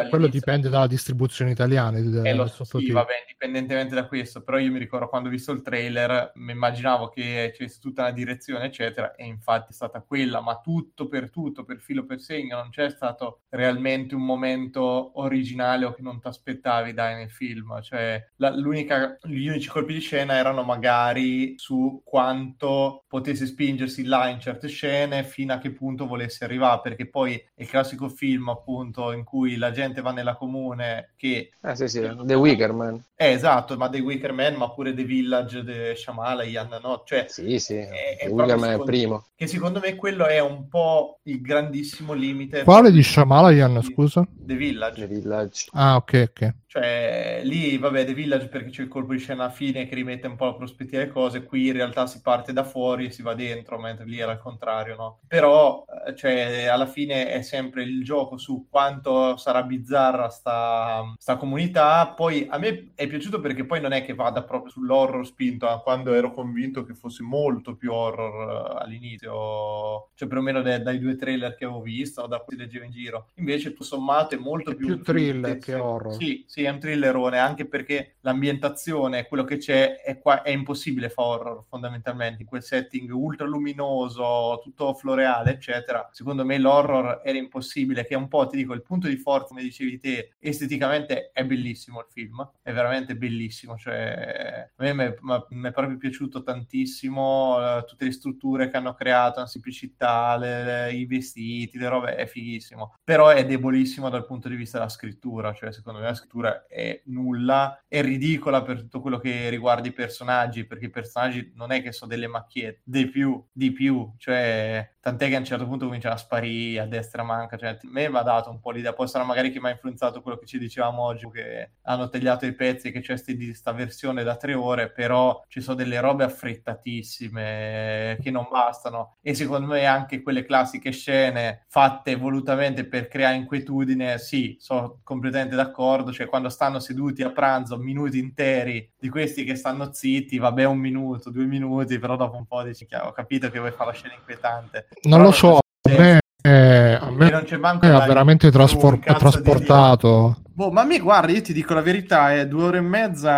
quello 0.09 0.27
dipende 0.28 0.69
dalla 0.69 0.86
distribuzione 0.86 1.51
italiana 1.51 1.98
eh, 1.98 2.35
lo 2.35 2.47
sì, 2.47 2.93
vabbè 2.93 3.15
indipendentemente 3.27 3.97
da 3.97 4.06
questo 4.06 4.44
però 4.44 4.59
io 4.59 4.70
mi 4.70 4.78
ricordo 4.78 5.09
quando 5.09 5.28
ho 5.28 5.32
visto 5.32 5.51
il 5.51 5.62
trailer 5.62 6.31
mi 6.36 6.52
immaginavo 6.52 7.09
che 7.09 7.52
c'è 7.52 7.69
tutta 7.81 8.02
una 8.02 8.12
direzione 8.12 8.66
eccetera 8.66 9.16
e 9.16 9.27
infatti 9.27 9.73
è 9.73 9.74
stata 9.74 10.02
quella 10.02 10.40
ma 10.40 10.60
tutto 10.60 11.09
per 11.09 11.31
tutto 11.31 11.65
per 11.65 11.81
filo 11.81 12.05
per 12.05 12.27
segno, 12.28 12.56
non 12.56 12.68
c'è 12.68 12.90
stato 12.90 13.40
realmente 13.48 14.14
un 14.14 14.24
momento 14.24 15.12
originale 15.20 15.86
o 15.86 15.94
che 15.94 16.02
non 16.02 16.20
ti 16.20 16.28
aspettavi 16.28 16.92
dai 16.92 17.14
nel 17.14 17.30
film. 17.30 17.80
Cioè, 17.80 18.22
la, 18.36 18.50
gli 18.50 19.48
unici 19.48 19.68
colpi 19.68 19.94
di 19.94 20.00
scena 20.00 20.34
erano 20.34 20.62
magari 20.62 21.55
su 21.56 22.02
quanto 22.05 23.05
potesse 23.09 23.46
spingersi 23.46 24.05
là 24.05 24.28
in 24.28 24.40
certe 24.40 24.68
scene, 24.68 25.24
fino 25.24 25.55
a 25.55 25.59
che 25.59 25.72
punto 25.72 26.06
volesse 26.06 26.44
arrivare, 26.44 26.80
perché 26.82 27.09
poi 27.09 27.36
è 27.55 27.62
il 27.62 27.68
classico 27.68 28.09
film 28.10 28.50
appunto 28.50 29.12
in 29.12 29.24
cui 29.24 29.56
la 29.56 29.70
gente 29.70 30.02
va 30.02 30.12
nella 30.12 30.36
comune 30.36 31.14
che... 31.16 31.52
Eh 31.62 31.76
sì 31.76 31.88
sì, 31.88 32.00
The 32.22 32.34
Wicker 32.34 32.72
Man. 32.72 33.02
Eh, 33.16 33.30
esatto, 33.30 33.76
ma 33.76 33.88
The 33.88 34.00
Wicker 34.00 34.32
Man, 34.32 34.55
ma 34.55 34.70
pure 34.70 34.92
The 34.92 35.05
Village 35.05 35.64
di 35.64 35.96
Shyamalan, 35.96 36.78
no? 36.82 37.02
Cioè, 37.06 37.26
sì, 37.28 37.59
sì, 37.59 37.76
è, 37.76 38.16
è 38.18 38.26
The 38.26 38.32
Wicker 38.32 38.56
Man 38.59 38.70
è 38.70 38.74
il 38.74 38.84
primo. 38.84 39.26
Che 39.34 39.46
secondo 39.46 39.80
me 39.80 39.94
quello 39.94 40.26
è 40.26 40.40
un 40.40 40.68
po' 40.68 41.20
il 41.22 41.40
grandissimo 41.40 42.12
limite. 42.18 42.62
Quale 42.64 42.90
di 42.90 43.02
Shyamalan, 43.02 43.82
scusa? 43.82 44.26
The 44.46 44.54
Village. 44.54 45.00
The 45.00 45.06
Village. 45.06 45.66
Ah, 45.72 45.96
ok, 45.96 46.28
ok. 46.28 46.54
Cioè, 46.70 47.40
lì, 47.44 47.78
vabbè, 47.78 48.04
The 48.04 48.12
Village 48.12 48.48
perché 48.48 48.68
c'è 48.68 48.82
il 48.82 48.88
colpo 48.88 49.12
di 49.12 49.18
scena 49.18 49.44
alla 49.44 49.52
fine 49.52 49.86
che 49.86 49.94
rimette 49.94 50.26
un 50.26 50.36
po' 50.36 50.44
la 50.44 50.54
prospettiva 50.54 51.00
delle 51.00 51.10
cose, 51.10 51.44
qui 51.44 51.68
in 51.68 51.72
realtà 51.72 52.06
si 52.06 52.20
parte 52.20 52.52
da 52.52 52.62
fuori 52.62 53.06
e 53.06 53.10
si 53.10 53.22
va 53.22 53.32
dentro, 53.32 53.78
mentre 53.78 54.04
lì 54.04 54.18
era 54.18 54.32
il 54.32 54.38
contrario, 54.38 54.94
no? 54.94 55.20
Però, 55.26 55.86
eh, 56.06 56.14
cioè, 56.14 56.66
alla 56.66 56.84
fine 56.84 57.30
è 57.30 57.40
sempre 57.40 57.84
il 57.84 58.04
gioco 58.04 58.36
su 58.36 58.66
quanto 58.68 59.38
sarà 59.38 59.62
bizzarra 59.62 60.28
sta, 60.28 61.14
sta 61.16 61.36
comunità, 61.36 62.12
poi 62.14 62.46
a 62.50 62.58
me 62.58 62.90
è 62.94 63.06
piaciuto 63.06 63.40
perché 63.40 63.64
poi 63.64 63.80
non 63.80 63.92
è 63.92 64.04
che 64.04 64.12
vada 64.12 64.42
proprio 64.42 64.70
sull'horror 64.70 65.24
spinto, 65.24 65.72
eh, 65.72 65.80
quando 65.82 66.12
ero 66.12 66.34
convinto 66.34 66.84
che 66.84 66.92
fosse 66.92 67.22
molto 67.22 67.76
più 67.76 67.94
horror 67.94 68.74
uh, 68.74 68.76
all'inizio, 68.82 70.10
cioè 70.14 70.28
perlomeno 70.28 70.60
dai, 70.60 70.82
dai 70.82 70.98
due 70.98 71.16
trailer 71.16 71.54
che 71.54 71.64
avevo 71.64 71.80
visto, 71.80 72.26
da 72.26 72.40
cui 72.40 72.58
leggevo 72.58 72.84
in 72.84 72.90
giro. 72.90 73.28
Invece, 73.36 73.70
tutto 73.70 73.84
sommato, 73.84 74.34
è 74.34 74.38
molto 74.38 74.72
è 74.72 74.74
più... 74.74 74.86
più 74.86 75.00
thriller 75.02 75.56
che 75.56 75.74
horror. 75.74 76.12
Sì, 76.12 76.44
sì, 76.46 76.57
è 76.64 76.70
un 76.70 76.78
thrillerone, 76.78 77.39
anche 77.39 77.66
perché 77.66 78.16
l'ambientazione, 78.20 79.26
quello 79.26 79.44
che 79.44 79.56
c'è, 79.56 80.01
è, 80.01 80.18
qua, 80.18 80.43
è 80.43 80.51
impossibile 80.51 81.09
fa 81.09 81.22
horror 81.22 81.64
fondamentalmente, 81.68 82.43
in 82.43 82.48
quel 82.48 82.62
setting 82.62 83.10
ultra 83.10 83.47
luminoso, 83.47 84.60
tutto 84.62 84.94
floreale, 84.94 85.52
eccetera. 85.52 86.09
Secondo 86.12 86.44
me 86.44 86.59
l'horror 86.59 87.20
era 87.24 87.39
impossibile, 87.39 88.05
che 88.05 88.14
è 88.14 88.16
un 88.16 88.28
po', 88.28 88.47
ti 88.47 88.56
dico, 88.56 88.74
il 88.74 88.82
punto 88.82 89.09
di 89.09 89.16
forza, 89.16 89.48
come 89.48 89.62
dicevi 89.62 89.98
te, 89.98 90.35
esteticamente 90.39 91.30
è 91.32 91.44
bellissimo 91.44 92.01
il 92.01 92.06
film, 92.10 92.48
è 92.62 92.72
veramente 92.72 93.16
bellissimo, 93.16 93.76
cioè 93.76 94.70
a 94.74 94.94
me 94.94 95.16
mi 95.51 95.68
è 95.68 95.72
proprio 95.72 95.97
piaciuto 95.97 96.43
tantissimo 96.43 97.56
uh, 97.56 97.85
tutte 97.85 98.05
le 98.05 98.12
strutture 98.12 98.68
che 98.68 98.76
hanno 98.76 98.94
creato, 98.94 99.40
la 99.40 99.47
semplicità, 99.47 100.36
le, 100.36 100.64
le, 100.64 100.93
i 100.93 101.06
vestiti, 101.06 101.78
le 101.78 101.89
robe, 101.89 102.16
è 102.16 102.26
fighissimo, 102.26 102.94
però 103.02 103.28
è 103.28 103.44
debolissimo 103.44 104.09
dal 104.09 104.26
punto 104.26 104.48
di 104.48 104.56
vista 104.56 104.78
della 104.78 104.90
scrittura, 104.90 105.52
cioè 105.52 105.72
secondo 105.72 105.98
me 105.98 106.06
la 106.06 106.14
scrittura 106.14 106.47
è 106.68 107.02
nulla, 107.06 107.84
è 107.86 108.00
ridicola 108.02 108.62
per 108.62 108.80
tutto 108.80 109.00
quello 109.00 109.18
che 109.18 109.48
riguarda 109.48 109.88
i 109.88 109.92
personaggi, 109.92 110.66
perché 110.66 110.86
i 110.86 110.90
personaggi 110.90 111.52
non 111.54 111.72
è 111.72 111.82
che 111.82 111.92
sono 111.92 112.10
delle 112.10 112.26
macchiette, 112.26 112.80
di 112.84 113.08
più, 113.08 113.44
di 113.52 113.72
più, 113.72 114.12
cioè 114.16 114.96
tant'è 115.09 115.28
che 115.28 115.36
a 115.36 115.39
un 115.39 115.44
certo 115.44 115.66
punto 115.66 115.86
cominciano 115.86 116.14
a 116.14 116.18
sparire 116.18 116.80
a 116.82 116.86
destra 116.86 117.22
manca, 117.22 117.56
cioè 117.56 117.70
a 117.70 117.78
me 117.85 118.09
mi 118.10 118.16
ha 118.18 118.22
dato 118.22 118.51
un 118.51 118.60
po' 118.60 118.70
l'idea, 118.70 118.93
poi 118.93 119.09
sarà 119.09 119.24
magari 119.24 119.51
che 119.51 119.59
mi 119.60 119.68
ha 119.68 119.70
influenzato 119.70 120.20
quello 120.20 120.36
che 120.39 120.44
ci 120.47 120.59
dicevamo 120.59 121.02
oggi, 121.02 121.28
che 121.30 121.70
hanno 121.82 122.09
tagliato 122.09 122.44
i 122.44 122.55
pezzi, 122.55 122.90
che 122.90 123.01
c'è 123.01 123.16
questa 123.18 123.72
versione 123.72 124.22
da 124.22 124.36
tre 124.36 124.52
ore, 124.55 124.90
però 124.90 125.43
ci 125.48 125.60
sono 125.62 125.76
delle 125.76 126.01
robe 126.01 126.24
affrettatissime 126.24 128.18
che 128.20 128.30
non 128.30 128.48
bastano 128.51 129.16
e 129.22 129.35
secondo 129.35 129.66
me 129.66 129.86
anche 129.86 130.22
quelle 130.22 130.44
classiche 130.44 130.90
scene 130.90 131.64
fatte 131.68 132.16
volutamente 132.16 132.85
per 132.85 133.09
creare 133.09 133.36
inquietudine, 133.36 134.18
sì, 134.18 134.56
sono 134.60 135.01
completamente 135.02 135.56
d'accordo, 135.56 136.12
cioè 136.12 136.26
quando 136.26 136.51
stanno 136.51 136.80
seduti 136.80 137.22
a 137.22 137.30
pranzo 137.30 137.78
minuti 137.78 138.18
interi 138.18 138.93
di 138.98 139.09
questi 139.09 139.44
che 139.44 139.55
stanno 139.55 139.93
zitti, 139.93 140.36
vabbè 140.39 140.64
un 140.64 140.78
minuto, 140.78 141.30
due 141.30 141.44
minuti, 141.44 141.98
però 141.98 142.16
dopo 142.16 142.36
un 142.36 142.47
po' 142.47 142.62
dici, 142.62 142.86
ho 142.90 143.12
capito 143.12 143.51
che 143.51 143.59
vuoi 143.59 143.72
fare 143.72 143.90
la 143.90 143.97
scena 143.97 144.14
inquietante. 144.14 144.89
Non 145.02 145.22
lo 145.22 145.30
so, 145.30 145.56
a 145.58 145.60
me, 145.90 146.18
eh, 146.42 146.98
a 147.00 147.10
me 147.10 147.30
non 147.30 147.42
c'è 147.44 147.56
manco 147.56 147.86
ha 147.86 148.06
veramente 148.06 148.50
traspor- 148.50 148.98
trasportato. 149.00 150.36
Boh, 150.59 150.72
ma 150.72 150.80
a 150.80 150.85
me, 150.85 150.98
guarda, 150.98 151.30
io 151.30 151.40
ti 151.40 151.52
dico 151.52 151.72
la 151.72 151.82
verità, 151.82 152.35
è 152.35 152.48
due 152.48 152.64
ore 152.64 152.78
e 152.78 152.80
mezza, 152.80 153.30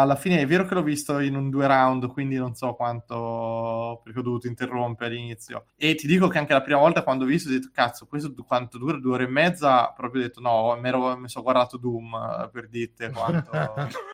alla 0.00 0.16
fine 0.16 0.40
è 0.40 0.46
vero 0.48 0.66
che 0.66 0.74
l'ho 0.74 0.82
visto 0.82 1.20
in 1.20 1.36
un 1.36 1.48
due 1.48 1.64
round, 1.68 2.08
quindi 2.08 2.34
non 2.34 2.56
so 2.56 2.74
quanto, 2.74 4.00
perché 4.02 4.18
ho 4.18 4.22
dovuto 4.22 4.48
interrompere 4.48 5.14
all'inizio. 5.14 5.66
E 5.76 5.94
ti 5.94 6.08
dico 6.08 6.26
che 6.26 6.38
anche 6.38 6.54
la 6.54 6.62
prima 6.62 6.80
volta 6.80 7.04
quando 7.04 7.22
ho 7.22 7.28
visto, 7.28 7.50
ho 7.50 7.52
detto, 7.52 7.70
cazzo, 7.72 8.06
questo 8.06 8.34
quanto 8.44 8.78
dura? 8.78 8.98
Due 8.98 9.12
ore 9.12 9.24
e 9.26 9.28
mezza? 9.28 9.92
Proprio 9.96 10.22
ho 10.22 10.24
detto, 10.24 10.40
no, 10.40 10.76
mi, 10.82 10.88
ero, 10.88 11.16
mi 11.16 11.28
sono 11.28 11.44
guardato 11.44 11.76
Doom, 11.76 12.12
eh, 12.14 12.48
per 12.50 12.68
dite, 12.68 13.10
quanto... 13.14 13.48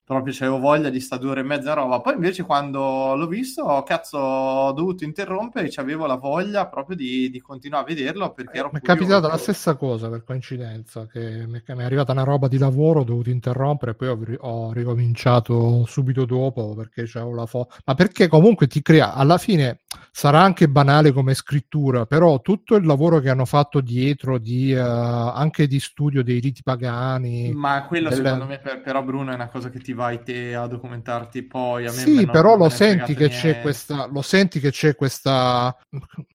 proprio 0.05 0.35
avevo 0.41 0.59
voglia 0.59 0.91
di 0.91 1.01
sta 1.01 1.17
due 1.17 1.31
ore 1.31 1.41
e 1.41 1.45
mezza 1.45 1.73
roba. 1.73 2.03
Poi 2.03 2.13
invece 2.13 2.43
quando 2.43 3.15
l'ho 3.15 3.29
visto, 3.29 3.83
cazzo, 3.83 4.19
ho 4.19 4.73
dovuto 4.73 5.05
interrompere 5.05 5.69
e 5.69 5.73
avevo 5.77 6.05
la 6.05 6.17
voglia 6.17 6.67
proprio 6.67 6.97
di, 6.97 7.31
di 7.31 7.41
continuare 7.41 7.85
a 7.85 7.95
vederlo, 7.95 8.31
perché 8.35 8.59
ero 8.59 8.69
Mi 8.71 8.81
è 8.81 8.83
capitata 8.83 9.27
la 9.27 9.39
stessa 9.39 9.75
cosa, 9.75 10.11
per 10.11 10.23
coincidenza, 10.23 11.07
che 11.07 11.47
mi 11.47 11.63
è 11.65 11.83
arrivata 11.83 12.13
una 12.13 12.25
roba 12.25 12.41
roba 12.43 12.49
di 12.49 12.59
lavoro 12.59 13.01
ho 13.01 13.05
dovuto 13.05 13.31
interrompere, 13.31 13.95
poi 13.95 14.09
ho, 14.09 14.19
ho 14.41 14.73
ricominciato 14.73 15.85
subito 15.87 16.25
dopo 16.25 16.75
perché 16.75 17.05
c'avevo 17.07 17.35
la 17.35 17.47
foto. 17.47 17.75
Ma 17.85 17.95
perché 17.95 18.27
comunque 18.29 18.67
ti 18.67 18.83
crea, 18.83 19.15
alla 19.15 19.39
fine 19.39 19.81
sarà 20.11 20.41
anche 20.41 20.69
banale 20.69 21.13
come 21.13 21.35
scrittura, 21.35 22.07
però 22.07 22.41
tutto 22.41 22.75
il 22.75 22.85
lavoro 22.85 23.21
che 23.21 23.31
hanno 23.31 23.45
fatto 23.45 23.81
dietro 23.81 24.39
di, 24.39 24.73
uh, 24.73 24.81
anche 24.81 25.67
di 25.67 25.79
studio 25.79 26.23
dei 26.23 26.41
riti 26.41 26.63
pagani. 26.63 27.53
Ma 27.53 27.85
quello 27.87 28.09
delle... 28.09 28.23
secondo 28.23 28.47
me 28.47 28.59
per, 28.59 28.83
però 28.83 29.03
Bruno 29.03 29.31
è 29.31 29.35
una 29.35 29.49
cosa 29.49 29.71
che 29.71 29.79
ti 29.79 29.93
vai 29.93 30.23
te 30.23 30.55
a 30.55 30.67
documentarti 30.67 31.43
poi. 31.45 31.87
A 31.87 31.93
me 31.93 31.99
sì, 31.99 32.27
però 32.27 32.57
lo 32.57 32.69
senti, 32.69 33.15
che 33.15 33.29
c'è 33.29 33.61
questa, 33.61 34.09
lo 34.11 34.23
senti 34.23 34.59
che 34.59 34.71
c'è 34.71 34.95
questa 34.95 35.77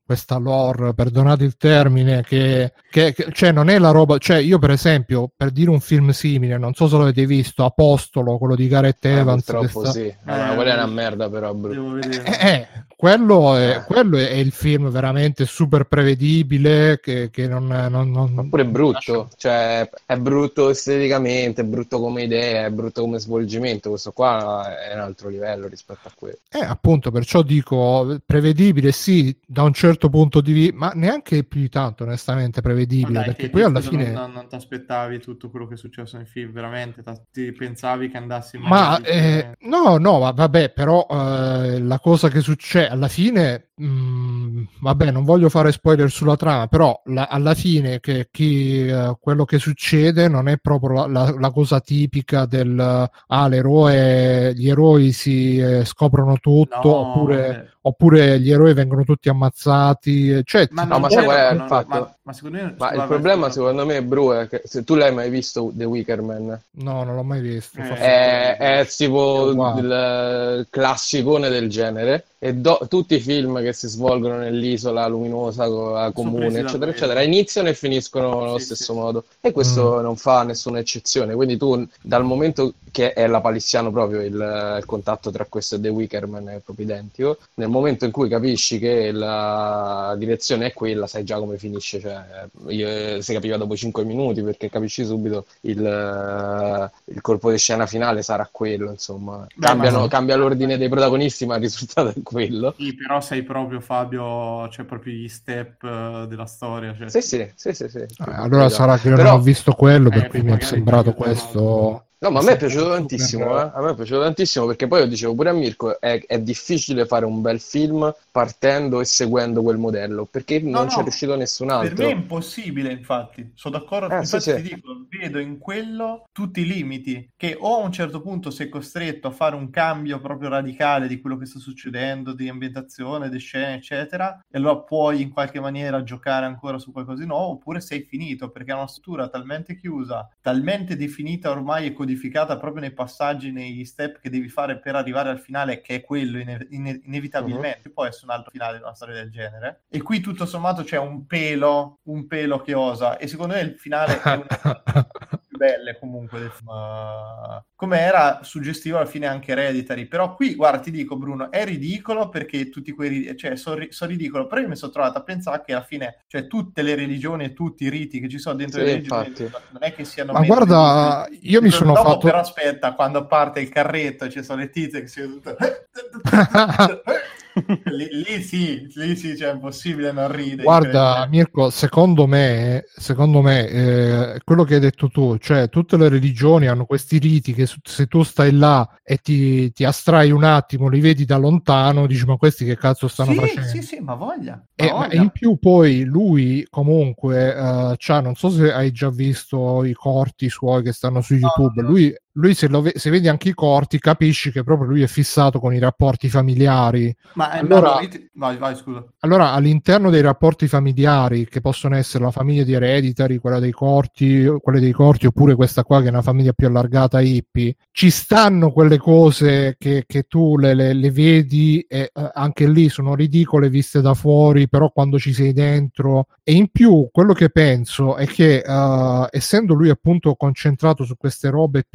questa 0.07 0.38
lore, 0.38 0.93
perdonate 0.93 1.43
il 1.43 1.57
termine, 1.57 2.23
che, 2.23 2.71
che, 2.89 3.11
che, 3.11 3.27
cioè 3.34 3.51
non 3.51 3.67
è 3.67 3.77
la 3.77 3.91
roba, 3.91 4.17
cioè 4.19 4.38
io 4.38 4.57
per 4.57 4.71
esempio, 4.71 5.29
per 5.35 5.51
dire 5.51 5.69
un 5.69 5.81
film 5.81 5.97
simile, 6.14 6.57
non 6.57 6.74
so 6.74 6.88
se 6.88 6.98
l'avete 6.98 7.26
visto, 7.26 7.65
Apostolo, 7.65 8.38
quello 8.38 8.56
di 8.56 8.68
Gareth 8.68 9.06
eh, 9.06 9.18
Evans. 9.18 9.44
Purtroppo 9.44 9.86
sta... 9.86 9.91
sì, 9.91 10.14
no, 10.24 10.52
eh, 10.52 10.56
quella 10.56 10.72
è 10.72 10.74
una 10.74 10.88
merda 10.88 11.30
però, 11.30 11.53
Devo 11.53 11.98
eh, 11.98 12.24
eh, 12.26 12.68
quello, 12.95 13.56
è, 13.56 13.78
eh. 13.78 13.84
quello 13.84 14.18
è, 14.18 14.34
il 14.34 14.52
film 14.52 14.90
veramente 14.90 15.45
super 15.45 15.84
prevedibile 15.84 16.99
che, 16.99 17.30
che 17.30 17.48
non, 17.48 17.68
non, 17.68 18.10
non... 18.10 18.34
Ma 18.34 18.44
pure 18.49 18.65
brutto, 18.65 19.30
cioè 19.38 19.88
è 20.06 20.18
brutto 20.18 20.69
esteticamente, 20.69 21.61
è 21.61 21.65
brutto 21.65 21.99
come 21.99 22.24
idea, 22.24 22.65
è 22.65 22.69
brutto 22.72 23.02
come 23.02 23.19
svolgimento, 23.19 23.90
questo 23.90 24.11
qua 24.11 24.82
è 24.84 24.94
un 24.94 25.02
altro 25.02 25.30
livello 25.30 25.68
rispetto 25.68 26.07
a 26.07 26.11
quello. 26.15 26.38
Eh, 26.49 26.64
appunto, 26.64 27.11
perciò 27.11 27.44
dico, 27.44 28.18
prevedibile 28.26 28.91
sì, 28.91 29.36
da 29.45 29.61
un 29.64 29.74
certo 29.74 30.10
punto 30.10 30.41
di 30.41 30.52
vista, 30.53 30.76
ma 30.76 30.91
neanche 30.95 31.44
più 31.44 31.61
di 31.61 31.69
tanto 31.69 32.03
onestamente 32.03 32.61
prevedibile, 32.61 33.19
dai, 33.19 33.26
perché 33.26 33.49
poi 33.49 33.61
alla 33.64 33.82
fine... 33.82 34.11
Non, 34.11 34.32
non 34.32 34.48
ti 34.48 34.56
aspettavi 34.56 35.19
tutto 35.19 35.49
quello 35.49 35.68
che 35.68 35.76
è 35.76 35.78
successo 35.88 36.18
nel 36.18 36.27
film, 36.27 36.51
veramente, 36.51 37.03
ti 37.31 37.51
pensavi 37.51 38.09
che 38.09 38.18
andassi... 38.18 38.57
Ma 38.57 39.01
eh, 39.01 39.55
no, 39.61 39.97
no, 39.97 40.31
vabbè, 40.34 40.72
però 40.72 41.05
eh, 41.09 41.80
la 41.80 41.99
cosa 41.99 42.30
che 42.30 42.41
succede 42.41 42.89
alla 42.89 43.07
fine, 43.07 43.69
mh, 43.76 43.85
mm, 43.85 44.64
vabbè, 44.81 45.11
non 45.11 45.23
voglio 45.23 45.49
fare 45.49 45.72
spoiler 45.72 46.09
sulla 46.09 46.35
trama, 46.35 46.68
però 46.68 46.99
la, 47.05 47.27
alla 47.27 47.53
fine 47.53 47.99
che 47.99 48.27
chi, 48.31 48.88
uh, 48.88 49.18
quello 49.19 49.45
che 49.45 49.59
succede 49.59 50.27
non 50.27 50.47
è 50.47 50.57
proprio 50.57 50.93
la, 50.93 51.07
la, 51.07 51.35
la 51.38 51.51
cosa 51.51 51.80
tipica 51.80 52.45
del 52.45 52.80
ah, 52.80 53.47
l'eroe, 53.47 54.53
gli 54.53 54.69
eroi 54.69 55.11
si 55.11 55.57
eh, 55.57 55.85
scoprono 55.85 56.38
tutto, 56.39 56.89
no, 56.89 56.95
oppure, 56.95 57.73
oppure, 57.81 58.39
gli 58.39 58.51
eroi 58.51 58.73
vengono 58.73 59.03
tutti 59.03 59.30
ammazzati. 59.30 60.41
Cioè, 60.43 60.68
ma, 60.72 60.84
no, 60.84 60.99
ma, 60.99 61.09
sai 61.09 61.23
qual 61.23 61.38
è 61.38 61.53
il 61.53 61.65
fatto? 61.68 61.88
Ma, 61.88 62.15
ma, 62.23 62.34
secondo 62.34 62.57
me, 62.57 62.76
ma 62.77 62.91
il 62.93 63.03
problema, 63.07 63.49
secondo 63.49 63.85
me, 63.85 64.03
Bru, 64.03 64.31
è 64.31 64.47
che 64.47 64.61
se 64.65 64.84
tu 64.84 64.95
l'hai 64.95 65.14
mai 65.14 65.30
visto 65.30 65.66
The 65.73 65.85
Wicker 65.85 66.22
Man? 66.22 66.60
No, 66.72 67.03
non 67.03 67.15
l'ho 67.15 67.23
mai 67.23 67.41
visto. 67.41 67.80
Eh, 67.80 67.98
è, 67.98 68.57
è, 68.57 68.88
tipo 68.88 69.49
il 69.77 70.68
classicone 70.69 71.49
del 71.49 71.69
genere 71.69 72.26
e 72.39 72.53
do- 72.53 72.85
tutti 72.88 73.15
i 73.15 73.19
film 73.19 73.61
che 73.61 73.73
si 73.73 73.88
svolgono 73.88 74.38
nell'isola 74.38 75.07
luminosa, 75.07 75.65
comune, 76.11 76.60
eccetera, 76.60 76.91
eccetera, 76.91 77.22
iniziano 77.22 77.69
e 77.69 77.73
finiscono 77.73 78.41
nello 78.41 78.60
sì, 78.60 78.65
stesso 78.65 78.94
sì. 78.94 78.99
modo. 78.99 79.23
E 79.41 79.52
questo 79.52 79.98
mm. 79.98 80.02
non 80.02 80.15
fa 80.18 80.44
nessuna 80.44 80.80
eccezione. 80.80 81.34
Quindi 81.34 81.57
tu, 81.57 81.85
dal 82.02 82.23
momento 82.23 82.73
che 82.91 83.14
è 83.14 83.27
la 83.27 83.41
palissiano 83.41 83.91
proprio 83.91 84.22
il, 84.22 84.34
il, 84.34 84.84
contatto 84.85 85.30
tra 85.31 85.45
questo 85.49 85.76
e 85.76 85.80
The 85.80 85.89
Wickerman 85.89 86.48
è 86.49 86.61
proprio 86.64 86.85
identico, 86.85 87.38
nel 87.56 87.69
momento 87.69 88.06
in 88.06 88.11
cui 88.11 88.30
capisci 88.30 88.80
che 88.80 89.11
la 89.11 90.15
direzione 90.18 90.68
è 90.68 90.73
quella, 90.73 91.07
sai 91.07 91.23
già 91.23 91.38
come 91.39 91.57
finisce. 91.57 91.99
Cioè, 91.99 92.48
io, 92.68 93.22
si 93.22 93.34
capiva 93.34 93.57
dopo 93.57 93.76
5 93.76 94.03
minuti 94.03 94.41
perché 94.41 94.69
capisci 94.69 95.06
subito 95.06 95.45
il, 95.69 96.91
il 97.06 97.22
colpo 97.22 97.52
di 97.52 97.57
scena 97.57 97.85
finale 97.85 98.22
sarà 98.22 98.48
quello. 98.52 98.91
Insomma, 98.91 99.45
Beh, 99.56 99.65
Cambiano, 99.65 99.99
ma... 100.02 100.07
cambia 100.07 100.35
l'ordine 100.35 100.77
dei 100.77 100.89
protagonisti, 100.89 101.45
ma 101.45 101.56
il 101.56 101.61
risultato 101.61 102.10
è 102.10 102.22
quello. 102.23 102.73
Sì, 102.77 102.95
però 102.95 103.22
sei 103.22 103.44
proprio 103.44 103.80
Fabio, 103.80 104.68
cioè 104.69 104.85
proprio 104.85 105.14
gli 105.14 105.27
step 105.27 105.84
uh, 105.84 106.26
della 106.26 106.45
storia. 106.45 106.95
Cioè... 106.98 107.10
Sì, 107.10 107.22
sì, 107.22 107.52
sì, 107.56 107.73
sì, 107.73 107.89
sì. 107.89 107.99
Eh, 107.99 108.07
allora 108.18 108.69
sarà 108.69 108.98
che 108.98 109.10
però... 109.10 109.23
non 109.23 109.34
ho 109.34 109.41
visto 109.41 109.73
quello, 109.73 110.10
per 110.10 110.26
eh, 110.26 110.27
cui 110.30 110.41
mi 110.41 110.57
è 110.57 110.61
sembrato 110.61 111.14
questo 111.14 112.06
No, 112.19 112.31
ma 112.31 112.39
a 112.39 112.44
me 112.44 112.53
è 112.53 112.57
piaciuto 112.57 112.89
tantissimo, 112.89 113.60
eh? 113.60 113.72
a 113.72 113.80
me 113.80 113.91
è 113.91 113.95
piaciuto 113.95 114.22
tantissimo 114.22 114.65
perché 114.65 114.88
poi 114.88 115.02
io 115.02 115.07
dicevo 115.07 115.35
pure 115.35 115.49
a 115.49 115.53
Mirko, 115.53 116.02
è, 116.02 116.19
è 116.26 116.39
difficile 116.39 117.06
fare 117.06 117.26
un 117.26 117.41
bel 117.41 117.60
film 117.60 118.11
partendo 118.31 119.02
e 119.02 119.06
seguendo 119.06 119.61
quel 119.61 119.77
modello, 119.77 120.26
perché 120.26 120.60
no, 120.60 120.72
non 120.72 120.85
no, 120.85 120.88
c'è 120.88 121.03
riuscito 121.03 121.35
nessun 121.35 121.69
altro. 121.69 121.94
Per 121.94 122.06
me 122.06 122.11
è 122.11 122.15
impossibile, 122.15 122.91
infatti, 122.91 123.52
sono 123.53 123.77
d'accordo, 123.77 124.15
eh, 124.15 124.18
infatti 124.18 124.49
sì, 124.49 124.56
ti 124.56 124.65
sì. 124.65 124.73
dico, 124.73 125.06
vedo 125.10 125.38
in 125.38 125.60
quello 125.60 126.23
tutti 126.31 126.61
i 126.61 126.65
limiti, 126.65 127.30
che 127.38 127.56
o 127.60 127.81
a 127.81 127.84
un 127.84 127.91
certo 127.91 128.19
punto 128.22 128.49
sei 128.49 128.68
costretto 128.68 129.27
a 129.27 129.31
fare 129.31 129.56
un 129.56 129.69
cambio 129.69 130.19
proprio 130.19 130.49
radicale 130.49 131.07
di 131.07 131.22
quello 131.22 131.38
che 131.38 131.45
sta 131.45 131.60
succedendo, 131.60 132.34
di 132.34 132.49
ambientazione, 132.49 133.30
di 133.30 133.38
scene, 133.38 133.76
eccetera, 133.76 134.44
e 134.49 134.57
allora 134.57 134.77
puoi 134.77 135.22
in 135.22 135.30
qualche 135.30 135.60
maniera 135.60 136.02
giocare 136.02 136.48
ancora 136.48 136.80
su 136.80 136.91
qualcosa 136.91 137.22
di 137.22 137.27
nuovo, 137.27 137.52
oppure 137.52 137.80
sei 137.80 138.02
finito, 138.02 138.49
perché 138.49 138.72
è 138.72 138.76
una 138.76 138.88
struttura 138.88 139.30
talmente 139.30 139.76
chiusa, 139.76 140.27
talmente 140.41 140.95
definita 140.95 141.52
ormai 141.52 141.85
e 141.85 141.94
codificata 141.94 142.06
proprio 142.15 142.81
nei 142.81 142.91
passaggi, 142.91 143.51
negli 143.51 143.85
step 143.85 144.19
che 144.19 144.29
devi 144.29 144.49
fare 144.49 144.79
per 144.79 144.95
arrivare 144.95 145.29
al 145.29 145.39
finale, 145.39 145.81
che 145.81 145.95
è 145.95 146.01
quello 146.01 146.38
ine- 146.39 146.67
ine- 146.69 147.01
inevitabilmente. 147.03 147.88
Uh-huh. 147.88 147.93
Può 147.93 148.05
essere 148.05 148.25
un 148.25 148.31
altro 148.31 148.51
finale 148.51 148.77
di 148.77 148.84
una 148.84 148.93
storia 148.93 149.15
del 149.15 149.31
genere. 149.31 149.84
E 149.89 150.01
qui 150.01 150.19
tutto 150.19 150.45
sommato 150.45 150.84
c'è 150.84 150.97
un 150.97 151.25
pelo, 151.25 151.99
un 152.03 152.27
pelo 152.27 152.61
che 152.61 152.73
osa. 152.73 153.17
E 153.17 153.27
secondo 153.27 153.53
me 153.53 153.61
il 153.61 153.77
finale 153.77 154.21
è 154.21 154.34
una 154.34 154.45
più 155.47 155.47
belle 155.57 155.97
comunque 155.99 156.39
del 156.39 156.51
film. 156.51 156.69
Uh, 156.69 157.61
come 157.75 157.99
era 157.99 158.39
suggestivo 158.43 158.97
alla 158.97 159.05
fine 159.05 159.27
anche 159.27 159.51
Hereditary. 159.51 160.05
Però 160.05 160.34
qui, 160.34 160.55
guarda, 160.55 160.79
ti 160.79 160.91
dico 160.91 161.17
Bruno, 161.17 161.51
è 161.51 161.65
ridicolo 161.65 162.29
perché 162.29 162.69
tutti 162.69 162.91
quei... 162.93 163.35
cioè, 163.38 163.55
sono 163.57 163.75
ri- 163.75 163.91
so 163.91 164.05
ridicolo. 164.05 164.47
Però 164.47 164.61
io 164.61 164.69
mi 164.69 164.75
sono 164.75 164.91
trovato 164.91 165.17
a 165.17 165.23
pensare 165.23 165.63
che 165.65 165.73
alla 165.73 165.84
fine, 165.84 166.23
cioè, 166.27 166.47
tutte 166.47 166.81
le 166.81 166.95
religioni 166.95 167.43
e 167.43 167.53
tutti 167.53 167.84
i 167.84 167.89
riti 167.89 168.19
che 168.19 168.29
ci 168.29 168.39
sono 168.39 168.55
dentro 168.55 168.79
sì, 168.79 168.85
le 168.85 168.91
religioni 168.93 169.34
non 169.38 169.81
è 169.81 169.93
che 169.93 170.05
siano... 170.05 170.31
Ma 170.31 170.41
guarda, 170.41 171.27
io 171.41 171.61
mi 171.61 171.71
sono 171.71 171.93
dopo, 171.93 172.09
fatto... 172.09 172.25
Però 172.25 172.38
aspetta, 172.39 172.93
quando 172.93 173.25
parte 173.25 173.59
il 173.59 173.69
carretto 173.69 174.25
e 174.25 174.29
ci 174.29 174.43
sono 174.43 174.61
le 174.61 174.69
tizie 174.69 175.01
che 175.01 175.07
si... 175.07 175.21
lì, 177.85 178.07
lì, 178.11 178.41
sì, 178.41 178.88
lì 178.95 179.15
sì, 179.15 179.35
cioè 179.35 179.49
è 179.49 179.53
impossibile 179.53 180.11
non 180.11 180.31
ridere. 180.31 180.63
Guarda, 180.63 181.27
Mirko, 181.29 181.69
secondo 181.69 182.27
me, 182.27 182.85
secondo 182.95 183.41
me 183.41 183.67
eh, 183.67 184.41
quello 184.43 184.63
che 184.63 184.75
hai 184.75 184.79
detto 184.79 185.09
tu, 185.09 185.38
cioè 185.38 185.69
tutte 185.69 185.97
le 185.97 186.09
religioni 186.09 186.67
hanno 186.67 186.85
questi 186.85 187.17
riti 187.17 187.53
che 187.53 187.67
se 187.84 188.05
tu 188.07 188.23
stai 188.23 188.51
là 188.51 188.88
e 189.03 189.17
ti, 189.17 189.71
ti 189.71 189.84
astrai 189.84 190.31
un 190.31 190.43
attimo, 190.43 190.88
li 190.88 190.99
vedi 190.99 191.25
da 191.25 191.38
lontano, 191.38 192.07
dici 192.07 192.25
ma 192.25 192.38
questi 192.38 192.65
che 192.65 192.77
cazzo 192.77 193.07
stanno 193.07 193.31
sì, 193.31 193.39
facendo? 193.39 193.67
Sì, 193.67 193.81
sì, 193.81 193.99
ma 193.99 194.15
voglia. 194.15 194.63
Ma 194.75 194.85
e, 194.85 194.89
voglia. 194.89 195.21
in 195.21 195.29
più 195.29 195.57
poi 195.57 196.03
lui 196.03 196.65
comunque, 196.69 197.49
uh, 197.49 197.95
non 198.21 198.35
so 198.35 198.49
se 198.49 198.71
hai 198.71 198.91
già 198.91 199.09
visto 199.09 199.84
i 199.84 199.93
corti 199.93 200.49
suoi 200.49 200.84
che 200.84 200.93
stanno 200.93 201.21
su 201.21 201.34
YouTube, 201.34 201.81
no, 201.81 201.88
lui 201.88 202.15
lui 202.38 202.53
se, 202.53 202.68
ve- 202.68 202.93
se, 202.95 203.09
vedi 203.09 203.27
anche 203.27 203.49
i 203.49 203.53
corti 203.53 203.99
capisci 203.99 204.51
che 204.51 204.64
proprio 204.64 204.88
lui 204.88 205.01
è 205.01 205.07
fissato 205.07 205.59
con 205.59 205.73
i 205.73 205.80
rapporti 205.80 206.30
familiari. 206.30 207.14
Ma 207.34 207.53
eh, 207.53 207.59
allora, 207.59 207.97
ti... 208.07 208.30
vai, 208.34 208.57
vai, 208.57 208.76
scusa. 208.76 209.05
Allora, 209.19 209.51
all'interno 209.51 210.09
dei 210.09 210.22
rapporti 210.22 210.68
familiari, 210.68 211.47
che 211.47 211.61
possono 211.61 211.95
essere 211.95 212.23
la 212.23 212.31
famiglia 212.31 212.64
di 212.64 212.73
Hereditary, 212.73 213.38
quella 213.38 213.59
dei 213.59 213.72
corti, 213.72 214.45
quelle 214.61 214.80
dei 214.80 214.91
corti, 214.91 215.26
oppure 215.26 215.55
questa 215.55 215.84
qua 215.84 216.01
che 216.01 216.07
è 216.07 216.11
una 216.11 216.22
famiglia 216.22 216.53
più 216.53 216.68
allargata 216.68 217.19
hippie, 217.19 217.76
ci 217.91 218.09
stanno 218.09 218.72
quelle 218.72 218.97
cose 218.97 219.76
che, 219.77 220.03
che 220.05 220.23
tu 220.23 220.57
le, 220.57 220.73
le, 220.73 220.93
le, 220.93 221.11
vedi 221.11 221.84
e 221.88 222.11
eh, 222.14 222.31
anche 222.34 222.68
lì 222.68 222.89
sono 222.89 223.15
ridicole 223.15 223.69
viste 223.69 224.01
da 224.01 224.14
fuori, 224.14 224.69
però 224.69 224.91
quando 224.91 225.18
ci 225.18 225.34
sei 225.34 225.53
dentro. 225.53 226.27
E 226.43 226.53
in 226.53 226.69
più, 226.69 227.09
quello 227.11 227.34
che 227.34 227.49
penso 227.49 228.15
è 228.15 228.27
che, 228.27 228.64
uh, 228.65 229.26
essendo 229.31 229.73
lui 229.73 229.89
appunto 229.89 230.35
concentrato 230.35 231.03
su 231.03 231.18
queste 231.18 231.49
robe 231.49 231.85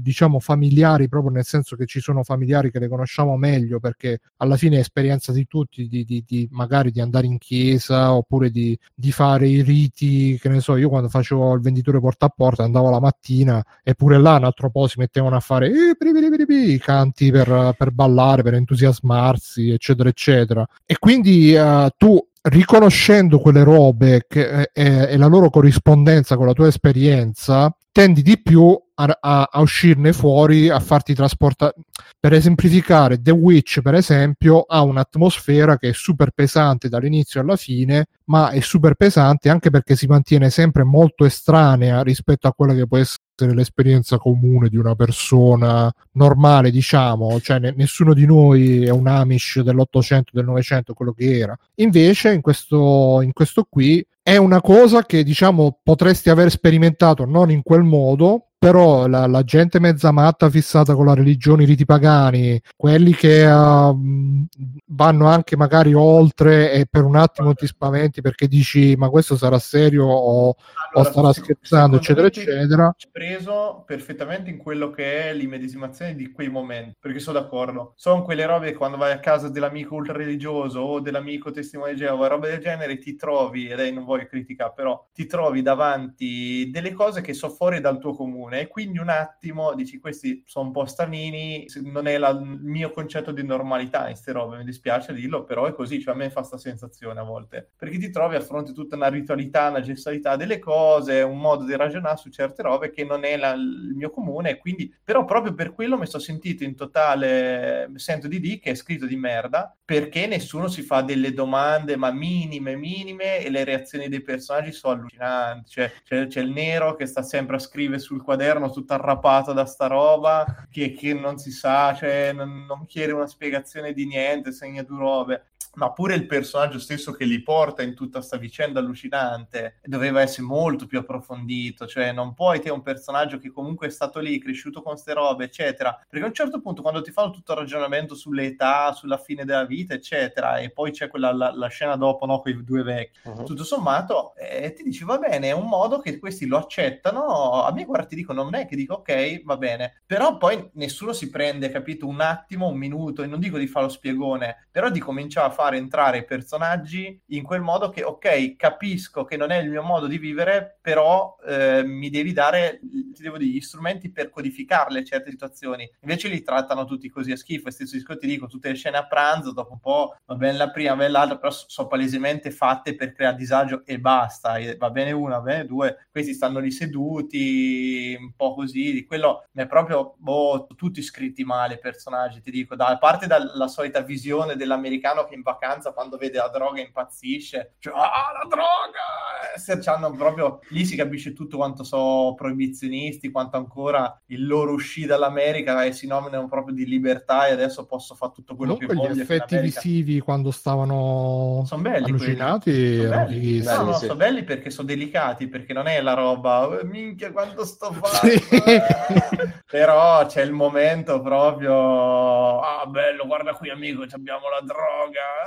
diciamo 0.00 0.40
familiari 0.40 1.08
proprio 1.08 1.32
nel 1.32 1.44
senso 1.44 1.76
che 1.76 1.86
ci 1.86 2.00
sono 2.00 2.22
familiari 2.22 2.70
che 2.70 2.78
le 2.78 2.88
conosciamo 2.88 3.36
meglio 3.36 3.80
perché 3.80 4.20
alla 4.38 4.56
fine 4.56 4.76
è 4.76 4.80
esperienza 4.80 5.32
di 5.32 5.46
tutti 5.46 5.88
di, 5.88 6.04
di, 6.04 6.24
di 6.26 6.48
magari 6.50 6.90
di 6.90 7.00
andare 7.00 7.26
in 7.26 7.38
chiesa 7.38 8.12
oppure 8.12 8.50
di, 8.50 8.78
di, 8.94 9.12
fare 9.12 9.48
i 9.48 9.62
riti 9.62 10.38
che 10.38 10.48
ne 10.48 10.60
so 10.60 10.76
io 10.76 10.88
quando 10.88 11.08
facevo 11.08 11.54
il 11.54 11.60
venditore 11.60 12.00
porta 12.00 12.26
a 12.26 12.32
porta 12.34 12.64
andavo 12.64 12.90
la 12.90 13.00
mattina 13.00 13.64
e 13.82 13.94
pure 13.94 14.18
là 14.18 14.36
un 14.36 14.44
altro 14.44 14.70
po' 14.70 14.86
si 14.86 14.98
mettevano 14.98 15.36
a 15.36 15.40
fare 15.40 15.68
i 15.68 16.74
eh, 16.74 16.78
canti 16.78 17.30
per, 17.30 17.74
per 17.76 17.90
ballare 17.90 18.42
per 18.42 18.54
entusiasmarsi 18.54 19.70
eccetera 19.70 20.08
eccetera. 20.08 20.66
E 20.84 20.98
quindi 20.98 21.54
uh, 21.54 21.88
tu 21.96 22.18
riconoscendo 22.42 23.40
quelle 23.40 23.62
robe 23.62 24.24
che, 24.28 24.70
e, 24.72 25.06
e, 25.10 25.16
la 25.16 25.26
loro 25.26 25.50
corrispondenza 25.50 26.36
con 26.36 26.46
la 26.46 26.52
tua 26.52 26.68
esperienza, 26.68 27.74
tendi 27.92 28.22
di 28.22 28.40
più 28.40 28.78
a, 28.94 29.18
a, 29.20 29.48
a 29.50 29.60
uscirne 29.60 30.12
fuori, 30.12 30.68
a 30.68 30.80
farti 30.80 31.14
trasportare. 31.14 31.74
Per 32.18 32.32
esemplificare, 32.32 33.20
The 33.20 33.30
Witch, 33.30 33.80
per 33.80 33.94
esempio, 33.94 34.62
ha 34.62 34.82
un'atmosfera 34.82 35.78
che 35.78 35.90
è 35.90 35.92
super 35.92 36.30
pesante 36.32 36.88
dall'inizio 36.88 37.40
alla 37.40 37.56
fine, 37.56 38.06
ma 38.24 38.50
è 38.50 38.60
super 38.60 38.94
pesante 38.94 39.48
anche 39.48 39.70
perché 39.70 39.96
si 39.96 40.06
mantiene 40.06 40.50
sempre 40.50 40.82
molto 40.84 41.24
estranea 41.24 42.02
rispetto 42.02 42.48
a 42.48 42.52
quella 42.52 42.74
che 42.74 42.86
può 42.86 42.98
essere 42.98 43.54
l'esperienza 43.54 44.18
comune 44.18 44.68
di 44.68 44.76
una 44.76 44.94
persona 44.96 45.92
normale, 46.12 46.70
diciamo, 46.70 47.40
cioè 47.40 47.60
ne- 47.60 47.74
nessuno 47.76 48.14
di 48.14 48.26
noi 48.26 48.84
è 48.84 48.90
un 48.90 49.06
Amish 49.06 49.60
dell'Ottocento, 49.60 50.32
del 50.34 50.44
Novecento, 50.44 50.92
quello 50.94 51.12
che 51.12 51.38
era. 51.38 51.56
Invece, 51.76 52.32
in 52.32 52.40
questo, 52.40 53.20
in 53.22 53.32
questo 53.32 53.64
qui 53.68 54.04
è 54.28 54.36
una 54.36 54.60
cosa 54.60 55.06
che 55.06 55.22
diciamo 55.22 55.78
potresti 55.82 56.28
aver 56.28 56.50
sperimentato 56.50 57.24
non 57.24 57.50
in 57.50 57.62
quel 57.62 57.82
modo, 57.82 58.47
però 58.58 59.06
la, 59.06 59.26
la, 59.28 59.44
gente 59.44 59.78
mezza 59.78 60.10
matta 60.10 60.50
fissata 60.50 60.96
con 60.96 61.06
la 61.06 61.14
religione, 61.14 61.62
i 61.62 61.66
riti 61.66 61.84
pagani, 61.84 62.60
quelli 62.76 63.14
che 63.14 63.46
uh, 63.46 64.46
vanno 64.86 65.26
anche 65.28 65.56
magari 65.56 65.94
oltre 65.94 66.72
e 66.72 66.86
per 66.90 67.04
un 67.04 67.14
attimo 67.14 67.54
ti 67.54 67.68
spaventi 67.68 68.20
perché 68.20 68.48
dici 68.48 68.96
ma 68.96 69.10
questo 69.10 69.36
sarà 69.36 69.60
serio 69.60 70.06
o, 70.06 70.56
allora, 70.92 71.08
o 71.08 71.12
starà 71.12 71.32
scherzando, 71.32 71.96
eccetera, 71.98 72.26
eccetera. 72.26 72.96
preso 73.12 73.84
perfettamente 73.86 74.50
in 74.50 74.58
quello 74.58 74.90
che 74.90 75.28
è 75.28 75.34
l'immedesimazione 75.34 76.16
di 76.16 76.32
quei 76.32 76.48
momenti, 76.48 76.96
perché 76.98 77.20
sono 77.20 77.38
d'accordo. 77.38 77.92
Sono 77.94 78.22
quelle 78.22 78.44
robe 78.44 78.72
che 78.72 78.76
quando 78.76 78.96
vai 78.96 79.12
a 79.12 79.20
casa 79.20 79.48
dell'amico 79.48 79.94
ultra 79.94 80.14
religioso 80.14 80.80
o 80.80 81.00
dell'amico 81.00 81.52
testimone 81.52 81.92
di 81.92 81.98
Geova, 81.98 82.26
robe 82.26 82.48
del 82.48 82.60
genere, 82.60 82.98
ti 82.98 83.14
trovi, 83.14 83.68
e 83.68 83.76
lei 83.76 83.92
non 83.92 84.04
voglio 84.04 84.26
criticare, 84.26 84.72
però 84.74 85.06
ti 85.14 85.26
trovi 85.26 85.62
davanti 85.62 86.68
delle 86.72 86.92
cose 86.92 87.20
che 87.20 87.34
sono 87.34 87.52
fuori 87.52 87.80
dal 87.80 87.98
tuo 87.98 88.14
comune 88.14 88.47
comune. 88.48 88.60
E 88.60 88.68
quindi 88.68 88.98
un 88.98 89.08
attimo 89.10 89.74
dici 89.74 89.98
questi 89.98 90.42
sono 90.46 90.66
un 90.66 90.72
po' 90.72 90.86
stanini, 90.86 91.66
non 91.82 92.06
è 92.06 92.16
la, 92.18 92.30
il 92.30 92.58
mio 92.62 92.90
concetto 92.90 93.30
di 93.30 93.44
normalità 93.44 94.00
in 94.00 94.12
queste 94.12 94.32
robe, 94.32 94.56
mi 94.56 94.64
dispiace 94.64 95.12
dirlo, 95.12 95.44
però 95.44 95.66
è 95.66 95.74
così, 95.74 96.00
cioè 96.00 96.14
a 96.14 96.16
me 96.16 96.30
fa 96.30 96.40
questa 96.40 96.58
sensazione 96.58 97.20
a 97.20 97.24
volte, 97.24 97.70
perché 97.76 97.98
ti 97.98 98.10
trovi 98.10 98.36
a 98.36 98.40
fronte 98.40 98.72
tutta 98.72 98.96
una 98.96 99.08
ritualità, 99.08 99.68
una 99.68 99.80
gestualità 99.80 100.36
delle 100.36 100.58
cose, 100.58 101.22
un 101.22 101.38
modo 101.38 101.64
di 101.64 101.76
ragionare 101.76 102.16
su 102.16 102.30
certe 102.30 102.62
robe 102.62 102.90
che 102.90 103.04
non 103.04 103.24
è 103.24 103.36
la, 103.36 103.52
il 103.52 103.92
mio 103.94 104.10
comune, 104.10 104.58
quindi 104.58 104.92
però 105.02 105.24
proprio 105.24 105.54
per 105.54 105.72
quello 105.72 105.98
mi 105.98 106.06
sto 106.06 106.18
sentito 106.18 106.64
in 106.64 106.74
totale, 106.74 107.90
sento 107.94 108.28
di 108.28 108.40
D 108.40 108.58
che 108.58 108.70
è 108.70 108.74
scritto 108.74 109.06
di 109.06 109.16
merda, 109.16 109.76
perché 109.88 110.26
nessuno 110.26 110.68
si 110.68 110.82
fa 110.82 111.00
delle 111.00 111.32
domande 111.32 111.96
ma 111.96 112.10
minime, 112.10 112.76
minime 112.76 113.38
e 113.38 113.48
le 113.48 113.64
reazioni 113.64 114.10
dei 114.10 114.20
personaggi 114.20 114.70
sono 114.70 114.92
allucinanti, 114.92 115.70
cioè 115.70 115.90
c'è, 116.04 116.26
c'è 116.26 116.40
il 116.42 116.50
nero 116.50 116.94
che 116.94 117.06
sta 117.06 117.22
sempre 117.22 117.56
a 117.56 117.58
scrivere 117.58 117.98
sul 117.98 118.22
quaderno 118.22 118.70
tutto 118.70 118.92
arrapato 118.92 119.54
da 119.54 119.64
sta 119.64 119.86
roba 119.86 120.66
che, 120.70 120.92
che 120.92 121.14
non 121.14 121.38
si 121.38 121.50
sa, 121.50 121.94
cioè 121.94 122.34
non, 122.34 122.66
non, 122.66 122.84
chiede 122.84 123.12
una 123.12 123.26
spiegazione 123.26 123.94
di 123.94 124.04
niente, 124.04 124.52
segna 124.52 124.82
due 124.82 124.98
robe 124.98 125.44
ma 125.74 125.92
pure 125.92 126.14
il 126.14 126.26
personaggio 126.26 126.78
stesso 126.78 127.12
che 127.12 127.24
li 127.24 127.42
porta 127.42 127.82
in 127.82 127.94
tutta 127.94 128.18
questa 128.18 128.36
vicenda 128.36 128.80
allucinante 128.80 129.78
doveva 129.84 130.20
essere 130.20 130.46
molto 130.46 130.86
più 130.86 130.98
approfondito, 130.98 131.86
cioè 131.86 132.12
non 132.12 132.34
puoi 132.34 132.60
te 132.60 132.70
un 132.70 132.82
personaggio 132.82 133.38
che 133.38 133.50
comunque 133.50 133.88
è 133.88 133.90
stato 133.90 134.18
lì, 134.20 134.38
cresciuto 134.38 134.82
con 134.82 134.96
ste 134.96 135.12
robe, 135.14 135.44
eccetera, 135.44 135.98
perché 136.08 136.24
a 136.24 136.28
un 136.28 136.34
certo 136.34 136.60
punto 136.60 136.82
quando 136.82 137.02
ti 137.02 137.10
fanno 137.10 137.30
tutto 137.30 137.52
il 137.52 137.58
ragionamento 137.58 138.14
sulle 138.14 138.46
età, 138.46 138.92
sulla 138.92 139.18
fine 139.18 139.44
della 139.44 139.64
vita, 139.64 139.94
eccetera, 139.94 140.58
e 140.58 140.70
poi 140.70 140.90
c'è 140.90 141.08
quella 141.08 141.32
la, 141.32 141.52
la 141.54 141.68
scena 141.68 141.96
dopo, 141.96 142.26
no, 142.26 142.40
con 142.40 142.52
i 142.52 142.64
due 142.64 142.82
vecchi, 142.82 143.20
uh-huh. 143.24 143.44
tutto 143.44 143.64
sommato, 143.64 144.34
eh, 144.36 144.72
ti 144.72 144.82
dici 144.82 145.04
va 145.04 145.18
bene, 145.18 145.48
è 145.48 145.52
un 145.52 145.66
modo 145.66 146.00
che 146.00 146.18
questi 146.18 146.46
lo 146.46 146.58
accettano, 146.58 147.62
a 147.64 147.72
me 147.72 147.84
guarda 147.84 148.06
ti 148.06 148.16
dico, 148.16 148.32
non 148.32 148.54
è 148.54 148.66
che 148.66 148.76
dico 148.76 148.94
ok, 148.94 149.42
va 149.44 149.56
bene, 149.56 150.02
però 150.06 150.36
poi 150.36 150.70
nessuno 150.74 151.12
si 151.12 151.30
prende, 151.30 151.70
capito, 151.70 152.06
un 152.06 152.20
attimo, 152.20 152.68
un 152.68 152.76
minuto, 152.76 153.22
e 153.22 153.26
non 153.26 153.40
dico 153.40 153.58
di 153.58 153.66
fare 153.66 153.86
lo 153.86 153.92
spiegone, 153.92 154.66
però 154.70 154.90
di 154.90 155.00
cominciare 155.00 155.48
a 155.48 155.50
fare 155.58 155.76
entrare 155.76 156.22
personaggi 156.22 157.20
in 157.30 157.42
quel 157.42 157.62
modo 157.62 157.90
che, 157.90 158.04
ok, 158.04 158.54
capisco 158.54 159.24
che 159.24 159.36
non 159.36 159.50
è 159.50 159.56
il 159.58 159.68
mio 159.68 159.82
modo 159.82 160.06
di 160.06 160.16
vivere, 160.16 160.78
però 160.80 161.36
eh, 161.44 161.82
mi 161.82 162.10
devi 162.10 162.32
dare, 162.32 162.78
ti 162.78 163.20
devo 163.22 163.38
dire, 163.38 163.50
gli 163.50 163.60
strumenti 163.60 164.12
per 164.12 164.30
codificarle 164.30 165.04
certe 165.04 165.30
situazioni. 165.30 165.90
Invece 166.02 166.28
li 166.28 166.42
trattano 166.42 166.84
tutti 166.84 167.08
così 167.08 167.32
a 167.32 167.36
schifo. 167.36 167.66
E 167.66 167.72
stesso 167.72 167.96
discorso 167.96 168.20
ti 168.20 168.28
dico, 168.28 168.46
tutte 168.46 168.68
le 168.68 168.76
scene 168.76 168.98
a 168.98 169.08
pranzo, 169.08 169.52
dopo 169.52 169.72
un 169.72 169.80
po' 169.80 170.14
va 170.26 170.36
bene 170.36 170.56
la 170.56 170.70
prima, 170.70 170.90
va 170.90 170.98
bene 170.98 171.10
l'altra, 171.10 171.38
però 171.38 171.50
sono 171.50 171.88
palesemente 171.88 172.52
fatte 172.52 172.94
per 172.94 173.12
creare 173.12 173.34
disagio 173.34 173.82
e 173.84 173.98
basta. 173.98 174.58
E 174.58 174.76
va 174.76 174.90
bene 174.90 175.10
una, 175.10 175.38
va 175.38 175.42
bene 175.42 175.66
due. 175.66 176.06
Questi 176.08 176.34
stanno 176.34 176.60
lì 176.60 176.70
seduti, 176.70 178.16
un 178.16 178.32
po' 178.36 178.54
così. 178.54 178.92
Di 178.92 179.04
quello 179.04 179.44
è 179.52 179.66
proprio, 179.66 180.14
boh, 180.18 180.68
tutti 180.76 181.02
scritti 181.02 181.42
male 181.42 181.74
i 181.74 181.80
personaggi, 181.80 182.40
ti 182.40 182.52
dico. 182.52 182.76
Da 182.76 182.96
parte 182.98 183.26
dalla 183.26 183.66
solita 183.66 184.02
visione 184.02 184.54
dell'americano 184.54 185.24
che 185.24 185.34
in 185.34 185.42
vacanza 185.48 185.92
quando 185.92 186.16
vede 186.16 186.38
la 186.38 186.48
droga 186.48 186.80
impazzisce, 186.80 187.74
cioè, 187.78 187.94
ah, 187.94 188.32
la 188.32 188.46
droga! 188.48 189.56
Se 189.56 189.78
c'hanno 189.78 190.10
proprio, 190.12 190.60
lì 190.70 190.84
si 190.84 190.96
capisce 190.96 191.32
tutto 191.32 191.56
quanto 191.56 191.84
sono 191.84 192.34
proibizionisti, 192.34 193.30
quanto 193.30 193.56
ancora 193.56 194.20
il 194.26 194.46
loro 194.46 194.72
uscì 194.72 195.06
dall'America 195.06 195.84
e 195.84 195.92
si 195.92 196.06
nominano 196.06 196.48
proprio 196.48 196.74
di 196.74 196.86
libertà 196.86 197.46
e 197.46 197.52
adesso 197.52 197.86
posso 197.86 198.14
fare 198.14 198.32
tutto 198.34 198.54
quello 198.56 198.74
Comunque 198.74 198.94
che 198.94 199.00
voglio. 199.00 199.14
Gli 199.14 199.20
effetti 199.20 199.58
visivi 199.58 200.20
quando 200.20 200.50
stavano 200.50 201.62
sono 201.66 201.82
belli 201.82 202.04
allucinati 202.04 202.96
sono 202.96 203.08
belli. 203.08 203.62
No, 203.62 203.82
no, 203.82 203.92
sì. 203.94 204.06
sono 204.06 204.16
belli 204.16 204.44
perché 204.44 204.70
sono 204.70 204.86
delicati, 204.86 205.48
perché 205.48 205.72
non 205.72 205.86
è 205.86 206.00
la 206.00 206.14
roba, 206.14 206.68
oh, 206.68 206.84
minchia 206.84 207.32
quanto 207.32 207.64
sto 207.64 207.92
facendo. 207.92 208.40
Sì. 208.40 208.62
Però 209.66 210.24
c'è 210.26 210.42
il 210.42 210.52
momento 210.52 211.20
proprio, 211.20 212.60
ah 212.60 212.86
bello, 212.86 213.26
guarda 213.26 213.52
qui 213.52 213.70
amico, 213.70 214.04
abbiamo 214.10 214.48
la 214.48 214.60
droga, 214.64 215.37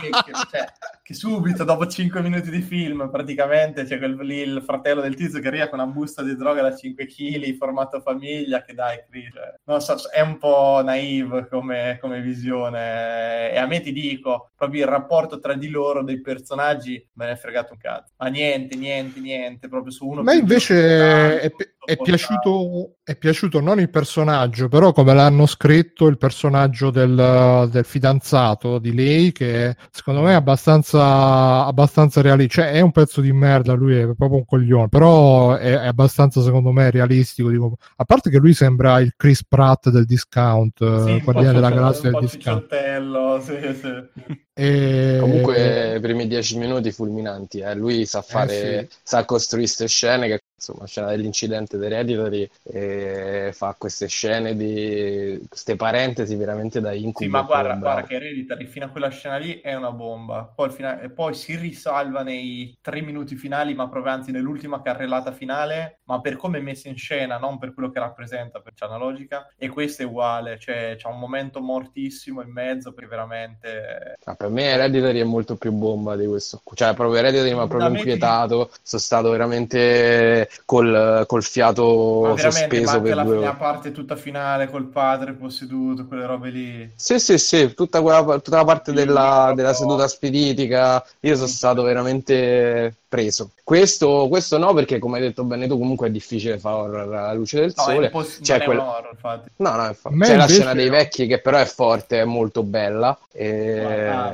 che, 0.00 0.10
che, 0.10 0.32
cioè, 0.50 0.64
che, 1.02 1.14
subito 1.14 1.64
dopo 1.64 1.86
5 1.86 2.20
minuti 2.20 2.50
di 2.50 2.60
film 2.60 3.08
praticamente 3.10 3.84
c'è 3.84 3.98
quel, 3.98 4.16
lì 4.16 4.38
il 4.38 4.62
fratello 4.64 5.00
del 5.00 5.14
tizio 5.14 5.40
che 5.40 5.48
arriva 5.48 5.68
con 5.68 5.80
una 5.80 5.90
busta 5.90 6.22
di 6.22 6.36
droga 6.36 6.62
da 6.62 6.74
5 6.74 7.06
kg 7.06 7.56
formato 7.56 8.00
famiglia 8.00 8.62
che 8.62 8.74
dai 8.74 8.98
cioè, 9.10 9.54
non 9.64 9.80
so, 9.80 9.96
è 10.10 10.20
un 10.20 10.38
po' 10.38 10.82
naive 10.84 11.48
come, 11.48 11.98
come, 12.00 12.20
visione. 12.20 13.52
E 13.52 13.56
a 13.56 13.66
me 13.66 13.80
ti 13.80 13.92
dico 13.92 14.50
proprio 14.56 14.84
il 14.84 14.90
rapporto 14.90 15.38
tra 15.38 15.54
di 15.54 15.68
loro 15.68 16.02
dei 16.02 16.20
personaggi 16.20 17.04
me 17.14 17.26
ne 17.26 17.32
è 17.32 17.36
fregato 17.36 17.72
un 17.72 17.78
cazzo. 17.78 18.12
Ma 18.16 18.28
niente 18.28 18.76
niente 18.76 19.20
niente 19.20 19.68
proprio 19.68 19.92
su 19.92 20.06
uno 20.06 20.22
ma 20.22 20.34
invece 20.34 21.40
è, 21.40 21.52
è 21.84 21.96
piaciuto, 21.96 22.95
è 23.08 23.14
piaciuto 23.14 23.60
non 23.60 23.78
il 23.78 23.88
personaggio 23.88 24.66
però 24.68 24.90
come 24.90 25.14
l'hanno 25.14 25.46
scritto 25.46 26.08
il 26.08 26.18
personaggio 26.18 26.90
del, 26.90 27.68
del 27.70 27.84
fidanzato 27.84 28.80
di 28.80 28.92
lei 28.92 29.30
che 29.30 29.76
secondo 29.92 30.22
me 30.22 30.32
è 30.32 30.34
abbastanza, 30.34 31.64
abbastanza 31.64 32.20
realistico. 32.20 32.62
Cioè, 32.62 32.72
è 32.72 32.80
un 32.80 32.90
pezzo 32.92 33.20
di 33.20 33.32
merda, 33.32 33.74
lui 33.74 33.96
è 33.96 34.04
proprio 34.14 34.38
un 34.38 34.44
coglione, 34.44 34.88
però 34.88 35.54
è, 35.54 35.78
è 35.78 35.86
abbastanza, 35.86 36.42
secondo 36.42 36.72
me, 36.72 36.90
realistico. 36.90 37.50
Dico. 37.50 37.76
A 37.96 38.04
parte 38.04 38.30
che 38.30 38.38
lui 38.38 38.54
sembra 38.54 38.98
il 39.00 39.12
Chris 39.16 39.44
Pratt 39.44 39.90
del 39.90 40.06
discount, 40.06 41.04
sì, 41.04 41.20
Guardiani 41.20 41.54
della 41.54 41.70
Galassia 41.70 42.10
del 42.10 42.20
discount. 42.20 43.40
Sì, 43.42 43.74
sì. 43.80 44.34
E... 44.54 45.18
Comunque, 45.20 45.96
i 45.96 46.00
primi 46.00 46.26
dieci 46.26 46.56
minuti 46.58 46.90
fulminanti. 46.90 47.58
Eh. 47.58 47.74
Lui 47.74 48.06
sa 48.06 48.22
fare, 48.22 48.78
eh 48.78 48.88
sì. 48.88 48.98
sa 49.02 49.24
costruire 49.24 49.66
queste 49.66 49.86
scene 49.86 50.28
che 50.28 50.40
insomma, 50.56 50.86
scena 50.86 51.08
dell'incidente 51.08 51.76
dei 51.76 51.92
Hereditary 51.92 52.50
e 52.62 53.50
fa 53.52 53.74
queste 53.78 54.08
scene 54.08 54.56
di 54.56 55.44
queste 55.48 55.76
parentesi 55.76 56.34
veramente 56.34 56.80
da 56.80 56.92
incubo. 56.92 57.24
Sì, 57.24 57.28
ma 57.28 57.42
guarda, 57.42 57.74
guarda 57.74 58.02
che 58.02 58.16
Hereditary 58.16 58.66
fino 58.66 58.86
a 58.86 58.88
quella 58.88 59.10
scena 59.10 59.36
lì 59.36 59.60
è 59.60 59.74
una 59.74 59.92
bomba. 59.92 60.50
Poi, 60.54 60.70
finale, 60.70 61.10
poi 61.10 61.34
si 61.34 61.56
risalva 61.56 62.22
nei 62.22 62.76
tre 62.80 63.02
minuti 63.02 63.36
finali, 63.36 63.74
ma 63.74 63.88
proprio 63.88 64.12
anzi 64.12 64.32
nell'ultima 64.32 64.82
carrellata 64.82 65.32
finale, 65.32 66.00
ma 66.04 66.20
per 66.20 66.36
come 66.36 66.58
è 66.58 66.62
messa 66.62 66.88
in 66.88 66.96
scena, 66.96 67.38
non 67.38 67.58
per 67.58 67.74
quello 67.74 67.90
che 67.90 67.98
rappresenta, 67.98 68.60
per 68.60 68.72
c'è 68.74 68.86
una 68.86 68.96
logica. 68.96 69.48
E 69.56 69.68
questo 69.68 70.02
è 70.02 70.06
uguale, 70.06 70.58
cioè 70.58 70.94
c'è 70.96 71.08
un 71.08 71.18
momento 71.18 71.60
mortissimo 71.60 72.40
in 72.42 72.50
mezzo 72.50 72.92
per 72.92 73.06
veramente... 73.06 74.16
Ah, 74.24 74.34
per 74.34 74.48
me 74.48 74.64
Hereditary 74.64 75.20
è 75.20 75.24
molto 75.24 75.56
più 75.56 75.72
bomba 75.72 76.16
di 76.16 76.26
questo. 76.26 76.62
Cioè, 76.74 76.94
proprio 76.94 77.18
Hereditary 77.18 77.52
mi 77.52 77.60
ha 77.60 77.66
proprio 77.66 77.90
inquietato. 77.90 78.70
Sono 78.82 79.02
stato 79.02 79.30
veramente 79.30 80.45
col, 80.64 81.24
col 81.26 81.42
fiato 81.42 82.36
sospeso 82.36 83.00
per 83.00 83.14
la, 83.14 83.22
due 83.22 83.40
la 83.40 83.54
parte 83.54 83.92
tutta 83.92 84.16
finale 84.16 84.68
col 84.68 84.84
padre 84.86 85.32
posseduto, 85.32 86.06
quelle 86.06 86.26
robe 86.26 86.50
lì. 86.50 86.90
Sì, 86.94 87.18
sì, 87.18 87.38
sì, 87.38 87.74
tutta, 87.74 88.00
quella, 88.02 88.22
tutta 88.40 88.56
la 88.56 88.64
parte 88.64 88.92
della, 88.92 89.52
della 89.54 89.72
seduta 89.72 90.08
spiritica. 90.08 91.04
Io 91.20 91.34
sono 91.34 91.46
stato 91.46 91.82
veramente 91.82 92.94
preso. 93.08 93.50
Questo, 93.62 94.26
questo, 94.28 94.58
no, 94.58 94.74
perché 94.74 94.98
come 94.98 95.16
hai 95.16 95.22
detto 95.22 95.44
bene 95.44 95.66
tu, 95.66 95.78
comunque 95.78 96.08
è 96.08 96.10
difficile 96.10 96.58
fare 96.58 96.76
horror 96.76 97.14
alla 97.14 97.32
luce 97.32 97.60
del 97.60 97.72
no, 97.76 97.82
sole. 97.82 98.10
Poss- 98.10 98.40
c'è 98.40 98.62
quel... 98.62 98.78
horror, 98.78 99.10
infatti. 99.12 99.50
No, 99.56 99.74
no, 99.74 99.86
infatti. 99.86 100.18
C'è 100.18 100.36
la 100.36 100.48
scena 100.48 100.74
dei 100.74 100.88
vecchi 100.88 101.26
che 101.26 101.40
però 101.40 101.58
è 101.58 101.64
forte, 101.64 102.20
è 102.20 102.24
molto 102.24 102.62
bella. 102.62 103.18
E... 103.32 104.06
Ah, 104.06 104.32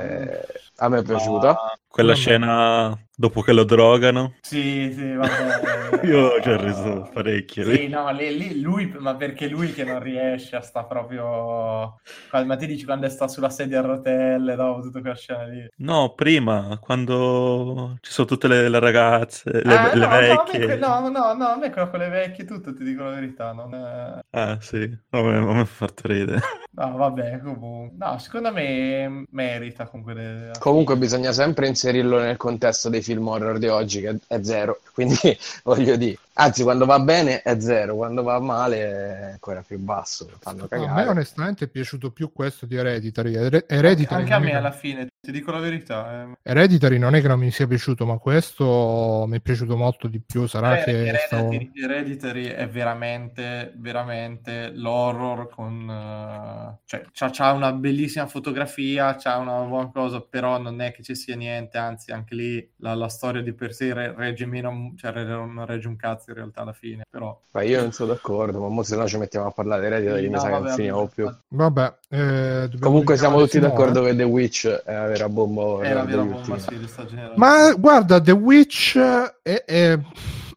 a 0.77 0.89
me 0.89 0.99
è 0.99 1.03
piaciuta. 1.03 1.77
Quella 1.87 2.15
scena 2.15 2.97
Dopo 3.23 3.39
che 3.39 3.53
lo 3.53 3.63
drogano. 3.63 4.33
Sì, 4.41 4.91
sì, 4.93 5.13
vabbè. 5.13 6.03
Io 6.05 6.41
ci 6.41 6.49
ho 6.49 6.57
reso 6.57 7.09
parecchio. 7.13 7.63
Sì, 7.63 7.87
no, 7.87 8.11
lì, 8.11 8.37
lì- 8.37 8.59
lui, 8.59 8.93
ma 8.99 9.15
perché 9.15 9.47
lui 9.47 9.71
che 9.71 9.85
non 9.85 10.01
riesce 10.03 10.57
a 10.57 10.61
sta 10.61 10.83
proprio... 10.83 12.01
Ma 12.33 12.55
ti 12.57 12.65
dici 12.67 12.83
quando 12.83 13.07
sta 13.07 13.29
sulla 13.29 13.49
sedia 13.49 13.79
a 13.79 13.83
rotelle, 13.83 14.55
dopo 14.55 14.81
tutta 14.81 14.99
quella 14.99 15.15
scena 15.15 15.43
lì. 15.45 15.65
No, 15.77 16.13
prima, 16.15 16.77
quando 16.81 17.97
ci 18.01 18.11
sono 18.11 18.27
tutte 18.27 18.49
le, 18.49 18.67
le 18.67 18.79
ragazze, 18.79 19.49
le, 19.51 19.61
Ah, 19.63 19.93
le 19.93 19.99
no, 19.99 20.05
no, 20.05 20.07
a 20.07 20.19
me 20.19 20.27
vecchie. 20.27 20.75
no, 20.75 21.09
no, 21.09 21.33
no, 21.33 21.45
a 21.47 21.57
me 21.57 21.69
quello 21.71 21.89
con 21.89 21.99
le 21.99 22.09
vecchie 22.09 22.43
tutto, 22.43 22.73
ti 22.73 22.83
dico 22.83 23.03
la 23.03 23.11
verità, 23.11 23.53
non 23.53 23.73
è... 23.73 24.19
Ah, 24.31 24.59
sì, 24.59 24.77
a 25.11 25.21
me, 25.21 25.37
a 25.37 25.41
me 25.53 25.59
ha 25.61 25.65
fatto 25.65 26.07
ridere. 26.07 26.41
No, 26.75 26.97
vabbè, 26.97 27.39
comunque... 27.39 27.91
No, 27.95 28.17
secondo 28.17 28.51
me 28.51 29.25
merita 29.29 29.85
comunque... 29.87 30.49
Comunque 30.59 30.97
bisogna 30.97 31.31
sempre 31.31 31.67
inserirlo 31.67 32.17
nel 32.19 32.35
contesto 32.37 32.89
dei 32.89 33.03
film 33.03 33.12
horror 33.19 33.57
di 33.59 33.67
oggi, 33.67 34.01
che 34.01 34.17
è 34.27 34.39
zero. 34.41 34.79
Quindi 34.93 35.15
voglio 35.63 35.95
dire, 35.95 36.17
anzi, 36.33 36.63
quando 36.63 36.85
va 36.85 36.99
bene 36.99 37.41
è 37.41 37.59
zero, 37.59 37.95
quando 37.95 38.23
va 38.23 38.39
male 38.39 38.77
è 38.81 39.31
ancora 39.31 39.61
più 39.61 39.77
basso. 39.79 40.27
Fanno 40.39 40.67
No, 40.69 40.85
a 40.85 40.93
me 40.93 41.07
onestamente 41.07 41.65
è 41.65 41.67
piaciuto 41.67 42.11
più 42.11 42.31
questo 42.31 42.65
di 42.65 42.75
Hereditary. 42.75 43.33
Here- 43.35 43.65
Hereditary, 43.67 44.21
Anche 44.21 44.33
a 44.33 44.39
me 44.39 44.49
che- 44.51 44.55
alla 44.55 44.71
fine, 44.71 45.07
ti 45.19 45.31
dico 45.31 45.51
la 45.51 45.59
verità. 45.59 46.23
eh. 46.23 46.33
Hereditary 46.41 46.97
non 46.97 47.15
è 47.15 47.21
che 47.21 47.27
non 47.27 47.39
mi 47.39 47.51
sia 47.51 47.67
piaciuto, 47.67 48.05
ma 48.05 48.17
questo 48.17 49.25
mi 49.27 49.37
è 49.37 49.41
piaciuto 49.41 49.75
molto 49.77 50.07
di 50.07 50.19
più. 50.21 50.47
Sarà 50.47 50.79
Eh, 50.79 50.83
che 50.83 51.17
stavo... 51.27 51.51
Hereditary, 51.51 51.83
Hereditary 51.83 52.45
è 52.47 52.67
veramente, 52.69 53.73
veramente 53.77 54.71
l'horror 54.73 55.49
con... 55.49 55.89
eh, 55.89 56.81
cioè, 56.85 57.05
c'ha, 57.11 57.29
c'ha 57.31 57.51
una 57.51 57.71
bellissima 57.73 58.27
fotografia, 58.27 59.15
c'ha 59.15 59.37
una 59.37 59.61
buona 59.63 59.89
cosa, 59.91 60.21
però 60.21 60.57
non 60.59 60.81
è 60.81 60.91
che 60.91 61.03
ci 61.03 61.15
sia 61.15 61.35
niente, 61.35 61.77
anzi 61.77 62.11
anche 62.11 62.35
lì 62.35 62.71
la, 62.77 62.93
la 62.95 63.07
storia 63.09 63.41
di 63.41 63.53
per 63.53 63.73
sé 63.73 63.93
re- 63.93 64.13
regge 64.15 64.45
meno, 64.45 64.93
cioè 64.97 65.11
non 65.23 65.65
regge 65.65 65.87
un 65.87 65.95
cazzo 65.95 66.22
in 66.31 66.37
realtà 66.37 66.61
alla 66.61 66.73
fine, 66.73 67.03
però... 67.09 67.39
Ma 67.51 67.61
io 67.63 67.81
non 67.81 67.91
sono 67.91 68.13
d'accordo, 68.13 68.59
ma 68.59 68.67
mo 68.69 68.83
se 68.83 68.95
no 68.95 69.07
ci 69.07 69.17
mettiamo 69.17 69.47
a 69.47 69.51
parlare 69.51 69.81
di 69.81 69.87
Hereditary, 69.87 70.21
Sì, 70.21 70.27
mi 70.27 70.33
no, 70.33 70.39
sa 70.39 70.45
che 70.47 70.51
non 70.53 70.61
vabbè, 70.63 70.73
finiamo 70.75 71.07
più. 71.07 71.35
Vabbè, 71.49 71.95
eh, 72.09 72.69
Comunque 72.79 73.17
siamo 73.17 73.37
tutti 73.39 73.51
Simone. 73.51 73.69
d'accordo 73.69 74.03
che 74.03 74.15
The 74.15 74.23
Witch 74.23 74.67
è 74.67 74.93
la 74.93 75.05
vera 75.07 75.29
bomba 75.29 75.81
È 75.81 75.93
la 75.93 76.03
vera 76.03 76.23
bomba, 76.23 76.57
sì, 76.59 76.77
di 76.79 76.87
sta 76.87 77.05
generazione. 77.05 77.37
Ma 77.37 77.73
guarda, 77.73 78.21
The 78.21 78.31
Witch 78.31 78.97
è, 78.97 79.63
è- 79.65 79.99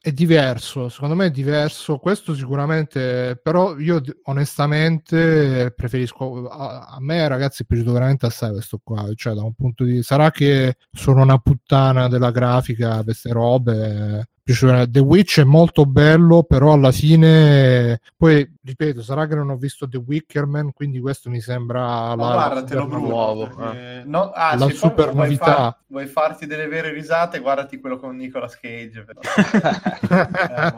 è 0.00 0.12
diverso, 0.12 0.88
secondo 0.88 1.16
me 1.16 1.26
è 1.26 1.30
diverso, 1.32 1.98
questo 1.98 2.32
sicuramente, 2.32 3.36
però 3.42 3.76
io 3.76 4.00
onestamente 4.24 5.72
preferisco, 5.74 6.46
a, 6.48 6.86
a 6.90 6.96
me 7.00 7.26
ragazzi 7.26 7.62
è 7.62 7.66
piaciuto 7.66 7.92
veramente 7.92 8.26
assai 8.26 8.52
questo 8.52 8.80
qua, 8.82 9.04
cioè 9.16 9.34
da 9.34 9.42
un 9.42 9.52
punto 9.54 9.82
di 9.82 10.02
sarà 10.04 10.30
che 10.30 10.76
sono 10.92 11.22
una 11.22 11.38
puttana 11.38 12.08
della 12.08 12.30
grafica, 12.30 13.02
queste 13.02 13.32
robe, 13.32 14.28
piaciuto- 14.46 14.88
The 14.88 15.00
Witch 15.00 15.40
è 15.40 15.44
molto 15.44 15.86
bello, 15.86 16.44
però 16.44 16.72
alla 16.72 16.92
fine, 16.92 18.00
poi 18.16 18.48
ripeto, 18.66 19.00
sarà 19.02 19.26
che 19.26 19.34
non 19.36 19.48
ho 19.50 19.56
visto 19.56 19.88
The 19.88 19.96
Wickerman, 20.04 20.72
quindi 20.74 20.98
questo 21.00 21.30
mi 21.30 21.40
sembra 21.40 22.08
la, 22.08 22.14
guarda, 22.16 22.64
te 22.64 22.74
lo 22.74 22.82
super- 22.82 22.98
brucio, 22.98 23.12
nuovo, 23.12 23.46
perché- 23.46 24.02
no, 24.04 24.30
ah, 24.34 24.52
La 24.56 24.58
se 24.58 24.64
poi 24.66 24.74
super 24.74 25.10
vuoi 25.12 25.24
novità. 25.26 25.44
far- 25.54 25.76
vuoi 25.88 26.06
farti 26.06 26.46
delle 26.46 26.66
vere 26.66 26.90
risate, 26.92 27.38
guardati 27.38 27.78
quello 27.78 27.96
con 27.98 28.16
Nicolas 28.16 28.58
Cage. 28.58 29.04
Però. 29.04 29.20
Eh, 30.56 30.72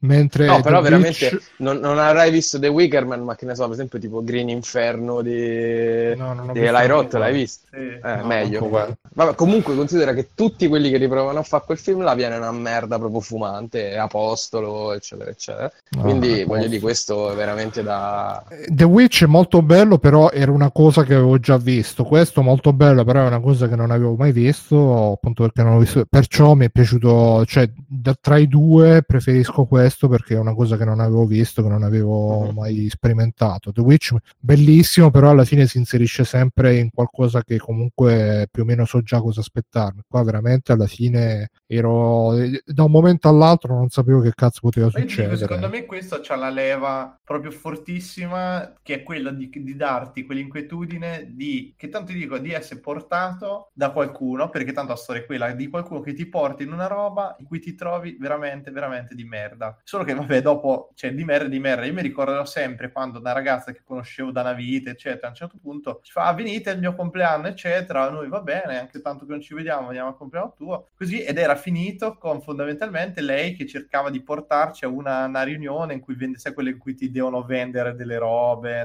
mentre 0.00 0.46
No, 0.46 0.60
però 0.62 0.78
The 0.78 0.82
veramente 0.84 1.26
Witch- 1.26 1.50
non, 1.58 1.78
non 1.78 1.98
avrai 1.98 2.30
visto 2.30 2.58
The 2.58 2.68
Wickerman, 2.68 3.22
ma 3.22 3.34
che 3.34 3.44
ne 3.46 3.54
so, 3.54 3.64
per 3.64 3.72
esempio 3.72 3.98
tipo 3.98 4.22
Green 4.22 4.48
Inferno 4.48 5.20
di, 5.22 6.14
No, 6.16 6.50
di 6.52 6.60
Eli 6.64 6.86
Roth, 6.86 7.14
l'hai 7.14 7.32
visto? 7.32 7.66
Sì. 7.70 7.76
Eh, 8.02 8.16
No, 8.16 8.26
meglio. 8.26 8.68
Vabbè, 8.68 9.34
comunque 9.34 9.74
considera 9.74 10.12
che 10.14 10.28
tutti 10.34 10.66
quelli 10.68 10.90
che 10.90 10.96
riprovano 10.98 11.38
a 11.40 11.42
fare 11.42 11.64
quel 11.66 11.78
film 11.78 12.02
là 12.02 12.14
viene 12.14 12.36
una 12.36 12.52
merda 12.52 12.98
proprio 12.98 13.20
fumante, 13.20 13.96
apostolo, 13.96 14.92
eccetera, 14.92 15.30
eccetera. 15.30 15.70
No, 15.90 16.02
Quindi 16.02 16.44
voglio 16.44 16.66
dire, 16.68 16.80
questo 16.80 17.27
è 17.32 17.36
veramente 17.36 17.82
da... 17.82 18.44
The 18.66 18.84
Witch 18.84 19.24
è 19.24 19.26
molto 19.26 19.62
bello, 19.62 19.98
però 19.98 20.30
era 20.30 20.50
una 20.50 20.70
cosa 20.70 21.04
che 21.04 21.14
avevo 21.14 21.38
già 21.38 21.56
visto. 21.56 22.04
Questo 22.04 22.42
molto 22.42 22.72
bello, 22.72 23.04
però 23.04 23.24
è 23.24 23.26
una 23.26 23.40
cosa 23.40 23.68
che 23.68 23.76
non 23.76 23.90
avevo 23.90 24.14
mai 24.16 24.32
visto, 24.32 25.12
appunto 25.12 25.42
perché 25.44 25.62
non 25.62 25.74
l'ho 25.74 25.80
visto. 25.80 26.04
Perciò 26.08 26.54
mi 26.54 26.66
è 26.66 26.70
piaciuto, 26.70 27.44
cioè, 27.46 27.70
da- 27.86 28.16
tra 28.20 28.36
i 28.38 28.46
due 28.48 29.02
preferisco 29.06 29.64
questo 29.66 30.08
perché 30.08 30.34
è 30.34 30.38
una 30.38 30.54
cosa 30.54 30.76
che 30.76 30.84
non 30.84 31.00
avevo 31.00 31.24
visto, 31.26 31.62
che 31.62 31.68
non 31.68 31.82
avevo 31.82 32.44
Mhm. 32.46 32.54
mai 32.54 32.88
sperimentato. 32.90 33.72
The 33.72 33.80
Witch 33.80 34.14
bellissimo, 34.38 35.10
però 35.10 35.30
alla 35.30 35.44
fine 35.44 35.66
si 35.66 35.78
inserisce 35.78 36.24
sempre 36.24 36.76
in 36.76 36.90
qualcosa 36.90 37.42
che 37.42 37.58
comunque 37.58 38.48
più 38.50 38.62
o 38.62 38.64
meno 38.66 38.84
so 38.84 39.00
già 39.02 39.20
cosa 39.20 39.40
aspettarmi. 39.40 40.02
Qua 40.08 40.22
veramente 40.22 40.72
alla 40.72 40.86
fine 40.86 41.50
ero 41.66 42.34
da 42.64 42.84
un 42.84 42.90
momento 42.90 43.28
all'altro 43.28 43.74
non 43.74 43.88
sapevo 43.90 44.20
che 44.20 44.32
cazzo 44.34 44.60
poteva 44.62 44.88
succedere. 44.90 45.36
secondo 45.36 45.68
me 45.68 45.84
questo 45.84 46.20
c'ha 46.22 46.36
la 46.36 46.48
leva 46.50 47.17
proprio 47.24 47.50
fortissima 47.50 48.72
che 48.82 48.94
è 48.94 49.02
quella 49.02 49.30
di, 49.30 49.50
di 49.50 49.76
darti 49.76 50.24
quell'inquietudine 50.24 51.26
di, 51.34 51.74
che 51.76 51.88
tanto 51.88 52.12
ti 52.12 52.18
dico, 52.18 52.38
di 52.38 52.52
essere 52.52 52.80
portato 52.80 53.70
da 53.74 53.90
qualcuno, 53.90 54.48
perché 54.48 54.72
tanto 54.72 54.92
la 54.92 54.98
storia 54.98 55.22
è 55.22 55.26
quella, 55.26 55.50
di 55.52 55.68
qualcuno 55.68 56.00
che 56.00 56.14
ti 56.14 56.26
porta 56.26 56.62
in 56.62 56.72
una 56.72 56.86
roba 56.86 57.36
in 57.38 57.46
cui 57.46 57.60
ti 57.60 57.74
trovi 57.74 58.16
veramente, 58.18 58.70
veramente 58.70 59.14
di 59.14 59.24
merda. 59.24 59.78
Solo 59.84 60.04
che 60.04 60.14
vabbè, 60.14 60.40
dopo, 60.40 60.90
cioè 60.94 61.12
di 61.14 61.24
merda, 61.24 61.48
di 61.48 61.58
merda, 61.58 61.84
io 61.84 61.92
mi 61.92 62.02
ricorderò 62.02 62.44
sempre 62.44 62.90
quando 62.92 63.18
una 63.18 63.32
ragazza 63.32 63.72
che 63.72 63.82
conoscevo 63.84 64.30
da 64.30 64.40
una 64.40 64.52
vita, 64.54 64.90
eccetera, 64.90 65.26
a 65.26 65.30
un 65.30 65.36
certo 65.36 65.58
punto 65.60 66.00
ci 66.02 66.12
fa, 66.12 66.26
"Ah, 66.26 66.34
venite 66.34 66.70
al 66.70 66.78
mio 66.78 66.94
compleanno, 66.94 67.46
eccetera, 67.48 68.08
noi 68.10 68.28
va 68.28 68.40
bene, 68.40 68.78
anche 68.78 69.00
tanto 69.00 69.24
che 69.24 69.32
non 69.32 69.40
ci 69.40 69.54
vediamo, 69.54 69.88
veniamo 69.88 70.08
al 70.08 70.16
compleanno 70.16 70.54
tuo, 70.56 70.88
così, 70.94 71.22
ed 71.22 71.38
era 71.38 71.56
finito 71.56 72.16
con 72.16 72.40
fondamentalmente 72.42 73.20
lei 73.20 73.54
che 73.54 73.66
cercava 73.66 74.10
di 74.10 74.22
portarci 74.22 74.84
a 74.84 74.88
una, 74.88 75.24
una 75.26 75.42
riunione 75.42 75.94
in 75.94 76.00
cui 76.00 76.14
vende, 76.14 76.38
sai, 76.38 76.54
quelle 76.54 76.70
in 76.70 76.78
cui 76.78 76.94
ti 76.94 77.07
devono 77.10 77.42
vendere 77.42 77.94
delle 77.94 78.18
robe, 78.18 78.84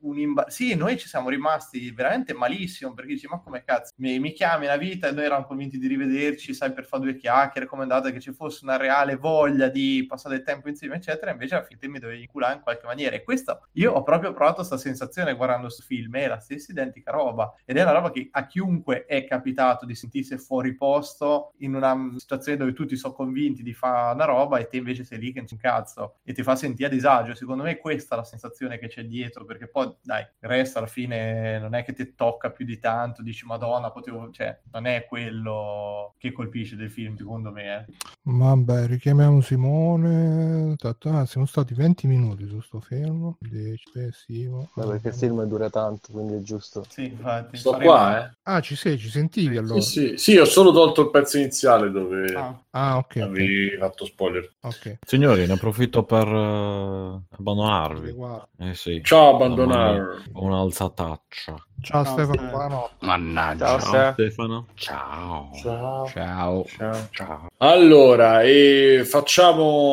noi, 0.00 0.22
imba- 0.22 0.48
sì, 0.48 0.74
noi 0.74 0.98
ci 0.98 1.08
siamo 1.08 1.28
rimasti 1.28 1.90
veramente 1.90 2.34
malissimo 2.34 2.92
perché 2.94 3.14
dici, 3.14 3.26
ma 3.26 3.40
come 3.40 3.64
cazzo, 3.64 3.92
mi, 3.96 4.18
mi 4.18 4.32
chiami 4.32 4.66
una 4.66 4.76
vita 4.76 5.08
e 5.08 5.12
noi 5.12 5.24
eravamo 5.24 5.46
convinti 5.46 5.78
di 5.78 5.86
rivederci, 5.86 6.54
sai, 6.54 6.72
per 6.72 6.84
fare 6.86 7.02
due 7.02 7.16
chiacchiere, 7.16 7.66
come 7.66 7.82
andata, 7.82 8.10
che 8.10 8.20
ci 8.20 8.32
fosse 8.32 8.64
una 8.64 8.76
reale 8.76 9.16
voglia 9.16 9.68
di 9.68 10.04
passare 10.08 10.36
del 10.36 10.44
tempo 10.44 10.68
insieme, 10.68 10.96
eccetera, 10.96 11.30
invece 11.30 11.54
alla 11.54 11.64
fine 11.64 11.92
mi 11.92 11.98
dovevi 11.98 12.22
inculare 12.22 12.54
in 12.54 12.60
qualche 12.60 12.86
maniera. 12.86 13.14
E 13.16 13.22
questo, 13.22 13.66
io 13.72 13.92
ho 13.92 14.02
proprio 14.02 14.32
provato 14.32 14.56
questa 14.56 14.76
sensazione 14.76 15.34
guardando 15.34 15.64
questo 15.64 15.82
film, 15.82 16.16
è 16.16 16.26
la 16.26 16.40
stessa 16.40 16.72
identica 16.72 17.10
roba, 17.10 17.54
ed 17.64 17.76
è 17.76 17.82
una 17.82 17.92
roba 17.92 18.10
che 18.10 18.28
a 18.30 18.46
chiunque 18.46 19.04
è 19.06 19.24
capitato 19.24 19.86
di 19.86 19.94
sentirsi 19.94 20.36
fuori 20.38 20.74
posto 20.74 21.52
in 21.58 21.74
una 21.74 22.12
situazione 22.16 22.58
dove 22.58 22.72
tutti 22.72 22.96
sono 22.96 23.14
convinti 23.14 23.62
di 23.62 23.72
fare 23.72 24.14
una 24.14 24.24
roba 24.24 24.58
e 24.58 24.66
te 24.66 24.76
invece 24.76 25.04
sei 25.04 25.18
lì 25.18 25.32
che 25.32 25.38
non 25.38 25.46
c'è 25.46 25.54
un 25.54 25.60
cazzo 25.60 26.16
e 26.22 26.32
ti 26.32 26.42
fa 26.42 26.56
sentire 26.56 26.88
a 26.88 26.90
disagio. 26.90 27.03
Secondo 27.34 27.62
me 27.64 27.76
questa 27.78 28.14
è 28.14 28.18
la 28.18 28.24
sensazione 28.24 28.78
che 28.78 28.88
c'è 28.88 29.04
dietro, 29.04 29.44
perché 29.44 29.68
poi 29.68 29.94
dai, 30.02 30.22
il 30.22 30.48
resto 30.48 30.78
alla 30.78 30.86
fine 30.86 31.58
non 31.58 31.74
è 31.74 31.84
che 31.84 31.92
ti 31.92 32.14
tocca 32.14 32.50
più 32.50 32.64
di 32.64 32.78
tanto, 32.78 33.22
dici 33.22 33.44
Madonna, 33.44 33.90
potevo, 33.90 34.30
cioè, 34.30 34.58
non 34.72 34.86
è 34.86 35.04
quello 35.06 36.14
che 36.18 36.32
colpisce 36.32 36.76
del 36.76 36.90
film, 36.90 37.16
secondo 37.16 37.50
me. 37.50 37.86
eh. 37.86 37.92
Vabbè, 38.22 38.86
richiamiamo 38.86 39.40
Simone. 39.42 40.74
Ta 40.76 40.94
ta, 40.94 41.26
Siamo 41.26 41.46
stati 41.46 41.74
20 41.74 42.06
minuti 42.06 42.46
su 42.48 42.60
sto 42.60 42.80
film. 42.80 43.34
10, 43.38 43.84
pessimo. 43.92 44.70
Beh, 44.74 44.86
perché 44.86 45.08
il 45.08 45.14
film 45.14 45.42
dura 45.44 45.68
tanto, 45.68 46.10
quindi 46.12 46.34
è 46.36 46.40
giusto. 46.40 46.84
Sì, 46.88 47.04
infatti. 47.04 47.56
Sto 47.58 47.72
faremo- 47.72 47.90
qua, 47.90 48.24
eh. 48.26 48.30
Ah, 48.44 48.60
ci 48.60 48.76
sei, 48.76 48.98
ci 48.98 49.08
sentivi 49.10 49.56
allora? 49.58 49.80
Sì, 49.80 50.16
sì. 50.16 50.16
Sì, 50.16 50.36
ho 50.38 50.44
solo 50.46 50.72
tolto 50.72 51.02
il 51.02 51.10
pezzo 51.10 51.36
iniziale 51.38 51.90
dove 51.90 52.32
Ah, 52.34 52.58
Ah, 52.70 52.96
ok. 52.96 53.16
avevi 53.16 53.76
fatto 53.78 54.04
spoiler. 54.06 54.50
ok. 54.62 54.98
Signori, 55.06 55.46
ne 55.46 55.52
approfitto 55.52 56.02
per 56.04 56.26
eh, 56.26 56.83
abbandonarvi. 57.30 58.14
Eh 58.58 58.74
sì, 58.74 59.00
Ciao, 59.02 59.34
abbandonare. 59.34 60.22
ho 60.32 60.42
un'alzataccia. 60.42 61.54
Ciao, 61.84 62.02
Ciao, 62.02 62.12
Stefano, 62.14 62.32
Stefano. 62.34 62.50
buonanotte. 62.50 62.94
Mannaggia. 63.06 63.66
Ciao, 63.66 63.78
Ste. 63.80 64.12
Stefano. 64.12 64.66
Ciao. 64.74 65.50
Ciao. 65.60 66.06
Ciao. 66.08 66.64
Ciao. 66.76 67.08
Ciao. 67.10 67.46
Allora, 67.58 68.42
e 68.42 69.02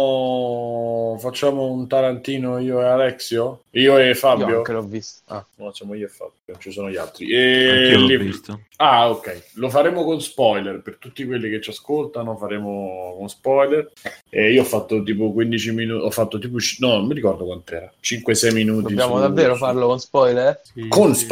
facciamo, 0.01 1.17
facciamo 1.19 1.65
un 1.71 1.87
Tarantino 1.87 2.57
io 2.59 2.81
e 2.81 2.85
Alexio? 2.85 3.63
Io 3.71 3.97
e 3.97 4.07
Io 4.09 4.15
Fabio? 4.15 4.57
anche 4.57 4.71
l'ho 4.71 4.81
visto. 4.83 5.21
Ah. 5.33 5.45
No, 5.55 5.71
siamo 5.73 5.93
io 5.93 6.05
e 6.05 6.09
Fabio, 6.09 6.33
non 6.45 6.59
ci 6.59 6.71
sono 6.71 6.89
gli 6.89 6.97
altri. 6.97 7.29
E 7.31 7.91
l'ho 7.93 8.05
li- 8.05 8.17
visto. 8.17 8.61
Ah, 8.77 9.09
ok. 9.09 9.49
Lo 9.55 9.69
faremo 9.69 10.03
con 10.03 10.19
spoiler 10.21 10.81
per 10.81 10.97
tutti 10.97 11.25
quelli 11.25 11.49
che 11.49 11.61
ci 11.61 11.69
ascoltano. 11.69 12.35
Faremo 12.35 13.15
con 13.17 13.29
spoiler. 13.29 13.91
E 14.29 14.51
io 14.51 14.61
ho 14.61 14.65
fatto 14.65 15.03
tipo 15.03 15.31
15 15.31 15.71
minuti. 15.71 16.03
Ho 16.05 16.09
fatto 16.09 16.39
tipo. 16.39 16.57
No, 16.79 16.95
non 16.97 17.05
mi 17.05 17.13
ricordo 17.13 17.45
quant'era. 17.45 17.91
5-6 18.01 18.53
minuti. 18.53 18.81
Dobbiamo 18.95 19.15
su- 19.15 19.21
davvero 19.21 19.55
farlo 19.55 19.85
con 19.87 19.99
spoiler? 19.99 20.59
sì, 20.63 20.87
Con 20.87 21.13
sì. 21.13 21.25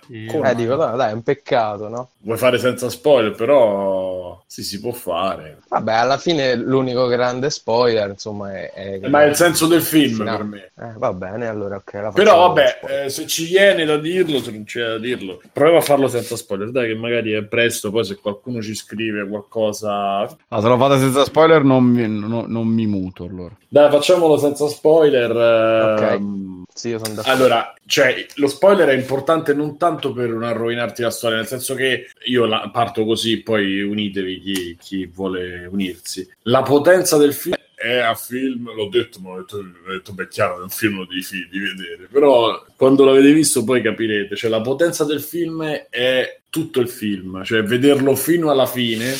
Spoiler. 0.00 0.50
Eh, 0.50 0.54
dico, 0.54 0.76
dai, 0.76 0.96
dai, 0.96 1.10
è 1.10 1.14
un 1.14 1.22
peccato, 1.22 1.88
no? 1.88 2.08
Vuoi 2.20 2.36
fare 2.38 2.58
senza 2.58 2.90
spoiler, 2.90 3.32
però 3.32 4.42
sì, 4.46 4.62
si 4.62 4.80
può 4.80 4.92
fare. 4.92 5.58
Vabbè, 5.68 5.92
alla 5.92 6.18
fine 6.18 6.54
l'unico 6.56 7.06
grande 7.06 7.48
spoiler, 7.50 8.08
insomma, 8.10 8.52
è... 8.52 8.72
è 8.72 9.08
Ma 9.08 9.22
è 9.22 9.26
il 9.28 9.34
senso 9.36 9.66
del 9.66 9.82
film 9.82 10.22
No. 10.22 10.36
per 10.36 10.44
me. 10.44 10.70
Eh, 10.78 10.92
va 10.96 11.12
bene, 11.12 11.46
allora 11.46 11.76
ok. 11.76 12.12
Però 12.12 12.48
vabbè, 12.48 13.04
eh, 13.04 13.08
se 13.08 13.26
ci 13.26 13.46
viene 13.46 13.84
da 13.84 13.96
dirlo, 13.96 14.40
se 14.42 14.50
non 14.50 14.64
c'è 14.64 14.80
da 14.80 14.98
dirlo, 14.98 15.40
proviamo 15.52 15.78
a 15.78 15.82
farlo 15.82 16.08
senza 16.08 16.36
spoiler. 16.36 16.70
Dai, 16.70 16.88
che 16.88 16.94
magari 16.94 17.32
è 17.32 17.42
presto. 17.44 17.90
Poi, 17.90 18.04
se 18.04 18.16
qualcuno 18.16 18.60
ci 18.60 18.74
scrive 18.74 19.26
qualcosa, 19.28 20.20
Ah, 20.48 20.60
se 20.60 20.68
lo 20.68 20.76
fate 20.76 20.98
senza 20.98 21.24
spoiler 21.24 21.62
non 21.62 21.84
mi, 21.84 22.06
no- 22.08 22.44
non 22.46 22.66
mi 22.66 22.86
muto 22.86 23.24
allora. 23.24 23.56
dai, 23.68 23.90
facciamolo 23.90 24.36
senza 24.38 24.66
spoiler. 24.68 25.30
ehm, 25.30 26.64
Sì, 26.72 26.88
io 26.90 26.98
sono 27.02 27.14
d'accordo. 27.14 27.36
Allora, 27.42 27.74
cioè, 27.86 28.26
lo 28.36 28.46
spoiler 28.48 28.88
è 28.88 28.94
importante 28.94 29.54
non 29.54 29.76
tanto 29.78 30.12
per 30.12 30.28
non 30.28 30.52
rovinarti 30.52 31.00
la 31.00 31.10
storia, 31.10 31.38
nel 31.38 31.46
senso 31.46 31.74
che 31.74 32.10
io 32.26 32.44
la 32.44 32.68
parto 32.70 33.06
così, 33.06 33.40
poi 33.40 33.80
unitevi 33.80 34.40
chi, 34.40 34.76
chi 34.78 35.06
vuole 35.06 35.64
unirsi. 35.64 36.28
La 36.42 36.62
potenza 36.62 37.16
del 37.16 37.32
film 37.32 37.56
è 37.74 37.98
a 37.98 38.14
film, 38.14 38.74
l'ho 38.74 38.88
detto, 38.88 39.20
ma 39.20 39.30
ho 39.30 39.38
detto, 39.38 39.56
ho 39.56 39.92
detto 39.92 40.12
beh, 40.12 40.28
chiaro, 40.28 40.58
è 40.58 40.62
un 40.62 40.68
film 40.68 41.06
fi- 41.22 41.48
di 41.50 41.58
vedere, 41.58 42.08
però 42.10 42.64
quando 42.76 43.04
l'avete 43.04 43.32
visto 43.32 43.64
poi 43.64 43.80
capirete, 43.80 44.36
cioè 44.36 44.50
la 44.50 44.60
potenza 44.60 45.04
del 45.04 45.22
film 45.22 45.64
è 45.88 46.40
tutto 46.50 46.80
il 46.80 46.88
film, 46.88 47.42
cioè 47.44 47.62
vederlo 47.62 48.16
fino 48.16 48.50
alla 48.50 48.66
fine 48.66 49.14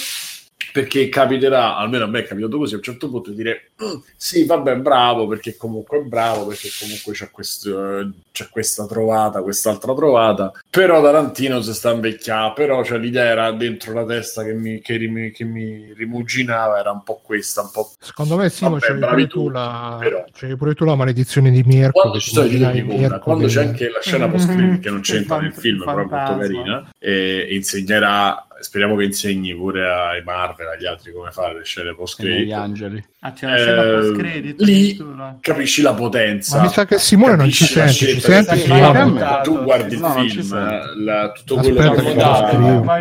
perché 0.78 1.08
capiterà, 1.08 1.76
almeno 1.76 2.04
a 2.04 2.06
me 2.06 2.20
è 2.20 2.24
capitato 2.24 2.56
così, 2.56 2.74
a 2.74 2.76
un 2.76 2.82
certo 2.84 3.08
punto 3.08 3.30
di 3.30 3.36
dire 3.36 3.70
"Mm, 3.82 3.96
sì, 4.16 4.44
vabbè, 4.44 4.76
bravo, 4.76 5.26
perché 5.26 5.56
comunque 5.56 5.98
è 5.98 6.02
bravo, 6.02 6.46
perché 6.46 6.68
comunque 6.78 7.12
c'è, 7.14 7.30
questo, 7.30 7.98
eh, 7.98 8.08
c'è 8.30 8.48
questa 8.48 8.86
trovata, 8.86 9.42
quest'altra 9.42 9.94
trovata, 9.94 10.52
però 10.70 11.02
Tarantino 11.02 11.60
si 11.62 11.74
sta 11.74 11.90
invecchiando, 11.90 12.52
però 12.52 12.84
cioè, 12.84 12.98
l'idea 12.98 13.24
era 13.24 13.50
dentro 13.52 13.92
la 13.92 14.04
testa 14.04 14.44
che 14.44 14.52
mi, 14.52 14.80
che 14.80 14.96
rim- 14.96 15.32
che 15.32 15.44
mi 15.44 15.92
rimuginava, 15.96 16.78
era 16.78 16.92
un 16.92 17.02
po' 17.02 17.20
questa, 17.22 17.62
un 17.62 17.70
po' 17.72 17.90
Secondo 17.98 18.36
me, 18.36 18.48
Simo, 18.48 18.70
Vabbè, 18.70 18.86
c'hai 18.86 18.98
bravi 18.98 19.26
pure, 19.26 19.44
tu, 19.44 19.48
la... 19.50 19.96
però. 20.00 20.56
pure 20.56 20.74
tu 20.74 20.84
la 20.84 20.94
maledizione 20.94 21.50
di 21.50 21.62
Mirko. 21.64 22.00
quando 22.00 22.20
ci 22.20 22.30
sono 22.30 22.46
di 22.46 22.82
Mirko 22.82 23.18
quando 23.18 23.46
c'è 23.48 23.64
anche 23.64 23.90
la 23.90 24.00
scena 24.00 24.28
post 24.28 24.46
credit 24.48 24.80
che 24.80 24.90
non 24.90 25.00
c'entra 25.00 25.40
nel 25.40 25.52
film, 25.52 25.78
il 25.78 25.84
però 25.84 25.98
è 25.98 26.06
molto 26.06 26.38
carina, 26.38 26.88
e 26.98 27.48
insegnerà, 27.50 28.46
speriamo 28.60 28.96
che 28.96 29.04
insegni 29.04 29.54
pure 29.54 29.88
ai 29.88 30.22
Marvel, 30.22 30.68
agli 30.68 30.86
altri 30.86 31.12
come 31.12 31.30
fare 31.30 31.58
le 31.58 31.64
scene 31.64 31.94
post 31.94 32.20
E 32.20 32.24
negli 32.24 32.34
credit. 32.36 32.54
angeli. 32.54 33.04
Ah, 33.20 33.32
c'è 33.32 33.46
una 33.46 33.56
scena 33.56 33.82
Eh, 33.82 34.54
lì 34.58 34.98
capisci 35.40 35.82
la 35.82 35.94
potenza. 35.94 36.56
Ma 36.58 36.62
mi 36.64 36.68
sa 36.68 36.84
che 36.86 36.98
Simone 36.98 37.36
non 37.36 37.50
ci 37.50 37.62
la 37.74 37.88
sente, 37.88 38.14
ci 38.14 38.20
sente 38.20 38.56
fai. 38.56 38.60
Simone? 38.60 39.40
Tu 39.42 39.62
guardi 39.62 39.94
il 39.94 40.00
No, 40.00 40.12
film, 40.12 41.04
la- 41.04 41.32
tutto 41.32 41.56
quello 41.56 41.80
Aspetta 41.80 42.02
che 42.02 42.12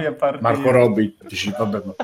che 0.01 0.15
fa. 0.17 0.37
Marco 0.41 0.71
Robbi, 0.71 1.17
dici 1.27 1.53
vabbè, 1.57 1.81
ma 1.85 1.95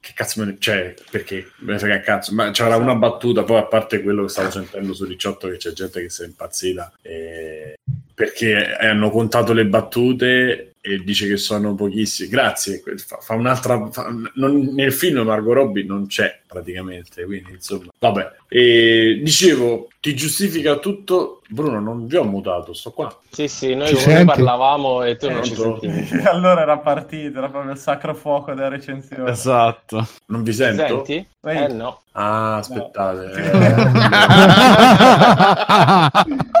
che 0.00 0.12
cazzo 0.14 0.40
me 0.40 0.46
ne... 0.46 0.56
Cioè, 0.58 0.94
perché? 1.10 1.50
Me 1.58 1.72
ne 1.74 1.78
frega 1.78 2.00
cazzo. 2.00 2.34
Ma 2.34 2.50
c'era 2.50 2.76
una 2.76 2.94
battuta, 2.94 3.42
poi 3.44 3.58
a 3.58 3.64
parte 3.64 4.02
quello 4.02 4.22
che 4.22 4.28
stavo 4.30 4.50
sentendo 4.50 4.92
su 4.94 5.06
18 5.06 5.48
che 5.48 5.56
c'è 5.56 5.72
gente 5.72 6.00
che 6.00 6.08
si 6.10 6.22
è 6.22 6.26
impazzita 6.26 6.92
eh, 7.02 7.78
perché 8.14 8.74
hanno 8.76 9.10
contato 9.10 9.52
le 9.52 9.66
battute 9.66 10.69
e 10.82 10.98
dice 11.04 11.26
che 11.26 11.36
sono 11.36 11.74
pochissime. 11.74 12.30
Grazie, 12.30 12.82
fa, 12.96 13.18
fa 13.18 13.34
un'altra... 13.34 13.88
fa- 13.90 14.08
non- 14.34 14.72
nel 14.72 14.92
film 14.92 15.18
Margot 15.20 15.52
Robbie 15.54 15.84
non 15.84 16.06
c'è 16.06 16.40
praticamente, 16.46 17.24
quindi 17.24 17.52
insomma... 17.52 17.90
Vabbè, 17.98 18.32
e 18.48 19.20
dicevo, 19.22 19.88
ti 20.00 20.14
giustifica 20.14 20.76
tutto... 20.76 21.42
Bruno, 21.50 21.80
non 21.80 22.06
vi 22.06 22.16
ho 22.16 22.24
mutato, 22.24 22.72
sto 22.72 22.92
qua. 22.92 23.14
Sì, 23.28 23.48
sì, 23.48 23.74
noi 23.74 23.92
parlavamo 24.24 25.02
e 25.02 25.16
tu 25.16 25.28
non 25.30 25.42
ci 25.42 25.54
sentivi. 25.54 26.08
allora 26.24 26.62
era 26.62 26.78
partito, 26.78 27.38
era 27.38 27.48
proprio 27.48 27.72
il 27.72 27.78
sacro 27.78 28.14
fuoco 28.14 28.54
della 28.54 28.68
recensione. 28.68 29.30
Esatto. 29.30 30.06
Non 30.26 30.44
vi 30.44 30.52
Ci 30.52 30.58
sento? 30.58 31.04
Senti? 31.04 31.26
Eh 31.42 31.68
no. 31.68 32.02
Ah, 32.12 32.56
aspettate. 32.56 33.50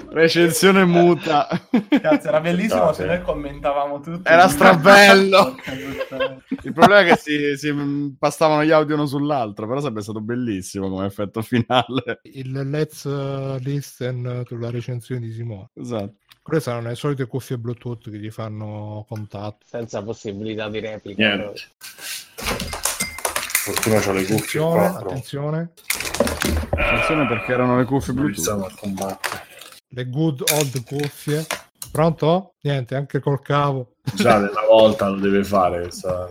Recensione 0.09 0.85
muta. 0.85 1.47
Cazzo, 1.89 2.29
era 2.29 2.41
bellissimo 2.41 2.89
Scusate. 2.89 2.95
se 2.95 3.05
noi 3.07 3.23
commentavamo 3.23 4.01
tutto. 4.01 4.29
Era 4.29 4.49
strabello. 4.49 5.57
Il 6.63 6.73
problema 6.73 7.01
è 7.01 7.05
che 7.07 7.17
si, 7.17 7.57
si 7.57 7.69
impastavano 7.69 8.65
gli 8.65 8.71
audio 8.71 8.95
uno 8.95 9.07
sull'altro, 9.07 9.67
però 9.67 9.81
sarebbe 9.81 10.03
stato 10.03 10.21
bellissimo 10.21 10.89
come 10.89 11.07
effetto 11.07 11.43
finale. 11.43 12.21
Il 12.23 12.69
let's 12.71 13.05
uh, 13.05 13.57
listen 13.61 14.43
sulla 14.47 14.71
recensione 14.71 15.21
di 15.21 15.33
Simone. 15.33 15.71
Esatto. 15.75 16.15
Queste 16.43 16.71
saranno 16.71 16.89
le 16.89 16.95
solite 16.95 17.27
cuffie 17.27 17.59
Bluetooth 17.59 18.11
che 18.11 18.19
gli 18.19 18.31
fanno 18.31 19.05
contatto. 19.09 19.67
Senza 19.67 20.03
possibilità 20.03 20.69
di 20.69 20.81
replica. 20.81 21.35
Niente. 21.35 21.61
Fortuna 23.63 24.01
c'ho 24.01 24.13
le 24.13 24.25
cuffie 24.25 24.61
Attenzione, 24.61 24.87
attenzione. 24.87 25.71
Attenzione 26.71 27.27
perché 27.27 27.53
erano 27.53 27.77
le 27.77 27.85
cuffie 27.85 28.15
Non 28.15 28.25
Bluetooth. 28.25 28.47
iniziamo 28.49 28.65
a 28.67 28.73
combattere. 28.75 29.49
Le 29.93 30.05
good 30.09 30.43
old 30.53 30.85
cuffie. 30.85 31.45
Pronto? 31.91 32.55
Niente, 32.63 32.95
anche 32.95 33.19
col 33.19 33.41
cavo. 33.43 33.95
Già 34.15 34.37
una 34.37 34.51
volta 34.71 35.09
lo 35.09 35.19
deve 35.19 35.43
fare 35.43 35.81
questa 35.83 36.31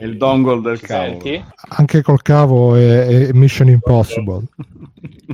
il 0.00 0.16
dongle 0.18 0.60
del 0.60 0.78
Ci 0.78 0.84
cavo. 0.86 1.04
senti? 1.04 1.44
Anche 1.70 2.02
col 2.02 2.20
cavo 2.20 2.74
è, 2.74 3.28
è 3.28 3.32
Mission 3.32 3.68
Impossible. 3.68 4.44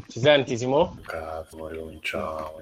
Ci 0.07 0.21
senti, 0.21 0.57
Simo? 0.57 0.99
Cazzo, 1.05 1.57
ma 1.57 1.69
ricominciamo. 1.71 2.53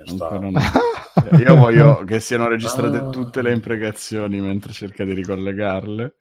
io 1.39 1.55
voglio 1.57 2.03
che 2.05 2.21
siano 2.21 2.49
registrate 2.49 2.97
Ah. 2.97 3.09
tutte 3.11 3.43
le 3.43 3.53
imprecazioni 3.53 4.41
mentre 4.41 4.73
cerca 4.73 5.05
di 5.05 5.13
ricollegarle. 5.13 6.15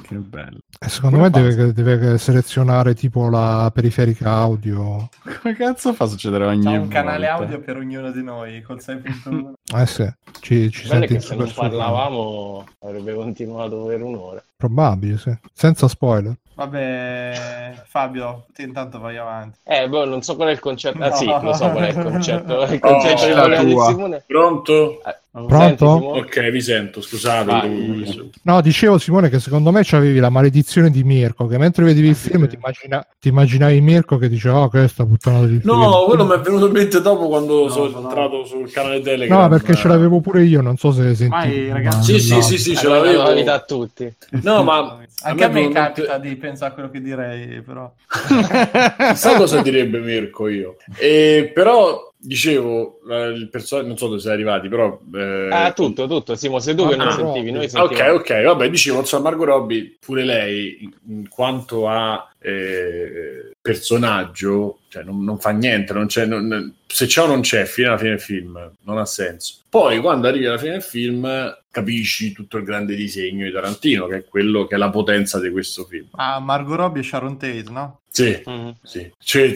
Che 0.00 0.14
bello. 0.14 0.58
E 0.78 0.88
secondo 0.88 1.16
Come 1.16 1.30
me 1.30 1.50
deve, 1.54 1.72
deve 1.72 2.18
selezionare 2.18 2.94
tipo 2.94 3.28
la 3.28 3.70
periferica 3.74 4.30
audio. 4.32 5.08
Come 5.40 5.54
cazzo 5.56 5.92
fa 5.94 6.04
a 6.04 6.08
succedere 6.08 6.44
ogni 6.44 6.64
C'è 6.64 6.76
un 6.76 6.88
canale 6.88 7.26
volta? 7.28 7.42
audio 7.44 7.60
per 7.60 7.76
ognuno 7.76 8.10
di 8.12 8.22
noi 8.22 8.60
col 8.62 8.76
6.1. 8.78 9.52
Eh 9.74 9.86
sì, 9.86 10.06
ci, 10.40 10.70
ci 10.70 10.86
senti 10.86 11.14
che 11.14 11.20
se 11.20 11.34
non 11.34 11.50
parlavamo 11.52 12.66
avrebbe 12.80 13.14
continuato 13.14 13.84
per 13.86 14.02
un'ora. 14.02 14.42
Probabile, 14.56 15.18
sì. 15.18 15.36
Senza 15.52 15.88
spoiler. 15.88 16.36
Vabbè, 16.56 17.82
Fabio, 17.86 18.46
intanto 18.56 18.98
vai 18.98 19.18
avanti. 19.18 19.58
Eh, 19.62 19.88
boh, 19.90 20.06
non 20.06 20.22
so 20.22 20.36
qual 20.36 20.48
è 20.48 20.52
il 20.52 20.58
concetto. 20.58 21.02
Ah, 21.02 21.08
No. 21.10 21.14
sì, 21.14 21.26
lo 21.26 21.52
so 21.52 21.68
qual 21.70 21.84
è 21.84 21.88
il 21.88 22.02
concetto. 22.02 22.62
Il 22.72 22.80
Oh, 22.82 22.88
concetto 22.98 23.46
dire 23.46 23.70
tua. 23.70 23.86
Simone. 23.88 24.24
Pronto? 24.26 25.02
Eh, 25.04 25.16
Pronto? 25.32 25.86
senti? 26.14 26.18
Ok, 26.18 26.50
vi 26.50 26.60
sento, 26.62 27.00
scusate. 27.02 27.44
Vai. 27.44 28.32
No, 28.42 28.60
dicevo 28.62 28.96
Simone 28.96 29.28
che 29.28 29.38
secondo 29.38 29.70
me 29.70 29.82
c'avevi 29.84 30.18
la 30.18 30.30
maledizione 30.30 30.88
di 30.90 31.04
Mirko, 31.04 31.46
che 31.46 31.58
mentre 31.58 31.84
vedevi 31.84 32.08
il 32.08 32.14
film 32.16 32.48
ti, 32.48 32.54
immagina- 32.54 33.06
ti 33.20 33.28
immaginavi 33.28 33.80
Mirko 33.82 34.16
che 34.16 34.30
diceva 34.30 34.60
oh 34.60 34.70
questa 34.70 35.04
puttana 35.04 35.40
di 35.46 35.60
film. 35.60 35.78
No, 35.78 36.04
quello 36.06 36.24
mi 36.24 36.34
è 36.36 36.40
venuto 36.40 36.66
in 36.68 36.72
mente 36.72 37.02
dopo 37.02 37.28
quando 37.28 37.64
No, 37.64 37.68
sono 37.68 37.90
no. 38.00 38.00
entrato 38.08 38.44
sul 38.46 38.70
canale 38.72 39.00
Telegram. 39.02 39.42
No, 39.42 39.48
perché 39.48 39.74
ce 39.74 39.88
l'avevo 39.88 40.20
pure 40.20 40.42
io, 40.42 40.62
non 40.62 40.78
so 40.78 40.90
se 40.90 41.14
senti. 41.14 41.28
Vai, 41.28 41.70
ragazzi. 41.70 42.18
Sì, 42.18 42.20
sì, 42.20 42.40
sì, 42.42 42.58
sì, 42.58 42.76
ce 42.76 42.88
l'avevo. 42.88 43.30
la 43.30 43.52
a 43.52 43.60
tutti. 43.60 44.10
No, 44.42 44.62
ma 44.62 44.98
Anche 45.22 45.44
a 45.44 45.48
me, 45.48 45.62
non- 45.62 45.72
capita 45.72 46.18
di 46.18 46.36
pensare 46.36 46.72
a 46.72 46.74
quello 46.74 46.90
che 46.90 47.00
direi, 47.00 47.62
però. 47.62 47.90
Sai 49.14 49.36
cosa 49.36 49.62
direbbe 49.62 49.98
Mirko 50.00 50.48
io? 50.48 50.76
E, 50.98 51.50
però, 51.54 52.12
dicevo, 52.18 53.00
il 53.34 53.48
personaggio, 53.50 53.88
non 53.88 53.96
so 53.98 54.08
dove 54.08 54.20
sei 54.20 54.32
arrivati, 54.32 54.68
però... 54.68 55.00
eh, 55.14 55.48
Ah, 55.50 55.72
tutto, 55.72 56.06
tutto. 56.06 56.34
Simo, 56.34 56.58
sei 56.58 56.74
tu 56.74 56.88
che 56.88 56.96
non 56.96 57.08
Ah, 57.08 57.12
sentivi, 57.12 57.50
noi 57.50 57.64
Ok, 57.64 57.70
sentivamo. 57.70 58.12
ok, 58.14 58.42
vabbè, 58.42 58.70
dicevo, 58.70 58.98
insomma, 59.00 59.30
Margot 59.30 59.46
Robbie, 59.46 59.96
pure 60.00 60.24
lei, 60.24 60.88
in, 61.08 61.28
quanto 61.28 61.88
a 61.88 62.28
eh, 62.40 63.52
personaggio, 63.60 64.80
cioè 64.88 65.02
non, 65.02 65.22
non 65.24 65.38
fa 65.38 65.50
niente, 65.50 65.92
non 65.92 66.06
c'è, 66.06 66.26
non- 66.26 66.74
se 66.86 67.06
c'è 67.06 67.22
o 67.22 67.26
non 67.26 67.40
c'è, 67.40 67.64
fino 67.64 67.88
alla 67.88 67.98
fine 67.98 68.10
del 68.10 68.20
film, 68.20 68.72
non 68.84 68.98
ha 68.98 69.04
senso. 69.04 69.56
Poi, 69.68 69.98
quando 70.00 70.28
arrivi 70.28 70.46
alla 70.46 70.58
fine 70.58 70.72
del 70.72 70.82
film, 70.82 71.58
capisci 71.70 72.32
tutto 72.32 72.56
il 72.56 72.64
grande 72.64 72.94
disegno 72.94 73.44
di 73.44 73.52
Tarantino, 73.52 74.06
che 74.06 74.16
è 74.18 74.24
quello 74.24 74.66
che 74.66 74.76
è 74.76 74.78
la 74.78 74.90
potenza 74.90 75.38
di 75.40 75.50
questo 75.50 75.84
film. 75.84 76.08
Ah, 76.12 76.38
Margot 76.40 76.76
Robbie 76.76 77.02
e 77.02 77.04
Sharon 77.04 77.36
Tate, 77.38 77.64
no? 77.68 78.00
Sì, 78.08 78.40
Mhm. 78.46 78.76
sì. 78.82 79.12
Cioè, 79.18 79.54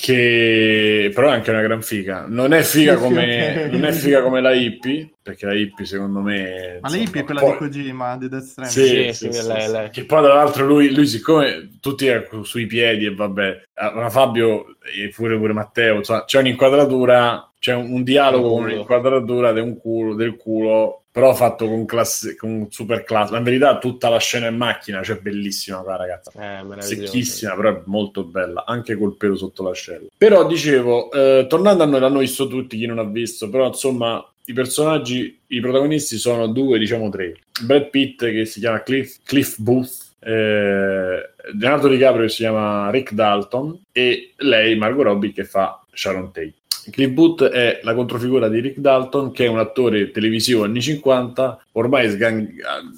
che 0.00 1.10
però 1.14 1.28
è 1.28 1.32
anche 1.32 1.50
una 1.50 1.60
gran 1.60 1.82
figa. 1.82 2.24
Non 2.26 2.52
è 2.54 2.62
figa 2.62 2.92
Sì, 2.92 2.98
sì, 2.98 3.04
come, 3.04 3.68
non 3.70 3.84
è 3.84 3.92
figa 3.92 4.22
come 4.22 4.40
la 4.40 4.52
hippie, 4.52 5.10
perché 5.22 5.44
la 5.46 5.54
hippie 5.54 5.84
secondo 5.84 6.20
me... 6.20 6.78
Ma 6.80 6.88
la 6.88 6.96
hippie 6.96 7.20
è 7.20 7.24
quella 7.24 7.40
poi- 7.40 7.52
di 7.52 7.56
Kojima, 7.58 8.16
di 8.16 8.28
Death 8.28 8.42
Stranding. 8.42 8.86
Sì, 8.86 9.12
Sì, 9.12 9.12
sì, 9.12 9.32
sì, 9.32 9.42
sì, 9.42 9.46
lei, 9.46 9.60
sì. 9.66 9.70
lei. 9.72 9.90
Che 9.90 10.04
poi, 10.06 10.22
tra 10.22 10.34
l'altro, 10.34 10.66
lui, 10.66 10.94
lui 10.94 11.06
siccome 11.06 11.78
tutti 11.80 12.06
sui 12.42 12.66
piedi 12.66 13.04
e 13.04 13.14
vabbè, 13.14 13.62
eh, 13.74 13.92
ma 13.94 14.08
Fabio 14.08 14.76
e 14.80 15.10
pure, 15.14 15.36
pure 15.36 15.52
Matteo, 15.52 15.96
insomma, 15.96 16.24
c'è 16.24 16.38
un'inquadratura, 16.40 17.52
c'è 17.58 17.74
un, 17.74 17.92
un 17.92 18.02
dialogo 18.02 18.48
con 18.54 18.64
un'inquadratura 18.64 19.52
di 19.52 19.60
un 19.60 19.76
culo, 19.76 20.14
del 20.14 20.36
culo, 20.36 20.99
però 21.12 21.34
fatto 21.34 21.66
con, 21.66 21.84
classe, 21.86 22.36
con 22.36 22.68
super 22.70 23.02
classe. 23.02 23.36
In 23.36 23.42
verità, 23.42 23.78
tutta 23.78 24.08
la 24.08 24.18
scena 24.18 24.46
in 24.46 24.56
macchina, 24.56 25.02
cioè 25.02 25.18
bellissima 25.18 25.78
qua, 25.78 25.96
ragazza. 25.96 26.30
Eh. 26.34 26.82
Secchissima, 26.82 27.54
però 27.54 27.70
è 27.70 27.82
molto 27.86 28.24
bella, 28.24 28.64
anche 28.66 28.96
col 28.96 29.16
pelo 29.16 29.36
sotto 29.36 29.62
l'ascella. 29.62 30.06
Però 30.16 30.46
dicevo, 30.46 31.10
eh, 31.10 31.46
tornando 31.48 31.82
a 31.82 31.86
noi, 31.86 32.00
l'hanno 32.00 32.20
visto 32.20 32.46
tutti, 32.46 32.78
chi 32.78 32.86
non 32.86 32.98
ha 32.98 33.04
visto, 33.04 33.48
però 33.50 33.66
insomma, 33.66 34.24
i 34.44 34.52
personaggi, 34.52 35.38
i 35.48 35.60
protagonisti 35.60 36.16
sono 36.16 36.46
due, 36.46 36.78
diciamo 36.78 37.08
tre. 37.10 37.34
Brad 37.62 37.90
Pitt 37.90 38.24
che 38.24 38.44
si 38.44 38.60
chiama 38.60 38.82
Cliff, 38.82 39.18
Cliff 39.24 39.58
Booth, 39.58 40.08
eh, 40.20 41.30
Leonardo 41.58 41.88
DiCaprio 41.88 42.22
che 42.22 42.28
si 42.28 42.38
chiama 42.38 42.90
Rick 42.90 43.12
Dalton 43.12 43.80
e 43.92 44.32
lei, 44.36 44.76
Margot 44.76 45.04
Robbie, 45.04 45.32
che 45.32 45.44
fa 45.44 45.79
Sharon 45.92 46.32
Tate. 46.32 46.54
Cliff 46.90 47.10
Booth 47.10 47.44
è 47.44 47.80
la 47.82 47.94
controfigura 47.94 48.48
di 48.48 48.60
Rick 48.60 48.78
Dalton, 48.78 49.32
che 49.32 49.44
è 49.44 49.48
un 49.48 49.58
attore 49.58 50.10
televisivo 50.10 50.64
anni 50.64 50.80
50, 50.80 51.66
ormai 51.72 52.08
sgang- 52.08 52.50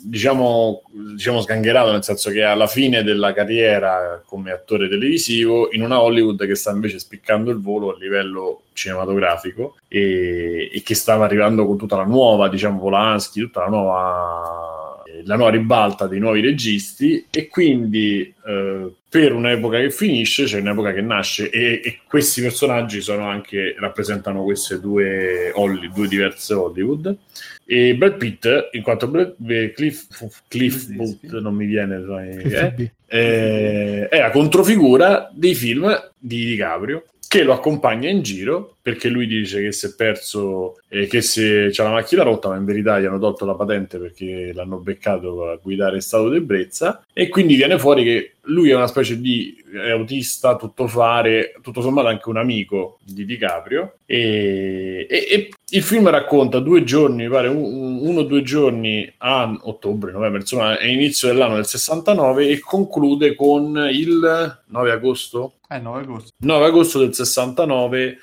diciamo, 0.05 0.82
diciamo 0.90 1.40
sgangherato, 1.40 1.90
nel 1.90 2.05
senso 2.05 2.31
che 2.31 2.40
è 2.40 2.44
alla 2.44 2.69
fine 2.69 3.02
della 3.02 3.32
carriera 3.32 4.23
come 4.24 4.52
attore 4.52 4.89
televisivo 4.89 5.69
in 5.73 5.82
una 5.82 6.01
Hollywood 6.01 6.47
che 6.47 6.55
sta 6.55 6.70
invece 6.70 6.98
spiccando 6.98 7.51
il 7.51 7.60
volo 7.60 7.93
a 7.93 7.98
livello 7.98 8.62
cinematografico 8.73 9.77
e, 9.89 10.70
e 10.73 10.82
che 10.82 10.94
stava 10.94 11.24
arrivando 11.24 11.66
con 11.66 11.77
tutta 11.77 11.97
la 11.97 12.05
nuova, 12.05 12.48
diciamo, 12.48 12.78
Polanski, 12.78 13.40
tutta 13.40 13.60
la 13.60 13.69
nuova 13.69 14.81
la 15.24 15.36
nuova 15.36 15.51
ribalta 15.51 16.06
dei 16.06 16.18
nuovi 16.18 16.40
registi 16.40 17.26
e 17.30 17.48
quindi 17.48 18.32
eh, 18.47 18.93
per 19.09 19.32
un'epoca 19.34 19.78
che 19.78 19.90
finisce 19.90 20.44
c'è 20.44 20.60
un'epoca 20.60 20.93
che 20.93 21.02
nasce 21.02 21.51
e, 21.51 21.80
e 21.84 21.98
questi 22.09 22.40
personaggi 22.40 23.01
sono 23.01 23.28
anche, 23.28 23.74
rappresentano 23.78 24.43
queste 24.43 24.80
due, 24.80 25.51
Holly, 25.55 25.90
due 25.93 26.09
diverse 26.09 26.55
Hollywood. 26.55 27.16
E 27.64 27.94
Brad 27.94 28.16
Pitt 28.16 28.48
in 28.72 28.82
quanto 28.82 29.09
Brad, 29.09 29.34
eh, 29.48 29.72
Cliff, 29.72 30.06
Cliff 30.48 30.89
Booth 30.89 31.39
non 31.40 31.55
mi 31.55 31.66
viene 31.66 32.02
eh, 32.26 32.93
eh, 33.06 34.09
è 34.09 34.18
la 34.18 34.30
controfigura 34.30 35.30
dei 35.32 35.55
film 35.55 36.10
di 36.18 36.47
DiCaprio 36.47 37.05
che 37.28 37.44
lo 37.44 37.55
accompagna 37.55 38.10
in 38.10 38.22
giro 38.22 38.76
perché 38.82 39.09
lui 39.09 39.28
dice 39.28 39.62
che 39.62 39.70
si 39.70 39.86
è 39.86 39.94
perso 39.94 40.80
e 40.88 41.06
che 41.06 41.22
se 41.22 41.68
c'è 41.70 41.82
la 41.84 41.90
macchina 41.90 42.24
rotta, 42.24 42.48
ma 42.48 42.56
in 42.56 42.64
verità 42.64 42.98
gli 42.98 43.04
hanno 43.04 43.20
tolto 43.20 43.44
la 43.44 43.54
patente 43.54 43.98
perché 43.98 44.52
l'hanno 44.52 44.78
beccato 44.78 45.48
a 45.48 45.56
guidare 45.62 45.94
in 45.94 46.02
stato 46.02 46.28
d'ebbrezza 46.28 47.04
e 47.12 47.28
quindi 47.28 47.54
viene 47.54 47.78
fuori 47.78 48.02
che 48.02 48.32
lui 48.46 48.70
è 48.70 48.74
una 48.74 48.88
specie 48.88 49.20
di 49.20 49.62
autista, 49.90 50.56
tutto 50.56 50.88
fare, 50.88 51.54
tutto 51.62 51.80
sommato 51.80 52.09
anche 52.09 52.28
un 52.28 52.38
amico 52.38 52.98
di 53.04 53.24
DiCaprio 53.24 53.98
e, 54.04 55.06
e, 55.09 55.26
e 55.30 55.50
il 55.70 55.82
film 55.82 56.09
racconta 56.10 56.59
due 56.59 56.82
giorni, 56.82 57.22
mi 57.22 57.30
pare 57.30 57.46
un, 57.46 58.00
uno 58.02 58.20
o 58.20 58.24
due 58.24 58.42
giorni 58.42 59.10
a 59.18 59.56
ottobre, 59.62 60.10
novembre, 60.10 60.40
insomma 60.40 60.76
è 60.76 60.86
inizio 60.86 61.28
dell'anno 61.28 61.54
del 61.54 61.66
69 61.66 62.48
e 62.48 62.59
conclude 62.59 63.36
con 63.36 63.88
il 63.92 64.60
9 64.66 64.90
agosto? 64.90 65.54
Eh, 65.68 65.78
9 65.78 66.00
agosto. 66.00 66.30
9 66.38 66.64
agosto 66.66 66.98
del 66.98 67.14
69 67.14 68.18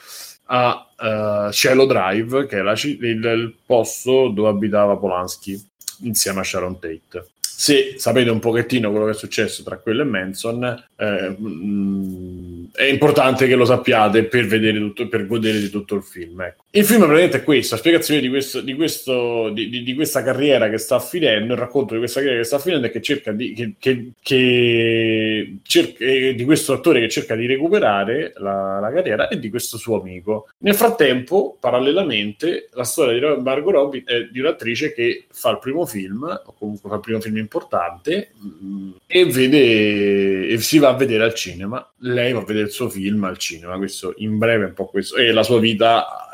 a 0.52 0.88
uh, 0.98 1.52
Cielo 1.52 1.86
Drive, 1.86 2.46
che 2.48 2.60
è 2.60 2.62
la, 2.62 2.74
il, 2.74 3.04
il, 3.04 3.56
posto 3.66 4.30
dove 4.30 4.50
abitava 4.50 4.98
Polanski 4.98 5.60
insieme 6.04 6.40
a 6.40 6.44
Sharon 6.44 6.80
Tate. 6.80 7.28
Se 7.40 7.96
sapete 7.98 8.30
un 8.30 8.40
pochettino 8.40 8.90
quello 8.90 9.06
che 9.06 9.12
è 9.12 9.16
successo 9.16 9.64
tra 9.64 9.78
quello 9.78 10.02
e 10.02 10.06
Manson, 10.06 10.86
eh, 10.96 11.36
mh, 11.38 11.48
mm, 11.48 12.66
è 12.72 12.84
importante 12.84 13.48
che 13.48 13.56
lo 13.56 13.66
sappiate 13.66 14.24
per 14.24 14.48
tutto, 14.48 15.08
per 15.08 15.28
godere 15.28 15.60
di 15.60 15.70
tutto 15.70 15.96
il 15.96 16.04
film. 16.04 16.42
Ecco. 16.42 16.64
Il 16.72 16.86
film 16.86 17.00
praticamente 17.00 17.38
è 17.38 17.44
questo, 17.44 17.74
la 17.74 17.82
spiegazione 17.82 18.22
di, 18.22 18.30
questo, 18.30 18.62
di, 18.62 18.76
questo, 18.76 19.50
di, 19.50 19.82
di, 19.82 19.96
questa 19.96 20.22
carriera 20.22 20.70
che 20.70 20.78
sta 20.78 21.00
finendo, 21.00 21.54
il 21.54 21.60
racconto 21.60 21.94
di 21.94 22.00
questa 22.00 22.20
carriera 22.20 22.42
che 22.42 22.48
sta 22.48 22.60
finendo 22.60 22.86
e 22.86 22.92
che 22.92 23.02
cerca 23.02 23.32
di, 23.32 23.54
che, 23.54 23.74
che, 23.80 24.12
che 24.22 25.58
cerca, 25.64 26.06
di 26.06 26.44
questo 26.46 26.74
attore 26.74 27.00
che 27.00 27.10
cerca 27.10 27.34
di 27.34 27.48
recuperare 27.48 28.34
la, 28.36 28.78
la, 28.80 28.92
carriera 28.92 29.30
e 29.30 29.40
di 29.40 29.50
questo 29.50 29.78
suo 29.78 30.00
amico. 30.00 30.50
Nel 30.60 30.76
frattempo, 30.76 31.58
parallelamente, 31.60 32.70
la 32.74 32.84
storia 32.84 33.36
di 33.36 33.42
Margot 33.42 33.74
Robbie 33.74 34.04
è 34.06 34.26
di 34.26 34.40
un'attrice 34.40 34.94
che 34.94 35.26
fa 35.32 35.50
il 35.50 35.58
primo 35.58 35.88
film, 35.88 36.22
o 36.22 36.54
comunque 36.56 36.88
fa 36.88 36.98
il 36.98 37.02
primo 37.02 37.20
film 37.20 37.38
importante, 37.38 38.34
mh, 38.38 38.90
e 39.08 39.26
vede 39.26 40.50
e 40.50 40.58
si 40.60 40.78
va 40.78 40.90
a 40.90 40.96
vedere 40.96 41.24
al 41.24 41.34
cinema. 41.34 41.84
Lei 42.02 42.32
va 42.32 42.42
a 42.42 42.46
vedere 42.46 42.68
il 42.68 42.72
suo 42.72 42.90
film 42.90 43.24
al 43.24 43.40
cinema, 43.40 43.76
questo 43.78 44.14
in 44.18 44.38
breve 44.38 44.66
è 44.66 44.68
un 44.68 44.74
po' 44.76 44.86
questo, 44.86 45.16
e 45.16 45.32
la 45.32 45.42
sua 45.42 45.60
vita 45.60 46.30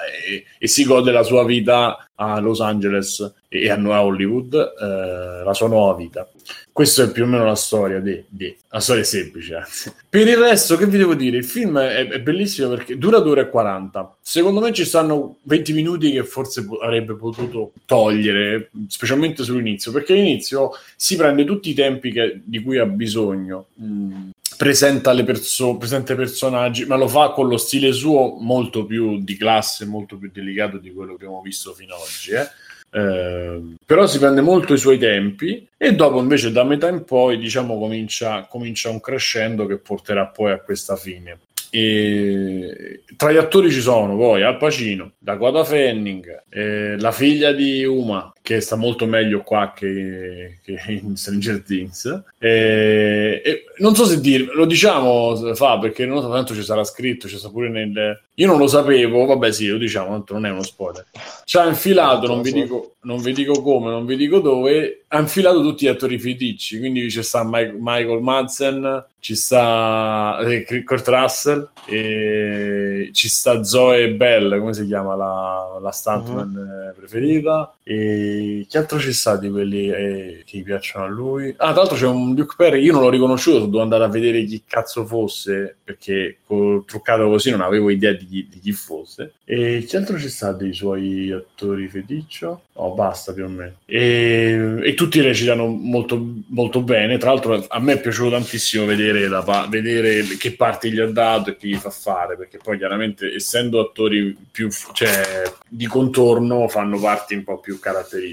e, 0.60 0.68
si 0.68 0.84
gode 0.86 1.12
la 1.12 1.24
sua 1.24 1.46
vita 1.46 2.10
a 2.16 2.40
Los 2.40 2.62
Angeles 2.62 3.34
e 3.48 3.70
a 3.70 3.76
Nuova 3.76 4.04
Hollywood, 4.04 4.54
eh, 4.54 5.44
la 5.44 5.54
sua 5.54 5.68
nuova 5.68 5.96
vita. 5.96 6.28
Questa 6.72 7.04
è 7.04 7.12
più 7.12 7.24
o 7.24 7.26
meno 7.26 7.46
la 7.46 7.56
storia 7.56 8.00
di, 8.00 8.22
di 8.28 8.54
la 8.70 8.82
storia 8.82 9.04
è 9.04 9.06
semplice. 9.06 9.56
Anzi. 9.56 9.94
Per 10.10 10.28
il 10.28 10.36
resto, 10.36 10.76
che 10.76 10.86
vi 10.88 10.98
devo 10.98 11.16
dire? 11.16 11.38
Il 11.38 11.46
film 11.46 11.80
è, 11.80 12.08
è 12.10 12.20
bellissimo 12.20 12.68
perché 12.68 12.98
dura 12.98 13.20
2 13.20 13.32
ore 13.32 13.42
e 13.42 13.50
40. 13.50 14.18
Secondo 14.22 14.60
me 14.60 14.74
ci 14.74 14.84
stanno 14.84 15.38
20 15.44 15.72
minuti 15.72 16.12
che 16.12 16.26
forse 16.26 16.68
avrebbe 16.82 17.16
potuto 17.16 17.72
togliere, 17.86 18.72
specialmente 18.90 19.44
sull'inizio, 19.44 19.94
perché 19.94 20.12
all'inizio 20.12 20.72
si 20.98 21.16
prende 21.16 21.46
tutti 21.46 21.70
i 21.70 21.74
tempi 21.74 22.12
che, 22.12 22.42
di 22.44 22.62
cui 22.62 22.78
ha 22.78 22.86
bisogno. 22.86 23.68
Mm, 23.82 24.30
presenta 24.58 25.12
le 25.14 25.24
persone, 25.24 25.78
presenta 25.78 26.14
i 26.14 26.16
personaggi, 26.16 26.86
ma 26.86 26.96
lo 26.96 27.08
fa 27.08 27.30
con 27.30 27.48
lo 27.48 27.58
stile 27.58 27.92
suo 27.92 28.38
molto 28.40 28.86
più 28.86 29.22
di 29.24 29.38
classe, 29.38 29.86
molto 29.86 30.18
più 30.18 30.30
delicato 30.32 30.78
di 30.78 30.92
quello 30.92 31.16
che 31.16 31.26
abbiamo 31.26 31.42
visto 31.42 31.74
fino 31.74 31.96
ad 31.96 32.02
oggi. 32.02 32.32
Eh? 32.32 32.48
Eh, 32.92 33.62
però 33.86 34.08
si 34.08 34.20
prende 34.20 34.42
molto 34.42 34.74
i 34.74 34.78
suoi 34.78 34.98
tempi 34.98 35.68
e 35.76 35.94
dopo 35.96 36.20
invece 36.22 36.52
da 36.52 36.64
metà 36.64 36.88
in 36.88 37.04
poi 37.04 37.38
diciamo 37.38 37.78
comincia, 37.78 38.46
comincia 38.50 38.90
un 38.90 39.02
crescendo 39.02 39.66
che 39.66 39.78
porterà 39.78 40.28
poi 40.28 40.54
a 40.54 40.60
questa 40.60 40.96
fine 40.96 41.40
e 41.76 43.02
tra 43.18 43.34
gli 43.34 43.38
attori 43.38 43.70
ci 43.70 43.82
sono 43.82 44.16
poi 44.16 44.44
Al 44.44 44.56
Pacino, 44.56 45.12
Dakota 45.18 45.66
Fanning, 45.66 46.44
eh, 46.50 46.98
la 46.98 47.12
figlia 47.12 47.52
di 47.52 47.84
Uma, 47.84 48.32
che 48.46 48.62
sta 48.62 48.76
molto 48.76 49.08
meglio 49.08 49.42
qua 49.42 49.74
che, 49.76 50.60
che 50.64 50.80
in 50.88 51.18
Stranger 51.18 51.64
Things. 51.64 52.06
E, 52.38 53.42
e 53.44 53.64
non 53.78 53.96
so 53.96 54.06
se 54.06 54.22
dire, 54.22 54.54
lo 54.54 54.66
diciamo 54.66 55.56
fa 55.56 55.80
perché 55.80 56.06
non 56.06 56.22
so, 56.22 56.30
tanto 56.30 56.54
ci 56.54 56.62
sarà 56.62 56.84
scritto, 56.84 57.28
ci 57.28 57.40
sta 57.40 57.50
pure 57.50 57.70
nel. 57.70 58.22
Io 58.36 58.48
non 58.48 58.60
lo 58.60 58.68
sapevo, 58.68 59.26
vabbè, 59.26 59.52
sì, 59.52 59.68
lo 59.68 59.78
diciamo, 59.80 60.10
tanto 60.10 60.34
non 60.34 60.46
è 60.46 60.52
uno 60.52 60.62
spoiler. 60.62 61.06
Ci 61.44 61.58
ha 61.58 61.66
infilato, 61.66 62.28
non 62.28 62.44
vi, 62.44 62.52
dico, 62.52 62.96
non 63.02 63.20
vi 63.20 63.34
dico 63.34 63.62
come, 63.64 63.90
non 63.90 64.06
vi 64.06 64.16
dico 64.16 64.40
dove, 64.40 65.06
ha 65.08 65.20
infilato 65.20 65.62
tutti 65.62 65.86
gli 65.86 65.90
attori 65.90 66.20
feticci. 66.20 66.78
Quindi 66.78 67.10
ci 67.10 67.24
sta 67.24 67.44
Mike, 67.44 67.76
Michael 67.80 68.22
Madsen, 68.22 69.06
ci 69.20 69.36
sta 69.36 70.38
eh, 70.42 70.84
Kurt 70.84 71.08
Russell, 71.08 71.70
e 71.88 73.10
ci 73.14 73.30
sta 73.30 73.64
Zoe 73.64 74.10
Bell, 74.10 74.60
come 74.60 74.74
si 74.74 74.86
chiama 74.86 75.16
la, 75.16 75.80
la 75.82 75.92
stuntman 75.92 76.54
uh-huh. 76.54 77.00
preferita. 77.00 77.74
E 77.84 78.35
chi 78.68 78.78
altro 78.78 79.00
ci 79.00 79.14
sta 79.14 79.38
di 79.38 79.50
quelli 79.50 79.90
eh, 79.90 80.44
che 80.46 80.62
piacciono 80.62 81.06
a 81.06 81.08
lui? 81.08 81.50
Ah, 81.58 81.72
tra 81.72 81.82
l'altro 81.82 81.98
c'è 81.98 82.08
un 82.08 82.34
Luke 82.36 82.56
Perry, 82.58 82.82
io 82.82 82.94
non 82.94 83.02
l'ho 83.02 83.10
riconosciuto, 83.10 83.66
devo 83.66 83.82
andare 83.82 84.04
a 84.04 84.10
vedere 84.10 84.44
chi 84.44 84.64
cazzo 84.66 85.06
fosse, 85.06 85.76
perché 85.84 86.38
col 86.46 86.84
truccato 86.86 87.28
così 87.28 87.52
non 87.52 87.62
avevo 87.62 87.90
idea 87.90 88.14
di 88.14 88.26
chi, 88.26 88.48
di 88.50 88.60
chi 88.60 88.72
fosse. 88.72 89.34
E 89.46 89.84
chi 89.88 89.96
altro 89.96 90.18
ci 90.18 90.30
sta 90.30 90.54
dei 90.54 90.74
suoi 90.74 91.32
attori 91.32 91.88
feticcio? 91.88 92.64
Oh, 92.74 92.94
basta 92.94 93.32
più 93.32 93.46
o 93.46 93.48
meno. 93.48 93.76
E, 93.86 94.80
e 94.84 94.94
tutti 94.96 95.22
recitano 95.22 95.68
molto, 95.68 96.22
molto 96.48 96.82
bene. 96.82 97.18
Tra 97.18 97.32
l'altro, 97.32 97.64
a 97.68 97.80
me 97.80 97.94
è 97.94 98.02
piaciuto 98.02 98.32
tantissimo 98.32 98.86
vedere, 98.86 99.28
la, 99.28 99.68
vedere 99.70 100.24
che 100.38 100.54
parti 100.56 100.92
gli 100.92 101.00
ha 101.00 101.08
dato 101.08 101.52
e 101.52 101.58
che 101.58 101.68
gli 101.68 101.76
fa 101.76 101.90
fare, 101.90 102.36
perché 102.36 102.58
poi 102.62 102.78
chiaramente, 102.78 103.34
essendo 103.34 103.80
attori 103.80 104.36
più 104.52 104.70
cioè, 104.94 105.44
di 105.68 105.86
contorno, 105.86 106.68
fanno 106.68 107.00
parti 107.00 107.36
un 107.36 107.44
po' 107.44 107.60
più 107.60 107.80
caratteristiche. 107.80 108.25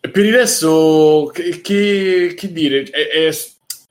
Per 0.00 0.24
il 0.24 0.34
resto, 0.34 1.30
che, 1.32 1.60
che, 1.60 2.34
che 2.36 2.52
dire, 2.52 2.82
è, 2.84 3.08
è 3.08 3.30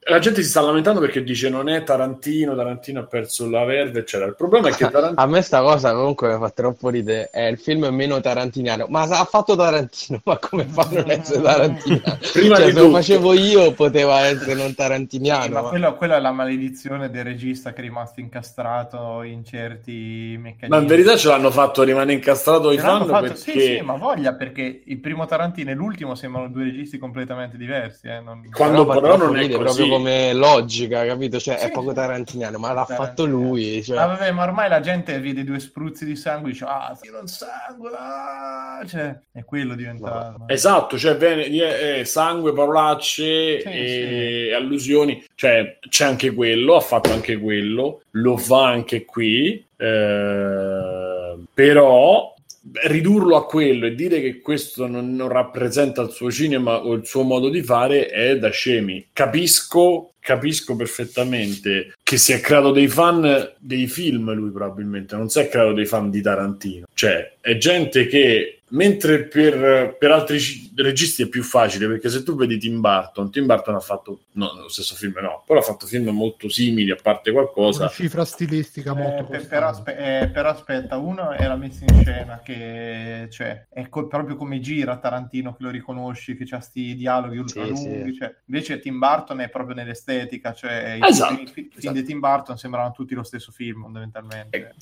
la 0.07 0.19
gente 0.19 0.43
si 0.43 0.49
sta 0.49 0.61
lamentando 0.61 0.99
perché 0.99 1.23
dice 1.23 1.49
non 1.49 1.67
è 1.67 1.81
Tarantino, 1.81 2.55
Tarantino 2.55 2.99
ha 2.99 3.05
perso 3.05 3.49
la 3.49 3.63
verve, 3.63 3.99
eccetera. 3.99 4.29
Il 4.29 4.35
problema 4.35 4.69
è 4.69 4.71
che 4.71 4.87
Tarantino... 4.87 5.13
A 5.19 5.25
me 5.25 5.41
sta 5.41 5.61
cosa 5.61 5.93
comunque 5.93 6.31
mi 6.31 6.39
fa 6.39 6.49
troppo 6.51 6.89
ridere, 6.89 7.29
è 7.31 7.45
il 7.47 7.57
film 7.57 7.85
meno 7.87 8.21
tarantiniano, 8.21 8.85
ma 8.87 9.01
ha 9.01 9.25
fatto 9.25 9.55
Tarantino, 9.55 10.21
ma 10.23 10.37
come 10.37 10.65
fa 10.65 10.83
a 10.83 10.89
non 10.91 11.09
essere 11.09 11.41
Tarantino? 11.41 12.01
Prima 12.33 12.55
cioè, 12.55 12.65
se 12.65 12.71
tutto. 12.73 12.83
lo 12.83 12.91
facevo 12.91 13.33
io 13.33 13.71
poteva 13.71 14.19
essere 14.25 14.53
non 14.53 14.75
tarantiniano. 14.75 15.53
ma, 15.53 15.61
ma... 15.63 15.69
Quello, 15.69 15.95
quella 15.95 16.17
è 16.17 16.19
la 16.19 16.31
maledizione 16.31 17.09
del 17.09 17.23
regista 17.23 17.73
che 17.73 17.79
è 17.79 17.83
rimasto 17.83 18.19
incastrato 18.19 19.23
in 19.23 19.43
certi 19.43 20.37
meccanismi. 20.39 20.69
Ma 20.69 20.77
in 20.77 20.85
verità 20.85 21.17
ce 21.17 21.29
l'hanno 21.29 21.49
fatto 21.49 21.81
rimanere 21.81 22.13
incastrato 22.13 22.69
i 22.69 22.77
fan 22.77 23.07
fatto... 23.07 23.21
perché... 23.21 23.37
Sì, 23.37 23.59
sì, 23.59 23.81
ma 23.81 23.95
voglia, 23.95 24.35
perché 24.35 24.83
il 24.85 24.99
primo 24.99 25.25
Tarantino 25.25 25.71
e 25.71 25.73
l'ultimo 25.73 26.13
sembrano 26.13 26.49
due 26.49 26.65
registi 26.65 26.99
completamente 26.99 27.57
diversi. 27.57 28.07
Eh? 28.07 28.19
Non... 28.19 28.47
Quando 28.53 28.85
però, 28.85 28.99
però 28.99 29.17
non 29.17 29.37
è 29.37 29.49
così 29.49 29.93
come 29.95 30.33
logica, 30.33 31.05
capito? 31.05 31.39
Cioè, 31.39 31.57
sì. 31.57 31.65
è 31.65 31.71
poco 31.71 31.93
tarantiniano, 31.93 32.57
ma 32.57 32.73
l'ha 32.73 32.85
fatto 32.85 33.25
lui. 33.25 33.83
Cioè... 33.83 33.97
Ah, 33.97 34.07
vabbè, 34.07 34.31
ma 34.31 34.43
ormai 34.43 34.69
la 34.69 34.79
gente 34.79 35.19
vede 35.19 35.43
due 35.43 35.59
spruzzi 35.59 36.05
di 36.05 36.15
sangue 36.15 36.49
e 36.49 36.51
dice, 36.53 36.65
ah, 36.65 36.97
tiro 36.99 37.19
il 37.19 37.29
sangue, 37.29 37.91
ah! 37.97 38.83
cioè, 38.85 39.17
è 39.31 39.43
quello 39.43 39.75
diventato. 39.75 40.37
No. 40.39 40.47
Esatto, 40.47 40.97
cioè, 40.97 41.15
bene, 41.15 41.45
eh, 41.45 42.05
sangue, 42.05 42.53
parolacce 42.53 43.61
sì, 43.61 43.67
e 43.67 44.47
sì. 44.49 44.53
allusioni, 44.53 45.25
cioè, 45.35 45.77
c'è 45.87 46.05
anche 46.05 46.33
quello, 46.33 46.75
ha 46.75 46.81
fatto 46.81 47.11
anche 47.11 47.37
quello, 47.37 48.01
lo 48.11 48.37
fa 48.37 48.67
anche 48.67 49.05
qui, 49.05 49.65
eh, 49.77 51.35
però 51.53 52.34
ridurlo 52.71 53.35
a 53.35 53.45
quello 53.45 53.85
e 53.85 53.95
dire 53.95 54.21
che 54.21 54.39
questo 54.39 54.87
non, 54.87 55.15
non 55.15 55.29
rappresenta 55.29 56.01
il 56.01 56.11
suo 56.11 56.31
cinema 56.31 56.83
o 56.83 56.93
il 56.93 57.05
suo 57.05 57.23
modo 57.23 57.49
di 57.49 57.61
fare 57.61 58.07
è 58.07 58.37
da 58.37 58.49
scemi. 58.49 59.07
Capisco 59.13 60.11
capisco 60.25 60.75
perfettamente 60.75 61.93
che 62.01 62.17
si 62.17 62.33
è 62.33 62.39
creato 62.39 62.71
dei 62.71 62.87
fan 62.87 63.53
dei 63.59 63.85
film 63.85 64.33
lui 64.33 64.49
probabilmente, 64.49 65.15
non 65.15 65.29
si 65.29 65.37
è 65.37 65.47
creato 65.47 65.73
dei 65.73 65.85
fan 65.85 66.09
di 66.09 66.19
Tarantino. 66.19 66.87
Cioè, 66.95 67.33
è 67.39 67.57
gente 67.57 68.07
che 68.07 68.54
mentre 68.69 69.25
per, 69.25 69.95
per 69.97 70.11
altri 70.11 70.39
registi 70.75 71.21
è 71.21 71.27
più 71.27 71.43
facile 71.43 71.87
perché 71.87 72.09
se 72.09 72.23
tu 72.23 72.35
vedi 72.35 72.57
Tim 72.57 72.81
Burton, 72.81 73.29
Tim 73.31 73.45
Burton 73.45 73.75
ha 73.75 73.79
fatto 73.79 74.21
no, 74.33 74.53
lo 74.59 74.67
stesso 74.69 74.95
film 74.95 75.13
no, 75.21 75.43
però 75.45 75.59
ha 75.59 75.63
fatto 75.63 75.85
film 75.85 76.09
molto 76.09 76.49
simili 76.49 76.89
a 76.91 76.97
parte 77.01 77.31
qualcosa. 77.31 77.83
Una 77.83 77.89
cifra 77.91 78.25
stilistica 78.25 78.91
Eh, 78.91 78.95
molto 78.95 79.25
per- 79.25 79.39
costante. 79.41 79.47
però, 79.47 79.67
aspe- 79.67 79.97
eh, 80.21 80.27
però 80.29 80.49
aspetta, 80.49 80.97
uno 80.97 81.31
è 81.31 81.45
la 81.47 81.55
messa 81.55 81.85
in 81.87 82.01
scena 82.01 82.41
che 82.43 83.27
cioè, 83.29 83.67
è 83.69 83.87
co- 83.87 84.07
proprio 84.07 84.35
come 84.35 84.59
gira 84.59 84.97
Tarantino 84.97 85.55
che 85.55 85.63
lo 85.63 85.69
riconosci, 85.69 86.35
che 86.35 86.45
c'ha 86.45 86.59
sti 86.59 86.95
dialoghi 86.95 87.37
ultra 87.37 87.63
Sì, 87.65 87.69
lunghi, 87.69 88.11
sì. 88.13 88.17
cioè, 88.17 88.33
invece 88.47 88.79
Tim 88.79 88.97
Burton 88.99 89.39
è 89.41 89.49
proprio 89.49 89.75
nell'estetica, 89.75 90.53
cioè 90.53 90.97
i 90.99 91.07
Esatto, 91.07 91.35
film, 91.35 91.47
i 91.47 91.51
film 91.51 91.69
esatto. 91.77 91.93
di 91.95 92.03
Tim 92.03 92.19
Burton 92.19 92.57
sembrano 92.57 92.91
tutti 92.91 93.13
lo 93.13 93.23
stesso 93.23 93.51
film 93.51 93.83
fondamentalmente. 93.83 94.73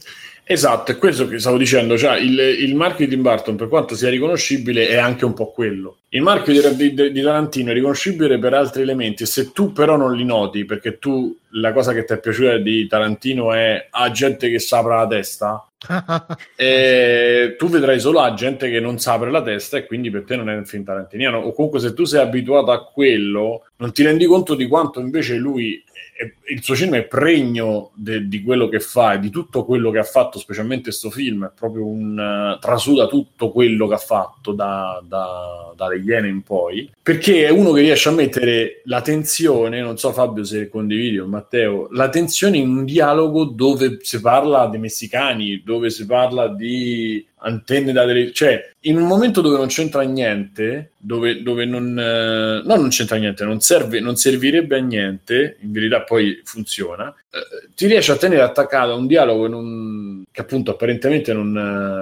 Esatto, 0.46 0.92
è 0.92 0.98
questo 0.98 1.28
che 1.28 1.38
stavo 1.40 1.58
dicendo, 1.58 1.98
cioè 1.98 2.18
il, 2.18 2.38
il 2.40 2.76
marchio 2.76 3.06
di 3.06 3.12
Tim 3.12 3.22
Burton 3.22 3.56
per 3.56 3.68
quanto 3.74 3.96
sia 3.96 4.12
riconoscibile 4.12 4.88
è 4.88 4.98
anche 4.98 5.26
un 5.26 5.34
po' 5.34 5.52
quello. 5.52 5.98
Il 6.10 6.22
marchio 6.22 6.54
di, 6.76 6.94
di- 6.94 7.12
di 7.12 7.22
Tarantino 7.24 7.72
è 7.72 7.74
riconoscibile 7.74 8.38
per 8.38 8.54
altri 8.54 8.84
elementi 8.84 9.26
se 9.26 9.52
tu 9.52 9.72
però 9.72 9.98
non 9.98 10.16
li 10.16 10.24
noti 10.24 10.64
perché 10.64 11.00
tu 11.00 11.36
la 11.54 11.72
cosa 11.74 11.94
che 11.94 12.04
ti 12.04 12.14
è 12.14 12.20
piaciuta 12.20 12.58
di 12.58 12.88
Tarantino 12.88 13.54
è 13.54 13.88
a 13.90 14.12
gente 14.12 14.50
che 14.50 14.60
s'apre 14.60 14.96
la 14.96 15.08
testa, 15.08 15.68
e 16.56 17.56
tu 17.58 17.68
vedrai 17.68 18.00
solo 18.00 18.22
a 18.22 18.34
gente 18.34 18.70
che 18.70 18.80
non 18.80 19.00
s'apre 19.00 19.30
la 19.30 19.42
testa 19.42 19.78
e 19.78 19.86
quindi 19.86 20.10
per 20.10 20.24
te 20.24 20.36
non 20.36 20.50
è 20.50 20.56
un 20.56 20.66
film 20.66 20.84
tarantiniano. 20.84 21.38
O 21.38 21.54
comunque 21.54 21.80
se 21.80 21.94
tu 21.94 22.06
sei 22.06 22.22
abituato 22.22 22.72
a 22.72 22.86
quello 22.86 23.66
non 23.78 23.92
ti 23.92 24.04
rendi 24.04 24.26
conto 24.26 24.56
di 24.56 24.68
quanto 24.68 25.00
invece 25.00 25.36
lui 25.36 25.84
è- 26.16 26.32
il 26.54 26.64
suo 26.64 26.76
cinema 26.76 26.98
è 26.98 27.04
pregno 27.04 27.92
de- 27.96 28.28
di 28.28 28.44
quello 28.44 28.70
che 28.70 28.80
fa 28.80 29.14
e 29.14 29.20
di 29.20 29.30
tutto 29.30 29.66
quello 29.66 29.92
che 29.92 30.00
ha 30.00 30.04
fatto 30.04 30.40
specialmente 30.40 30.84
questo 30.84 31.10
film 31.10 31.46
è 31.46 31.52
proprio 31.54 31.86
un 31.86 32.18
eh, 32.18 32.60
trasuda 32.60 33.08
tutto 33.08 33.52
quello 33.52 33.88
che 33.88 33.96
ha 33.96 33.98
fatto 33.98 34.54
da, 34.54 35.02
da, 35.06 35.74
dalle 35.76 35.98
Iene 35.98 36.30
in 36.30 36.44
poi 36.44 36.90
perché 37.04 37.46
è 37.46 37.50
uno 37.50 37.74
che 37.74 37.82
riesce 37.82 38.08
a 38.08 38.14
mettere 38.14 38.82
la 38.86 39.02
tensione 39.02 39.82
non 39.82 39.98
so 39.98 40.14
Fabio 40.14 40.46
se 40.46 40.70
condividi 40.70 41.20
o 41.20 41.28
Matteo 41.28 41.90
la 41.92 42.08
tensione 42.08 42.58
in 42.58 42.70
un 42.70 42.86
dialogo 42.86 43.44
dove 43.44 43.98
si 44.02 44.22
parla 44.22 44.68
dei 44.68 44.80
messicani 44.80 45.62
dove 45.66 45.90
si 45.90 46.06
parla 46.06 46.48
di 46.48 47.24
antenne 47.40 47.92
da 47.92 48.06
tele- 48.06 48.32
cioè 48.32 48.72
in 48.82 48.96
un 48.96 49.06
momento 49.06 49.42
dove 49.42 49.58
non 49.58 49.68
c'entra 49.68 50.02
niente 50.04 50.92
dove, 50.96 51.44
dove 51.44 51.66
non 51.66 52.00
eh, 52.00 52.62
no 52.66 52.76
non 52.76 52.88
c'entra 52.88 53.18
niente 53.18 53.44
non 53.44 53.60
serve 53.60 54.00
non 54.00 54.16
servirebbe 54.16 54.78
a 54.78 54.82
niente 54.82 55.58
in 55.60 55.74
verità 55.74 56.04
poi 56.04 56.40
funziona 56.46 57.14
eh, 57.32 57.68
ti 57.76 57.86
riesce 57.86 58.14
a 58.14 58.18
tenere 58.18 58.44
attaccato 58.44 58.92
a 58.92 58.96
un 58.96 59.08
dialogo 59.08 59.48
non- 59.50 60.23
che 60.34 60.42
appunto 60.42 60.72
apparentemente 60.72 61.32
non, 61.32 61.52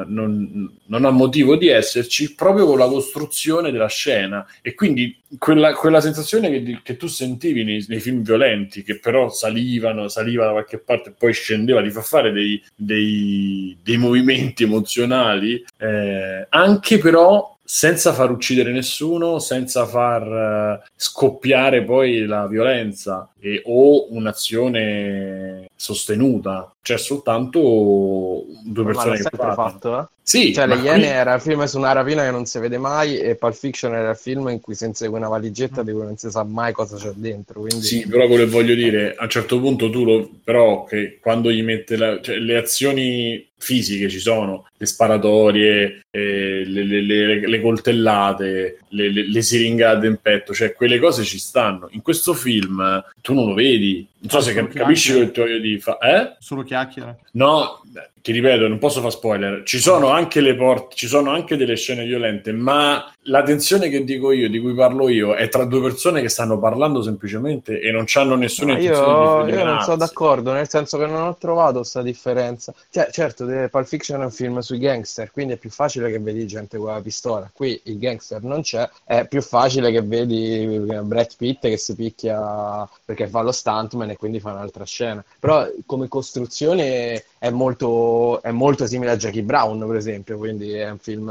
non- 0.08 0.72
non 0.86 1.06
ha 1.06 1.10
motivo 1.10 1.58
di 1.58 1.68
esserci 1.68 2.34
proprio 2.34 2.66
con 2.66 2.78
la 2.78 2.88
costruzione 2.88 3.72
della 3.72 3.90
scena. 3.90 4.48
E 4.62 4.74
quindi 4.74 5.20
quella, 5.38 5.74
quella 5.74 5.99
sensazione 5.99 6.49
che, 6.49 6.80
che 6.82 6.95
tu 6.95 7.08
sentivi 7.08 7.66
nei, 7.66 7.84
nei 7.90 7.99
film 7.99 8.24
violenti 8.24 8.84
che 8.84 8.99
però 8.99 9.30
salivano 9.30 10.08
saliva 10.08 10.45
da 10.45 10.52
qualche 10.52 10.78
parte 10.80 11.10
e 11.10 11.14
poi 11.18 11.34
scendeva 11.34 11.82
ti 11.84 11.91
fa 11.91 12.02
fare 12.02 12.32
dei, 12.32 12.62
dei- 12.74 13.78
dei 13.84 13.98
movimenti 13.98 14.64
emozionali 14.64 15.64
eh, 15.78 16.45
anche 16.49 16.98
però 16.99 17.51
senza 17.73 18.11
far 18.11 18.30
uccidere 18.31 18.73
nessuno, 18.73 19.39
senza 19.39 19.85
far 19.85 20.81
eh, 20.84 20.89
scoppiare 20.93 21.84
poi 21.85 22.26
la 22.26 22.45
violenza 22.45 23.30
e- 23.39 23.61
o 23.64 24.14
un'azione 24.14 25.69
sostenuta, 25.73 26.76
c'è 26.81 26.98
soltanto 26.98 28.43
due 28.65 28.84
Ma 28.84 28.89
l'ha 28.89 28.95
persone 28.95 29.15
che 29.15 29.22
sempre 29.22 29.53
fatto, 29.53 29.99
eh? 29.99 30.06
Sì, 30.22 30.53
Cioè, 30.53 30.65
ma 30.65 30.76
Le 30.76 30.81
Iene 30.81 30.98
qui- 30.99 31.07
era 31.07 31.34
il 31.34 31.41
film 31.41 31.64
su 31.64 31.77
una 31.77 31.93
rapina 31.93 32.23
che 32.23 32.31
non 32.31 32.45
si 32.45 32.60
vede 32.60 32.77
mai 32.77 33.18
e 33.18 33.35
Pulp 33.35 33.53
Fiction 33.53 33.93
era 33.95 34.10
il 34.10 34.18
film 34.18 34.49
in 34.49 34.60
cui 34.60 34.76
si 34.76 34.84
insegue 34.85 35.18
una 35.18 35.30
valigetta 35.30 35.81
di 35.81 35.93
cui 35.93 36.03
non 36.03 36.18
si 36.18 36.30
sa 36.30 36.43
mai 36.43 36.73
cosa 36.73 36.98
c'è 36.98 37.11
dentro. 37.15 37.61
Quindi... 37.61 37.85
Sì, 37.85 38.06
però 38.06 38.27
quello 38.27 38.43
che 38.43 38.49
voglio 38.49 38.76
dire, 38.76 39.15
a 39.18 39.23
un 39.23 39.30
certo 39.30 39.60
punto 39.61 39.89
tu 39.89 40.03
lo, 40.03 40.30
però 40.43 40.84
che 40.84 41.19
quando 41.22 41.49
gli 41.49 41.64
mette 41.64 41.95
la- 41.95 42.19
cioè, 42.22 42.35
le 42.35 42.57
azioni 42.57 43.49
fisiche 43.61 44.09
ci 44.09 44.19
sono, 44.19 44.67
le 44.75 44.85
sparatorie, 44.85 46.01
eh, 46.09 46.63
le, 46.65 46.83
le- 46.83 47.01
le- 47.01 47.47
le 47.47 47.61
coltellate, 47.61 48.79
le, 48.89 49.41
siringate 49.41 50.07
in 50.07 50.17
petto, 50.21 50.53
cioè 50.53 50.73
quelle 50.73 50.99
cose 50.99 51.23
ci 51.23 51.38
stanno. 51.39 51.88
In 51.91 52.01
questo 52.01 52.33
film 52.33 52.79
eh, 52.81 53.03
tu 53.21 53.33
non 53.33 53.45
lo 53.47 53.53
vedi. 53.53 54.05
Non 54.22 54.30
so 54.30 54.38
Ah, 54.38 54.41
se 54.41 54.53
cap- 54.53 54.72
capisci 54.72 55.11
quello 55.11 55.26
che 55.27 55.31
ti 55.31 55.39
voglio 55.41 55.60
dire. 55.60 55.80
Fa- 55.80 55.98
eh? 55.98 56.35
Solo 56.39 56.61
chiacchiere. 56.64 57.18
No, 57.34 57.81
ti 58.22 58.31
ripeto, 58.31 58.68
non 58.68 58.77
posso 58.77 58.99
fare 58.99 59.11
spoiler. 59.11 59.64
Ci 59.64 59.80
sono 59.80 60.10
anche 60.10 60.41
le 60.41 60.56
porte, 60.56 60.95
ci 60.95 61.07
sono 61.07 61.31
anche 61.31 61.57
delle 61.57 61.76
scene 61.76 62.06
violente, 62.06 62.52
ma 62.52 63.11
la 63.26 63.41
tensione 63.41 63.89
che 63.89 64.03
dico 64.03 64.31
io, 64.31 64.48
di 64.48 64.60
cui 64.60 64.76
parlo 64.76 65.10
io, 65.10 65.34
è 65.34 65.49
tra 65.49 65.65
due 65.65 65.81
persone 65.81 66.22
che 66.22 66.30
stanno 66.30 66.60
parlando 66.60 67.02
semplicemente 67.02 67.80
e 67.80 67.91
non 67.91 68.06
hanno 68.14 68.35
nessuna 68.35 68.73
No, 68.73 68.80
intenzione 68.80 69.23
io, 69.23 69.43
di 69.45 69.52
io 69.53 69.64
non 69.64 69.81
sono 69.81 69.95
d'accordo, 69.95 70.52
nel 70.52 70.69
senso 70.69 70.99
che 70.99 71.07
non 71.07 71.23
ho 71.23 71.35
trovato 71.39 71.77
questa 71.80 72.03
differenza. 72.03 72.73
Cioè, 72.91 73.10
certo, 73.11 73.48
The 73.48 73.69
Pulp 73.72 73.88
Fiction 73.88 74.22
è 74.22 74.26
un 74.26 74.31
film 74.31 74.60
sui 74.60 74.77
gangster, 74.77 75.31
quindi 75.31 75.53
è 75.53 75.57
più 75.57 75.72
facile 75.72 76.11
che 76.11 76.19
vedi 76.19 76.45
gente 76.45 76.77
con 76.77 76.93
la 76.93 77.02
pistola. 77.02 77.49
Qui 77.52 77.80
il 77.85 77.98
gangster 77.98 78.43
non 78.43 78.61
c'è, 78.61 78.88
è 79.03 79.26
più 79.27 79.41
facile 79.41 79.91
che 79.91 80.02
vedi 80.03 80.64
eh, 80.64 81.02
Brad 81.02 81.30
Pitt 81.38 81.61
che 81.61 81.77
si 81.77 81.95
picchia 81.95 82.88
perché 83.03 83.27
fa 83.27 83.41
lo 83.41 83.52
stuntman 83.52 84.10
e 84.11 84.17
quindi 84.17 84.39
fa 84.39 84.51
un'altra 84.51 84.85
scena. 84.85 85.23
Però 85.39 85.67
come 85.85 86.07
costruzione 86.07 87.23
è 87.38 87.49
molto, 87.49 88.41
è 88.41 88.51
molto 88.51 88.85
simile 88.85 89.11
a 89.11 89.17
Jackie 89.17 89.43
Brown, 89.43 89.85
per 89.88 89.95
esempio, 89.95 90.38
quindi 90.38 90.73
è 90.73 90.89
un 90.89 90.99
film... 90.99 91.29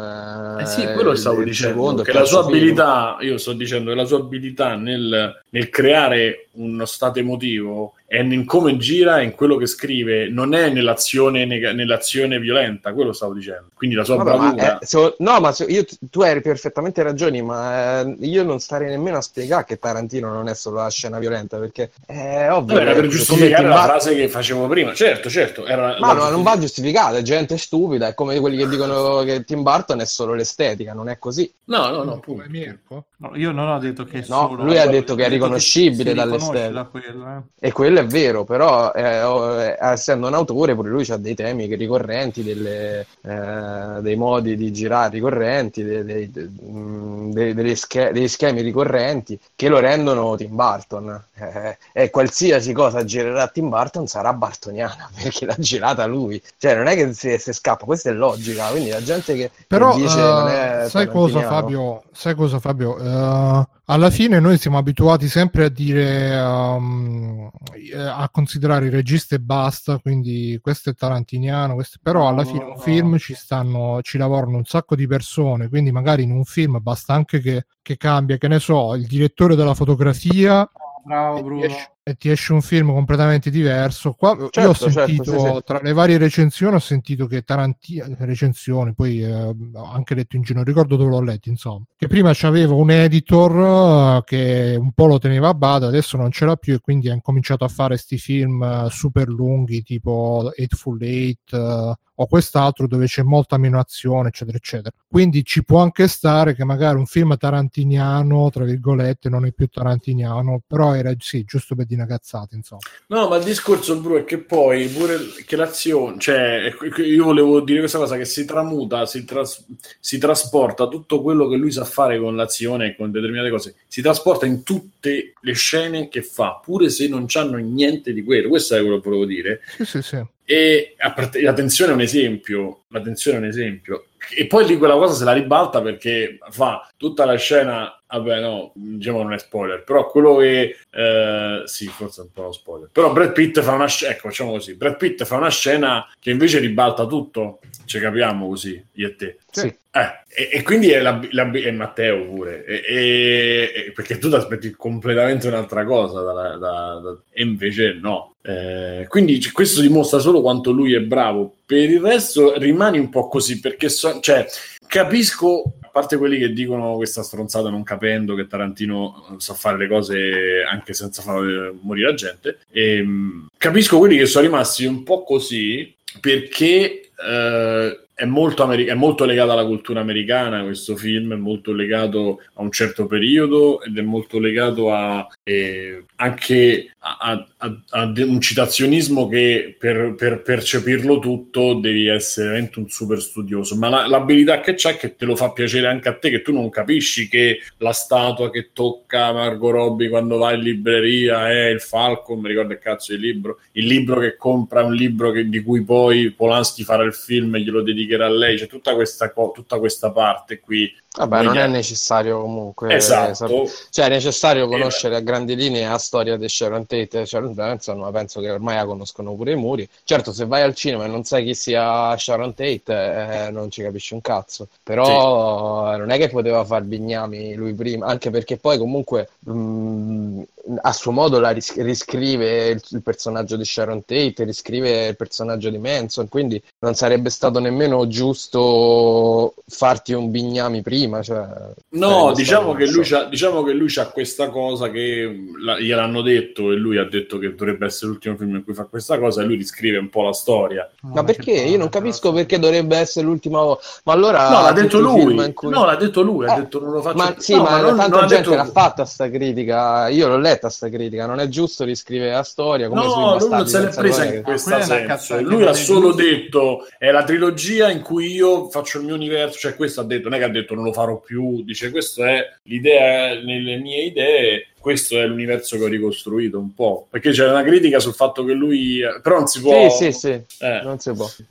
Eh 0.60 0.66
sì, 0.66 0.82
quello 0.82 1.12
il- 1.12 1.18
stavo 1.18 1.42
dicendo, 1.42 1.74
secondo, 1.74 2.02
che 2.02 2.12
la 2.12 2.24
sua 2.24 2.44
film. 2.44 2.56
abilità, 2.56 3.16
io 3.20 3.38
sto 3.38 3.52
dicendo 3.52 3.90
che 3.90 3.96
la 3.96 4.04
sua 4.04 4.18
abilità 4.18 4.74
nel, 4.74 5.42
nel 5.50 5.68
creare 5.70 6.48
uno 6.52 6.84
stato 6.84 7.18
emotivo 7.18 7.94
è 8.10 8.18
in 8.18 8.44
come 8.44 8.76
gira 8.76 9.20
in 9.20 9.30
quello 9.36 9.54
che 9.54 9.66
scrive, 9.66 10.28
non 10.28 10.52
è 10.52 10.68
nell'azione, 10.68 11.44
nega- 11.44 11.72
nell'azione 11.72 12.40
violenta, 12.40 12.92
quello 12.92 13.12
stavo 13.12 13.34
dicendo. 13.34 13.66
Quindi 13.72 13.94
la 13.94 14.02
sua 14.02 14.16
Vabbè, 14.16 14.30
ma 14.30 14.36
bravura... 14.52 14.78
è- 14.80 14.84
se- 14.84 15.14
no, 15.18 15.38
ma 15.38 15.52
se- 15.52 15.66
io- 15.66 15.84
tu 16.10 16.20
hai 16.22 16.40
perfettamente 16.40 17.04
ragione, 17.04 17.40
ma 17.40 18.00
eh, 18.00 18.16
io 18.26 18.42
non 18.42 18.58
starei 18.58 18.88
nemmeno 18.88 19.18
a 19.18 19.20
spiegare 19.20 19.64
che 19.64 19.78
Tarantino 19.78 20.32
non 20.32 20.48
è 20.48 20.54
solo 20.56 20.78
la 20.82 20.90
scena 20.90 21.20
violenta, 21.20 21.58
perché 21.58 21.92
è 22.04 22.48
ovvio 22.50 22.74
Vabbè, 22.74 22.80
era 22.80 22.94
che 22.94 23.00
per 23.00 23.06
come 23.06 23.08
giustificare 23.10 23.68
la 23.68 23.74
Bur- 23.76 23.84
frase 23.84 24.14
che 24.16 24.28
facevo 24.28 24.66
prima, 24.66 24.92
certo, 24.92 25.30
certo. 25.30 25.64
Era 25.66 25.96
Ma 26.00 26.12
no, 26.12 26.28
non 26.30 26.42
va 26.42 26.58
giustificato, 26.58 27.14
è 27.14 27.22
gente 27.22 27.56
stupida, 27.58 28.08
è 28.08 28.14
come 28.14 28.40
quelli 28.40 28.56
che 28.56 28.68
dicono 28.68 29.22
che 29.22 29.44
Tim 29.44 29.62
Burton 29.62 30.00
è 30.00 30.04
solo 30.04 30.34
l'estetica, 30.34 30.94
non 30.94 31.08
è 31.08 31.16
così. 31.20 31.48
No, 31.66 31.88
no, 31.90 32.02
no. 32.02 32.20
Mirko? 32.48 33.04
No, 33.18 33.36
io 33.36 33.52
non 33.52 33.68
ho 33.68 33.78
detto 33.78 34.02
che 34.04 34.18
è 34.18 34.24
No, 34.28 34.48
solo... 34.48 34.64
lui 34.64 34.78
ha 34.78 34.86
detto 34.88 35.14
che 35.14 35.26
è 35.26 35.28
riconoscibile 35.28 36.12
dall'estetica. 36.14 36.70
da 36.70 36.84
quello, 36.84 37.26
eh. 37.60 37.68
E 37.68 37.70
quello 37.72 37.99
è 38.00 38.06
vero, 38.06 38.44
però 38.44 38.92
eh, 38.92 39.02
eh, 39.02 39.76
essendo 39.80 40.26
un 40.26 40.34
autore 40.34 40.74
pure 40.74 40.88
lui 40.90 41.06
ha 41.10 41.16
dei 41.16 41.34
temi 41.34 41.68
che 41.68 41.76
ricorrenti, 41.76 42.42
delle, 42.42 43.06
eh, 43.22 44.00
dei 44.00 44.16
modi 44.16 44.56
di 44.56 44.72
girare 44.72 45.10
ricorrenti, 45.14 45.82
dei, 45.84 46.04
dei- 46.04 46.30
de- 46.30 46.48
mm, 46.62 47.30
dei- 47.32 47.54
degli 47.54 47.74
sche- 47.74 48.10
degli 48.12 48.28
schemi 48.28 48.60
ricorrenti 48.62 49.38
che 49.54 49.68
lo 49.68 49.78
rendono 49.78 50.36
Tim 50.36 50.54
Burton. 50.54 51.24
Eh, 51.34 51.78
e 51.92 52.10
qualsiasi 52.10 52.72
cosa 52.72 53.04
girerà 53.04 53.48
Tim 53.48 53.68
Burton 53.68 54.06
sarà 54.06 54.32
bartoniana 54.32 55.08
perché 55.20 55.46
l'ha 55.46 55.56
girata 55.58 56.06
lui. 56.06 56.40
Cioè 56.58 56.74
non 56.74 56.86
è 56.86 56.94
che 56.94 57.12
si, 57.12 57.36
si 57.38 57.52
scappa, 57.52 57.84
questa 57.84 58.10
è 58.10 58.12
logica. 58.12 58.66
Quindi 58.68 58.90
la 58.90 59.02
gente 59.02 59.34
che, 59.34 59.50
che 59.50 59.64
Però 59.66 59.94
dice 59.94 60.18
eh, 60.18 60.22
non 60.22 60.48
è 60.48 60.86
sai 60.88 61.06
cosa 61.06 61.42
Fabio? 61.42 62.02
Sai 62.12 62.34
cosa 62.34 62.58
Fabio? 62.58 62.98
Eh, 62.98 63.66
alla 63.90 64.10
fine 64.10 64.38
noi 64.38 64.56
siamo 64.56 64.78
abituati 64.78 65.28
sempre 65.28 65.64
a 65.64 65.68
dire 65.68 66.30
eh, 66.32 67.96
a 67.96 68.28
considerare 68.30 68.86
il 68.86 68.92
regista 68.92 69.34
e 69.34 69.40
basta, 69.40 69.98
quindi 69.98 70.58
questo 70.62 70.90
è 70.90 70.94
tarantiniano, 70.94 71.74
questo- 71.74 71.98
però 72.00 72.28
alla 72.28 72.44
fine 72.44 72.64
un 72.64 72.78
film 72.78 73.18
ci 73.18 73.34
stanno 73.34 73.98
ci 74.02 74.16
lavorano 74.16 74.58
un 74.58 74.64
sacco 74.64 74.94
di 74.94 75.06
persone, 75.08 75.68
quindi 75.68 75.90
magari 75.90 76.22
in 76.22 76.30
un 76.30 76.44
film 76.44 76.78
basta 76.80 77.14
anche 77.14 77.40
che, 77.40 77.66
che 77.82 77.96
cambia, 77.96 78.36
che 78.38 78.48
ne 78.48 78.60
so, 78.60 78.94
il 78.94 79.06
direttore 79.06 79.56
della 79.56 79.74
fotografia 79.74 80.68
Bravo 81.04 81.42
Bruno. 81.42 81.60
riesce, 81.66 81.90
e 82.02 82.14
ti 82.14 82.30
esce 82.30 82.52
un 82.52 82.62
film 82.62 82.92
completamente 82.92 83.50
diverso. 83.50 84.12
Qua 84.12 84.36
Certo, 84.36 84.60
io 84.60 84.68
ho 84.68 84.74
certo, 84.74 84.90
sentito 84.90 85.38
sì, 85.38 85.54
sì. 85.54 85.60
tra 85.64 85.80
le 85.82 85.92
varie 85.92 86.18
recensioni, 86.18 86.74
ho 86.74 86.80
sentito 86.80 87.26
che 87.26 87.42
Tarantino, 87.42 88.06
recensioni, 88.18 88.94
poi 88.94 89.22
eh, 89.22 89.32
ho 89.32 89.84
anche 89.92 90.14
letto 90.14 90.36
in 90.36 90.42
giro, 90.42 90.58
non 90.58 90.64
ricordo 90.64 90.96
dove 90.96 91.10
l'ho 91.10 91.20
letto, 91.20 91.48
insomma, 91.48 91.84
che 91.96 92.08
prima 92.08 92.32
c'aveva 92.34 92.74
un 92.74 92.90
editor 92.90 94.18
eh, 94.18 94.22
che 94.24 94.76
un 94.78 94.92
po' 94.92 95.06
lo 95.06 95.18
teneva 95.18 95.48
a 95.48 95.54
bada, 95.54 95.86
adesso 95.86 96.16
non 96.16 96.30
ce 96.30 96.46
l'ha 96.46 96.56
più 96.56 96.74
e 96.74 96.80
quindi 96.80 97.10
ha 97.10 97.14
incominciato 97.14 97.64
a 97.64 97.68
fare 97.68 97.96
sti 97.96 98.18
film 98.18 98.62
eh, 98.62 98.88
super 98.90 99.28
lunghi 99.28 99.82
tipo 99.82 100.52
Eightful 100.56 101.02
Eight 101.02 101.52
eh, 101.52 101.94
o 102.20 102.26
quest'altro 102.26 102.86
dove 102.86 103.06
c'è 103.06 103.22
molta 103.22 103.56
meno 103.56 103.78
azione, 103.78 104.28
eccetera, 104.28 104.56
eccetera. 104.58 104.94
Quindi 105.08 105.42
ci 105.42 105.64
può 105.64 105.80
anche 105.80 106.06
stare 106.06 106.54
che 106.54 106.64
magari 106.64 106.98
un 106.98 107.06
film 107.06 107.34
tarantiniano, 107.36 108.50
tra 108.50 108.64
virgolette, 108.64 109.30
non 109.30 109.46
è 109.46 109.52
più 109.52 109.68
tarantiniano, 109.68 110.62
però 110.66 110.94
era 110.94 111.12
sì, 111.18 111.44
giusto 111.44 111.74
per 111.74 111.86
dire 111.86 111.99
una 112.00 112.08
cazzata, 112.08 112.54
insomma. 112.54 112.80
No, 113.08 113.28
ma 113.28 113.36
il 113.36 113.44
discorso, 113.44 113.98
Bru, 114.00 114.18
è 114.18 114.24
che 114.24 114.38
poi 114.38 114.88
pure 114.88 115.18
che 115.46 115.56
l'azione, 115.56 116.18
cioè, 116.18 116.72
io 116.98 117.24
volevo 117.24 117.60
dire 117.60 117.80
questa 117.80 117.98
cosa 117.98 118.16
che 118.16 118.24
si 118.24 118.44
tramuta, 118.44 119.06
si, 119.06 119.24
tras- 119.24 119.64
si 119.98 120.18
trasporta 120.18 120.88
tutto 120.88 121.22
quello 121.22 121.48
che 121.48 121.56
lui 121.56 121.70
sa 121.70 121.84
fare 121.84 122.18
con 122.18 122.36
l'azione 122.36 122.88
e 122.88 122.96
con 122.96 123.10
determinate 123.10 123.50
cose, 123.50 123.74
si 123.86 124.02
trasporta 124.02 124.46
in 124.46 124.62
tutte 124.62 125.34
le 125.40 125.52
scene 125.52 126.08
che 126.08 126.22
fa, 126.22 126.60
pure 126.62 126.88
se 126.90 127.08
non 127.08 127.24
c'hanno 127.26 127.56
niente 127.58 128.12
di 128.12 128.24
quello. 128.24 128.48
Questo 128.48 128.76
è 128.76 128.80
quello 128.80 129.00
che 129.00 129.08
volevo 129.08 129.26
dire. 129.26 129.60
Sì, 129.76 129.84
sì, 129.84 130.02
sì. 130.02 130.24
E 130.44 130.94
a 130.98 131.12
parte- 131.12 131.38
è 131.38 131.92
un 131.92 132.00
esempio, 132.00 132.82
la 132.88 133.00
tensione 133.00 133.36
è 133.36 133.40
un 133.40 133.46
esempio. 133.46 134.04
E 134.36 134.46
poi 134.46 134.66
lì 134.66 134.76
quella 134.76 134.94
cosa 134.94 135.14
se 135.14 135.24
la 135.24 135.32
ribalta 135.32 135.80
perché 135.80 136.38
fa 136.50 136.88
tutta 136.96 137.24
la 137.24 137.36
scena, 137.36 138.00
vabbè 138.06 138.40
no, 138.40 138.72
diciamo 138.74 139.22
non 139.22 139.32
è 139.32 139.38
spoiler, 139.38 139.82
però 139.82 140.06
quello 140.06 140.36
che, 140.36 140.76
eh, 140.90 141.62
sì, 141.64 141.86
forse 141.86 142.20
è 142.20 142.24
un 142.24 142.30
po' 142.32 142.42
uno 142.42 142.52
spoiler, 142.52 142.88
però 142.92 143.12
Brad 143.12 143.32
Pitt 143.32 143.60
fa 143.60 143.72
una 143.72 143.86
scena, 143.86 144.12
ecco, 144.12 144.28
facciamo 144.28 144.50
così, 144.52 144.76
Brad 144.76 144.96
Pitt 144.96 145.24
fa 145.24 145.36
una 145.36 145.48
scena 145.48 146.06
che 146.18 146.30
invece 146.30 146.58
ribalta 146.58 147.06
tutto, 147.06 147.60
ci 147.90 147.98
capiamo 147.98 148.46
così, 148.46 148.80
io 148.92 149.08
e 149.08 149.16
te. 149.16 149.38
Sì. 149.50 149.66
Eh, 149.66 150.22
e, 150.28 150.48
e 150.52 150.62
quindi 150.62 150.92
è, 150.92 151.00
la, 151.00 151.20
la- 151.32 151.50
è 151.50 151.70
Matteo 151.72 152.24
pure, 152.24 152.64
e, 152.64 152.82
e- 152.86 153.72
e- 153.88 153.92
perché 153.92 154.16
tu 154.18 154.28
ti 154.28 154.36
aspetti 154.36 154.70
completamente 154.70 155.48
un'altra 155.48 155.84
cosa, 155.84 156.20
da- 156.22 156.32
da- 156.56 157.00
da- 157.02 157.18
e 157.32 157.42
invece 157.42 157.98
no. 158.00 158.36
Eh, 158.42 159.06
quindi 159.08 159.38
c- 159.38 159.50
questo 159.50 159.80
dimostra 159.80 160.20
solo 160.20 160.40
quanto 160.40 160.70
lui 160.70 160.94
è 160.94 161.00
bravo. 161.00 161.56
Per 161.66 161.90
il 161.90 162.00
resto 162.00 162.56
rimani 162.58 163.00
un 163.00 163.08
po' 163.10 163.26
così, 163.26 163.58
perché 163.58 163.88
so- 163.88 164.20
cioè, 164.20 164.46
capisco, 164.86 165.64
a 165.82 165.88
parte 165.88 166.16
quelli 166.16 166.38
che 166.38 166.52
dicono 166.52 166.94
questa 166.94 167.24
stronzata 167.24 167.68
non 167.68 167.82
capendo 167.82 168.36
che 168.36 168.46
Tarantino 168.46 169.30
eh, 169.32 169.34
sa 169.38 169.54
fare 169.54 169.76
le 169.78 169.88
cose 169.88 170.62
anche 170.70 170.92
senza 170.94 171.22
far 171.22 171.42
eh, 171.44 171.74
morire 171.82 172.10
la 172.10 172.14
gente, 172.14 172.58
ehm, 172.70 173.48
capisco 173.56 173.98
quelli 173.98 174.16
che 174.16 174.26
sono 174.26 174.44
rimasti 174.46 174.84
un 174.84 175.02
po' 175.02 175.24
così 175.24 175.92
perché 176.20 177.09
eh, 177.22 177.96
è, 178.20 178.26
molto 178.26 178.62
ameri- 178.64 178.84
è 178.84 178.92
molto 178.94 179.24
legato 179.24 179.52
alla 179.52 179.64
cultura 179.64 180.00
americana 180.00 180.62
questo 180.62 180.94
film, 180.94 181.32
è 181.32 181.36
molto 181.36 181.72
legato 181.72 182.40
a 182.54 182.62
un 182.62 182.70
certo 182.70 183.06
periodo 183.06 183.82
ed 183.82 183.96
è 183.96 184.02
molto 184.02 184.38
legato 184.38 184.92
a 184.92 185.26
eh, 185.42 186.04
anche 186.16 186.94
a, 186.98 187.46
a- 187.56 187.78
a- 187.88 188.12
un 188.18 188.40
citazionismo 188.42 189.26
che 189.26 189.74
per, 189.78 190.14
per 190.18 190.42
percepirlo 190.42 191.18
tutto 191.18 191.74
devi 191.74 192.08
essere 192.08 192.48
veramente 192.48 192.78
un 192.78 192.88
super 192.90 193.20
studioso, 193.22 193.74
ma 193.76 193.88
la- 193.88 194.06
l'abilità 194.06 194.60
che 194.60 194.74
c'è 194.74 194.90
è 194.90 194.96
che 194.98 195.16
te 195.16 195.24
lo 195.24 195.34
fa 195.34 195.52
piacere 195.52 195.86
anche 195.86 196.08
a 196.10 196.14
te, 196.18 196.28
che 196.28 196.42
tu 196.42 196.52
non 196.52 196.68
capisci 196.68 197.26
che 197.28 197.60
la 197.78 197.92
statua 197.92 198.50
che 198.50 198.68
tocca 198.74 199.32
Margot 199.32 199.72
Robbie 199.72 200.10
quando 200.10 200.36
va 200.36 200.52
in 200.52 200.60
libreria 200.60 201.48
è 201.50 201.68
il 201.68 201.80
Falcon, 201.80 202.40
mi 202.40 202.48
ricordo 202.48 202.74
il 202.74 202.78
cazzo 202.80 203.12
del 203.12 203.22
libro, 203.22 203.60
il 203.72 203.86
libro 203.86 204.20
che 204.20 204.36
compra 204.36 204.84
un 204.84 204.92
libro 204.94 205.30
che- 205.30 205.48
di 205.48 205.62
cui 205.62 205.82
poi 205.84 206.32
Polanski 206.32 206.82
farà 206.84 207.02
il 207.04 207.14
film 207.14 207.54
e 207.54 207.60
glielo 207.62 207.80
dedicherà 208.10 208.26
a 208.26 208.30
lei, 208.30 208.56
c'è 208.56 208.66
tutta 208.66 208.94
questa, 208.94 209.32
co- 209.32 209.52
tutta 209.52 209.78
questa 209.78 210.10
parte 210.10 210.60
qui. 210.60 210.92
Vabbè, 211.12 211.42
non 211.42 211.56
è 211.58 211.66
necessario 211.66 212.40
comunque. 212.40 212.94
Esatto. 212.94 213.34
sap- 213.34 213.88
Cioè, 213.90 214.06
è 214.06 214.08
necessario 214.08 214.68
conoscere 214.68 215.16
a 215.16 215.20
grandi 215.20 215.56
linee 215.56 215.88
la 215.88 215.98
storia 215.98 216.36
di 216.36 216.48
Sharon 216.48 216.86
Tate 216.86 217.26
Sharon 217.26 217.52
Benson, 217.52 217.98
ma 217.98 218.10
penso 218.12 218.40
che 218.40 218.48
ormai 218.50 218.76
la 218.76 218.84
conoscono 218.84 219.34
pure 219.34 219.52
i 219.52 219.56
muri. 219.56 219.88
Certo, 220.04 220.32
se 220.32 220.46
vai 220.46 220.62
al 220.62 220.74
cinema 220.74 221.04
e 221.04 221.08
non 221.08 221.24
sai 221.24 221.44
chi 221.44 221.54
sia 221.54 222.16
Sharon 222.16 222.54
Tate, 222.54 223.46
eh, 223.46 223.50
non 223.50 223.70
ci 223.70 223.82
capisci 223.82 224.14
un 224.14 224.20
cazzo. 224.20 224.68
Però 224.84 225.92
eh, 225.92 225.96
non 225.96 226.10
è 226.10 226.16
che 226.16 226.28
poteva 226.28 226.64
far 226.64 226.82
bignami 226.82 227.54
lui 227.54 227.74
prima, 227.74 228.06
anche 228.06 228.30
perché 228.30 228.56
poi 228.56 228.78
comunque 228.78 229.30
mh, 229.40 230.42
a 230.82 230.92
suo 230.92 231.10
modo 231.10 231.40
la 231.40 231.50
ris- 231.50 231.74
riscrive 231.80 232.68
il, 232.68 232.82
il 232.90 233.02
personaggio 233.02 233.56
di 233.56 233.64
Sharon 233.64 234.04
Tate, 234.04 234.44
riscrive 234.44 235.06
il 235.08 235.16
personaggio 235.16 235.70
di 235.70 235.78
Manson, 235.78 236.28
quindi 236.28 236.62
non 236.80 236.94
sarebbe 236.94 237.30
stato 237.30 237.58
nemmeno 237.58 238.06
giusto 238.06 239.54
farti 239.66 240.12
un 240.12 240.30
bignami 240.30 240.82
prima. 240.82 240.98
Cioè, 241.22 241.46
No, 241.90 242.08
sarebbe 242.08 242.32
diciamo 242.34 242.72
stato- 242.72 242.76
che, 242.76 242.86
lui 242.90 243.02
c'ha, 243.04 243.24
diciamo 243.24 243.62
che 243.62 243.72
lui 243.72 243.88
c'ha 243.88 244.06
questa 244.08 244.48
cosa 244.50 244.90
che 244.90 245.44
la- 245.62 245.78
gliel'hanno 245.78 246.22
detto 246.22 246.70
e 246.72 246.76
lui 246.76 246.98
ha 246.98 247.04
detto 247.04 247.38
che 247.38 247.54
dovrebbe 247.54 247.86
essere 247.86 248.10
l'ultimo 248.10 248.36
film 248.36 248.54
in 248.56 248.64
cui 248.64 248.74
fa 248.74 248.84
questa 248.84 249.18
cosa 249.18 249.42
e 249.42 249.44
lui 249.44 249.56
riscrive 249.56 249.98
un 249.98 250.08
po' 250.08 250.22
la 250.22 250.32
storia. 250.32 250.90
Ma 251.02 251.24
perché? 251.24 251.52
Io 251.52 251.78
non 251.78 251.88
capisco 251.88 252.32
perché 252.32 252.58
dovrebbe 252.58 252.96
essere 252.96 253.26
l'ultima 253.26 253.60
volta. 253.62 253.82
Ma 254.04 254.12
allora 254.12 254.48
No, 254.50 254.62
l'ha 254.62 254.72
detto 254.72 254.98
lui. 255.00 255.52
cui- 255.52 255.70
No, 255.70 255.84
l'ha 255.84 255.96
detto 255.96 256.22
lui, 256.22 256.46
ha 256.46 256.54
Eh, 256.56 256.60
detto 256.60 256.80
non 256.80 256.92
lo 256.92 257.00
faccio 257.02 257.16
Ma 257.16 257.32
più. 257.32 257.42
sì, 257.42 257.54
No, 257.54 257.62
ma, 257.62 257.80
non- 257.80 257.96
tanta 257.96 258.08
non 258.16 258.24
ha 258.24 258.26
gente 258.26 258.50
detto- 258.50 258.54
l'ha 258.56 258.64
fatta 258.70 259.04
sta 259.04 259.28
critica. 259.30 260.08
Io 260.08 260.28
l'ho 260.28 260.38
letta 260.38 260.68
sta 260.68 260.88
critica. 260.88 261.26
Non 261.26 261.40
è 261.40 261.48
giusto 261.48 261.84
riscrivere 261.84 262.32
la 262.32 262.42
storia 262.42 262.88
come 262.88 263.00
No, 263.04 263.36
lui 263.38 263.48
non 263.48 263.66
se 263.66 263.80
l'è 263.80 263.88
presa 263.88 264.24
in 264.24 264.32
è 264.32 264.42
una 264.44 264.58
senso. 264.58 265.40
Lui 265.40 265.64
ha 265.66 265.72
solo 265.72 266.12
detto 266.12 266.86
è 266.98 267.10
la 267.10 267.24
trilogia 267.24 267.90
in 267.90 268.00
cui 268.02 268.32
io 268.32 268.68
faccio 268.70 268.98
il 268.98 269.04
mio 269.04 269.14
universo, 269.14 269.58
cioè 269.58 269.74
questo 269.76 270.00
ha 270.00 270.04
detto, 270.04 270.28
non 270.28 270.36
è 270.38 270.40
che 270.40 270.44
ha 270.46 270.50
detto 270.50 270.74
non 270.74 270.84
lo 270.84 270.89
farò 270.92 271.18
più, 271.20 271.62
dice 271.64 271.90
questo 271.90 272.24
è 272.24 272.44
l'idea 272.64 273.34
nelle 273.42 273.76
mie 273.76 274.04
idee, 274.04 274.66
questo 274.80 275.18
è 275.20 275.26
l'universo 275.26 275.76
che 275.76 275.84
ho 275.84 275.88
ricostruito 275.88 276.58
un 276.58 276.72
po', 276.74 277.06
perché 277.10 277.30
c'è 277.30 277.46
una 277.48 277.62
critica 277.62 277.98
sul 278.00 278.14
fatto 278.14 278.44
che 278.44 278.52
lui 278.54 279.00
però 279.22 279.36
non 279.38 279.46
si 279.46 279.60
può 279.60 279.90
Sì, 279.90 280.12
sì, 280.12 280.18
sì. 280.18 280.64
Eh. 280.64 280.80
Non 280.82 280.98
si 280.98 281.12
può. 281.12 281.26
Eh, 281.38 281.44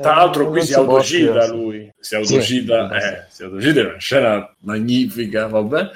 Tra 0.00 0.14
l'altro 0.14 0.48
qui 0.50 0.62
si 0.62 0.72
può 0.74 0.82
autocita 0.82 1.46
lui, 1.50 1.90
si 1.98 2.14
autocita, 2.14 2.88
Sì. 2.90 2.96
eh, 3.06 3.24
si 3.30 3.42
autocita, 3.44 3.80
è 3.80 3.84
una 3.84 3.98
scena 3.98 4.54
magnifica, 4.60 5.46
vabbè. 5.46 5.90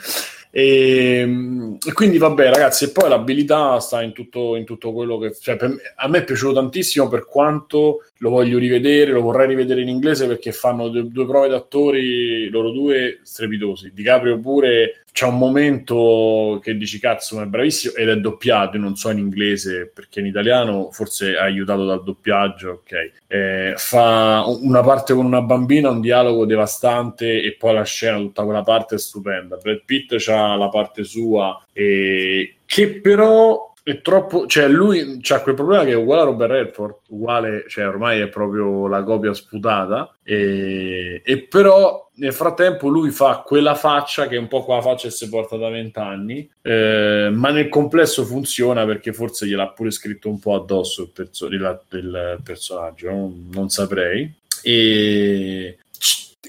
E, 0.54 1.78
e 1.82 1.92
quindi 1.94 2.18
vabbè 2.18 2.50
ragazzi, 2.50 2.84
e 2.84 2.90
poi 2.90 3.08
l'abilità 3.08 3.80
sta 3.80 4.02
in 4.02 4.12
tutto, 4.12 4.54
in 4.56 4.66
tutto 4.66 4.92
quello 4.92 5.16
che... 5.16 5.34
Cioè, 5.34 5.56
me- 5.60 5.76
a 5.96 6.08
me 6.08 6.18
è 6.18 6.24
piaciuto 6.24 6.52
tantissimo 6.52 7.08
per 7.08 7.24
quanto 7.24 8.04
lo 8.18 8.28
voglio 8.28 8.58
rivedere, 8.58 9.12
lo 9.12 9.22
vorrei 9.22 9.46
rivedere 9.46 9.80
in 9.80 9.88
inglese 9.88 10.26
perché 10.26 10.52
fanno 10.52 10.88
due, 10.88 11.08
due 11.08 11.26
prove 11.26 11.48
d'attori, 11.48 12.50
loro 12.50 12.70
due 12.70 13.20
strepitosi. 13.22 13.92
Di 13.94 14.02
Caprio 14.02 14.38
pure 14.38 15.01
c'è 15.12 15.26
un 15.26 15.36
momento 15.36 16.59
che 16.62 16.74
dici 16.76 16.98
cazzo 16.98 17.36
ma 17.36 17.43
è 17.43 17.47
bravissimo 17.47 17.94
ed 17.94 18.09
è 18.09 18.16
doppiato, 18.16 18.76
io 18.76 18.82
non 18.82 18.97
so 18.97 19.10
in 19.10 19.18
inglese 19.18 19.90
perché 19.93 20.20
in 20.20 20.26
italiano 20.26 20.90
forse 20.90 21.34
è 21.34 21.39
aiutato 21.39 21.84
dal 21.84 22.02
doppiaggio, 22.02 22.82
ok. 22.82 23.10
Eh, 23.26 23.74
fa 23.76 24.44
una 24.47 24.80
parte 24.80 25.12
con 25.14 25.26
una 25.26 25.43
bambina, 25.43 25.90
un 25.90 26.01
dialogo 26.01 26.47
devastante 26.47 27.43
e 27.43 27.55
poi 27.59 27.74
la 27.74 27.84
scena, 27.84 28.16
tutta 28.16 28.44
quella 28.44 28.62
parte 28.62 28.94
è 28.94 28.98
stupenda. 28.98 29.56
Brad 29.56 29.82
Pitt 29.84 30.16
ha 30.28 30.56
la 30.56 30.68
parte 30.68 31.05
sua 31.05 31.62
e 31.72 32.56
che 32.64 33.01
però 33.01 33.71
è 33.84 34.00
troppo, 34.00 34.46
cioè 34.46 34.68
lui 34.68 35.18
c'ha 35.20 35.40
quel 35.42 35.54
problema 35.56 35.84
che 35.84 35.90
è 35.90 35.96
uguale 35.96 36.22
a 36.22 36.24
Robert 36.24 36.50
Redford, 36.50 36.94
uguale, 37.09 37.64
cioè 37.68 37.86
ormai 37.88 38.20
è 38.20 38.28
proprio 38.28 38.86
la 38.86 39.02
copia 39.02 39.34
sputata 39.34 40.14
e, 40.22 41.20
e 41.24 41.42
però 41.42 42.09
nel 42.14 42.32
frattempo 42.32 42.88
lui 42.88 43.10
fa 43.10 43.42
quella 43.44 43.74
faccia 43.74 44.28
che 44.28 44.36
è 44.36 44.38
un 44.38 44.46
po' 44.46 44.64
quella 44.64 44.82
faccia 44.82 45.09
che 45.09 45.14
si 45.14 45.28
porta 45.28 45.56
da 45.56 45.68
vent'anni, 45.68 46.48
eh, 46.62 47.30
ma 47.32 47.50
nel 47.50 47.68
complesso 47.68 48.24
funziona 48.24 48.84
perché 48.84 49.12
forse 49.12 49.46
gliel'ha 49.46 49.68
pure 49.70 49.90
scritto 49.90 50.28
un 50.28 50.38
po' 50.38 50.54
addosso 50.54 51.02
il, 51.02 51.10
perso- 51.12 51.46
il- 51.46 51.80
il 51.90 52.40
personaggio, 52.44 53.10
non, 53.10 53.48
non 53.52 53.68
saprei. 53.68 54.32
E 54.62 55.78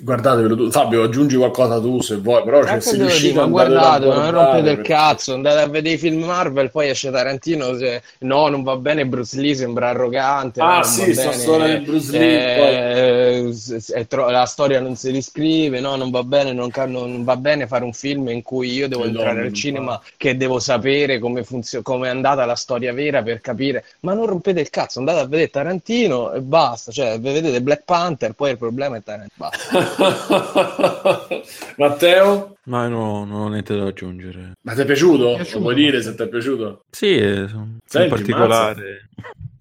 guardatevelo 0.01 0.55
tu. 0.55 0.71
Fabio, 0.71 1.03
aggiungi 1.03 1.35
qualcosa 1.35 1.79
tu 1.79 2.01
se 2.01 2.15
vuoi, 2.17 2.43
però 2.43 2.61
Anche 2.61 2.81
se 2.81 2.97
riuscite 2.97 3.39
guardate, 3.47 4.05
a 4.05 4.09
non 4.09 4.31
guardare, 4.31 4.31
rompete 4.31 4.69
il 4.71 4.81
cazzo, 4.81 5.33
andate 5.33 5.59
a 5.61 5.67
vedere 5.67 5.95
i 5.95 5.97
film 5.99 6.23
Marvel, 6.23 6.71
poi 6.71 6.89
esce 6.89 7.11
Tarantino, 7.11 7.75
se- 7.77 8.01
no, 8.19 8.47
non 8.47 8.63
va 8.63 8.75
bene, 8.77 9.05
Bruce 9.05 9.39
Lee 9.39 9.53
sembra 9.53 9.89
arrogante, 9.89 10.61
Ah, 10.61 10.65
no, 10.65 10.75
non 10.79 10.83
sì, 10.83 11.13
sta 11.13 11.31
storia 11.31 11.77
di 11.77 11.85
Bruce 11.85 12.11
Lee, 12.17 13.47
eh, 13.47 13.53
è 13.93 14.07
tro- 14.07 14.29
la 14.29 14.45
storia 14.45 14.79
non 14.79 14.95
si 14.95 15.11
riscrive, 15.11 15.79
no, 15.79 15.95
non 15.95 16.09
va 16.09 16.23
bene, 16.23 16.53
non, 16.53 16.69
ca- 16.71 16.85
non 16.85 17.23
va 17.23 17.35
bene 17.37 17.67
fare 17.67 17.83
un 17.83 17.93
film 17.93 18.29
in 18.29 18.41
cui 18.41 18.71
io 18.71 18.87
devo 18.87 19.03
Le 19.03 19.09
entrare 19.09 19.41
al 19.41 19.43
non 19.45 19.53
cinema, 19.53 20.01
che 20.17 20.35
devo 20.37 20.59
sapere 20.59 21.19
come 21.19 21.43
funziona, 21.43 21.83
come 21.83 22.07
è 22.07 22.09
andata 22.11 22.45
la 22.45 22.55
storia 22.55 22.93
vera 22.93 23.21
per 23.21 23.41
capire, 23.41 23.85
ma 24.01 24.13
non 24.13 24.25
rompete 24.25 24.59
il 24.59 24.69
cazzo, 24.69 24.99
andate 24.99 25.19
a 25.19 25.25
vedere 25.27 25.49
Tarantino 25.49 26.31
e 26.33 26.41
basta, 26.41 26.91
cioè 26.91 27.19
vedete 27.19 27.61
Black 27.61 27.83
Panther, 27.83 28.33
poi 28.33 28.51
il 28.51 28.57
problema 28.57 28.97
è 28.97 29.03
Tarantino, 29.03 29.31
basta. 29.35 29.61
Matteo? 31.77 32.55
Ma 32.65 32.87
no, 32.87 33.25
non 33.25 33.41
ho 33.41 33.49
niente 33.49 33.75
da 33.75 33.87
aggiungere. 33.87 34.53
Ma 34.61 34.73
ti 34.73 34.81
è 34.81 34.85
piaciuto? 34.85 35.35
piaciuto. 35.35 35.57
Lo 35.57 35.63
vuoi 35.63 35.75
dire 35.75 36.01
se 36.01 36.15
ti 36.15 36.23
è 36.23 36.27
piaciuto? 36.27 36.85
Sì, 36.89 37.15
eh, 37.17 37.41
in 37.49 37.79
particolare... 38.09 39.09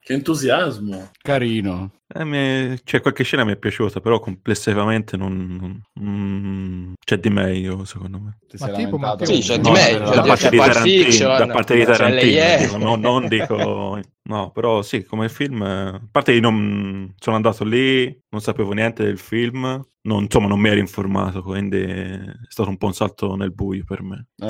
Che 0.05 0.15
entusiasmo. 0.15 1.11
Carino. 1.23 1.93
Eh, 2.13 2.25
mi 2.25 2.77
Cioè, 2.83 3.01
qualche 3.01 3.23
scena 3.23 3.45
mi 3.45 3.53
è 3.53 3.57
piaciuta, 3.57 4.01
però 4.01 4.19
complessivamente 4.19 5.17
non, 5.17 5.81
mm, 6.01 6.93
c'è 7.05 7.19
di 7.19 7.31
meglio, 7.31 7.85
secondo 7.85 8.19
me. 8.19 8.39
Ti 8.49 8.57
Ma 8.59 8.69
tipo? 8.71 8.99
Matteo- 8.99 9.29
Sì, 9.29 9.39
c'è 9.39 9.59
di 9.59 9.69
No, 9.69 9.71
meglio. 9.71 10.11
da 10.11 10.23
parte 10.23 10.51
di 10.51 10.57
Tarantino, 10.57 11.05
Fiction, 11.05 11.37
da 11.37 11.47
parte 11.47 11.77
di 11.77 11.85
Tarantino, 11.85 12.79
no, 12.79 12.97
non 12.97 13.29
dico 13.29 14.01
no, 14.25 14.51
però 14.51 14.83
sì, 14.83 15.05
come 15.05 15.29
film, 15.29 15.63
eh, 15.63 15.89
a 15.95 16.01
parte 16.11 16.33
di 16.33 16.41
non 16.41 17.15
sono 17.21 17.37
andato 17.37 17.63
lì, 17.63 18.05
non 18.31 18.41
sapevo 18.41 18.73
niente 18.73 19.05
del 19.05 19.19
film, 19.19 19.81
non, 20.03 20.25
insomma, 20.25 20.49
non 20.49 20.61
mi 20.61 20.69
ero 20.69 20.81
informato, 20.81 21.43
quindi 21.43 21.81
è 21.81 22.35
stato 22.49 22.69
un 22.69 22.77
po' 22.77 22.87
un 22.87 22.95
salto 22.95 23.35
nel 23.37 23.53
buio 23.53 23.85
per 23.85 24.03
me. 24.03 24.27
Un 24.39 24.49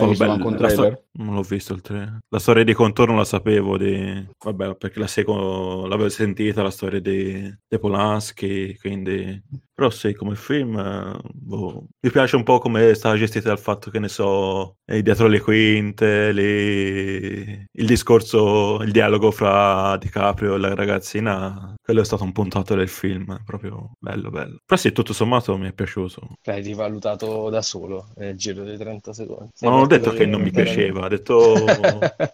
la 0.58 0.68
sto- 0.68 1.04
non 1.12 1.34
l'ho 1.34 1.42
visto 1.42 1.74
il 1.74 1.80
trailer. 1.80 2.20
La 2.28 2.38
storia 2.38 2.64
di 2.64 2.72
contorno 2.72 3.16
la 3.16 3.24
sapevo, 3.24 3.76
di... 3.76 4.26
vabbè, 4.42 4.76
perché 4.76 4.98
la 4.98 5.06
seguo, 5.06 5.86
l'avevo 5.86 6.08
sentita, 6.08 6.62
la 6.62 6.70
storia 6.70 7.00
di, 7.00 7.54
di 7.68 7.78
Polanski, 7.78 8.76
quindi... 8.78 9.42
Però 9.82 9.92
sì, 9.92 10.14
come 10.14 10.36
film, 10.36 11.20
boh, 11.32 11.86
mi 11.98 12.10
piace 12.12 12.36
un 12.36 12.44
po' 12.44 12.60
come 12.60 12.90
è 12.90 12.94
stata 12.94 13.16
gestita 13.16 13.48
dal 13.48 13.58
fatto 13.58 13.90
che 13.90 13.98
ne 13.98 14.06
so, 14.06 14.76
eh, 14.84 15.02
dietro 15.02 15.26
le 15.26 15.40
quinte, 15.40 16.30
le- 16.30 17.66
il 17.72 17.86
discorso, 17.86 18.80
il 18.82 18.92
dialogo 18.92 19.32
fra 19.32 19.96
DiCaprio 19.96 20.54
e 20.54 20.58
la 20.58 20.74
ragazzina, 20.76 21.74
quello 21.82 22.00
è 22.00 22.04
stato 22.04 22.22
un 22.22 22.30
puntato 22.30 22.76
del 22.76 22.88
film, 22.88 23.42
proprio 23.44 23.90
bello, 23.98 24.30
bello. 24.30 24.58
Però 24.64 24.80
sì, 24.80 24.92
tutto 24.92 25.12
sommato 25.12 25.58
mi 25.58 25.66
è 25.66 25.72
piaciuto. 25.72 26.28
L'hai 26.44 26.62
rivalutato 26.62 27.50
da 27.50 27.60
solo 27.60 28.06
nel 28.18 28.36
giro 28.36 28.62
di 28.62 28.76
30 28.76 29.12
secondi. 29.12 29.50
Ma 29.62 29.70
non 29.70 29.80
ho 29.80 29.86
detto 29.88 30.12
che 30.12 30.26
non 30.26 30.42
mi 30.42 30.52
piaceva, 30.52 31.06
ho 31.06 31.08
detto... 31.08 31.66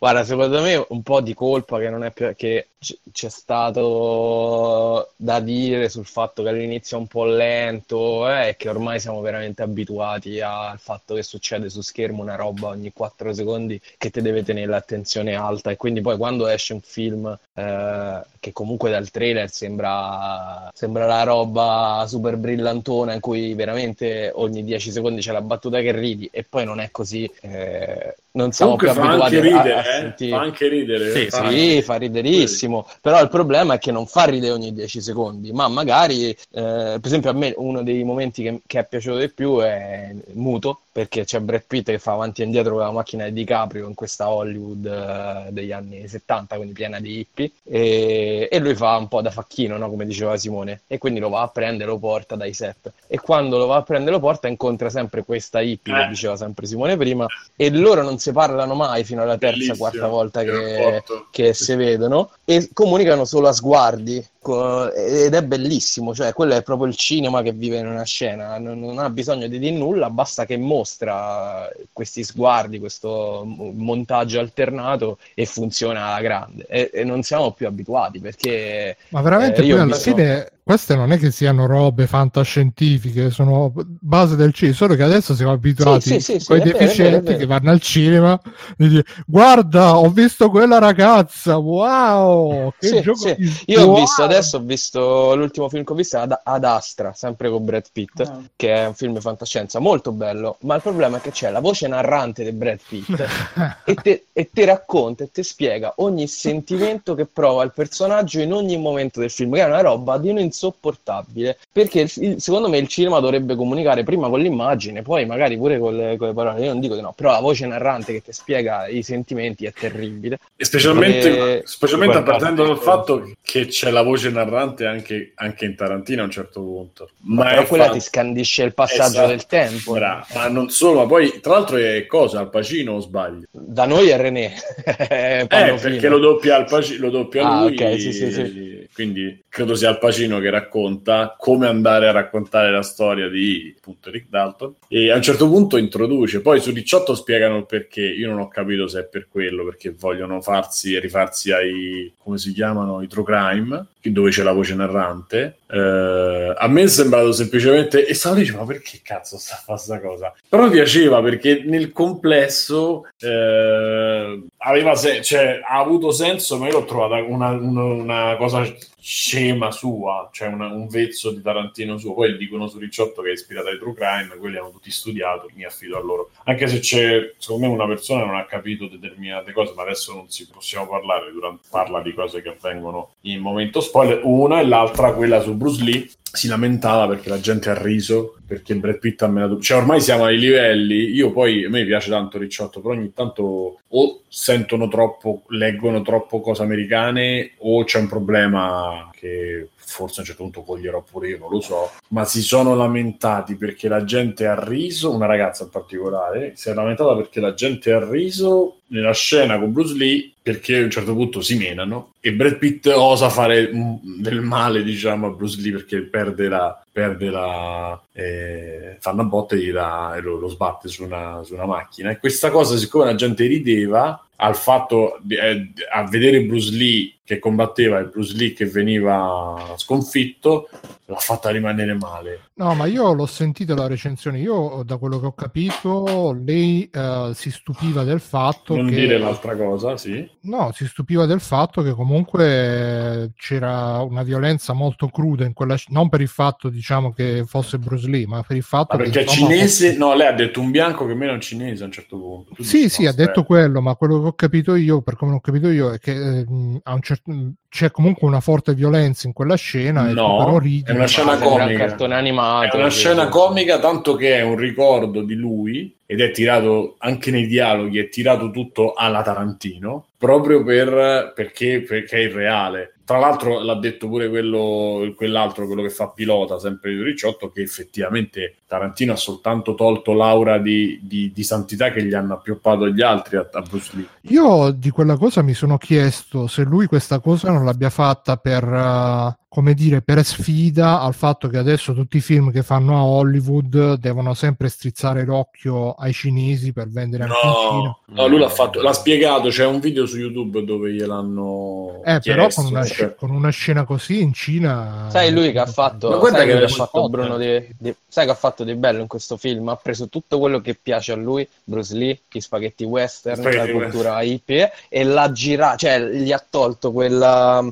Guarda, 0.00 0.24
secondo 0.24 0.60
me 0.62 0.84
un 0.88 1.02
po' 1.02 1.20
di 1.20 1.34
colpa 1.34 1.78
che 1.78 1.90
non 1.90 2.02
è 2.04 2.12
che 2.12 2.68
c'è 3.10 3.28
stato 3.28 5.12
da 5.16 5.40
dire 5.40 5.88
sul 5.88 6.06
fatto 6.06 6.42
che 6.44 6.48
all'inizio 6.50 6.96
è 6.96 7.00
un 7.00 7.06
po' 7.08 7.24
lento 7.24 8.30
eh, 8.30 8.48
e 8.50 8.56
che 8.56 8.68
ormai 8.68 9.00
siamo 9.00 9.20
veramente 9.20 9.62
abituati 9.62 10.40
al 10.40 10.78
fatto 10.78 11.14
che 11.14 11.24
succede 11.24 11.70
su 11.70 11.80
schermo 11.80 12.22
una 12.22 12.36
roba 12.36 12.68
ogni 12.68 12.92
4 12.92 13.32
secondi 13.34 13.80
che 13.96 14.10
ti 14.10 14.22
deve 14.22 14.44
tenere 14.44 14.68
l'attenzione 14.68 15.34
alta. 15.34 15.70
E 15.70 15.76
quindi 15.76 16.00
poi 16.00 16.16
quando 16.16 16.46
esce 16.46 16.72
un 16.72 16.80
film 16.80 17.36
eh, 17.54 18.22
che 18.38 18.52
comunque 18.52 18.90
dal 18.90 19.10
trailer 19.10 19.50
sembra, 19.50 20.70
sembra 20.72 21.06
la 21.06 21.24
roba 21.24 22.04
super 22.06 22.36
brillantona 22.36 23.14
in 23.14 23.20
cui 23.20 23.54
veramente 23.54 24.30
ogni 24.34 24.62
10 24.62 24.92
secondi 24.92 25.20
c'è 25.20 25.32
la 25.32 25.42
battuta 25.42 25.80
che 25.80 25.92
ridi 25.92 26.28
e 26.32 26.44
poi 26.44 26.64
non 26.64 26.78
è 26.80 26.90
così, 26.92 27.28
eh, 27.40 28.16
non 28.38 28.52
siamo 28.52 28.76
Comunque 28.76 28.92
più 28.92 29.00
fa 29.02 29.08
abituati 29.08 29.36
anche 29.36 29.48
a- 29.50 29.62
ridere, 29.62 29.74
a, 29.74 29.80
eh? 29.80 30.00
sentire. 30.00 30.30
Fa 30.30 30.40
anche 30.40 30.68
ridere. 30.68 31.10
Sì, 31.12 31.28
fa- 31.30 31.50
Sì, 31.50 31.82
fa 31.82 31.94
riderissimo, 31.96 32.86
però 33.00 33.20
il 33.20 33.28
problema 33.28 33.74
è 33.74 33.78
che 33.78 33.90
non 33.90 34.06
fa 34.06 34.24
ridere 34.24 34.52
ogni 34.52 34.72
10 34.72 35.00
secondi, 35.00 35.52
ma 35.52 35.68
magari, 35.68 36.30
eh, 36.30 36.36
per 36.50 37.00
esempio 37.02 37.30
a 37.30 37.32
me 37.32 37.52
uno 37.56 37.82
dei 37.82 38.04
momenti 38.04 38.42
che, 38.42 38.60
che 38.66 38.78
è 38.80 38.86
piaciuto 38.86 39.18
di 39.18 39.28
più 39.30 39.58
è 39.58 40.14
muto, 40.34 40.80
perché 40.98 41.24
c'è 41.24 41.38
Brad 41.38 41.62
Pitt 41.64 41.90
che 41.90 42.00
fa 42.00 42.14
avanti 42.14 42.42
e 42.42 42.44
indietro 42.44 42.72
con 42.72 42.82
la 42.82 42.90
macchina 42.90 43.24
di 43.26 43.32
DiCaprio 43.32 43.86
in 43.86 43.94
questa 43.94 44.30
Hollywood 44.30 44.84
eh, 44.84 45.52
degli 45.52 45.70
anni 45.70 46.08
70, 46.08 46.56
quindi 46.56 46.72
piena 46.72 46.98
di 46.98 47.20
hippie, 47.20 47.52
e, 47.62 48.48
e 48.50 48.58
lui 48.58 48.74
fa 48.74 48.96
un 48.96 49.06
po' 49.06 49.22
da 49.22 49.30
facchino, 49.30 49.76
no? 49.76 49.88
come 49.88 50.04
diceva 50.04 50.36
Simone, 50.36 50.80
e 50.88 50.98
quindi 50.98 51.20
lo 51.20 51.28
va 51.28 51.42
a 51.42 51.48
prendere, 51.50 51.88
lo 51.88 51.98
porta 51.98 52.34
dai 52.34 52.52
set, 52.52 52.90
e 53.06 53.20
quando 53.20 53.58
lo 53.58 53.66
va 53.66 53.76
a 53.76 53.82
prendere, 53.82 54.10
lo 54.10 54.18
porta, 54.18 54.48
incontra 54.48 54.90
sempre 54.90 55.22
questa 55.22 55.60
hippie, 55.60 55.94
Eh. 55.94 56.02
che 56.02 56.08
diceva 56.08 56.34
sempre 56.34 56.66
Simone 56.66 56.96
prima, 56.96 57.28
e 57.54 57.70
loro 57.70 58.02
non 58.02 58.18
si 58.18 58.32
parlano 58.32 58.74
mai 58.74 59.04
fino 59.04 59.22
alla 59.22 59.38
terza, 59.38 59.56
Bellissimo, 59.56 59.76
quarta 59.76 60.08
volta 60.08 60.42
che, 60.42 61.04
che 61.30 61.54
si 61.54 61.76
vedono 61.76 62.30
e 62.44 62.70
comunicano 62.72 63.24
solo 63.24 63.46
a 63.46 63.52
sguardi 63.52 64.26
co- 64.48 64.92
ed 64.92 65.34
è 65.34 65.42
bellissimo, 65.42 66.14
cioè 66.14 66.32
quello 66.32 66.54
è 66.54 66.62
proprio 66.62 66.88
il 66.88 66.96
cinema 66.96 67.42
che 67.42 67.52
vive 67.52 67.78
in 67.78 67.86
una 67.86 68.04
scena, 68.04 68.58
non, 68.58 68.78
non 68.80 68.98
ha 68.98 69.10
bisogno 69.10 69.46
di 69.46 69.58
dire 69.58 69.76
nulla, 69.76 70.08
basta 70.10 70.46
che 70.46 70.56
mostra 70.56 71.68
questi 71.92 72.24
sguardi, 72.24 72.78
questo 72.78 73.42
montaggio 73.44 74.40
alternato 74.40 75.18
e 75.34 75.44
funziona 75.46 76.06
alla 76.06 76.20
grande. 76.20 76.64
E, 76.68 76.90
e 76.92 77.04
non 77.04 77.22
siamo 77.22 77.52
più 77.52 77.66
abituati 77.66 78.20
perché 78.20 78.96
Ma 79.08 79.20
veramente 79.20 79.60
Eh, 79.62 79.68
poi 79.68 79.72
alla 79.78 79.84
visto- 79.96 80.14
fine 80.14 80.50
queste 80.68 80.94
non 80.96 81.12
è 81.12 81.18
che 81.18 81.30
siano 81.30 81.64
robe 81.64 82.06
fantascientifiche, 82.06 83.30
sono 83.30 83.72
base 83.74 84.36
del 84.36 84.52
cinema, 84.52 84.76
solo 84.76 84.94
che 84.96 85.02
adesso 85.02 85.34
siamo 85.34 85.52
abituati 85.52 86.10
Sì, 86.10 86.20
sì, 86.20 86.38
sì, 86.38 86.40
sì, 86.40 86.58
deficienti 86.60 87.20
vero, 87.24 87.38
che 87.38 87.46
vanno 87.46 87.70
al 87.70 87.80
cinema 87.80 88.38
e 88.76 88.86
dicono 88.86 89.02
guarda 89.26 89.96
ho 89.96 90.10
visto 90.10 90.50
quella 90.50 90.78
ragazza, 90.78 91.56
wow, 91.56 92.70
che 92.78 92.86
Sì, 92.86 93.00
gioco 93.00 93.18
sì. 93.18 93.34
di- 93.38 93.50
Io 93.68 93.82
ho 93.82 93.86
wow!" 93.86 93.94
visto 93.94 94.22
adesso, 94.22 94.58
ho 94.58 94.60
visto 94.60 95.34
l'ultimo 95.34 95.70
film 95.70 95.84
che 95.84 95.92
ho 95.92 95.96
visto 95.96 96.18
ad, 96.18 96.38
Ad 96.44 96.64
Astra, 96.64 97.12
sempre 97.14 97.48
con 97.48 97.64
Brad 97.64 97.86
Pitt, 97.90 98.20
Ah. 98.20 98.42
che 98.54 98.74
è 98.74 98.86
un 98.86 98.94
film 98.94 99.14
di 99.14 99.20
fantascienza 99.20 99.78
molto 99.78 100.12
bello, 100.12 100.58
ma 100.60 100.74
il 100.74 100.82
problema 100.82 101.16
è 101.16 101.20
che 101.22 101.30
c'è 101.30 101.50
la 101.50 101.60
voce 101.60 101.88
narrante 101.88 102.44
di 102.44 102.52
Brad 102.52 102.80
Pitt 102.86 103.08
e 103.84 103.94
te, 103.94 104.26
e 104.32 104.50
te 104.52 104.64
racconta 104.66 105.24
e 105.24 105.30
ti 105.30 105.42
spiega 105.42 105.94
ogni 105.96 106.26
sentimento 106.26 107.14
che 107.14 107.26
prova 107.26 107.62
il 107.64 107.72
personaggio 107.74 108.40
in 108.40 108.52
ogni 108.52 108.76
momento 108.76 109.20
del 109.20 109.30
film, 109.30 109.54
che 109.54 109.60
è 109.62 109.64
una 109.64 109.80
roba 109.80 110.18
di 110.18 110.28
un 110.30 110.38
insopportabile, 110.58 111.56
perché 111.70 112.06
il- 112.16 112.40
secondo 112.40 112.68
me 112.68 112.78
il 112.78 112.88
cinema 112.88 113.20
dovrebbe 113.20 113.54
comunicare 113.54 114.02
prima 114.02 114.28
con 114.28 114.40
l'immagine, 114.40 115.02
poi 115.02 115.24
magari 115.24 115.56
pure 115.56 115.78
con 115.78 115.96
le, 115.96 116.16
con 116.16 116.28
le 116.28 116.34
parole, 116.34 116.60
io 116.64 116.72
non 116.72 116.80
dico 116.80 116.94
di 116.96 117.00
no, 117.00 117.12
però 117.16 117.30
la 117.30 117.40
voce 117.40 117.66
narrante 117.66 118.12
che 118.12 118.22
ti 118.22 118.32
spiega 118.32 118.88
i 118.88 119.02
sentimenti 119.02 119.64
è 119.64 119.72
terribile. 119.72 120.38
E 120.56 120.64
specialmente, 120.64 121.58
Eh, 121.58 121.62
specialmente 121.64 122.22
partendo 122.22 122.64
dal 122.64 122.76
eh, 122.76 122.80
fatto 122.80 123.30
che 123.40 123.66
c'è 123.66 123.90
la 123.90 124.02
voce 124.02 124.30
narrante 124.30 124.86
anche, 124.86 125.32
anche 125.36 125.64
in 125.64 125.76
Tarantino 125.76 126.22
a 126.22 126.24
un 126.24 126.30
certo 126.30 126.60
punto. 126.60 127.10
Ma 127.22 127.44
però 127.44 127.62
è 127.62 127.66
quella 127.66 127.84
fatto- 127.84 127.96
ti 127.96 128.02
scandisce 128.02 128.62
il 128.64 128.74
passaggio 128.74 129.02
Esatto. 129.10 129.28
del 129.28 129.46
tempo. 129.46 129.92
Bravo. 129.92 130.24
Ma 130.34 130.48
non 130.48 130.68
solo, 130.70 131.00
ma 131.00 131.06
poi 131.06 131.38
tra 131.40 131.52
l'altro 131.52 131.76
è 131.76 132.06
cosa? 132.06 132.40
Al 132.40 132.50
Pacino 132.50 132.94
o 132.94 133.00
sbaglio? 133.00 133.46
Da 133.50 133.86
noi 133.86 134.08
è 134.08 134.16
René. 134.16 134.52
Eh, 135.08 135.46
perché 135.48 136.08
lo 136.08 136.18
doppia, 136.18 136.56
al 136.56 136.64
Paci- 136.66 136.96
lo 136.96 137.10
doppia 137.10 137.46
Ah, 137.48 137.62
lui, 137.62 137.74
ok, 137.76 138.00
sì, 138.00 138.12
sì, 138.12 138.24
e- 138.24 138.77
quindi 138.98 139.44
credo 139.48 139.76
sia 139.76 139.90
Al 139.90 140.00
Pacino 140.00 140.40
che 140.40 140.50
racconta 140.50 141.36
come 141.38 141.68
andare 141.68 142.08
a 142.08 142.10
raccontare 142.10 142.72
la 142.72 142.82
storia 142.82 143.28
di 143.28 143.72
appunto 143.78 144.10
Rick 144.10 144.28
Dalton. 144.28 144.74
E 144.88 145.12
a 145.12 145.14
un 145.14 145.22
certo 145.22 145.48
punto 145.48 145.76
introduce, 145.76 146.40
poi 146.40 146.60
su 146.60 146.72
18 146.72 147.14
spiegano 147.14 147.58
il 147.58 147.66
perché, 147.66 148.00
io 148.00 148.28
non 148.28 148.40
ho 148.40 148.48
capito 148.48 148.88
se 148.88 149.02
è 149.02 149.04
per 149.04 149.28
quello, 149.28 149.64
perché 149.64 149.94
vogliono 149.96 150.40
farsi 150.40 150.98
rifarsi 150.98 151.52
ai, 151.52 152.12
come 152.18 152.38
si 152.38 152.52
chiamano, 152.52 153.00
i 153.00 153.06
true 153.06 153.22
crime, 153.22 153.86
dove 154.12 154.30
c'è 154.30 154.42
la 154.42 154.52
voce 154.52 154.74
narrante. 154.74 155.58
Eh, 155.70 156.54
a 156.56 156.68
me 156.68 156.82
è 156.82 156.86
sembrato 156.86 157.32
semplicemente, 157.32 158.06
e 158.06 158.14
stavo 158.14 158.36
dicendo, 158.36 158.60
ma 158.60 158.66
perché 158.66 159.00
cazzo 159.02 159.38
sta 159.38 159.54
a 159.54 159.62
fare 159.64 159.78
sta 159.78 160.00
cosa? 160.00 160.32
Però 160.48 160.68
piaceva 160.70 161.20
perché 161.22 161.62
nel 161.64 161.92
complesso 161.92 163.06
eh, 163.20 164.42
aveva 164.58 164.94
se- 164.94 165.22
cioè, 165.22 165.60
ha 165.66 165.78
avuto 165.78 166.10
senso, 166.10 166.58
ma 166.58 166.66
io 166.66 166.72
l'ho 166.80 166.84
trovata 166.84 167.16
una, 167.22 167.50
una- 167.50 167.82
una 167.84 168.36
cosa 168.36 168.64
scema 169.10 169.70
sua, 169.70 170.28
cioè 170.30 170.48
una- 170.48 170.66
un 170.66 170.86
vezzo 170.86 171.30
di 171.30 171.40
Tarantino 171.40 171.96
suo. 171.96 172.12
Poi 172.12 172.36
dicono 172.36 172.66
su 172.66 172.78
Ricciotto 172.78 173.22
che 173.22 173.30
è 173.30 173.32
ispirata 173.32 173.70
ai 173.70 173.78
True 173.78 173.94
Crime, 173.94 174.36
quelli 174.36 174.58
hanno 174.58 174.70
tutti 174.70 174.90
studiato, 174.90 175.48
mi 175.54 175.64
affido 175.64 175.96
a 175.96 176.02
loro. 176.02 176.28
Anche 176.44 176.66
se 176.66 176.80
c'è, 176.80 177.32
secondo 177.38 177.66
me, 177.66 177.72
una 177.72 177.86
persona 177.86 178.20
che 178.20 178.26
non 178.26 178.36
ha 178.36 178.44
capito 178.44 178.86
determinate 178.86 179.52
cose, 179.52 179.72
ma 179.74 179.80
adesso 179.80 180.12
non 180.12 180.28
si 180.28 180.46
possiamo 180.50 180.86
parlare, 180.86 181.32
durante, 181.32 181.62
parla 181.70 182.02
di 182.02 182.12
cose 182.12 182.42
che 182.42 182.50
avvengono 182.50 183.12
in 183.22 183.40
momento 183.40 183.80
spoiler. 183.80 184.20
Una 184.24 184.60
e 184.60 184.66
l'altra, 184.66 185.14
quella 185.14 185.40
su 185.40 185.54
Bruce 185.54 185.82
Lee, 185.82 186.06
si 186.32 186.48
lamentava 186.48 187.08
perché 187.08 187.28
la 187.28 187.40
gente 187.40 187.70
ha 187.70 187.80
riso 187.80 188.36
perché 188.46 188.74
Brad 188.76 188.98
Pitt 188.98 189.22
ha 189.22 189.28
menato 189.28 189.60
cioè 189.60 189.78
ormai 189.78 190.00
siamo 190.00 190.24
ai 190.24 190.38
livelli 190.38 191.10
io 191.10 191.32
poi 191.32 191.64
a 191.64 191.68
me 191.70 191.84
piace 191.84 192.10
tanto 192.10 192.38
Ricciotto 192.38 192.80
però 192.80 192.94
ogni 192.94 193.12
tanto 193.12 193.80
o 193.86 194.20
sentono 194.28 194.88
troppo 194.88 195.42
leggono 195.48 196.02
troppo 196.02 196.40
cose 196.40 196.62
americane 196.62 197.52
o 197.58 197.84
c'è 197.84 197.98
un 197.98 198.08
problema 198.08 199.10
che 199.12 199.68
forse 199.76 200.18
a 200.18 200.20
un 200.20 200.26
certo 200.26 200.42
punto 200.42 200.62
coglierò 200.62 201.02
pure 201.02 201.28
io 201.28 201.38
non 201.38 201.50
lo 201.50 201.60
so. 201.60 201.90
Ma 202.08 202.26
si 202.26 202.42
sono 202.42 202.74
lamentati 202.74 203.56
perché 203.56 203.88
la 203.88 204.04
gente 204.04 204.46
ha 204.46 204.62
riso 204.62 205.10
una 205.10 205.26
ragazza 205.26 205.64
in 205.64 205.70
particolare 205.70 206.52
si 206.56 206.68
è 206.68 206.74
lamentata 206.74 207.16
perché 207.16 207.40
la 207.40 207.54
gente 207.54 207.92
ha 207.92 208.06
riso 208.06 208.80
nella 208.88 209.14
scena 209.14 209.58
con 209.58 209.72
Bruce 209.72 209.94
Lee 209.94 210.32
perché 210.48 210.78
a 210.78 210.82
un 210.82 210.90
certo 210.90 211.14
punto 211.14 211.42
si 211.42 211.58
menano 211.58 212.14
e 212.20 212.32
Brad 212.32 212.56
Pitt 212.56 212.86
osa 212.86 213.28
fare 213.28 213.70
mm, 213.70 214.22
del 214.22 214.40
male 214.40 214.82
diciamo 214.82 215.26
a 215.26 215.30
Bruce 215.30 215.60
Lee 215.60 215.72
perché 215.72 216.00
perde 216.00 216.48
la, 216.48 216.86
perde 216.98 217.30
la... 217.30 218.02
Eh, 218.12 218.96
fa 218.98 219.12
una 219.12 219.22
botta 219.22 219.54
e, 219.54 219.70
la, 219.70 220.16
e 220.16 220.20
lo, 220.20 220.36
lo, 220.36 220.48
sbatte 220.48 220.88
su 220.88 221.04
una, 221.04 221.44
su 221.44 221.54
una 221.54 221.66
macchina. 221.66 222.10
E 222.10 222.18
questa 222.18 222.50
cosa, 222.50 222.76
siccome 222.76 223.04
la 223.04 223.14
gente 223.14 223.46
rideva, 223.46 224.28
al 224.40 224.56
fatto 224.56 225.18
di, 225.22 225.36
eh, 225.36 225.72
a 225.92 226.06
vedere 226.06 226.42
Bruce 226.42 226.70
Lee 226.72 227.14
che 227.24 227.38
combatteva 227.38 227.98
e 227.98 228.04
Bruce 228.04 228.34
Lee 228.36 228.54
che 228.54 228.64
veniva 228.66 229.74
sconfitto 229.76 230.68
l'ha 231.06 231.16
fatta 231.16 231.50
rimanere 231.50 231.94
male. 231.94 232.48
No 232.54 232.74
ma 232.74 232.86
io 232.86 233.12
l'ho 233.12 233.26
sentito 233.26 233.74
la 233.74 233.86
recensione. 233.86 234.38
Io 234.38 234.82
da 234.84 234.96
quello 234.96 235.18
che 235.20 235.26
ho 235.26 235.34
capito 235.34 236.32
lei 236.42 236.88
uh, 236.92 237.32
si 237.32 237.50
stupiva 237.50 238.04
del 238.04 238.20
fatto 238.20 238.76
non 238.76 238.88
che... 238.88 238.94
dire 238.94 239.18
l'altra 239.18 239.56
cosa 239.56 239.96
sì. 239.96 240.26
No 240.42 240.70
si 240.72 240.86
stupiva 240.86 241.26
del 241.26 241.40
fatto 241.40 241.82
che 241.82 241.92
comunque 241.92 243.32
c'era 243.36 244.00
una 244.00 244.22
violenza 244.22 244.72
molto 244.72 245.08
cruda 245.08 245.44
in 245.44 245.52
quella 245.52 245.76
non 245.88 246.08
per 246.08 246.20
il 246.20 246.28
fatto 246.28 246.68
diciamo 246.68 246.87
che 247.14 247.44
fosse 247.46 247.78
Bruce 247.78 248.08
Lee 248.08 248.26
ma 248.26 248.42
per 248.42 248.56
il 248.56 248.62
fatto 248.62 248.96
ma 248.96 249.02
perché 249.02 249.24
che 249.24 249.30
insomma, 249.30 249.50
cinese 249.50 249.96
no 249.96 250.14
lei 250.14 250.26
ha 250.26 250.32
detto 250.32 250.60
un 250.60 250.70
bianco 250.70 251.06
che 251.06 251.14
meno 251.14 251.32
è 251.32 251.34
un 251.34 251.40
cinese 251.40 251.82
a 251.82 251.86
un 251.86 251.92
certo 251.92 252.18
punto 252.18 252.54
tu 252.54 252.62
sì 252.62 252.82
dici, 252.82 252.88
sì 252.88 253.06
ha 253.06 253.12
detto 253.12 253.44
quello 253.44 253.80
ma 253.80 253.94
quello 253.94 254.20
che 254.20 254.26
ho 254.28 254.32
capito 254.32 254.74
io, 254.76 255.02
per 255.02 255.16
come 255.16 255.34
ho 255.34 255.40
capito 255.40 255.68
io, 255.68 255.92
è 255.92 255.98
che 255.98 256.12
eh, 256.12 256.46
a 256.82 256.94
un 256.94 257.02
certo, 257.02 257.32
c'è 257.68 257.90
comunque 257.90 258.26
una 258.26 258.40
forte 258.40 258.74
violenza 258.74 259.26
in 259.26 259.32
quella 259.32 259.56
scena. 259.56 260.10
No, 260.12 260.38
però 260.38 260.58
ridi, 260.58 260.90
è 260.90 260.92
una 260.92 261.06
scena 261.06 261.36
comica. 261.36 261.96
Un 261.98 262.12
animato, 262.12 262.76
è 262.76 262.78
una 262.80 262.90
scena 262.90 263.28
comica, 263.28 263.78
tanto 263.78 264.14
che 264.14 264.36
è 264.36 264.42
un 264.42 264.56
ricordo 264.56 265.22
di 265.22 265.34
lui 265.34 265.94
ed 266.06 266.20
è 266.20 266.30
tirato 266.30 266.94
anche 266.98 267.30
nei 267.30 267.46
dialoghi, 267.46 267.98
è 267.98 268.08
tirato 268.08 268.50
tutto 268.50 268.94
alla 268.94 269.22
Tarantino, 269.22 270.06
proprio 270.16 270.62
per, 270.64 271.32
perché, 271.34 271.84
perché 271.86 272.16
è 272.16 272.20
irreale. 272.20 272.94
Tra 273.08 273.18
l'altro 273.18 273.62
l'ha 273.62 273.76
detto 273.76 274.06
pure 274.06 274.28
quello, 274.28 275.14
quell'altro, 275.16 275.64
quello 275.64 275.80
che 275.80 275.88
fa 275.88 276.08
pilota, 276.08 276.58
sempre 276.58 276.90
di 276.94 277.02
Ricciotto, 277.02 277.50
che 277.50 277.62
effettivamente 277.62 278.56
Tarantino 278.66 279.14
ha 279.14 279.16
soltanto 279.16 279.74
tolto 279.74 280.12
l'aura 280.12 280.58
di, 280.58 281.00
di, 281.02 281.32
di 281.32 281.42
santità 281.42 281.90
che 281.90 282.02
gli 282.04 282.12
hanno 282.12 282.34
appioppato 282.34 282.86
gli 282.90 283.00
altri 283.00 283.38
a, 283.38 283.48
a, 283.50 283.62
Bruce 283.62 283.92
Lee. 283.94 284.06
Io 284.30 284.72
di 284.72 284.90
quella 284.90 285.16
cosa 285.16 285.40
mi 285.40 285.54
sono 285.54 285.78
chiesto 285.78 286.48
se 286.48 286.64
lui 286.64 286.84
questa 286.84 287.18
cosa 287.18 287.50
non 287.50 287.64
l'abbia 287.64 287.88
fatta 287.88 288.36
per... 288.36 288.64
Uh 288.64 289.46
come 289.48 289.72
dire, 289.72 290.02
per 290.02 290.22
sfida 290.24 291.00
al 291.00 291.14
fatto 291.14 291.48
che 291.48 291.56
adesso 291.56 291.94
tutti 291.94 292.18
i 292.18 292.20
film 292.20 292.52
che 292.52 292.62
fanno 292.62 292.98
a 292.98 293.04
Hollywood 293.04 293.94
devono 293.94 294.34
sempre 294.34 294.68
strizzare 294.68 295.24
l'occhio 295.24 295.92
ai 295.94 296.12
cinesi 296.12 296.74
per 296.74 296.88
vendere 296.88 297.24
no, 297.24 297.32
anche 297.34 297.46
in 297.46 297.54
Cina. 297.54 297.98
No, 298.08 298.26
lui 298.26 298.38
l'ha 298.38 298.50
fatto, 298.50 298.82
l'ha 298.82 298.92
spiegato, 298.92 299.48
c'è 299.48 299.64
un 299.64 299.80
video 299.80 300.04
su 300.04 300.18
YouTube 300.18 300.62
dove 300.64 300.92
gliel'hanno 300.92 302.02
Eh, 302.04 302.20
chiesto, 302.20 302.30
però 302.30 302.48
con 302.48 302.66
una, 302.66 302.84
cioè. 302.84 303.14
con 303.14 303.30
una, 303.30 303.48
scena 303.48 303.84
così 303.84 304.20
in 304.20 304.34
Cina 304.34 305.06
Sai 305.08 305.32
lui 305.32 305.50
che 305.50 305.58
ha 305.60 305.66
fatto, 305.66 306.10
Ma 306.10 306.16
guarda 306.18 306.44
che, 306.44 306.58
che 306.58 306.64
ha 306.64 306.68
fatto 306.68 307.08
Bruno 307.08 307.38
di, 307.38 307.74
di, 307.78 307.94
sai 308.06 308.26
che 308.26 308.32
ha 308.32 308.36
fatto 308.36 308.64
di 308.64 308.74
bello 308.74 309.00
in 309.00 309.06
questo 309.06 309.38
film? 309.38 309.68
Ha 309.68 309.76
preso 309.76 310.08
tutto 310.08 310.38
quello 310.38 310.60
che 310.60 310.78
piace 310.80 311.12
a 311.12 311.16
lui, 311.16 311.48
Bruce 311.64 311.94
Lee, 311.94 312.20
gli 312.30 312.40
spaghetti 312.40 312.84
western, 312.84 313.40
spaghetti 313.40 313.72
la 313.72 313.78
cultura 313.78 314.20
hippie 314.20 314.72
e 314.90 315.04
l'ha 315.04 315.32
girato, 315.32 315.78
cioè 315.78 316.00
gli 316.00 316.32
ha 316.32 316.44
tolto 316.48 316.92
quella 316.92 317.64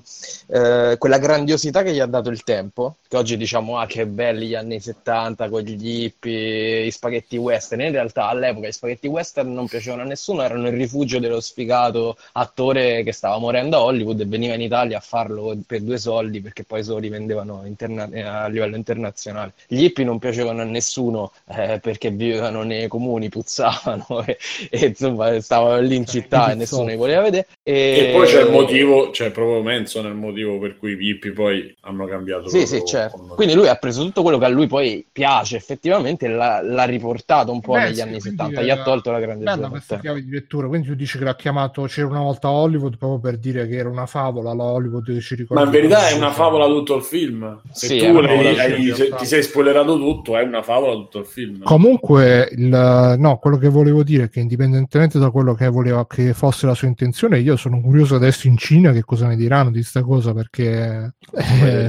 eh, 0.47 0.97
quella 0.99 1.19
grandiosità 1.19 1.65
che 1.83 1.93
gli 1.93 2.01
ha 2.01 2.07
dato 2.07 2.31
il 2.31 2.43
tempo, 2.43 2.97
che 3.09 3.17
oggi 3.17 3.37
diciamo 3.37 3.79
ah 3.79 3.87
che 3.87 4.07
belli 4.07 4.49
gli 4.49 4.55
anni 4.55 4.81
70 4.81 5.49
con 5.49 5.61
gli 5.61 6.05
hippie, 6.05 6.85
gli 6.85 6.91
spaghetti 6.91 7.37
western, 7.37 7.83
in 7.83 7.93
realtà 7.93 8.29
all'epoca 8.29 8.69
gli 8.69 8.73
spaghetti 8.73 9.07
western 9.07 9.53
non 9.53 9.67
piacevano 9.67 10.03
a 10.03 10.07
nessuno, 10.07 10.43
erano 10.43 10.69
il 10.69 10.75
rifugio 10.77 11.19
dello 11.19 11.41
sfigato 11.41 12.17
attore 12.33 13.03
che 13.03 13.13
stava 13.13 13.39
morendo 13.39 13.77
a 13.77 13.83
Hollywood 13.83 14.21
e 14.21 14.27
veniva 14.27 14.55
in 14.55 14.61
Italia 14.61 14.99
a 14.99 15.01
farlo 15.01 15.57
per 15.67 15.83
due 15.83 15.99
soldi 15.99 16.41
perché 16.41 16.65
poi 16.65 16.83
se 16.83 16.91
lo 16.91 16.99
rivendevano 16.99 17.63
interna- 17.65 18.09
eh, 18.11 18.23
a 18.23 18.47
livello 18.49 18.77
internazionale. 18.77 19.53
Gli 19.67 19.85
hippie 19.85 20.05
non 20.05 20.19
piacevano 20.19 20.63
a 20.63 20.65
nessuno 20.65 21.33
eh, 21.49 21.79
perché 21.81 22.11
vivevano 22.11 22.63
nei 22.63 22.89
comuni, 22.89 23.29
puzzavano 23.29 24.07
e, 24.27 24.39
e 24.71 24.87
insomma 24.87 25.41
stavano 25.41 25.81
lì 25.81 25.97
in 25.97 26.07
città 26.07 26.51
e 26.51 26.55
nessuno 26.55 26.89
li 26.89 26.97
voleva 26.97 27.23
vedere. 27.23 27.47
E, 27.63 28.09
e 28.09 28.13
poi 28.13 28.27
c'è 28.27 28.43
il 28.43 28.51
motivo, 28.51 29.11
cioè 29.13 29.31
proprio 29.31 29.69
è 29.69 29.75
il 29.77 30.15
motivo 30.15 30.59
per 30.59 30.77
cui 30.79 30.93
i 30.93 31.09
hippie 31.09 31.33
poi 31.33 31.56
hanno 31.81 32.07
cambiato. 32.07 32.49
Sì, 32.49 32.67
sì, 32.67 32.83
certo. 32.85 33.19
Quindi 33.35 33.55
lui 33.55 33.69
ha 33.69 33.75
preso 33.77 34.03
tutto 34.03 34.23
quello 34.23 34.39
che 34.39 34.45
a 34.45 34.49
lui 34.49 34.67
poi 34.67 35.07
piace 35.11 35.57
effettivamente 35.57 36.27
e 36.27 36.29
l'ha, 36.29 36.61
l'ha 36.63 36.85
riportato 36.85 37.53
un 37.53 37.61
po' 37.61 37.73
Beh, 37.73 37.85
negli 37.85 37.95
sì, 37.97 38.01
anni 38.03 38.21
70, 38.21 38.63
gli 38.63 38.71
ha 38.71 38.83
tolto 38.83 39.11
la 39.11 39.21
grande 39.21 39.45
Bella 39.45 39.69
questa 39.69 39.99
chiave 39.99 40.23
di 40.23 40.31
lettura, 40.31 40.67
quindi 40.69 40.89
tu 40.89 40.95
dici 40.95 41.19
che 41.19 41.25
l'ha 41.25 41.37
chiamato 41.37 41.83
C'era 41.85 42.09
una 42.09 42.21
volta 42.21 42.51
Hollywood 42.51 42.97
proprio 42.97 43.19
per 43.19 43.39
dire 43.39 43.67
che 43.67 43.77
era 43.77 43.89
una 43.89 44.07
favola, 44.07 44.55
la 44.55 44.65
Hollywood 44.65 45.05
che 45.05 45.21
ci 45.21 45.35
ricorda. 45.35 45.63
Ma 45.63 45.69
in 45.69 45.73
verità 45.73 46.09
è 46.09 46.15
una 46.15 46.33
favola 46.33 46.67
tutto 46.67 46.97
il 46.97 47.03
film. 47.03 47.61
Se 47.71 47.87
sì, 47.87 47.99
tu 47.99 48.17
hai, 48.17 48.59
hai, 48.59 48.95
se 48.95 49.15
ti 49.17 49.27
sei 49.27 49.43
spoilerato 49.43 49.97
tutto, 49.97 50.37
è 50.37 50.43
una 50.43 50.63
favola 50.63 50.93
tutto 50.95 51.19
il 51.21 51.27
film. 51.27 51.63
Comunque, 51.63 52.49
il, 52.53 53.17
no, 53.19 53.39
quello 53.39 53.57
che 53.59 53.69
volevo 53.69 54.03
dire 54.03 54.25
è 54.25 54.29
che 54.29 54.41
indipendentemente 54.41 55.19
da 55.19 55.31
quello 55.31 55.55
che 55.55 55.69
voleva 55.69 56.07
che 56.07 56.35
fosse 56.35 56.67
la 56.67 56.75
sua 56.75 56.89
intenzione, 56.89 57.39
io 57.39 57.57
sono 57.57 57.81
curioso 57.81 58.17
adesso 58.17 58.47
in 58.47 58.57
Cina 58.57 58.93
che 58.93 59.05
cosa 59.05 59.27
ne 59.27 59.37
diranno 59.37 59.71
di 59.71 59.81
questa 59.81 60.03
cosa 60.03 60.33
perché 60.33 61.15
eh, 61.33 61.45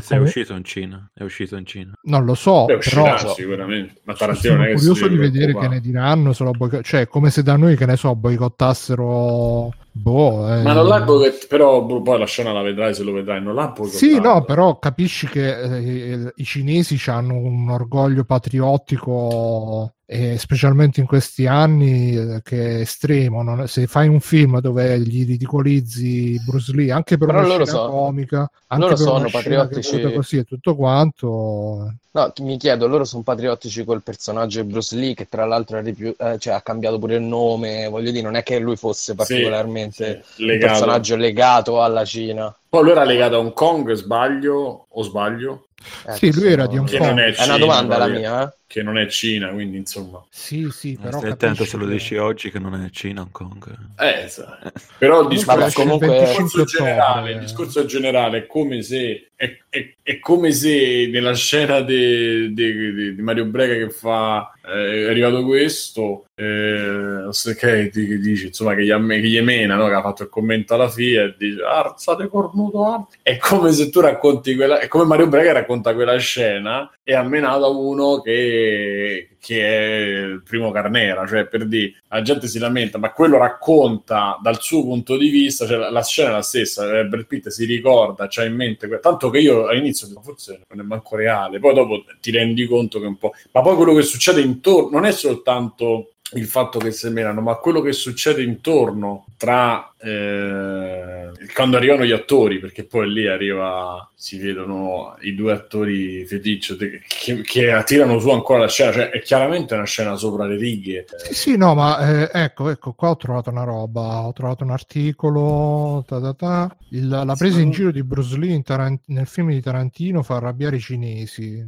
è 0.07 0.17
uscito 0.17 0.53
in 0.53 0.63
Cina 0.63 1.09
è 1.13 1.23
uscito 1.23 1.55
in 1.55 1.65
Cina 1.65 1.93
non 2.03 2.25
lo 2.25 2.35
so 2.35 2.65
Beh, 2.65 2.75
uscirà, 2.75 3.15
però 3.15 3.33
sicuramente 3.33 4.01
ma 4.03 4.15
sono 4.15 4.35
curioso 4.35 5.07
di 5.07 5.17
vedere 5.17 5.57
che 5.57 5.67
ne 5.67 5.79
diranno 5.79 6.33
se 6.33 6.43
lo 6.43 6.51
boic- 6.51 6.81
cioè 6.81 7.07
come 7.07 7.29
se 7.29 7.43
da 7.43 7.55
noi 7.55 7.75
che 7.75 7.85
ne 7.85 7.95
so 7.95 8.15
boicottassero 8.15 9.73
Boh, 9.99 10.47
eh. 10.53 10.61
Ma 10.61 10.73
non 10.73 10.85
l'ha 10.85 11.01
boicottato, 11.01 11.47
però 11.49 11.81
boh, 11.81 12.03
poi 12.03 12.19
la 12.19 12.25
scena 12.27 12.51
la 12.51 12.61
vedrai 12.61 12.93
se 12.93 13.01
lo 13.01 13.13
vedrai, 13.13 13.41
non 13.41 13.55
l'ha 13.55 13.69
boicottato. 13.69 13.97
Sì, 13.97 14.19
no, 14.19 14.43
però 14.43 14.77
capisci 14.77 15.25
che 15.27 15.59
eh, 15.59 16.33
i 16.35 16.43
cinesi 16.43 17.01
hanno 17.09 17.33
un 17.33 17.67
orgoglio 17.69 18.23
patriottico 18.23 19.96
e 20.09 20.37
specialmente 20.37 21.01
in 21.01 21.05
questi 21.05 21.47
anni 21.47 22.15
eh, 22.15 22.39
che 22.41 22.77
è 22.77 22.79
estremo 22.79 23.43
non, 23.43 23.67
se 23.67 23.87
fai 23.87 24.07
un 24.07 24.21
film 24.21 24.61
dove 24.61 24.97
gli 25.01 25.25
ridicolizzi 25.25 26.41
Bruce 26.45 26.71
Lee 26.73 26.93
anche 26.93 27.17
per 27.17 27.27
Però 27.27 27.39
una 27.39 27.47
scena 27.49 27.65
so. 27.65 27.89
comica 27.89 28.49
anche 28.67 28.83
loro 28.85 28.95
per 28.95 29.05
sono 29.05 29.29
patriottici. 29.29 30.13
così 30.13 30.37
e 30.37 30.43
tutto 30.45 30.77
quanto 30.77 31.93
no 32.11 32.33
mi 32.39 32.55
chiedo 32.55 32.87
loro 32.87 33.03
sono 33.03 33.23
patriottici 33.23 33.83
col 33.83 34.01
personaggio 34.01 34.61
di 34.61 34.71
Bruce 34.71 34.95
Lee 34.95 35.13
che 35.13 35.27
tra 35.27 35.43
l'altro 35.43 35.81
ripiu- 35.81 36.15
eh, 36.21 36.37
cioè, 36.39 36.53
ha 36.53 36.61
cambiato 36.61 36.99
pure 36.99 37.15
il 37.15 37.23
nome 37.23 37.89
voglio 37.89 38.11
dire 38.11 38.23
non 38.23 38.35
è 38.35 38.43
che 38.43 38.59
lui 38.59 38.77
fosse 38.77 39.13
particolarmente 39.13 40.23
sì, 40.23 40.35
sì, 40.35 40.49
un 40.49 40.57
personaggio 40.57 41.17
legato 41.17 41.83
alla 41.83 42.05
Cina 42.05 42.55
poi 42.69 42.83
lui 42.83 42.91
era 42.91 43.03
legato 43.03 43.35
a 43.35 43.39
Hong 43.39 43.53
Kong 43.53 43.91
sbaglio 43.93 44.87
o 44.89 45.03
sbaglio 45.03 45.67
eh, 46.07 46.13
sì, 46.13 46.33
lui 46.33 46.51
era 46.51 46.65
di 46.65 46.77
Hong 46.77 46.89
Kong. 46.89 47.19
È, 47.19 47.35
è, 47.35 47.43
una 47.45 47.57
domanda 47.57 47.97
la 47.97 48.07
mia, 48.07 48.43
eh? 48.43 48.53
Che 48.65 48.81
non 48.81 48.97
è 48.97 49.07
Cina, 49.07 49.49
quindi 49.49 49.77
insomma. 49.77 50.25
Sì, 50.29 50.67
sì, 50.71 50.97
però. 50.99 51.19
Stai 51.19 51.31
attento 51.31 51.65
se 51.65 51.77
lo 51.77 51.85
dici 51.85 52.17
oggi 52.17 52.49
che 52.49 52.59
non 52.59 52.73
è 52.73 52.89
Cina 52.89 53.21
Hong 53.21 53.31
Kong. 53.31 53.77
Eh, 53.97 54.23
esatto. 54.23 54.71
Però 54.97 55.21
il 55.21 55.27
discorso, 55.27 55.81
comunque... 55.81 56.17
il 56.17 56.25
discorso 56.25 56.63
generale, 56.63 57.31
il 57.31 57.39
discorso 57.39 57.85
generale 57.85 58.37
è 58.39 58.47
come 58.47 58.81
se 58.81 59.31
è, 59.35 59.57
è, 59.69 59.95
è 60.07 60.19
come 60.19 60.53
se 60.53 61.09
nella 61.11 61.33
scena 61.35 61.81
di 61.81 63.13
Mario 63.19 63.43
Brega 63.43 63.73
che 63.73 63.89
fa 63.89 64.53
eh, 64.65 65.03
è 65.03 65.09
arrivato 65.09 65.43
questo 65.43 66.27
eh, 66.33 67.27
che 67.57 67.89
ti 67.89 68.17
dice 68.17 68.47
insomma 68.47 68.73
che 68.73 68.85
gli, 68.85 68.89
che 68.89 69.27
gli 69.27 69.41
mena 69.41 69.75
no? 69.75 69.89
che 69.89 69.93
ha 69.95 70.01
fatto 70.01 70.23
il 70.23 70.29
commento 70.29 70.75
alla 70.75 70.87
fine 70.87 71.23
e 71.23 71.35
dice 71.37 71.61
arzate 71.61 72.29
cornuto 72.29 72.85
ar-". 72.85 73.05
è 73.21 73.35
come 73.35 73.73
se 73.73 73.89
tu 73.89 73.99
racconti 73.99 74.55
quella 74.55 74.79
è 74.79 74.87
come 74.87 75.03
Mario 75.03 75.27
Brega 75.27 75.51
racconta 75.51 75.93
quella 75.93 76.15
scena 76.15 76.89
e 77.03 77.13
ha 77.13 77.23
menato 77.23 77.77
uno 77.77 78.21
che 78.21 79.31
che 79.47 79.61
è 79.61 80.25
il 80.25 80.43
primo 80.43 80.71
Carnera, 80.71 81.25
cioè 81.25 81.45
per 81.45 81.65
dire, 81.65 81.93
la 82.09 82.21
gente 82.21 82.47
si 82.47 82.59
lamenta, 82.59 82.97
ma 82.97 83.11
quello 83.11 83.37
racconta 83.37 84.39
dal 84.41 84.61
suo 84.61 84.83
punto 84.83 85.17
di 85.17 85.29
vista, 85.29 85.65
cioè 85.67 85.89
la, 85.89 86.03
scena 86.03 86.29
è 86.29 86.33
la 86.33 86.41
stessa, 86.41 86.99
eh, 86.99 87.05
Brad 87.05 87.25
Pitt 87.25 87.47
si 87.49 87.65
ricorda, 87.65 88.27
c'ha 88.29 88.45
in 88.45 88.55
mente, 88.55 88.87
tanto 89.01 89.29
che 89.29 89.39
io 89.39 89.67
all'inizio 89.67 90.07
dico, 90.07 90.21
forse 90.21 90.61
non 90.69 90.79
è 90.79 90.87
manco 90.87 91.15
reale, 91.15 91.59
poi 91.59 91.73
dopo 91.73 92.03
ti 92.21 92.31
rendi 92.31 92.65
conto 92.65 92.99
che 92.99 93.05
un 93.05 93.17
po'... 93.17 93.33
Ma 93.51 93.61
poi 93.61 93.75
quello 93.75 93.93
che 93.93 94.03
succede 94.03 94.41
intorno 94.41 94.89
non 94.91 95.05
è 95.05 95.11
soltanto 95.11 96.13
il 96.33 96.45
fatto 96.45 96.79
che 96.79 96.91
seminano, 96.91 97.41
ma 97.41 97.55
quello 97.55 97.81
che 97.81 97.93
succede 97.93 98.43
intorno 98.43 99.25
tra 99.37 99.93
eh, 99.99 101.31
quando 101.53 101.77
arrivano 101.77 102.03
gli 102.03 102.11
attori, 102.11 102.59
perché 102.59 102.83
poi 102.83 103.11
lì 103.11 103.27
arriva, 103.27 104.09
si 104.13 104.37
vedono 104.37 105.15
i 105.21 105.33
due 105.33 105.53
attori 105.53 106.25
feticcio 106.25 106.75
che, 106.75 107.01
che 107.41 107.71
attirano 107.71 108.19
su 108.19 108.29
ancora 108.29 108.59
la 108.59 108.67
scena, 108.67 108.91
cioè 108.91 109.09
è 109.09 109.21
chiaramente 109.21 109.73
una 109.73 109.85
scena 109.85 110.15
sopra 110.15 110.45
le 110.45 110.57
righe. 110.57 111.05
Sì, 111.17 111.33
sì 111.33 111.57
no, 111.57 111.73
ma 111.73 111.97
eh, 111.99 112.29
ecco, 112.43 112.69
ecco, 112.69 112.93
qua 112.93 113.11
ho 113.11 113.17
trovato 113.17 113.49
una 113.49 113.63
roba, 113.63 114.25
ho 114.25 114.33
trovato 114.33 114.63
un 114.63 114.71
articolo, 114.71 116.03
ta 116.07 116.19
ta 116.19 116.33
ta. 116.33 116.75
Il, 116.89 117.07
la 117.07 117.35
presa 117.37 117.57
sì. 117.57 117.63
in 117.63 117.71
giro 117.71 117.91
di 117.91 118.03
Bruce 118.03 118.37
Lee 118.37 118.61
Tarant- 118.61 119.03
nel 119.07 119.27
film 119.27 119.49
di 119.49 119.61
Tarantino 119.61 120.23
fa 120.23 120.35
arrabbiare 120.35 120.77
i 120.77 120.79
cinesi, 120.79 121.61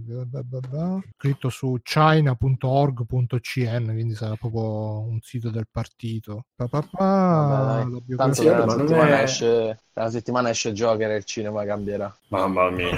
scritto 1.17 1.49
su 1.49 1.77
china.org.cn, 1.81 3.85
quindi 3.85 4.15
sarà 4.15 4.35
proprio 4.35 4.48
proprio 4.49 4.99
un 5.09 5.19
sito 5.21 5.49
del 5.49 5.67
partito. 5.71 6.45
Pa, 6.55 6.67
Vabbè, 6.69 8.15
Tanto 8.15 8.43
la 8.43 8.67
settimana, 8.67 9.19
è... 9.19 9.23
esce, 9.23 9.79
la 9.93 10.09
settimana 10.09 10.49
esce 10.49 10.73
Joker 10.73 11.11
e 11.11 11.17
il 11.17 11.23
cinema 11.23 11.65
cambierà. 11.65 12.15
Mamma 12.29 12.69
mia. 12.69 12.97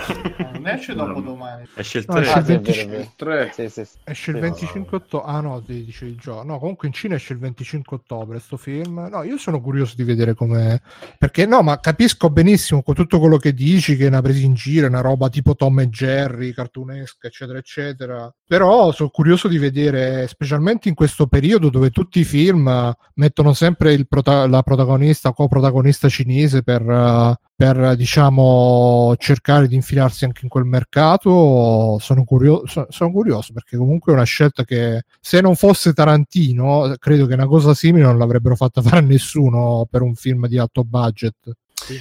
non 0.54 0.68
esce 0.68 0.94
dopo 0.94 1.22
domani. 1.22 1.68
Esce 1.76 2.00
il 2.00 2.06
3. 2.06 2.14
No, 2.14 2.22
esce 2.22 2.40
il 2.40 2.46
25... 2.46 3.52
Sì, 3.52 3.70
sì, 3.70 3.86
sì. 3.86 3.98
Esce 4.04 4.32
il 4.32 4.40
25 4.40 4.98
ottobre. 4.98 5.32
Ah 5.32 5.40
no, 5.42 5.62
ti 5.62 5.86
dice 5.86 6.06
il 6.06 6.18
gioco. 6.18 6.44
No, 6.44 6.60
comunque 6.60 6.88
in 6.88 6.94
Cina 6.94 7.16
esce 7.16 7.34
il 7.34 7.40
25 7.40 7.98
ottobre 7.98 8.40
sto 8.40 8.58
film. 8.58 9.08
No, 9.10 9.24
io 9.24 9.38
sono 9.38 9.62
curioso 9.62 9.94
di 9.96 10.04
vedere 10.04 10.34
come 10.34 10.82
perché 11.18 11.46
no, 11.46 11.62
ma 11.62 11.80
capisco 11.80 12.30
benissimo 12.30 12.82
con 12.84 12.96
tutto 12.96 13.20
quello 13.20 13.38
che 13.38 13.54
dici 13.54 13.96
che 13.96 14.06
è 14.06 14.08
una 14.08 14.22
presa 14.22 14.46
in 14.46 14.54
giro, 14.54 14.86
è 14.86 14.90
una 14.90 15.02
roba 15.02 15.30
tipo 15.30 15.56
Tom 15.56 15.80
e 15.80 15.90
Jerry, 15.90 16.52
cartunesca, 16.52 17.28
eccetera, 17.28 17.58
eccetera. 17.58 18.34
Però 18.52 18.92
sono 18.92 19.08
curioso 19.08 19.48
di 19.48 19.58
vedere, 19.58 20.28
specialmente 20.28 20.90
in 20.90 20.94
questo 20.94 21.26
periodo 21.26 21.70
dove 21.70 21.90
tutti 21.90 22.20
i 22.20 22.26
film 22.26 22.94
mettono 23.14 23.54
sempre 23.54 24.04
prota- 24.04 24.46
la 24.46 24.62
protagonista 24.62 25.32
coprotagonista 25.32 26.10
cinese 26.10 26.62
per, 26.62 26.82
uh, 26.82 27.34
per 27.56 27.96
diciamo 27.96 29.16
cercare 29.18 29.70
di 29.70 29.76
infilarsi 29.76 30.26
anche 30.26 30.42
in 30.44 30.50
quel 30.50 30.66
mercato 30.66 31.98
sono 32.00 32.26
curioso, 32.26 32.88
sono 32.90 33.12
curioso 33.14 33.54
perché 33.54 33.78
comunque 33.78 34.12
è 34.12 34.16
una 34.16 34.26
scelta 34.26 34.66
che 34.66 35.04
se 35.22 35.40
non 35.40 35.56
fosse 35.56 35.94
Tarantino 35.94 36.94
credo 37.00 37.28
che 37.28 37.36
una 37.36 37.48
cosa 37.48 37.74
simile 37.74 38.04
non 38.04 38.18
l'avrebbero 38.18 38.58
fatta 38.58 38.82
fare 38.82 38.98
a 38.98 39.02
nessuno 39.02 39.88
per 39.90 40.02
un 40.02 40.14
film 40.14 40.48
di 40.48 40.58
alto 40.58 40.84
budget 40.84 41.54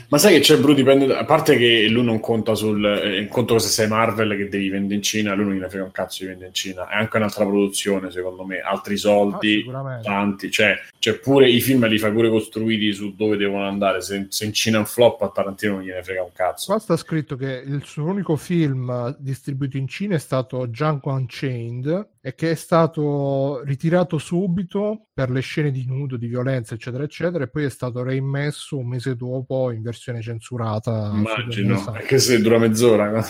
ma 0.09 0.19
sai 0.19 0.35
che 0.35 0.40
c'è 0.40 0.59
Bru 0.59 0.74
dipende 0.74 1.16
a 1.16 1.24
parte 1.24 1.57
che 1.57 1.89
lui 1.89 2.05
non 2.05 2.20
conta 2.20 2.55
sul 2.55 2.85
eh, 2.85 3.27
conto 3.28 3.59
se 3.59 3.69
sei 3.69 3.89
Marvel 3.89 4.36
che 4.36 4.48
devi 4.48 4.69
vendere 4.69 4.94
in 4.94 5.02
Cina 5.02 5.35
lui 5.35 5.44
non 5.44 5.55
gliene 5.55 5.69
frega 5.69 5.85
un 5.85 5.90
cazzo 5.90 6.23
di 6.23 6.28
vendere 6.28 6.48
in 6.48 6.55
Cina. 6.55 6.89
È 6.89 6.94
anche 6.97 7.16
un'altra 7.16 7.44
produzione 7.44 8.11
secondo 8.11 8.44
me. 8.44 8.61
Altri 8.61 8.97
soldi 8.97 9.65
ah, 9.73 10.01
tanti. 10.02 10.51
Cioè, 10.51 10.78
cioè, 10.98 11.19
pure 11.19 11.48
i 11.48 11.61
film 11.61 11.86
li 11.86 11.98
fai 11.98 12.12
pure 12.12 12.28
costruiti 12.28 12.93
su 12.93 13.15
dove 13.15 13.36
devono 13.36 13.66
andare. 13.66 14.01
Se, 14.01 14.27
se 14.28 14.44
in 14.44 14.52
Cina 14.52 14.77
è 14.77 14.81
un 14.81 14.86
flop 14.86 15.23
a 15.23 15.31
Tarantino 15.31 15.74
non 15.74 15.82
gliene 15.82 16.02
frega 16.02 16.23
un 16.23 16.32
cazzo. 16.32 16.66
Qua 16.66 16.81
sta 16.81 16.97
scritto 16.97 17.36
che 17.36 17.62
il 17.65 17.82
suo 17.85 18.05
unico 18.05 18.36
film 18.36 19.16
distribuito 19.19 19.77
in 19.77 19.89
Cina 19.89 20.15
è 20.15 20.19
stato 20.19 20.66
Django 20.66 21.11
Unchained 21.11 22.09
e 22.23 22.35
che 22.35 22.51
è 22.51 22.55
stato 22.55 23.63
ritirato 23.65 24.19
subito 24.19 25.07
per 25.13 25.31
le 25.31 25.41
scene 25.41 25.71
di 25.71 25.87
nudo, 25.87 26.19
di 26.19 26.27
violenza, 26.27 26.75
eccetera, 26.75 27.03
eccetera, 27.03 27.45
e 27.45 27.49
poi 27.49 27.65
è 27.65 27.71
stato 27.71 28.03
reimmesso 28.03 28.77
un 28.77 28.89
mese 28.89 29.17
dopo 29.17 29.71
in 29.71 29.81
versione 29.81 30.21
censurata. 30.21 31.11
Immagino, 31.15 31.83
anche 31.87 32.19
se 32.19 32.41
dura 32.43 32.59
mezz'ora. 32.59 33.25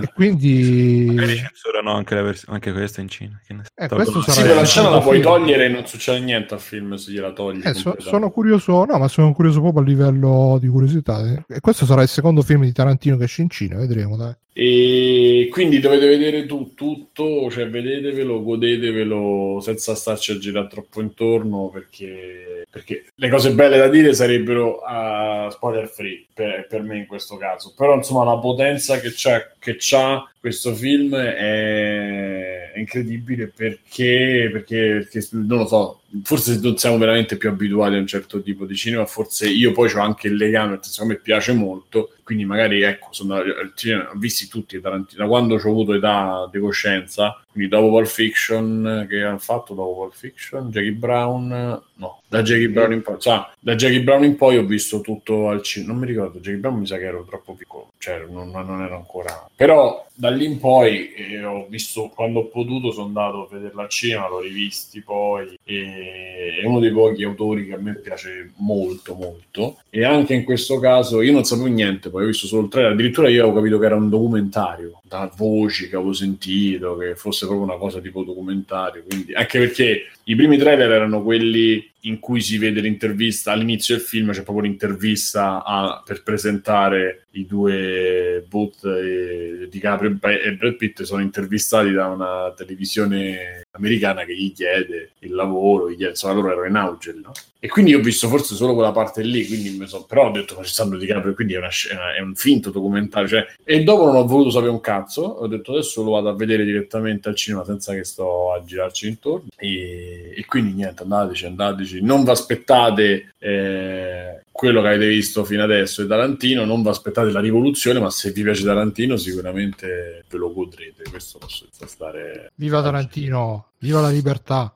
e 0.00 0.12
quindi... 0.14 1.06
Magari 1.08 1.36
censurano 1.36 1.92
anche, 1.92 2.20
vers- 2.20 2.44
anche 2.48 2.72
questa 2.72 3.00
in 3.00 3.08
Cina. 3.08 3.40
Eh, 3.74 3.88
questo 3.88 4.20
sarà 4.20 4.32
sì, 4.32 4.42
quella 4.42 4.64
scena 4.64 4.90
la 4.90 5.00
puoi 5.00 5.22
togliere 5.22 5.64
e 5.64 5.68
non 5.68 5.86
succede 5.86 6.20
niente 6.20 6.52
al 6.52 6.60
film 6.60 6.94
se 6.96 7.10
gliela 7.10 7.32
togli. 7.32 7.66
Eh, 7.66 7.72
so, 7.72 7.96
sono 7.98 8.30
curioso, 8.30 8.84
no, 8.84 8.98
ma 8.98 9.08
sono 9.08 9.32
curioso 9.32 9.60
proprio 9.60 9.82
a 9.82 9.86
livello 9.86 10.58
di 10.60 10.68
curiosità. 10.68 11.44
E 11.48 11.60
questo 11.60 11.86
sarà 11.86 12.02
il 12.02 12.08
secondo 12.08 12.42
film 12.42 12.64
di 12.64 12.72
Tarantino 12.72 13.16
che 13.16 13.24
esce 13.24 13.40
in 13.40 13.48
Cina, 13.48 13.76
vedremo, 13.76 14.16
dai. 14.16 14.34
E 14.60 15.46
quindi 15.52 15.78
dovete 15.78 16.08
vedere 16.08 16.44
tu, 16.44 16.74
tutto, 16.74 17.48
cioè 17.48 17.70
vedetevelo, 17.70 18.42
godetevelo 18.42 19.60
senza 19.60 19.94
starci 19.94 20.32
a 20.32 20.38
girare 20.38 20.66
troppo 20.66 21.00
intorno 21.00 21.68
perché, 21.68 22.64
perché 22.68 23.04
le 23.14 23.28
cose 23.28 23.52
belle 23.52 23.78
da 23.78 23.86
dire 23.86 24.12
sarebbero 24.14 24.80
uh, 24.82 25.48
spoiler 25.48 25.86
free 25.86 26.26
per, 26.34 26.66
per, 26.66 26.82
me 26.82 26.96
in 26.96 27.06
questo 27.06 27.36
caso. 27.36 27.72
Però 27.76 27.94
insomma 27.94 28.24
la 28.24 28.36
potenza 28.40 28.98
che 28.98 29.12
c'ha, 29.14 29.48
che 29.60 29.76
c'ha 29.78 30.28
questo 30.40 30.74
film 30.74 31.16
è, 31.16 32.72
incredibile 32.76 33.48
perché, 33.48 34.48
perché, 34.52 35.06
perché 35.10 35.28
non 35.32 35.58
lo 35.58 35.66
so, 35.66 36.00
forse 36.22 36.60
non 36.60 36.76
siamo 36.76 36.96
veramente 36.96 37.36
più 37.36 37.48
abituati 37.48 37.94
a 37.94 37.98
un 37.98 38.06
certo 38.06 38.40
tipo 38.40 38.64
di 38.64 38.76
cinema, 38.76 39.04
forse 39.04 39.48
io 39.48 39.72
poi 39.72 39.92
ho 39.92 40.00
anche 40.00 40.28
il 40.28 40.36
legame, 40.36 40.70
perché 40.72 40.88
secondo 40.88 41.14
me 41.14 41.20
piace 41.20 41.52
molto, 41.52 42.12
quindi 42.22 42.44
magari 42.44 42.82
ecco, 42.82 43.08
sono 43.10 43.34
al 43.34 43.72
cinema, 43.74 44.10
ho 44.10 44.16
visti 44.16 44.48
tutti 44.48 44.80
Tarantino, 44.80 45.22
da 45.22 45.28
quando 45.28 45.54
ho 45.54 45.58
avuto 45.58 45.94
età 45.94 46.48
di 46.52 46.58
coscienza, 46.60 47.42
quindi 47.58 47.68
dopo 47.68 47.88
Pulp 47.88 48.06
Fiction 48.06 49.06
che 49.10 49.20
hanno 49.20 49.38
fatto, 49.38 49.74
dopo 49.74 50.02
Pulp 50.02 50.14
Fiction, 50.14 50.70
Jackie 50.70 50.92
Brown, 50.92 51.82
no, 51.94 52.20
da 52.28 52.42
Jackie 52.42 52.68
Brown 52.68 52.92
in 52.92 53.02
poi, 53.02 53.18
cioè, 53.18 53.44
da 53.58 53.74
Jackie 53.74 54.02
Brown 54.02 54.22
in 54.22 54.36
poi 54.36 54.58
ho 54.58 54.64
visto 54.64 55.00
tutto 55.00 55.48
al 55.48 55.62
cinema, 55.62 55.92
non 55.92 56.02
mi 56.02 56.06
ricordo, 56.06 56.38
Jackie 56.38 56.60
Brown 56.60 56.78
mi 56.78 56.86
sa 56.86 56.98
che 56.98 57.04
ero 57.04 57.24
troppo 57.24 57.54
piccolo, 57.54 57.90
cioè 57.98 58.24
non, 58.30 58.50
non 58.50 58.80
ero 58.82 58.94
ancora, 58.94 59.48
però 59.56 60.06
da 60.14 60.30
lì 60.30 60.46
in 60.46 60.58
poi 60.58 61.12
eh, 61.14 61.44
ho 61.44 61.66
visto, 61.68 62.10
quando 62.14 62.40
ho 62.40 62.46
potuto 62.46 62.90
sono 62.90 63.06
andato 63.06 63.42
a 63.42 63.48
vederla 63.50 63.82
al 63.82 63.88
cinema, 63.88 64.28
l'ho 64.28 64.40
rivisti 64.40 65.00
poi 65.00 65.56
e 65.62 66.58
è 66.60 66.66
uno 66.66 66.80
dei 66.80 66.90
pochi 66.90 67.22
autori 67.22 67.66
che 67.66 67.74
a 67.74 67.78
me 67.78 67.94
piace 67.94 68.50
molto 68.56 69.14
molto 69.14 69.78
e 69.90 70.04
anche 70.04 70.34
in 70.34 70.42
questo 70.42 70.80
caso 70.80 71.22
io 71.22 71.32
non 71.32 71.44
sapevo 71.44 71.68
niente, 71.68 72.10
poi 72.10 72.24
ho 72.24 72.26
visto 72.26 72.46
solo 72.46 72.62
il 72.62 72.68
trailer, 72.68 72.92
addirittura 72.92 73.28
io 73.28 73.42
avevo 73.42 73.58
capito 73.58 73.78
che 73.78 73.86
era 73.86 73.94
un 73.94 74.08
documentario, 74.08 75.00
da 75.02 75.30
voci 75.36 75.88
che 75.88 75.94
avevo 75.96 76.12
sentito, 76.12 76.96
che 76.96 77.14
fosse 77.14 77.46
proprio 77.48 77.68
una 77.68 77.78
cosa 77.78 78.00
tipo 78.00 78.22
documentario, 78.22 79.04
quindi 79.08 79.34
anche 79.34 79.58
perché 79.58 80.06
i 80.24 80.34
primi 80.34 80.56
trailer 80.56 80.90
erano 80.90 81.22
quelli 81.22 81.90
in 82.02 82.18
cui 82.20 82.40
si 82.40 82.58
vede 82.58 82.80
l'intervista 82.80 83.52
all'inizio 83.52 83.96
del 83.96 84.04
film, 84.04 84.30
c'è 84.32 84.42
proprio 84.42 84.64
l'intervista 84.66 85.64
a, 85.64 86.02
per 86.04 86.22
presentare 86.22 87.26
i 87.32 87.46
due 87.46 88.44
Booth 88.48 88.84
e 88.84 89.68
DiCaprio 89.70 90.18
e 90.22 90.54
Brad 90.54 90.76
Pitt 90.76 91.02
sono 91.02 91.22
intervistati 91.22 91.92
da 91.92 92.06
una 92.06 92.52
televisione 92.56 93.66
americana 93.72 94.24
che 94.24 94.36
gli 94.36 94.52
chiede 94.52 95.12
il 95.20 95.34
lavoro, 95.34 95.90
gli 95.90 95.96
chiede, 95.96 96.10
insomma 96.10 96.34
loro 96.34 96.50
erano 96.50 96.66
in 96.66 96.76
auge, 96.76 97.14
no? 97.22 97.32
E 97.60 97.68
quindi 97.68 97.92
ho 97.92 98.00
visto 98.00 98.28
forse 98.28 98.54
solo 98.54 98.74
quella 98.74 98.92
parte 98.92 99.22
lì, 99.22 99.44
quindi 99.44 99.84
so, 99.88 100.04
però 100.04 100.28
ho 100.28 100.30
detto 100.30 100.54
ma 100.56 100.62
ci 100.62 100.72
stanno 100.72 100.96
DiCaprio, 100.96 101.34
quindi 101.34 101.54
è, 101.54 101.58
una, 101.58 101.70
è, 102.16 102.20
un 102.20 102.34
finto 102.36 102.70
documentario, 102.70 103.28
cioè, 103.28 103.46
e 103.64 103.82
dopo 103.82 104.06
non 104.06 104.14
ho 104.14 104.24
voluto 104.26 104.50
sapere 104.50 104.70
un 104.70 104.80
cazzo, 104.80 105.22
ho 105.22 105.46
detto 105.48 105.72
adesso 105.72 106.02
lo 106.04 106.12
vado 106.12 106.28
a 106.28 106.36
vedere 106.36 106.64
direttamente 106.64 107.28
al 107.28 107.34
cinema 107.34 107.64
senza 107.64 107.94
che 107.94 108.04
sto 108.04 108.52
a 108.52 108.62
girarci 108.62 109.08
intorno 109.08 109.48
e, 109.56 110.34
e 110.36 110.44
quindi 110.46 110.72
niente, 110.72 111.02
andateci, 111.02 111.46
andateci, 111.46 111.87
non 112.00 112.24
vi 112.24 112.30
aspettate 112.30 113.34
eh, 113.38 114.42
quello 114.50 114.80
che 114.82 114.88
avete 114.88 115.06
visto 115.06 115.44
fino 115.44 115.62
adesso 115.62 116.02
di 116.02 116.08
Tarantino, 116.08 116.64
non 116.64 116.82
vi 116.82 116.88
aspettate 116.88 117.30
la 117.30 117.40
rivoluzione, 117.40 118.00
ma 118.00 118.10
se 118.10 118.32
vi 118.32 118.42
piace 118.42 118.64
Tarantino 118.64 119.16
sicuramente 119.16 120.24
ve 120.28 120.36
lo 120.38 120.52
godrete, 120.52 121.04
questo 121.08 121.38
posso 121.38 121.66
stare... 121.70 122.50
Viva 122.56 122.82
Tarantino, 122.82 123.66
viva 123.78 124.00
la 124.00 124.10
libertà! 124.10 124.74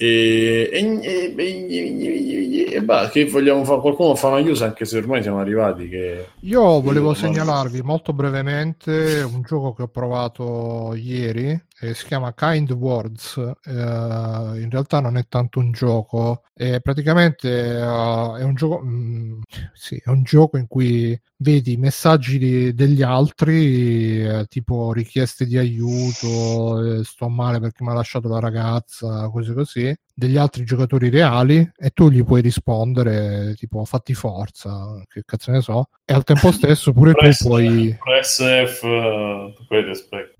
E, 0.00 0.70
e, 0.72 1.00
e, 1.02 1.34
e, 1.36 2.72
e 2.72 2.82
bah, 2.82 3.08
che 3.08 3.24
vogliamo 3.24 3.64
fare? 3.64 3.80
Qualcuno 3.80 4.14
fa 4.14 4.28
una 4.28 4.42
chiusa 4.42 4.66
anche 4.66 4.84
se 4.84 4.96
ormai 4.98 5.22
siamo 5.22 5.40
arrivati. 5.40 5.88
Che... 5.88 6.26
Io 6.42 6.80
volevo 6.80 7.14
segnalarvi 7.14 7.82
molto 7.82 8.12
brevemente 8.12 9.20
un 9.22 9.42
gioco 9.42 9.74
che 9.74 9.82
ho 9.82 9.88
provato 9.88 10.94
ieri 10.94 11.60
eh, 11.80 11.94
si 11.94 12.06
chiama 12.06 12.34
Kind 12.34 12.70
Words, 12.72 13.36
eh, 13.64 13.70
in 13.72 14.68
realtà 14.70 15.00
non 15.00 15.16
è 15.16 15.26
tanto 15.28 15.60
un 15.60 15.70
gioco, 15.72 16.42
è 16.52 16.80
praticamente 16.80 17.48
uh, 17.48 18.34
è 18.34 18.42
un 18.42 18.54
gioco, 18.54 18.80
mh, 18.80 18.90
mm, 18.90 19.40
sì, 19.74 20.00
è 20.04 20.08
un 20.08 20.22
gioco 20.24 20.56
in 20.56 20.66
cui 20.66 21.18
vedi 21.40 21.76
messaggi 21.76 22.38
di, 22.38 22.74
degli 22.74 23.02
altri, 23.02 24.22
eh, 24.26 24.46
tipo 24.48 24.92
richieste 24.92 25.46
di 25.46 25.56
aiuto, 25.56 26.98
eh, 26.98 27.04
sto 27.04 27.28
male 27.28 27.60
perché 27.60 27.84
mi 27.84 27.90
ha 27.90 27.94
lasciato 27.94 28.28
la 28.28 28.40
ragazza, 28.40 29.28
cose 29.30 29.54
così, 29.54 29.96
degli 30.12 30.36
altri 30.36 30.64
giocatori 30.64 31.10
reali 31.10 31.70
e 31.76 31.90
tu 31.90 32.10
gli 32.10 32.24
puoi 32.24 32.40
rispondere 32.40 33.54
tipo 33.56 33.84
fatti 33.84 34.14
forza, 34.14 35.00
che 35.08 35.22
cazzo 35.24 35.52
ne 35.52 35.60
so, 35.60 35.90
e 36.04 36.12
al 36.12 36.24
tempo 36.24 36.50
stesso 36.52 36.92
pure 36.92 37.12
press, 37.12 37.38
tu 37.38 37.46
puoi... 37.46 37.96
Press 38.02 38.42
F, 38.66 38.82
uh, 38.82 39.54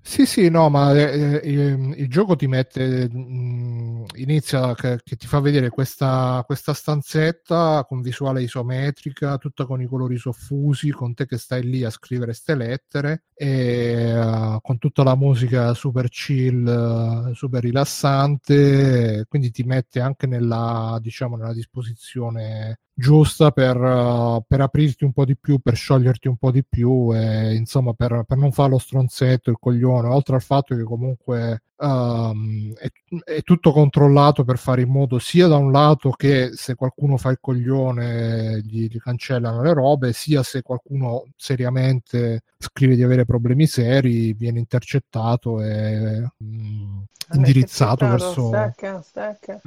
sì, 0.01 0.25
sì, 0.25 0.49
no, 0.49 0.69
ma 0.69 0.93
eh, 0.93 1.39
eh, 1.41 1.93
il 1.95 2.09
gioco 2.09 2.35
ti 2.35 2.47
mette, 2.47 3.07
mh, 3.09 3.17
mm, 3.17 3.98
inizia 4.15 4.73
che, 4.75 4.99
che, 5.03 5.15
ti 5.15 5.27
fa 5.27 5.39
vedere 5.39 5.69
questa, 5.69 6.43
questa 6.45 6.73
stanzetta 6.73 7.85
con 7.87 8.01
visuale 8.01 8.41
isometrica, 8.41 9.37
tutta 9.37 9.65
con 9.65 9.81
i 9.81 9.87
colori 9.87 10.17
soffusi, 10.17 10.91
con 10.91 11.13
te 11.13 11.25
che 11.25 11.37
stai 11.37 11.63
lì 11.63 11.83
a 11.83 11.89
scrivere 11.89 12.33
ste 12.33 12.55
lettere 12.55 13.23
e 13.33 14.19
uh, 14.19 14.59
con 14.61 14.77
tutta 14.77 15.03
la 15.03 15.15
musica 15.15 15.73
super 15.73 16.09
chill, 16.09 17.31
super 17.33 17.61
rilassante, 17.61 19.25
quindi 19.27 19.51
ti 19.51 19.63
mette 19.63 19.99
anche 19.99 20.27
nella, 20.27 20.97
diciamo, 21.01 21.35
nella 21.35 21.53
disposizione 21.53 22.79
giusta 22.99 23.51
per, 23.51 23.77
uh, 23.77 24.43
per, 24.45 24.59
aprirti 24.61 25.05
un 25.05 25.13
po' 25.13 25.23
di 25.23 25.37
più, 25.37 25.59
per 25.59 25.75
scioglierti 25.75 26.27
un 26.27 26.35
po' 26.35 26.51
di 26.51 26.63
più 26.67 27.15
e 27.15 27.55
insomma 27.55 27.93
per, 27.93 28.23
per 28.27 28.37
non 28.37 28.51
fare 28.51 28.71
lo 28.71 28.77
stronzetto, 28.77 29.49
il 29.49 29.57
coglione, 29.59 30.09
oltre 30.09 30.35
al 30.35 30.41
fatto 30.41 30.75
che 30.75 30.83
comunque 30.83 31.63
um, 31.77 32.73
è, 32.75 32.89
è, 33.23 33.41
tutto 33.41 33.71
controllato 33.71 34.43
per 34.43 34.57
fare 34.57 34.81
in 34.81 34.89
modo 34.89 35.17
sia 35.17 35.47
da 35.47 35.55
un 35.55 35.71
lato 35.71 36.11
che 36.11 36.51
se 36.53 36.75
qualcuno 36.75 37.17
fa 37.17 37.29
il 37.29 37.37
coglione 37.39 38.61
gli, 38.61 38.87
gli 38.87 38.97
cancellano 38.97 39.61
le 39.61 39.73
robe, 39.73 40.13
sia 40.13 40.43
se 40.43 40.61
qualcuno 40.61 41.23
seriamente 41.37 42.43
scrive 42.57 42.95
di 42.95 43.03
avere 43.03 43.25
problemi 43.25 43.65
seri 43.65 44.33
viene 44.33 44.59
intercettato 44.59 45.61
e 45.61 46.29
mm, 46.43 46.99
indirizzato 47.33 48.07
verso 48.07 48.47
stacca, 48.47 49.01
stacca. 49.01 49.61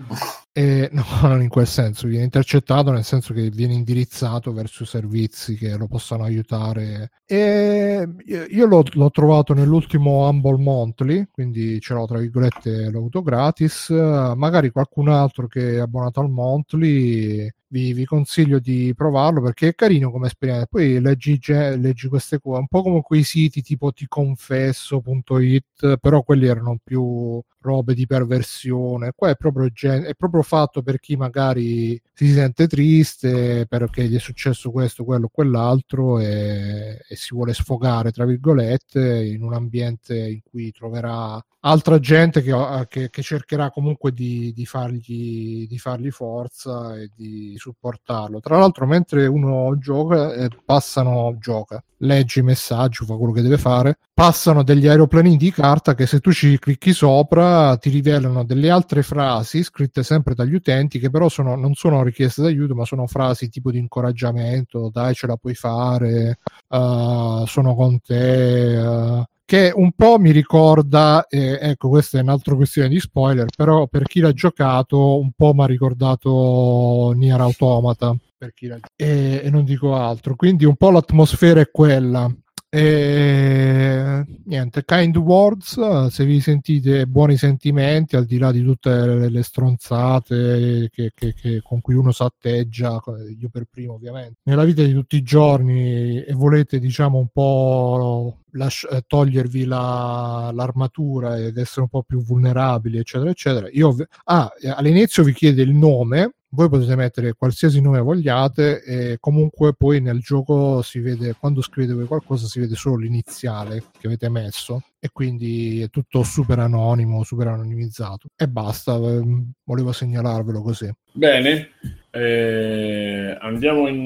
E, 0.52 0.88
no, 0.92 1.04
non 1.22 1.42
in 1.42 1.48
quel 1.48 1.66
senso 1.66 2.06
viene 2.06 2.24
intercettato 2.24 2.90
nel 2.90 3.04
senso 3.04 3.21
che 3.22 3.50
viene 3.50 3.74
indirizzato 3.74 4.52
verso 4.52 4.84
servizi 4.84 5.54
che 5.56 5.76
lo 5.76 5.86
possano 5.86 6.24
aiutare. 6.24 7.10
E 7.24 8.06
io 8.50 8.66
l'ho, 8.66 8.82
l'ho 8.92 9.10
trovato 9.10 9.54
nell'ultimo 9.54 10.28
Humble 10.28 10.58
Monthly 10.58 11.28
quindi 11.30 11.80
ce 11.80 11.94
l'ho 11.94 12.06
tra 12.06 12.18
virgolette 12.18 12.90
l'ho 12.90 12.98
avuto 12.98 13.22
gratis. 13.22 13.90
Magari 13.90 14.70
qualcun 14.70 15.08
altro 15.08 15.46
che 15.46 15.76
è 15.76 15.78
abbonato 15.78 16.20
al 16.20 16.30
Monthly 16.30 17.50
vi, 17.72 17.94
vi, 17.94 18.04
consiglio 18.04 18.58
di 18.58 18.92
provarlo 18.94 19.40
perché 19.40 19.68
è 19.68 19.74
carino 19.74 20.10
come 20.10 20.26
esperienza. 20.26 20.66
Poi 20.66 21.00
leggi, 21.00 21.40
leggi 21.46 22.08
queste 22.08 22.38
cose, 22.38 22.60
un 22.60 22.66
po' 22.68 22.82
come 22.82 23.00
quei 23.00 23.22
siti 23.22 23.62
tipo 23.62 23.92
ticonfesso.it, 23.92 25.98
però 25.98 26.22
quelli 26.22 26.46
erano 26.46 26.78
più 26.84 27.42
robe 27.62 27.94
di 27.94 28.06
perversione. 28.06 29.12
Qua 29.14 29.30
è 29.30 29.36
proprio, 29.36 29.70
gen- 29.70 30.04
è 30.04 30.14
proprio 30.14 30.42
fatto 30.42 30.82
per 30.82 31.00
chi 31.00 31.16
magari 31.16 32.00
si 32.12 32.32
sente 32.32 32.66
triste 32.66 33.66
perché 33.66 34.06
gli 34.06 34.16
è 34.16 34.20
successo 34.20 34.70
questo, 34.70 35.04
quello, 35.04 35.28
quell'altro 35.32 36.18
e, 36.18 37.00
e 37.08 37.16
si 37.16 37.34
vuole 37.34 37.54
sfogare, 37.54 38.12
tra 38.12 38.26
virgolette, 38.26 39.24
in 39.24 39.42
un 39.42 39.54
ambiente 39.54 40.18
in 40.18 40.40
cui 40.42 40.70
troverà 40.72 41.42
altra 41.64 41.98
gente 41.98 42.42
che, 42.42 42.52
che, 42.88 43.10
che 43.10 43.22
cercherà 43.22 43.70
comunque 43.70 44.12
di, 44.12 44.52
di, 44.52 44.66
fargli, 44.66 45.66
di, 45.66 45.78
fargli, 45.78 46.10
forza 46.10 46.98
e 46.98 47.10
di 47.14 47.54
supportarlo. 47.62 48.40
Tra 48.40 48.58
l'altro, 48.58 48.86
mentre 48.86 49.26
uno 49.26 49.76
gioca, 49.78 50.32
eh, 50.34 50.48
passano, 50.64 51.36
gioca, 51.38 51.82
legge 51.98 52.40
i 52.40 52.42
messaggi, 52.42 53.04
fa 53.04 53.14
quello 53.14 53.32
che 53.32 53.42
deve 53.42 53.58
fare, 53.58 53.98
passano 54.12 54.62
degli 54.62 54.88
aeroplani 54.88 55.36
di 55.36 55.52
carta 55.52 55.94
che 55.94 56.06
se 56.06 56.18
tu 56.20 56.32
ci 56.32 56.58
clicchi 56.58 56.92
sopra 56.92 57.76
ti 57.76 57.90
rivelano 57.90 58.44
delle 58.44 58.70
altre 58.70 59.02
frasi 59.02 59.62
scritte 59.62 60.02
sempre 60.02 60.34
dagli 60.34 60.54
utenti 60.54 60.98
che 60.98 61.10
però 61.10 61.28
sono, 61.28 61.54
non 61.54 61.74
sono 61.74 62.02
richieste 62.02 62.42
d'aiuto, 62.42 62.74
ma 62.74 62.84
sono 62.84 63.06
frasi 63.06 63.48
tipo 63.48 63.70
di 63.70 63.78
incoraggiamento, 63.78 64.90
dai 64.92 65.14
ce 65.14 65.26
la 65.28 65.36
puoi 65.36 65.54
fare, 65.54 66.38
uh, 66.68 67.46
sono 67.46 67.74
con 67.74 68.00
te. 68.00 68.76
Uh, 68.76 69.22
che 69.52 69.70
un 69.74 69.92
po' 69.92 70.18
mi 70.18 70.30
ricorda, 70.30 71.26
eh, 71.28 71.58
ecco 71.60 71.90
questa 71.90 72.18
è 72.18 72.22
un'altra 72.22 72.54
questione 72.54 72.88
di 72.88 72.98
spoiler, 72.98 73.44
però 73.54 73.86
per 73.86 74.04
chi 74.04 74.20
l'ha 74.20 74.32
giocato 74.32 75.18
un 75.18 75.32
po' 75.36 75.52
mi 75.52 75.62
ha 75.62 75.66
ricordato 75.66 77.12
Nier 77.14 77.38
Automata, 77.38 78.16
per 78.38 78.54
chi 78.54 78.68
l'ha 78.68 78.78
e, 78.96 79.42
e 79.44 79.50
non 79.50 79.64
dico 79.64 79.94
altro, 79.94 80.36
quindi 80.36 80.64
un 80.64 80.76
po' 80.76 80.90
l'atmosfera 80.90 81.60
è 81.60 81.70
quella. 81.70 82.34
E 82.74 84.24
niente, 84.44 84.82
kind 84.86 85.14
words, 85.16 86.06
se 86.08 86.24
vi 86.24 86.40
sentite 86.40 87.06
buoni 87.06 87.36
sentimenti, 87.36 88.16
al 88.16 88.24
di 88.24 88.38
là 88.38 88.50
di 88.50 88.64
tutte 88.64 88.88
le, 88.88 89.28
le 89.28 89.42
stronzate 89.42 90.88
che, 90.90 91.12
che, 91.14 91.34
che, 91.34 91.60
con 91.62 91.82
cui 91.82 91.94
uno 91.96 92.12
si 92.12 92.22
atteggia, 92.22 92.98
io 93.38 93.50
per 93.50 93.66
primo 93.70 93.92
ovviamente, 93.92 94.38
nella 94.44 94.64
vita 94.64 94.82
di 94.82 94.94
tutti 94.94 95.16
i 95.16 95.22
giorni 95.22 96.22
e 96.24 96.32
volete 96.32 96.78
diciamo 96.78 97.18
un 97.18 97.28
po' 97.28 98.38
lasci- 98.52 98.86
eh, 98.86 99.02
togliervi 99.06 99.66
la, 99.66 100.50
l'armatura 100.54 101.36
ed 101.36 101.58
essere 101.58 101.82
un 101.82 101.88
po' 101.88 102.04
più 102.04 102.22
vulnerabili, 102.22 102.96
eccetera, 102.96 103.28
eccetera, 103.28 103.68
io 103.70 103.94
ah, 104.24 104.50
all'inizio 104.76 105.22
vi 105.24 105.34
chiede 105.34 105.60
il 105.60 105.74
nome 105.74 106.36
voi 106.54 106.68
potete 106.68 106.94
mettere 106.96 107.32
qualsiasi 107.32 107.80
nome 107.80 108.00
vogliate 108.00 108.82
e 108.82 109.16
comunque 109.18 109.72
poi 109.74 110.00
nel 110.00 110.20
gioco 110.20 110.82
si 110.82 111.00
vede 111.00 111.34
quando 111.38 111.62
scrivete 111.62 112.04
qualcosa 112.04 112.46
si 112.46 112.60
vede 112.60 112.74
solo 112.74 112.96
l'iniziale 112.96 113.84
che 113.98 114.06
avete 114.06 114.28
messo 114.28 114.82
e 115.00 115.08
quindi 115.12 115.80
è 115.80 115.88
tutto 115.88 116.22
super 116.22 116.58
anonimo, 116.58 117.24
super 117.24 117.48
anonimizzato 117.48 118.28
e 118.36 118.48
basta, 118.48 118.94
ehm, 118.94 119.52
volevo 119.64 119.92
segnalarvelo 119.92 120.62
così. 120.62 120.92
Bene, 121.12 121.70
eh, 122.10 123.36
andiamo 123.40 123.88
in, 123.88 124.04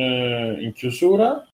in 0.60 0.72
chiusura. 0.72 1.44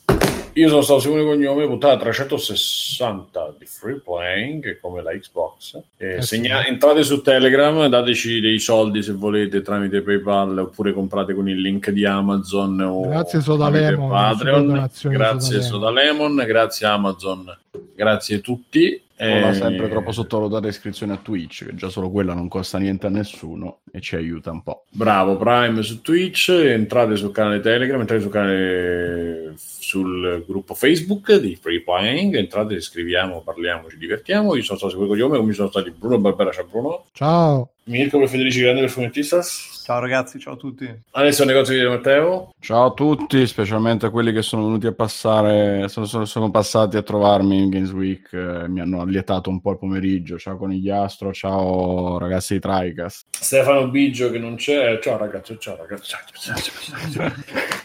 Io 0.55 0.69
sono 0.69 0.83
stato 0.83 1.01
Simone 1.01 1.23
Cognome, 1.23 1.67
puntata 1.67 1.97
360 1.97 3.55
di 3.59 3.65
Free 3.65 4.03
Playing, 4.05 4.81
come 4.81 5.03
la 5.03 5.13
Xbox. 5.13 5.81
Eh, 5.97 6.21
segna- 6.21 6.67
entrate 6.67 7.03
su 7.05 7.23
Telegram, 7.23 7.87
dateci 7.87 8.39
dei 8.39 8.59
soldi 8.59 9.03
se 9.03 9.13
volete 9.13 9.63
tramite 9.63 10.03
PayPal 10.03 10.59
oppure 10.59 10.93
comprate 10.93 11.33
con 11.33 11.49
il 11.49 11.59
link 11.59 11.89
di 11.89 12.05
Amazon 12.05 12.79
o 12.81 13.09
grazie 13.09 13.41
Sodalemon, 13.41 14.11
Patreon. 14.11 14.91
Grazie 15.05 15.63
Sodalemon, 15.63 16.35
grazie 16.47 16.87
Amazon, 16.87 17.59
grazie 17.95 18.37
a 18.37 18.41
tutti. 18.41 19.03
Non 19.17 19.51
eh... 19.51 19.55
sempre 19.55 19.89
troppo 19.89 20.13
sottovalutare 20.13 20.69
iscrizione 20.69 21.15
a 21.15 21.19
Twitch, 21.23 21.65
che 21.65 21.75
già 21.75 21.89
solo 21.89 22.11
quella 22.11 22.35
non 22.35 22.49
costa 22.49 22.77
niente 22.77 23.07
a 23.07 23.11
nessuno 23.11 23.79
e 23.91 24.01
ci 24.01 24.17
aiuta 24.17 24.51
un 24.51 24.63
po'. 24.63 24.85
Bravo, 24.91 25.37
Prime 25.37 25.81
su 25.83 26.03
Twitch, 26.03 26.51
entrate 26.51 27.17
sul 27.17 27.33
canale 27.33 27.61
Telegram, 27.61 28.01
entrate 28.01 28.21
sul 28.21 28.31
canale 28.31 29.55
sul 29.83 30.45
gruppo 30.47 30.75
Facebook 30.75 31.35
di 31.35 31.57
Free 31.57 31.83
Playing, 31.83 32.37
entrate, 32.37 32.81
scriviamo, 32.81 33.43
parliamo, 33.43 33.91
ci 33.91 33.99
divertiamo. 33.99 34.55
Io 34.55 34.63
sono 34.63 34.79
stato 34.79 34.93
Seguito 34.93 35.13
Coglione, 35.13 35.39
come 35.39 35.53
sono 35.53 35.71
stati 35.71 35.91
Bruno 35.91 36.19
Barbera, 36.19 36.53
ciao 36.53 36.67
Bruno. 36.71 37.05
Ciao. 37.13 37.71
Mirko 37.85 38.21
per 38.21 38.29
Federici 38.29 38.61
Grande 38.61 38.83
per 38.83 38.91
Fumettistas. 38.91 39.83
Ciao 39.85 39.99
ragazzi, 39.99 40.39
ciao 40.39 40.55
a 40.55 40.57
tutti. 40.57 40.89
Adesso 41.11 41.45
negozio 41.45 41.77
di 41.77 41.85
Matteo. 41.85 42.55
Ciao 42.61 42.87
a 42.87 42.93
tutti, 42.93 43.45
specialmente 43.49 44.07
a 44.07 44.11
quelli 44.11 44.33
che 44.33 44.43
sono 44.43 44.67
venuti 44.67 44.87
a 44.87 44.93
passare, 44.93 45.89
sono, 45.89 46.07
sono, 46.07 46.25
sono 46.25 46.53
passati 46.53 46.97
a 46.97 47.03
trovarmi 47.03 47.61
in 47.61 47.69
Games 47.69 47.91
Week, 47.91 48.33
eh, 48.33 48.69
mi 48.69 48.81
hanno 48.81 49.01
allietato 49.01 49.51
un 49.51 49.61
po' 49.61 49.73
il 49.73 49.79
pomeriggio. 49.79 50.39
Ciao 50.39 50.57
Conigliastro, 50.57 51.33
ciao 51.33 52.19
ragazzi 52.19 52.55
di 52.55 52.61
Tricast. 52.61 53.27
Stefano 53.33 53.89
Biggio 53.89 54.31
che 54.31 54.39
non 54.39 54.55
c'è, 54.55 55.01
ciao 55.01 55.17
ragazzi, 55.19 55.57
ciao 55.59 55.77
ragazzi. 55.77 56.11
Ciao, 56.11 56.57
ciao, 56.57 57.33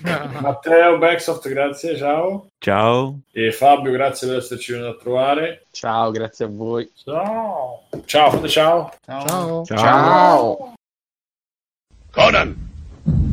ciao, 0.04 0.40
Matteo 0.40 1.00
Backsoft, 1.00 1.50
grazie, 1.50 1.97
ciao. 1.98 2.48
Ciao. 2.60 3.20
E 3.32 3.52
Fabio, 3.52 3.92
grazie 3.92 4.28
per 4.28 4.38
esserci 4.38 4.72
venuto 4.72 4.92
a 4.92 5.02
trovare. 5.02 5.66
Ciao, 5.72 6.12
grazie 6.12 6.46
a 6.46 6.50
voi. 6.50 6.90
Ciao. 7.04 7.84
Ciao, 8.06 8.32
fate 8.32 8.48
ciao. 8.48 8.94
Ciao. 9.06 9.66
Ciao. 9.66 9.78
ciao. 9.78 10.74
Conan, 12.12 12.56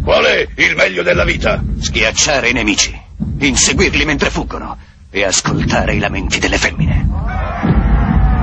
qual 0.03 0.25
è 0.25 0.47
il 0.57 0.75
meglio 0.75 1.03
della 1.03 1.25
vita? 1.25 1.63
Schiacciare 1.79 2.51
i 2.51 2.53
nemici, 2.53 2.95
inseguirli 3.39 4.05
mentre 4.05 4.31
fuggono 4.31 4.77
e 5.11 5.25
ascoltare 5.25 5.95
i 5.95 5.99
lamenti 5.99 6.39
delle 6.39 6.59
femmine. 6.59 7.07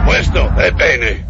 Questo 0.06 0.56
è 0.56 0.72
bene. 0.72 1.30